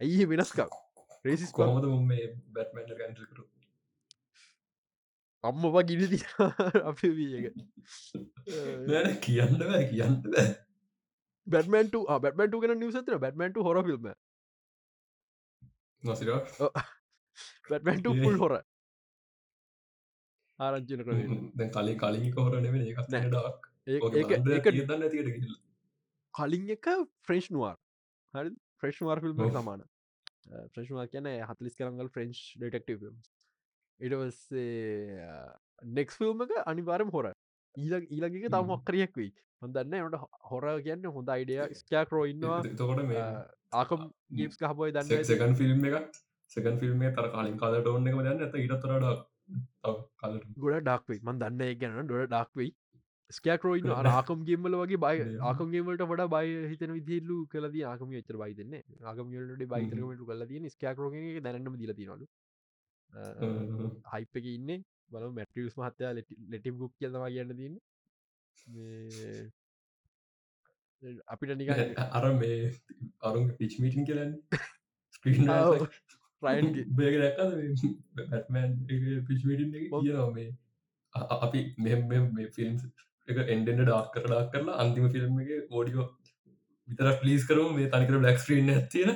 ඇයි 0.00 0.28
වෙනස්කම්? 0.30 0.78
රේසිස් 1.24 1.52
කොහොමද 1.52 1.90
මේ 2.06 2.28
බැට්මන්ට 2.50 2.96
කැන්සල් 3.00 3.26
කරු? 3.26 3.44
අම්මවා 5.44 5.82
ගිනිති 5.82 6.18
අප 6.88 7.00
නෑන 8.88 9.16
කියන්න 9.20 9.56
බෑ 9.60 9.84
කියන්න 9.90 10.20
බෑ 10.26 10.50
බැටමන්ට 11.46 11.94
බැටමට 12.24 12.60
ගෙන 12.64 12.78
නිවසතන 12.80 13.18
බැටමන්ට 13.24 13.56
හොර 13.68 13.82
ෆිල්ම් 13.88 14.10
නොසිර? 16.02 16.28
බැටමන්ට 17.70 18.06
පුල් 18.22 18.38
හොර 18.44 18.52
ආරංචින 20.58 21.04
කර 21.04 21.12
කලින් 21.76 21.98
කලින් 21.98 22.32
කොහර 22.34 22.60
නෙම 22.60 22.74
එකක් 22.80 23.00
නෑ. 23.08 23.28
ඩක් 23.28 23.60
ඒක 23.86 24.02
ඒක 24.56 24.66
දන්න 24.70 25.02
ඇතිට 25.02 25.30
කිල් 25.38 25.54
කලින් 26.34 26.70
එක 26.76 26.86
ෆ්‍රෙන්ශ් 27.26 27.50
නුවර් 27.50 27.76
හරි? 28.34 28.50
ෆ්‍රෙශ්වාර් 28.80 29.18
ෆිල්ම් 29.24 29.40
ඔව්. 29.40 29.50
සමාන. 29.56 29.82
ෆ්‍රෙශ්වා 30.74 31.06
කියන 31.10 31.26
හතලිස් 31.50 31.74
කරංගල් 31.78 32.08
ෆ්‍රෙන්ච් 32.14 32.38
ඩෙටක්ටව 32.58 33.02
ඉටවස්සේ 34.00 35.08
නෙක්ස් 35.96 36.14
ෆිල්ම් 36.20 36.44
එක 36.46 36.52
අනිවාරම 36.72 37.10
හොර 37.16 37.26
ඊල 37.76 37.94
ඊලගේ 38.08 38.48
තම 38.48 38.58
හ්ම්. 38.58 38.68
මොක්කරියක් 38.68 39.16
වෙයි 39.16 39.32
හොඳන්න 39.62 39.94
එට 39.94 40.18
හොර 40.50 40.64
කියන්න 40.86 41.08
හොඳ 41.16 41.28
අයිඩිය 41.28 41.62
ස්කෑක්රෝ 41.80 42.24
ඉන්නවා. 42.26 42.60
තකොට 42.74 43.02
මේ 43.06 43.24
ආකම් 43.72 44.04
ගේස් 44.32 44.58
කහබොයි 44.58 44.92
දන්න 44.92 45.24
සකන් 45.24 45.54
ෆිල්ම් 45.54 45.88
එක 45.90 46.20
සකන් 46.50 46.78
ෆිල්ම් 46.82 47.08
තර 47.10 47.28
කලින් 47.34 47.58
කාලට 47.58 47.88
ඔන්න 47.88 48.12
එක 48.12 48.20
දන්න 48.20 48.46
ඇත 48.46 48.60
ඉටතරට 48.60 48.86
කලට 50.20 50.46
ගොඩ 50.58 50.86
ඩක්වෙයි 50.86 51.20
මන් 51.22 51.42
දන්න 51.42 51.66
එක 51.68 51.82
ගැන 51.82 51.98
ඩොඩ 52.04 52.30
ඩක්වෙයි 52.30 52.70
ස්කෑක්රෝයින්න 53.30 53.92
අර 53.94 54.06
ආකම් 54.10 54.40
ගේම්මල 54.46 54.74
වගේ 54.78 55.00
බයි? 55.04 55.26
ආකම්ගේමට 55.40 56.02
වඩ 56.04 56.28
බයි 56.34 56.56
හිතන 56.70 56.92
විදිල්ලු 56.96 57.36
කලද 57.52 57.76
ආකම 57.90 58.10
ච්චර 58.12 58.38
බයිතන්න 58.42 58.74
ආකමට 59.10 59.66
බයිතරමට 59.70 60.24
කල 60.30 60.42
තිය 60.50 60.72
ස්කෑක්රෝග 60.74 61.16
දැනම 61.46 61.76
දිල 61.82 61.94
තිනලු 62.00 62.26
හයිප 64.12 64.40
එක 64.40 64.46
ඉන්න 64.50 64.74
බල 65.12 65.24
මැටරිස් 65.32 65.74
මහත්තයා 65.76 66.12
ලෙටිම් 66.50 66.74
ගුක් 66.76 66.92
කියනවා 66.98 67.30
කියන්න 67.30 67.56
තින්න 67.56 67.76
අපිට 71.26 71.56
නික 71.56 71.68
අර 72.16 72.24
මේ 72.34 72.58
අරුන් 73.22 73.50
පිච් 73.58 73.78
මීටින් 73.78 74.04
කියලන්න 74.04 74.32
ස්ක්‍රීන් 75.14 75.46
බේග 76.42 77.14
දැක්කද 77.16 77.82
බැටමන් 78.24 78.76
පිච්මටින්. 79.28 79.72
කියනවා 79.72 80.30
මේ? 80.32 80.50
අපි 81.38 81.60
මෙ 81.78 81.98
මේ 82.00 82.48
ෆිල්ම් 82.50 82.78
එක 83.28 83.42
එන්ඩෙන්ට 83.46 83.82
ඩක් 83.82 84.14
කර 84.14 84.26
ඩක් 84.26 84.54
කරලා 84.54 84.78
අන්තිම 84.78 85.10
ෆිල්ම් 85.10 85.40
එක 85.40 85.50
ඕඩියෝ 85.70 86.06
විතර 86.88 87.12
පලිස් 87.20 87.46
කරම. 87.46 87.74
මේ 87.76 87.90
තනිකර 87.90 88.18
බ්ලක් 88.18 88.38
ස්ක්‍රීන් 88.38 88.72
ඇතින 88.76 89.14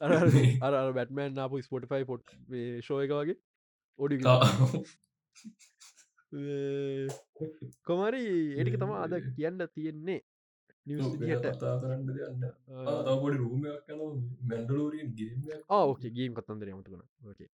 අර 0.00 0.92
බැටමන් 0.92 1.34
නාපු 1.34 1.62
ස්පොටිෆයි 1.62 2.04
පොට් 2.04 2.36
ශෝය 2.82 3.06
එක 3.06 3.12
වගේ 3.12 3.38
ඔඩි 3.98 4.20
කොමරි 7.86 8.22
ඒටික 8.56 8.76
තම 8.76 8.92
අද 8.96 9.14
කියන්න 9.36 9.64
තියෙන්නේ 9.74 10.20
නිවස් 10.86 11.16
දිහට 11.16 11.48
කතා 11.48 11.74
කරන්න 11.80 12.06
දෙන්න 12.10 12.44
තවපොඩි 13.06 13.36
රූමයක් 13.38 13.90
යන 13.90 14.00
මැන්ඩලෝරියෙන් 14.44 15.10
ගේම 15.18 15.66
ඕකේ 15.70 16.14
ගේම් 16.16 16.32
කතන්දර 16.34 16.68
යමතුකන 16.74 17.02
ඕකේ 17.24 17.50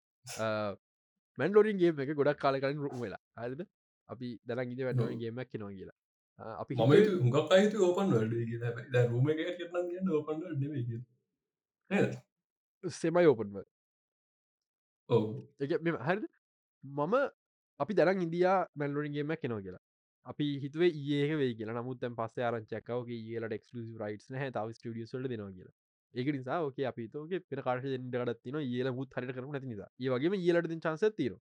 මැන්ඩෝරින්ගේ 1.38 1.94
එක 2.04 2.12
ගොඩක් 2.18 2.40
කාල 2.42 2.58
කලින් 2.60 2.82
රුම් 2.84 3.00
වෙලා. 3.00 3.22
හරිද? 3.36 3.62
අපි 4.08 4.28
දන 4.44 4.72
ඉද 4.74 4.80
වැටුව 4.80 5.06
ඔව්. 5.06 5.18
ගේමක් 5.22 5.50
කෙනවා 5.52 5.72
කියලා. 5.72 5.96
අපි 6.62 6.72
මම 6.74 6.94
හුඟක් 7.22 7.52
අයිතු 7.56 7.76
ඕපන් 7.86 8.06
වඩ 8.12 9.04
රූම 9.10 9.26
කියන්න 9.38 10.08
ඕපන් 10.10 10.36
සෙමයි 12.84 13.26
ඕපන්ව 13.26 13.56
ඔව. 15.10 15.24
එක 15.60 15.70
මෙ 15.82 15.90
හරිද? 16.08 16.24
මම 16.84 17.14
අපි 17.80 17.94
දරන් 17.94 18.22
ඉන්දයා 18.22 18.56
මැල්ලෝරින්ගේම 18.76 19.34
කෙනවා 19.36 19.60
කියලා. 19.60 19.84
අපි 20.26 20.46
හිතුවේ 20.58 20.90
ඒක 21.10 21.34
වේ 21.34 21.52
කියලා. 21.54 21.76
නමුත් 21.76 22.06
පස්ස 22.14 22.40
ආරංචකවගේ 22.40 23.20
ඒලට 23.34 23.52
එක්ලසි 23.52 23.84
රයිට් 23.98 24.24
හ 24.34 24.48
තව 24.50 24.74
ටියසල්ට 24.74 25.28
දෙනවා 25.28 25.52
කියලා. 25.52 25.76
ඒක 26.14 26.28
නිසා 26.34 26.58
ඕක 26.60 26.80
අපි 26.84 27.08
තෝක 27.08 27.32
පෙන 27.50 27.62
කාශ 27.62 27.86
දෙන්නට 27.86 28.42
තින 28.42 28.58
ඒල 28.58 28.90
මුත් 28.92 29.14
හරි 29.14 29.26
කරන 29.30 29.50
නැති 29.50 29.66
නිසා. 29.66 29.90
ඒ 30.00 30.10
වගේම 30.10 30.38
ඒලට 30.38 30.74
චන්ස 30.76 31.04
තිර 31.16 31.34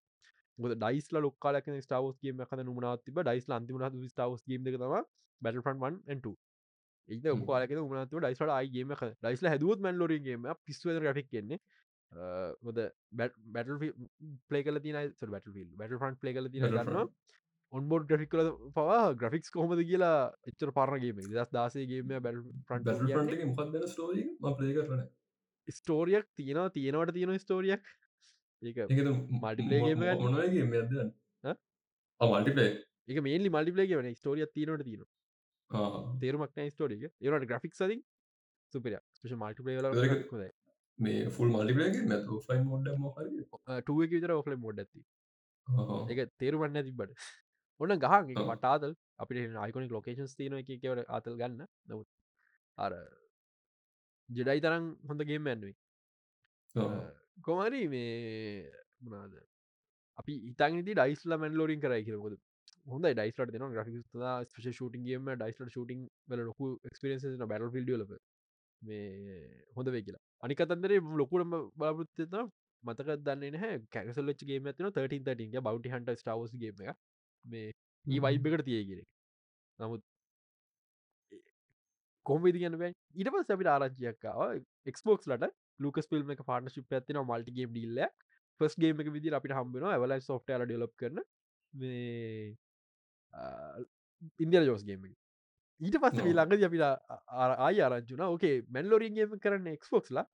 ගොද 0.60 0.74
ඩයිස්ල 0.76 1.20
ලොක්කාලක 1.20 1.68
ස්ටාවස්ගේම 1.80 2.44
කත 2.44 2.60
නුමනාත් 2.64 3.04
තිබ 3.06 3.20
ඩයිස් 3.22 3.50
අන්තිම 3.52 3.82
ස්ටාවස් 4.08 4.44
ගේම 4.44 4.64
තම 4.66 4.96
බැටෆන් 5.42 6.00
1 6.10 6.36
ඒ 7.10 7.34
උකාලක 7.34 7.74
උමනතු 7.78 8.20
ඩයිස්ල 8.20 8.52
අයිගේම 8.52 8.94
ඩයිස්ල 8.96 9.48
හැදුවත් 9.48 9.80
මැන් 9.80 9.96
ලෝරගේම 9.96 10.48
පිස්ව 10.66 10.90
ග්‍රික් 11.00 11.30
කියන්නේ 11.30 11.60
මොද 12.12 12.78
බැටල් 13.14 13.78
පලේ 14.48 14.64
කල 14.64 14.80
තින 14.80 14.96
බැටල් 14.96 15.52
බැටල් 15.76 15.98
ෆන් 15.98 16.16
පලේ 16.18 16.34
කල 16.34 16.50
තින 16.50 16.64
ගන්න 16.66 17.12
ඔන්බෝඩ් 17.74 18.08
ග්‍රික්ල 18.10 18.42
පවා 18.74 19.14
ග්‍රෆික්ස් 19.16 19.52
කොහොමද 19.52 19.84
කියලා 19.84 20.32
එච්චර 20.48 20.72
පාරගේම 20.72 21.22
දස් 21.22 21.52
දාසේගේම 21.52 22.08
ප්ලේ 24.58 24.74
කරන 24.78 25.08
ස්ටෝරියක් 25.68 26.28
තියෙනවා 26.34 26.70
තියෙනවට 26.72 27.14
තියෙන 27.14 27.40
ස්ටෝරියක් 27.40 27.84
ඒක 28.62 28.78
ඇද 28.78 28.92
මල්ටිපලේ 32.22 32.70
එක 33.08 33.20
මේලි 33.22 33.50
මල්ටිපලේ 33.50 33.88
වන 33.94 34.16
ස්ටෝරිය 34.16 34.48
තියනට 34.50 34.84
තියෙන 34.84 35.04
තේරුමක් 36.20 36.56
නෑ 36.56 36.70
ස්ටෝරික 36.70 37.04
ඒනට 37.04 37.50
ග්‍රෆික් 37.50 37.76
සදින් 37.76 38.02
සුපිර 38.74 38.96
ල 38.96 39.92
මේ 41.00 41.26
ෆුල් 41.30 41.50
මල්ටිපලේගේ 41.50 42.06
නැත 42.06 42.30
ෆයින් 42.46 42.64
මොඩ 42.66 42.88
මොහර 42.98 43.28
ටුව 43.82 44.00
විතර 44.14 44.34
ඔෆලයි 44.34 44.60
මොඩ් 44.60 44.80
ඇති 44.80 45.04
එක 46.16 46.32
තේරුවන්න 46.36 46.82
තිබට 46.82 47.28
ඔන්න 47.80 48.00
ගහන් 48.00 48.32
එක 48.34 48.42
මටාදල් 48.46 48.94
අපිට 49.18 49.58
අයිකොනික් 49.58 49.92
ලොකේෂන්ස් 49.92 50.36
තියන 50.36 50.58
එක 50.58 50.70
කියවට 50.70 51.10
අතල් 51.10 51.36
ගන්න. 51.36 51.68
නවත් 51.88 52.10
අර 52.78 52.94
ජෙඩයි 54.30 54.62
තරම් 54.62 54.88
හොඳගේ 55.08 55.40
මැන්ුවේ 55.40 55.76
කොමරි 57.44 57.84
මේ 57.88 58.72
මනාද 59.02 59.38
අපි 60.18 60.34
ඉතන්ති 60.50 60.94
ඩයිස්ල 60.94 61.38
මැන්ලෝරින් 61.38 61.82
කරයි 61.82 62.08
කියරකොද 62.08 62.38
හොඳ 62.88 63.10
ඩයිස්ලට 63.12 63.54
දෙන 63.54 63.68
ග්‍රික් 63.72 63.94
ස්පේෂ 64.50 64.72
ෂටින්ගේම 64.72 65.30
ඩයිස්ල 65.36 65.70
ෂටින් 65.70 66.02
වල 66.28 66.44
ලොකු 66.44 66.74
එක්ස්පිරන්ස 66.84 67.28
බැල් 67.46 67.70
ිල්ඩියල 67.74 68.06
මේ 68.82 69.66
හොඳ 69.76 69.88
වේ 69.88 70.02
කියලා. 70.02 70.24
අනිකතන්දරේ 70.44 71.00
ලොකුටම 71.16 71.54
බලාපෘත්තත 71.76 72.38
මතක 72.84 73.18
දන්න 73.20 73.86
කැසල්ලච්ගේ 73.90 74.60
ඇතින 74.62 74.92
13 74.92 75.24
13 75.26 75.64
බවටි 75.64 75.94
හන්ට 75.94 76.20
ස්ටාවස්ගේම 76.20 76.84
එක 76.84 76.98
මේ 77.46 77.72
ඒ 78.06 78.20
වයිබ්බකට 78.20 78.66
තියගෙන 78.66 79.02
නමුත් 79.80 80.04
කොමවිදි 82.26 82.62
ගන්න 82.62 82.96
ඉට 83.16 83.32
පස් 83.34 83.54
අපිට 83.56 83.72
ආරච්චියක්කාව 83.74 84.40
එක්ස්පෝක්ස් 84.86 85.30
ලට 85.30 85.52
ලකස් 85.80 86.10
පිල්ම 86.14 86.34
එක 86.36 86.44
පාර්ටශිප් 86.46 86.98
ඇතින 86.98 87.22
මල්ටිගේම් 87.24 87.74
ඩිල්ල 87.74 88.02
ෆස් 88.62 88.78
ගේම 88.78 89.04
එක 89.04 89.12
විදි 89.12 89.34
අපිට 89.34 89.58
හම්බෙන 89.58 89.90
ඇවලයි 89.90 90.22
සෝට්ල 90.22 90.66
ඩියලප් 90.66 90.94
කරන 90.96 91.24
මේ 91.74 92.56
ඉන්දිය 94.40 94.66
ජෝස්ගේම 94.66 95.08
ඊට 95.82 95.98
පස්ස 96.02 96.24
ළඟද 96.28 96.64
අපිට 96.64 96.84
ආය 97.60 97.82
ආරංචුන 97.82 98.24
ඕකේ 98.26 98.56
මැල්ලෝරින්ගේම 98.70 99.36
කරන්න 99.40 99.68
එක්ස්පෝක්ස්ලා 99.72 100.26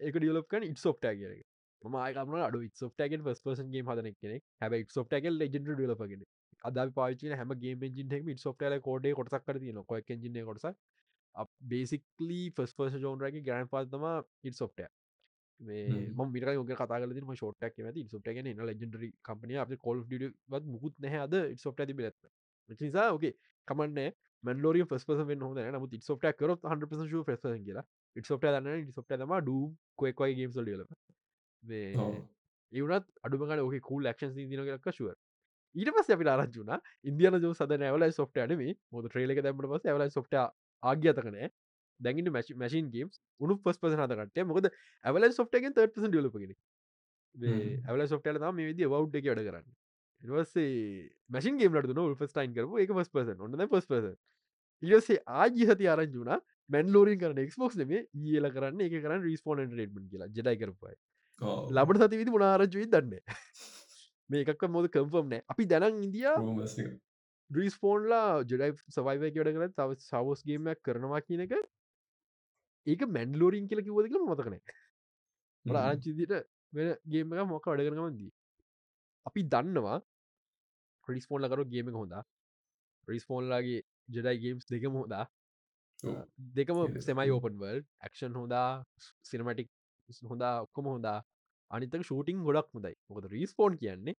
එක 0.00 0.16
ඩියලප් 0.16 0.46
කන 0.48 0.66
ඉට 0.68 0.78
සෝප්ට 0.78 1.08
කියෙන 1.12 1.42
මයකම 1.82 2.36
අඩු 2.40 2.62
සෝට්ටගෙන් 2.74 3.26
ස් 3.26 3.42
පසන්ගේ 3.42 3.82
හදන 3.84 4.16
කෙනෙ 4.16 4.38
හැබ 4.60 4.78
සෝට්ටගල් 4.90 5.38
ලෙජෙන්ට 5.38 5.72
ඩලපගෙන 5.72 6.24
අද 6.64 6.80
පාචන 6.94 7.34
හැම 7.34 7.54
ගේ 7.58 7.90
ජිට 7.90 8.32
සෝට්ල 8.38 8.78
කෝඩ 8.80 9.10
කොටසක් 9.14 9.46
කර 9.46 9.58
තින 9.58 9.82
කොක් 9.84 10.16
ජින 10.16 10.40
කොටස 10.44 10.68
බේසිකලි 11.66 12.40
ෆස් 12.52 12.74
පර්ස 12.74 12.98
ජෝන්රගේ 13.00 13.42
ග්‍රන් 13.42 13.68
පාතම 13.68 14.08
ඉට 14.44 14.56
සොට්ට 14.56 14.86
ම 15.60 16.30
මිර 16.30 16.50
ක 16.68 16.76
කතාල 16.80 17.08
ෂෝටක් 17.34 17.80
ති 17.92 18.08
සොට්ගෙන 18.08 18.52
ලෙජෙන්ඩරි 18.64 19.10
කම්පනය 19.22 19.58
අප 19.58 19.74
කොල් 19.80 20.04
ඩ 20.06 20.66
මුකුත් 20.68 20.94
නැහ 21.00 21.22
අද 21.22 21.40
සොට්ට 21.58 21.88
ති 21.88 21.94
බෙත් 21.94 22.34
නිසා 22.80 23.08
ඕගේ 23.10 23.34
කමන්න 23.68 24.12
මන්ලෝරිය 24.44 24.84
ෆස් 24.84 25.04
පස 25.04 25.20
හොද 25.42 25.60
නමුත් 25.68 25.96
ඉට 25.98 26.04
සොට්ට 26.04 26.38
කරොත් 26.38 26.64
හන්ට 26.64 26.88
පස 26.88 27.02
ෆස් 27.24 27.42
කියලා. 27.60 27.84
ඉට 28.16 28.26
සොට්ට 28.26 28.48
දන්න 28.48 28.92
සොට්ට 28.92 29.16
තම 29.16 29.34
ඩූ 29.40 29.64
කොෙක්වයි 29.96 30.34
ගේම් 30.34 30.52
සොල්ල 30.52 30.70
ඒවනත් 32.72 33.06
අඩුමගට 33.22 33.60
ඕක 33.60 33.76
කූල් 33.82 34.08
ලක්ෂන් 34.08 34.34
දිනක 34.34 34.88
ශුව 34.90 35.12
ඊට 35.74 35.90
පස් 35.90 36.10
අපි 36.10 36.28
ආරජුන 36.28 36.72
ඉන්දියන 37.04 37.38
ජෝ 37.40 37.54
සද 37.54 37.78
ඇවලයි 37.80 38.12
සොෆ්ට 38.12 38.38
අනම 38.38 38.64
මොද 38.90 39.08
ට්‍රේලක 39.08 39.42
දැමට 39.42 39.68
පස 39.68 39.86
ඇවලයි 39.86 40.10
සොෆ්ට 40.10 40.38
ආගතකන 40.38 41.38
දැගින් 42.00 42.32
මැසින් 42.32 42.90
ගේම් 42.90 43.10
උනු 43.40 43.58
පස් 43.58 43.78
පස 43.78 43.96
හතකට 43.96 44.46
මොකද 44.46 44.70
ඇවල 45.04 45.28
සොෆ්ටගෙන් 45.32 45.76
තර්ට 45.76 46.02
ඩලපගෙන 46.06 46.54
ඇවල 47.86 48.06
සොෆ්ට 48.08 48.32
ම 48.42 48.62
විදි 48.62 48.88
වව් 48.88 49.20
එක 49.20 49.30
වැඩ 49.30 49.44
කරන්න 49.46 49.70
ඉවස්සේ 50.22 51.10
මැසින් 51.28 51.58
ගේමට 51.58 51.90
න 51.90 52.14
ෆස්ටයින් 52.16 52.54
කරපු 52.54 52.82
එක 52.82 52.92
පස් 52.92 53.10
පස 53.10 53.32
ඔන්න 53.38 53.66
පස් 53.68 53.86
පස 53.86 54.10
ඉරසේ 54.82 55.18
ආජි 55.36 55.66
හති 55.66 55.88
ආරංජුන 55.88 56.32
මැන්ලෝරින් 56.70 57.18
කරන 57.18 57.40
එක්ස්පොක්ස් 57.40 57.78
නේ 57.82 58.02
ඒල 58.30 58.50
කරන්න 58.50 58.82
එක 58.82 58.96
කරන්න 58.96 59.24
රිස්පෝන් 59.24 59.64
ටමන් 59.64 60.08
කියලා 60.08 60.30
ජෙඩයි 60.30 60.58
කරපුයි 60.58 60.96
ලබට 61.72 62.02
සති 62.02 62.20
විදි 62.20 62.34
මුණනාරජුයි 62.34 62.88
දන්න 62.88 63.14
මේකක් 64.30 64.68
මොද 64.70 64.90
කම්ෆම් 64.90 65.32
නෑ 65.32 65.44
අපි 65.48 65.66
දැනන් 65.66 65.98
ඉන්දියා 66.00 66.36
්‍රීස්පෝන්ලා 67.50 68.26
ජඩයි 68.44 68.72
සවයිව 68.90 69.24
කියඩ 69.28 69.50
කළ 69.50 69.72
තව 69.72 69.98
සවස්ගේමයක් 70.00 70.82
කරනවා 70.82 71.22
කියන 71.22 71.44
එක 71.46 71.56
ඒක 72.86 73.02
මැන්ලෝරින් 73.08 73.68
කියල 73.68 73.82
කිවද 73.82 74.08
කළ 74.08 74.28
මොතකනේ 74.28 74.62
ආචිදිට 75.66 76.38
වෙන 76.72 76.94
ගේම 77.06 77.34
එක 77.34 77.48
මොක 77.48 77.68
වැඩ 77.68 77.84
කරනමදී 77.88 78.32
අපි 79.26 79.46
දන්නවා 79.48 79.98
ක්‍රිස්පෝන්ල 81.06 81.48
කරු 81.52 81.64
ගේම 81.74 81.92
හොඳා. 82.00 82.22
රිස්පෝන්ලාගේ 83.08 83.80
ජෙඩයි 84.14 84.42
ගේම්ස් 84.42 84.64
දෙකම 84.72 84.98
හොදා 85.00 85.24
දෙකම 86.58 86.78
සෙමයි 87.06 87.30
ඕපන්වල් 87.36 87.78
ක්ෂන් 88.04 88.34
හොදා 88.40 88.68
සිනමටික් 89.30 89.70
හොඳා 90.30 90.54
ඔක්කොම 90.66 90.86
හොඳා. 90.94 91.18
අනිතක 91.70 92.04
ෂූටිං 92.04 92.44
ගොඩක් 92.46 92.68
හොඳයි. 92.76 92.94
මොකද 93.08 93.24
රීස්පෝන් 93.34 93.78
කියන්නේ 93.82 94.16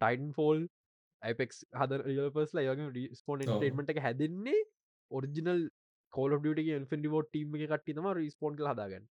ටයින් 0.00 0.32
ෆෝල් 0.36 0.60
ඇපෙක් 1.22 1.50
හද 1.80 2.00
පස්ල 2.36 2.58
යගේ 2.64 3.06
ස්පෝන් 3.20 3.42
ටේටමට 3.42 3.92
එක 3.94 4.04
හැදන්නේ 4.06 4.60
ඔරිජිනල් 5.10 5.62
කෝල 6.12 6.32
ියට 6.38 6.88
ෆිඩිවෝ 6.92 7.22
ටීම 7.26 7.56
එක 7.56 7.68
කට්ටිතම 7.72 8.08
රිස්පෝන් 8.20 8.56
හදාගන්න. 8.70 9.04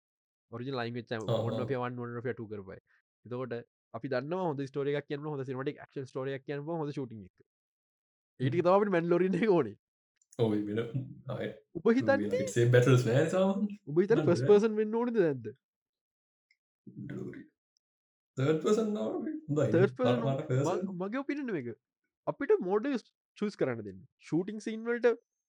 ඔරිජි 0.52 0.72
ලයින් 0.72 0.96
ඔන්න 1.16 1.98
වන් 2.02 2.16
ොට 2.20 2.28
ට 2.28 2.48
කරපයි 2.52 2.80
එතකොට 3.24 3.52
අපි 3.94 4.08
දන්න 4.08 4.34
හොද 4.40 4.60
ස්ටෝරයක් 4.66 5.06
කියන්න 5.06 5.30
හොඳ 5.32 5.46
සිමටික් 5.46 5.80
ක්ෂන් 5.82 6.06
ස්ටෝරයක් 6.06 6.44
කියන්න 6.46 6.66
හොඳ 6.72 6.92
එක. 7.26 7.46
ඒට 8.40 8.60
තම 8.60 8.92
මැන්ලොරින් 8.96 9.38
ඕනේ. 9.48 9.76
උපහිතන්නේ 11.78 12.68
බැටල්ස් 12.74 13.04
උබහිතන 13.88 14.24
පස් 14.28 14.42
පර්සන් 14.48 14.78
වෙන්න 14.80 14.96
ඕනද 15.00 15.18
දැද 15.18 15.50
මගේ 21.02 21.24
පිට 21.28 21.42
එක 21.62 21.70
අපිට 22.26 22.56
මෝඩ 22.60 22.88
චස් 23.38 23.56
කරන්න 23.56 23.84
දෙන්න. 23.84 24.00
ෂූටිං 24.26 24.60
සින්වලට 24.60 25.06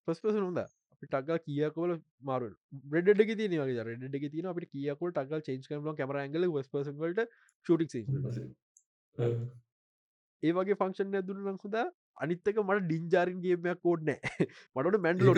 පස්පස 0.08 0.40
හොඳ. 0.40 0.60
අපි 0.60 0.81
ටක්ගල් 1.04 1.40
කියකවල 1.42 1.96
මාර 2.22 2.42
රෙඩ 2.92 3.10
තින 3.34 3.58
රෙඩ 3.82 4.20
තින 4.28 4.46
අපට 4.48 4.70
කියකල් 4.70 5.10
ටක්ගල් 5.10 5.42
චේච් 5.42 5.68
කරන 5.68 5.98
කමර 5.98 6.20
ඇගල 6.20 6.48
වස්පසට 6.50 7.26
ෂටික් 7.66 8.06
ඒ 10.44 10.54
වගේ 10.54 10.78
ෆංක්ෂන් 10.78 11.18
ඇදුර 11.18 11.44
ලංකුද 11.46 11.78
අනිත්තක 12.18 12.58
මට 12.60 12.86
ඩින්ජාරින්ගේමයක් 12.86 13.82
කෝඩ්නෑ 13.82 14.20
මටට 14.76 15.00
මැන්ඩලෝ 15.00 15.36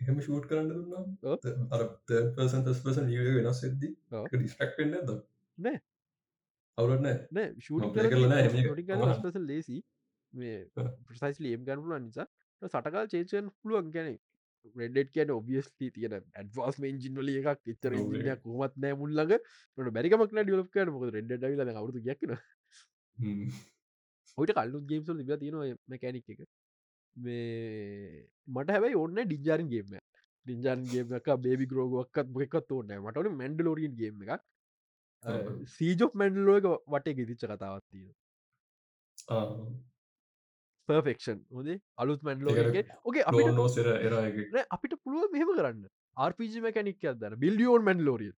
එහෙම 0.00 0.18
ෂූට් 0.20 0.46
කරන්න 0.48 0.70
දුන්නා 0.70 1.36
අර 1.72 1.84
පර්සන් 2.08 2.64
පර්සන් 2.78 3.12
වෙනස් 3.38 3.62
වෙද්දි 3.64 3.92
ඩිස්ටක් 4.32 4.80
වෙන්න 4.80 4.96
ද 5.02 5.18
නෑ 5.58 5.78
අවුරන්න 6.78 7.06
නෑ 7.32 7.48
ෂ 9.28 9.38
ලේසි 9.44 9.78
මේ 10.32 10.58
ප්‍රසයිස්ලි 11.06 11.54
එම් 11.56 11.64
ගන්නපුල 11.64 11.96
නිසා 12.00 12.25
සටකල් 12.62 13.06
චේචන් 13.12 13.52
පුළුවන් 13.60 13.92
ගැන 13.94 14.16
රෙඩ් 14.96 15.10
කියන 15.14 15.30
ඔබියස්ලි 15.36 15.90
තියෙන 15.96 16.14
ඇඩවාස් 16.16 16.78
මේජින්වල 16.82 17.28
එකක්. 17.32 17.62
එතර 17.72 17.92
ඉදිනයක් 18.00 18.42
කොමත් 18.44 18.74
නෑ 18.82 18.98
මුල්ලඟ 19.02 19.34
ට 19.78 19.94
බැරිකමක් 19.96 20.32
ඩියලප් 20.32 20.70
කන 20.74 20.92
මොක 20.94 21.08
රෙඩ් 21.16 21.32
ල 21.32 21.80
අවුතු 21.82 22.04
ගැක්න 22.08 22.36
ඔට 24.38 24.52
කල්ලු 24.58 24.82
ගේම්සල් 24.90 25.18
තිබ 25.20 25.32
තියෙන 25.40 25.78
මැකැනික් 25.92 26.28
එක. 26.34 26.40
මේ 27.16 28.26
මට 28.54 28.68
හැබයි 28.74 29.00
ඔන්න 29.04 29.22
ඩිජාරන් 29.22 29.70
ගේම 29.72 29.96
ඩිජාන්ගේම 30.46 31.16
එක 31.18 31.28
බේබි 31.44 31.66
ග්‍රෝගක්කත් 31.72 32.28
මොකත් 32.34 32.72
ඕන්න 32.76 32.92
මටන 32.98 33.40
මැන්ඩලෝරින් 33.40 33.96
ගේම 34.00 34.22
එකක්. 34.26 34.42
සීජොක් 35.76 36.12
මැන්ඩලෝක 36.20 36.66
වටේ 36.94 37.16
ගෙතිච්ච 37.18 37.44
කතාවත් 37.46 37.84
තියෙන 37.90 38.14
පර්ෆෙක්ෂන් 40.88 41.38
හොදේ 41.58 41.78
අලුත් 41.96 42.24
මැන්ලෝගේ 42.28 42.84
ඕගේ 43.04 43.26
අපිට 43.30 43.52
නොසර 43.54 43.88
අපිට 44.76 44.96
පුළුව 45.04 45.36
මෙහෙම 45.36 45.52
කරන්න. 45.58 45.84
ආර්පිජි 46.16 46.64
මැකැනික් 46.66 47.06
අදන්න 47.12 47.38
බිල්ියෝන් 47.44 47.86
මැන් 47.88 48.04
ලෝරිය 48.08 48.32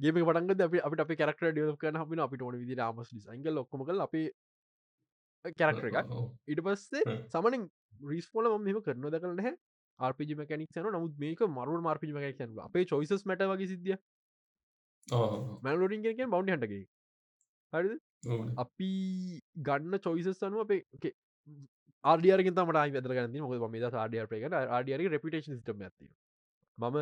ගේම 0.00 0.20
පටන්ගද 0.20 0.62
අපි 0.68 0.84
අපට 0.86 1.04
අප 1.04 1.12
කරක්ට 1.14 1.48
ඩියල 1.48 1.74
කන 1.82 2.00
අපින 2.04 2.24
අපිට 2.26 2.46
ඕන 2.46 2.60
විදි 2.62 2.80
ආමස් 2.80 3.12
ිසයිග 3.18 3.50
ලොක්කම 3.58 3.84
කල 3.88 4.06
අපේ 4.06 4.28
කැරක්ටර 5.58 5.90
එකක්. 5.90 6.14
ඉට 6.48 6.62
පස්සේ 6.66 7.18
සමනින් 7.34 7.66
රිස්පෝල 8.12 8.50
මෙම 8.60 8.80
කරන 8.86 9.06
දකල 9.08 9.34
නැහැ. 9.34 9.56
ආර්පිජි 9.98 10.36
මැකනික් 10.36 10.78
යන 10.80 10.88
නමුත් 10.94 11.18
මේක 11.24 11.42
මරුව 11.48 11.82
මාර්පිජි 11.88 12.16
මැකන 12.16 12.56
අපේ 12.66 12.84
චොයිසස් 12.92 13.26
මට 13.26 13.48
වගේ 13.50 13.70
සිද්ධිය 13.72 13.98
මැලෝඩින් 15.66 16.06
කියෙන 16.06 16.32
බෞන්ඩ 16.34 16.54
හටගේ 16.54 16.84
හරි 17.72 17.98
අපි 18.64 18.90
ගන්න 19.68 20.00
චොයිසස් 20.06 20.42
අනුව 20.48 20.64
අපේ 20.66 21.12
ආඩියරගෙන් 22.04 22.54
තමට 22.54 22.96
වැදර 22.96 23.14
ගන්න 23.16 23.40
මොක 23.44 23.70
මේ 23.70 23.92
ආඩියර 23.98 24.26
පේක 24.26 24.50
ආඩියර 24.52 25.06
රපිටේන් 25.10 25.46
සිටම 25.48 25.86
ඇති 25.86 26.10
මම 26.78 26.96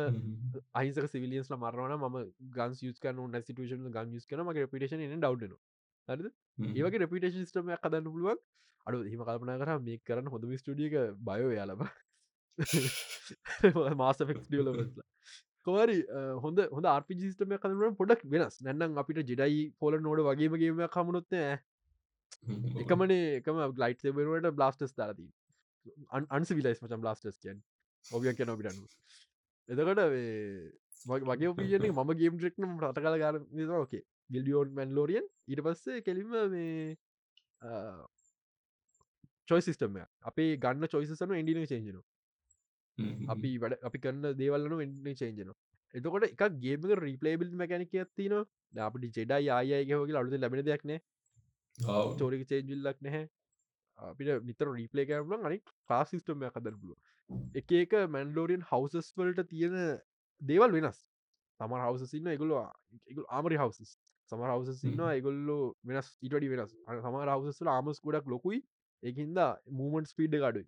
අහිසක 0.75 1.05
සිවිලියන්ස්ල 1.07 1.55
මරවන 1.57 1.93
ම 1.97 2.15
ගන්ස් 2.55 2.81
යස් 2.83 2.99
කන 2.99 3.19
නැසිටේෂන් 3.33 3.91
ගන් 3.95 4.15
යස් 4.17 4.25
කන 4.25 4.43
මගේ 4.43 4.65
රපිටේෂන 4.65 5.03
ඩව්න 5.05 5.53
හරිද? 6.09 6.27
ඒවගේ 6.73 7.01
රපිටේෂන් 7.05 7.45
ස්ටම 7.45 7.71
කදන්න 7.77 8.07
පුළුවන්. 8.07 8.39
අඩු 8.87 9.03
හිම 9.05 9.21
කල්පනා 9.21 9.57
කර 9.61 9.71
මේ 9.87 10.01
කරන්න 10.07 10.31
හොඳම 10.33 10.55
ස්ටඩියක 10.57 10.95
බයෝ 11.21 11.51
යාලබ 11.53 11.81
මාසෆෙක් 14.01 14.37
ඩියලලා 14.41 14.87
කොවරි 15.67 15.97
හොඳ 16.43 16.59
හොඳ 16.75 16.85
ආර්පිජිස්ටම 16.87 17.55
කදරන 17.57 17.95
පොඩක් 17.95 18.23
වෙනස්. 18.25 18.59
නැන්නම් 18.61 19.01
අපිට 19.03 19.23
ජෙඩයි 19.31 19.63
පොල 19.79 19.99
නෝඩ 19.99 20.25
වගේමගේම 20.27 20.83
කමුණොත්නෑ 20.95 21.59
එකමනේ 22.43 23.23
එකම 23.39 23.61
ලයිට් 23.77 24.03
සබරුවට 24.03 24.51
බ්ලාස්ටස් 24.53 24.95
දාරදී 24.95 25.29
අන්සිවිලයිස් 26.31 26.83
මචම් 26.83 27.01
බ්ලාස්ටස් 27.01 27.39
කියන් 27.39 27.63
ඔබිය 28.05 28.33
කියන 28.33 28.49
ඔබිටනු 28.49 28.87
එතකොට 29.69 30.03
වගේ 31.05 31.49
ඔපියන 31.49 31.89
ම 31.93 32.13
ගේම් 32.15 32.39
්‍රෙක්නම් 32.39 32.77
රට 32.79 33.03
කල 33.03 33.17
ගර 33.21 33.75
ඕකේ 33.75 34.03
ගිල්ඩියෝන් 34.29 34.73
මැන්ලෝරියන් 34.73 35.27
ඊට 35.47 35.63
පස්සේ 35.65 36.01
කෙලිම 36.01 36.35
මේ 36.49 36.95
චොයි 39.47 39.61
සිිස්ටම 39.61 39.99
අපේ 40.23 40.57
ගන්න 40.57 40.87
චොයිසන 40.87 41.35
ඉඩින 41.35 41.67
චේජන 41.67 42.01
අපි 43.29 43.55
වැඩ 43.57 43.79
අපි 43.83 43.99
කන්න 43.99 44.37
දේවල්ලන 44.37 44.81
එන්න 44.81 45.15
චේජන 45.15 45.53
එතකොට 45.93 46.27
එක 46.27 46.43
ගේම 46.59 46.89
රීපලේබිල් 46.99 47.55
මැකැනික 47.55 47.95
ඇතින 47.97 48.35
අපට 48.81 49.07
ජෙඩයි 49.11 49.49
ආයයගේ 49.51 50.17
අලුද 50.17 50.37
ලැබෙන 50.37 50.65
දෙයක්නේ 50.65 50.99
චෝරික 51.79 52.47
චේජිල්ලක් 52.47 52.97
නැහැ. 53.01 53.29
අපිට 53.99 54.43
නිතර 54.43 54.67
රීපලේ 54.71 55.05
කරන 55.05 55.45
අනි 55.45 55.61
කාසිිස්ටම 55.89 56.45
කදර 56.47 56.75
පුළුව 56.75 56.97
එක 57.55 57.71
එක 57.73 57.95
මැන්ලෝරියන් 58.09 58.63
හවසස් 58.63 59.13
වලට 59.15 59.47
තියෙන 59.47 59.75
දේවල් 60.41 60.71
වෙනස්. 60.71 60.99
තමර 61.59 61.81
හවසසින්න 61.85 62.27
එගුල්වා 62.27 62.67
ආමරි 63.29 63.57
හවසස් 63.57 63.95
සමර 64.31 64.51
හවසසින්න 64.51 65.05
එගොල්ලු 65.11 65.57
වෙනස් 65.83 66.11
ඉටඩි 66.21 66.49
වෙනස්. 66.49 66.75
සමර 66.97 67.31
හවසස්ල 67.35 67.67
ආමස් 67.67 68.01
ගොඩක් 68.01 68.27
ලොකුයි. 68.27 68.61
ඒහින්ද 69.03 69.39
මූමන්ට 69.71 70.11
ස්පීඩ් 70.13 70.39
අඩුයි. 70.41 70.67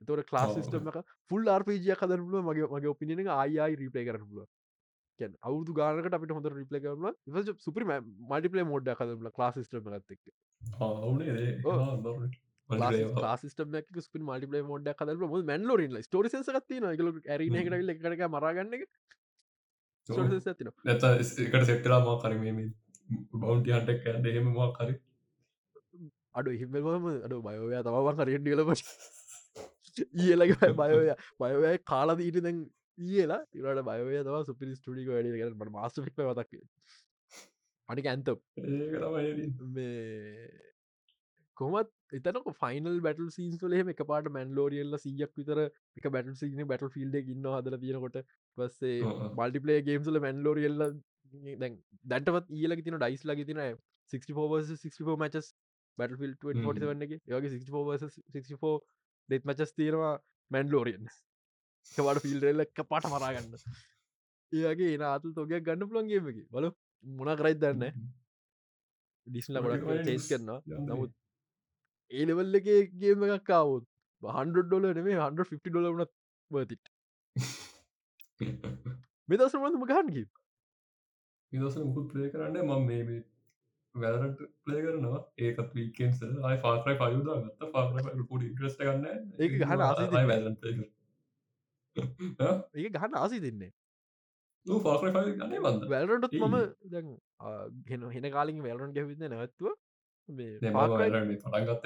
තොට 0.00 0.32
ලාසිස්ටම 0.32 0.88
එක 0.90 0.98
ෆුල් 1.30 1.48
ආර්පජය 1.48 1.94
කදරල 1.94 2.42
මගේ 2.42 2.68
මගේ 2.68 2.90
ඔපිනින 2.90 3.28
ආයයි 3.30 3.76
රිපලේ 3.76 4.06
කරපුල 5.20 5.40
අවුදු 5.44 5.74
ගානකට 5.74 6.18
අපිට 6.18 6.32
හොඳ 6.32 6.52
රිපලේ 6.52 6.82
කරන 6.82 7.58
සුපරි 7.58 7.88
මටිපලේ 7.88 8.66
මෝඩ් 8.66 8.92
කදරල 8.92 9.32
ලාසිස්ටම 9.38 9.88
ගත්තක් 9.88 10.24
ලාසිස්ටම 12.68 13.76
ස්ප 14.00 14.22
මටිපලේ 14.22 14.64
මොඩ 14.64 14.90
කදර 14.94 15.16
ම 15.22 15.36
මැන්ලෝරන් 15.44 16.02
ස්ටෝරි 16.02 16.28
සකත්තින 16.30 16.88
ගල 16.94 17.12
ඇරනකට 17.28 17.92
එකක 17.94 18.26
මරගන්න 18.28 18.76
නැත 20.84 21.06
එකට 21.38 21.64
සෙක්ටලා 21.64 22.00
මා 22.00 22.18
කරම 22.18 22.44
බෞන්ටි 23.36 23.72
හටක් 23.72 24.26
එහෙම 24.26 24.52
මා 24.52 24.70
කරි 24.72 24.98
අඩු 26.34 26.50
හිමම 26.56 26.76
අඩු 27.20 27.40
බයෝය 27.42 27.82
තමවන් 27.82 28.20
කරෙන් 28.20 28.44
ඩියලපට 28.44 28.84
ඊලගේ 30.20 30.74
බයෝය 30.74 31.08
බයෝය 31.40 31.78
කාලාදීට 31.84 32.42
දැන් 32.44 32.60
ඒලා 33.00 33.42
ඉරට 33.54 33.84
බයෝය 33.84 34.22
තම 34.22 34.42
සුපිරි 34.44 34.74
ස්ටඩික 34.74 35.08
වැඩ 35.10 35.30
කරට 35.34 35.72
මාස්ටික් 35.72 36.18
වතක් 36.20 36.64
අනික 37.88 38.06
ඇන්ත 38.06 38.28
කොමත් 41.56 41.90
එතනක 42.18 42.50
ෆයිනල් 42.60 42.98
බැටල් 43.06 43.30
සීන්ස්වලේ 43.30 43.84
එක 43.94 44.02
පාට 44.06 44.28
මැන්ලෝරියල්ල 44.30 44.98
සියක් 44.98 45.32
විතර 45.36 45.62
එක 45.62 46.06
බැටල් 46.08 46.36
සින 46.36 46.66
බැටල් 46.66 46.92
ෆිල්ඩ 46.96 47.32
ඉන්න 47.34 47.48
හදල 47.52 47.78
තියෙනකොට 47.84 48.20
පස්සේ 48.58 49.14
මල්ටිපලේ 49.38 49.80
ගේම්සල 49.88 50.20
මැන්ලෝරියල්ල 50.26 50.86
දැන් 51.58 51.80
දැටවත් 52.04 52.54
ඊලක 52.58 52.84
තින 52.86 52.98
ඩයිස් 52.98 53.26
ලග 53.28 53.48
තින 53.50 53.64
64 54.10 54.62
64 54.76 55.18
මචස් 55.18 55.50
ෆිල් 56.16 56.36
47 56.44 57.20
යගේ 57.30 57.50
64 57.56 58.12
64 58.30 58.78
ඩෙත් 59.28 59.44
මචස් 59.44 59.74
තියෙනවා 59.74 60.14
මැන්ලෝරියන් 60.50 61.10
වට 61.86 62.22
ෆිල්රෙල්ල 62.24 62.64
එක 62.64 62.82
පාට 62.88 63.08
මරාගන්න 63.12 63.54
ඒගේ 64.52 64.96
නාතු 64.98 65.34
තොගයක් 65.34 65.64
ගන්න 65.66 65.90
පුළන්ගේමකි 65.90 66.44
බල 66.50 66.70
මොන 67.04 67.32
කරයි 67.36 67.56
දන්න 67.56 68.02
ඩිස්ල 69.26 69.60
ගොඩක් 69.60 70.06
චේස් 70.06 70.28
කරනවා. 70.28 70.60
නමුත් 70.86 71.12
ඒලෙවල්ල 72.10 72.60
එක 72.60 72.68
ගේම 73.00 73.26
එකක් 73.28 73.50
අවුත් 73.58 73.84
හන්ඩ 74.22 74.62
ඩොල 74.64 74.86
නෙේ 74.90 75.18
හන්ඩ 75.18 75.48
ෆි 75.50 75.60
ඩොල 75.62 75.90
වනත් 75.90 76.12
වතිට 76.50 76.84
මෙදසමඳම 79.28 79.84
ගහන්කි 79.90 80.24
විදස 81.52 81.76
මුකුත් 81.80 82.08
ප්ලේ 82.12 82.30
කරන්න 82.32 82.64
මම 82.64 82.86
මේ 82.86 83.20
වැදරට 83.94 84.40
ප්ලේ 84.64 84.82
කරනවා. 84.82 85.20
ඒකත් 85.38 85.70
වීකෙන්ස 85.74 86.22
අයි 86.22 86.58
ෆාරයි 86.64 86.96
පයුදා 86.98 87.38
ගත්ත 87.42 87.70
ෆාර 87.72 88.24
පුඩ 88.30 88.48
ඉක්‍රස්ට 88.48 88.82
ගන්න 88.82 89.06
ඒ 89.40 89.70
ආසි 89.82 90.26
වැදන් 90.30 90.56
ඒ 91.96 92.88
ගහන්න 92.88 93.16
ආසි 93.16 93.40
දෙන්නේ. 93.40 93.72
වැලටත් 95.88 96.34
මම 96.38 96.56
දැන් 96.90 97.12
ගෙන 97.86 98.08
හෙන 98.10 98.30
කාලින් 98.30 98.62
වැලරන් 98.62 98.94
ගැවිද 98.94 99.22
නැවත්තුව. 99.24 99.74
පටන්ගත්ත 100.28 101.84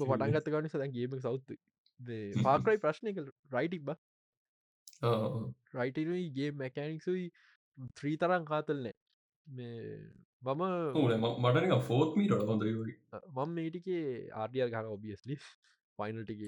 පටන්ගත 0.00 0.48
ගන්න 0.48 0.68
සදැන් 0.68 0.92
ගේම 0.92 1.16
සෞත්තු 1.20 1.58
පාකරයි 2.42 2.78
ප්‍රශ්නක 2.78 3.22
රයිටික් 3.52 3.82
බ. 3.84 3.96
රයිටනුයි 5.74 6.28
ගේ 6.32 6.50
මැකැනික්සුයි 6.54 7.24
ත්‍රී 7.94 8.16
තරන් 8.16 8.44
කාතල්නෑ 8.44 8.94
මේ 9.46 9.98
මම 10.42 10.62
මටන 11.42 11.74
ෆෝත් 11.82 12.16
මීට 12.16 12.32
හොඳ 12.48 12.64
මම 12.64 13.54
මේටිකේ 13.58 14.30
ආඩියර් 14.34 14.68
ගන 14.70 14.90
ඔබියස්ලි 14.90 15.38
ෆයිනල්ටික 15.98 16.40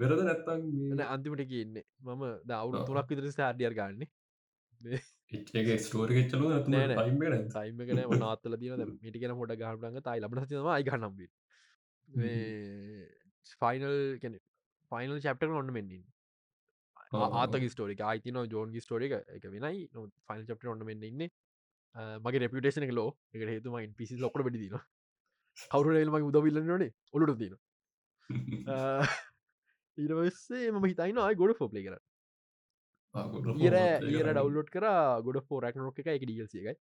වෙරද 0.00 0.22
නැත්තන් 0.28 1.02
අන්තිමට 1.06 1.44
කියන්නේ 1.52 1.84
මම 2.06 2.24
දවුරු 2.50 2.84
තුනක් 2.88 3.12
විතර 3.12 3.42
ආඩියර් 3.46 3.74
ගන්නේ. 3.78 4.08
ස්ටෝරි 5.80 6.24
චලු 6.30 6.46
ටයිම 6.60 7.82
කන 7.82 8.00
වනාත්තල 8.14 8.56
දින 8.62 8.86
මිටිකෙන 9.02 9.36
හොට 9.40 9.54
ගහටග 9.56 10.00
තයි 10.08 10.24
ලබට 10.24 10.48
තිම 10.48 10.72
අයිගනම් 10.76 11.20
ෆයිනල් 13.60 13.94
කෙන 14.24 14.40
ෆයිනල් 14.92 15.22
චප්ට 15.26 15.60
ඔන්න 15.60 15.72
මෙන්නින් 15.78 16.02
ආතක 17.36 17.64
ස්ටෝරික 17.70 18.02
අයිතින 18.10 18.42
ජෝන්ගි 18.48 18.80
ස්ටෝරික 18.80 19.12
එක. 19.12 19.44
වෙනයි. 19.46 19.88
නො 19.94 20.08
ෆයිල් 20.28 20.44
චප්ට 20.48 20.74
ඔන්න 20.74 20.84
මෙන්න 20.90 21.08
ඉන්න. 21.10 21.30
මගේ 22.24 22.40
රපිටේෂන 22.42 22.86
එක 22.86 22.94
ලෝ 22.98 23.10
එක 23.34 23.42
හේතුම 23.48 23.74
පිසි 23.96 24.16
ලොකට 24.18 24.44
බඩි 24.46 24.60
දින 24.62 24.76
කවරුලමගේ 25.70 26.28
උදවිල්ලනේ 26.30 26.88
ඔලුට 27.12 27.38
තින 27.42 27.56
ඊරවස්සේ 29.98 30.70
ම 30.70 30.84
හිතයින 30.84 31.18
අයි 31.18 31.38
ගොඩ 31.42 31.56
ෆෝප්ලේ 31.58 31.84
කර 31.86 31.96
ඉර 33.60 33.76
ඊර 34.08 34.26
ඩව්ලෝඩ් 34.28 34.70
කර 34.70 34.86
ගොඩ 35.26 35.38
ෆෝරක් 35.48 35.76
නොක 35.78 35.98
එක 35.98 36.08
එක 36.08 36.24
ඩියල්සිය 36.24 36.62
එකයි. 36.62 36.76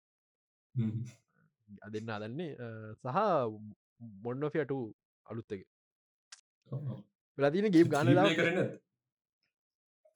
අදන්න 1.82 2.10
අදන්නේ 2.10 2.52
සහ 2.96 3.18
මොන්ඩෝෆියටු 4.24 4.80
අලුත්තක 5.26 5.62
ලතින 7.38 7.68
ගේම් 7.72 7.90
ගානලා 7.90 8.30
කරන 8.32 8.60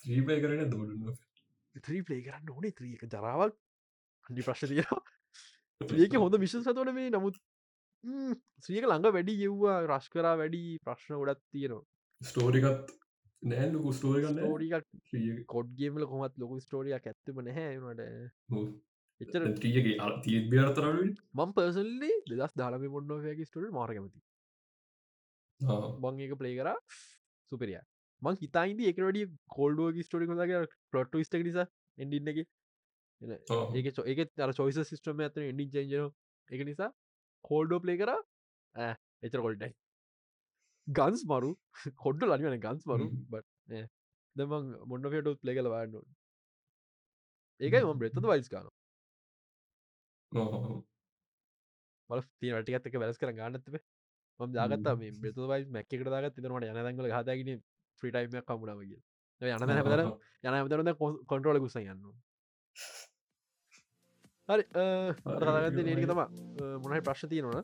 ත්‍රීපය 0.03 0.39
කරන 0.41 0.69
දොඩ 0.69 1.19
ත්‍රී 1.76 2.02
පලේ 2.03 2.23
කරන්න 2.23 2.49
ඕනේ 2.49 2.72
ත්‍රියක 2.72 3.03
ජරාවක්. 3.07 3.53
අඩි 4.30 4.41
ප්‍රශ් 4.41 4.64
තිය 4.65 4.84
ඒක 6.03 6.14
හොඳ 6.15 6.35
විශෂ 6.39 6.64
සතවන 6.64 6.91
මේ 6.95 7.10
නමුත් 7.10 7.35
ශ්‍රියක 8.63 8.85
ළඟ 8.85 9.15
වැඩි 9.17 9.35
යෙව්වා. 9.41 9.77
රශ් 9.88 10.09
කරා 10.13 10.35
වැඩි 10.41 10.61
ප්‍රශ්න 10.85 11.19
ගොඩත් 11.22 11.41
තියෙනවා. 11.51 11.85
ස්ටෝරිකත් 12.22 12.93
නෑ 13.43 13.69
ලොකු 13.72 13.93
ස්ටෝරි 13.93 14.26
ස්ටෝරික 14.26 14.76
කොඩ්ගේමල 15.47 16.05
කොමත් 16.11 16.38
ලොකු 16.38 16.59
ස්ටෝරියක් 16.59 17.09
ඇත්තම 17.11 17.41
නැහැනට 17.47 18.03
එච්චර 19.22 19.43
ටියගේ 19.49 20.11
තිීත් 20.23 20.47
බියරතරල 20.53 21.01
මං 21.01 21.57
පර්සල්ලි 21.57 22.13
දෙදස් 22.31 22.55
දාලම 22.61 22.88
මොඩ්නෝයගේ 22.95 23.49
ස්ටෝල් 23.49 23.67
මාරකමති 23.72 24.23
බං 26.01 26.23
එක 26.27 26.34
ප්ලේ 26.41 26.55
කර 26.59 26.72
සුපරිය 27.51 27.80
මං 28.22 28.41
හිතයිද 28.41 28.84
එකරඩි 28.91 29.23
කොල්ඩුවගේ 29.55 30.07
ස්ටෝරි 30.07 30.30
කොදගේ 30.31 30.61
පලොට් 30.91 31.17
ස්ට 31.22 31.43
නිසා 31.47 31.67
එඩින්න 31.97 32.31
එක. 32.31 32.39
ඒක 33.22 33.88
ඒක 34.05 34.43
අර 34.45 34.53
චොයිස 34.53 34.80
සිස්ටම 34.89 35.26
ඇතන 35.26 35.49
එඩින් 35.51 35.69
චෙන්ජන 35.73 36.07
එක 36.49 36.61
නිසා 36.69 36.89
කෝල්ඩෝ 37.47 37.81
ප්ලේ 37.84 37.99
කර? 38.01 38.11
එචර 39.26 39.41
කොල්ටයි 39.45 39.72
ගන්ස් 40.88 41.22
මරු. 41.26 41.51
කොඩ්ඩ 42.03 42.27
ලනිවන 42.27 42.59
ගන්ස් 42.65 42.84
මරු 42.89 43.07
බට 43.31 43.81
දමං 44.35 44.72
මොන්න 44.91 45.09
ෆට 45.11 45.35
ප්ලේ 45.41 45.55
කල 45.57 45.69
වාන්න 45.73 45.99
ඒකයි 47.59 47.84
ම 47.84 47.99
බ්‍රෙත 47.99 48.17
වයිස් 48.26 48.49
කාන 48.53 48.67
මල 52.09 52.22
තිනටිකත් 52.39 52.89
එක 52.89 52.97
වැලස් 53.03 53.22
කර 53.22 53.34
ගන්නත්තේ 53.38 53.81
ම 54.39 54.55
ජාගත්තා 54.57 54.95
මේ 55.01 55.15
බෙත 55.23 55.41
වයි 55.43 55.67
මැක්කට 55.76 56.07
දාගත් 56.07 56.35
තිනට 56.35 56.49
යනදංගල 56.49 57.11
හතගෙන 57.17 57.61
්‍රීටයිම 58.01 58.43
කමුණාවගේ 58.49 58.99
යන 59.41 59.47
යන 60.43 60.53
ඇතරද 60.53 60.91
කොන්ට්‍රෝල 61.31 61.61
ගුස 61.63 61.77
යන්න 61.81 62.03
හරි 64.49 64.63
රගත 65.43 65.77
නක 65.84 66.05
තම 66.05 66.19
මොනයි 66.84 67.01
ප්‍රශ් 67.01 67.23
තියනවන 67.26 67.55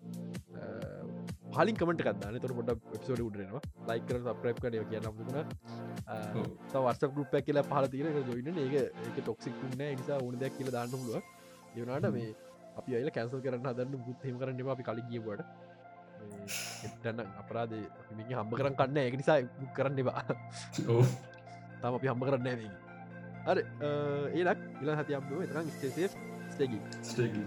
හලින් 1.55 1.75
කමට 1.77 2.05
කන්න 2.07 2.39
තොර 2.39 2.53
පොට 2.57 2.71
පිසෝඩ 2.93 3.21
උඩරෙනවා 3.21 3.61
ලයිකර 3.89 4.17
සප්‍රප් 4.23 4.61
කනය 4.63 4.81
කිය 4.85 5.01
නම්දුන 5.01 5.37
වර්ස 6.75 7.03
ගුප 7.11 7.35
කියලා. 7.39 7.63
පහල 7.63 7.85
තියන 7.87 8.07
ජොයින 8.23 8.57
ඒක 8.57 8.73
ඒක 8.77 9.19
ටොක්සික්න්න 9.19 9.77
නිසා 9.77 10.17
ඕන 10.19 10.39
දෙයක් 10.39 10.57
කියල 10.57 10.71
දාන්න 10.71 10.89
පුළුව 10.93 11.21
යනාට 11.77 12.09
මේ 12.09 12.33
අපි 12.75 12.97
අයිල 12.97 13.11
කැන්සල් 13.11 13.43
කරන්න 13.45 13.69
හදන්න 13.69 14.03
බුත්හෙම 14.07 14.41
කරන්න 14.41 14.73
අපි 14.73 14.87
කලි 14.89 15.05
කියවට 15.05 15.41
එටන්න 16.87 17.25
අපරාද 17.37 17.77
මිනි 18.11 18.33
හම්බ 18.33 18.57
කරන්න 18.57 18.79
කන්න 18.81 19.03
එක 19.03 19.21
නිසා 19.21 19.39
කරන්න 19.77 20.01
එබා 20.01 20.25
තම 20.73 21.93
අපි 21.93 22.07
හම්බ 22.07 22.27
කරන්න 22.27 22.51
ඇ 22.51 22.73
අර 23.45 23.57
ඒලක් 24.33 24.59
ඉල 24.81 24.95
හති 24.97 25.13
අම්දුව 25.13 25.39
එතරම් 25.43 25.69
ස්ටේසේ 25.71 26.30
Stiggy. 26.61 26.79
Stiggy. 27.01 27.43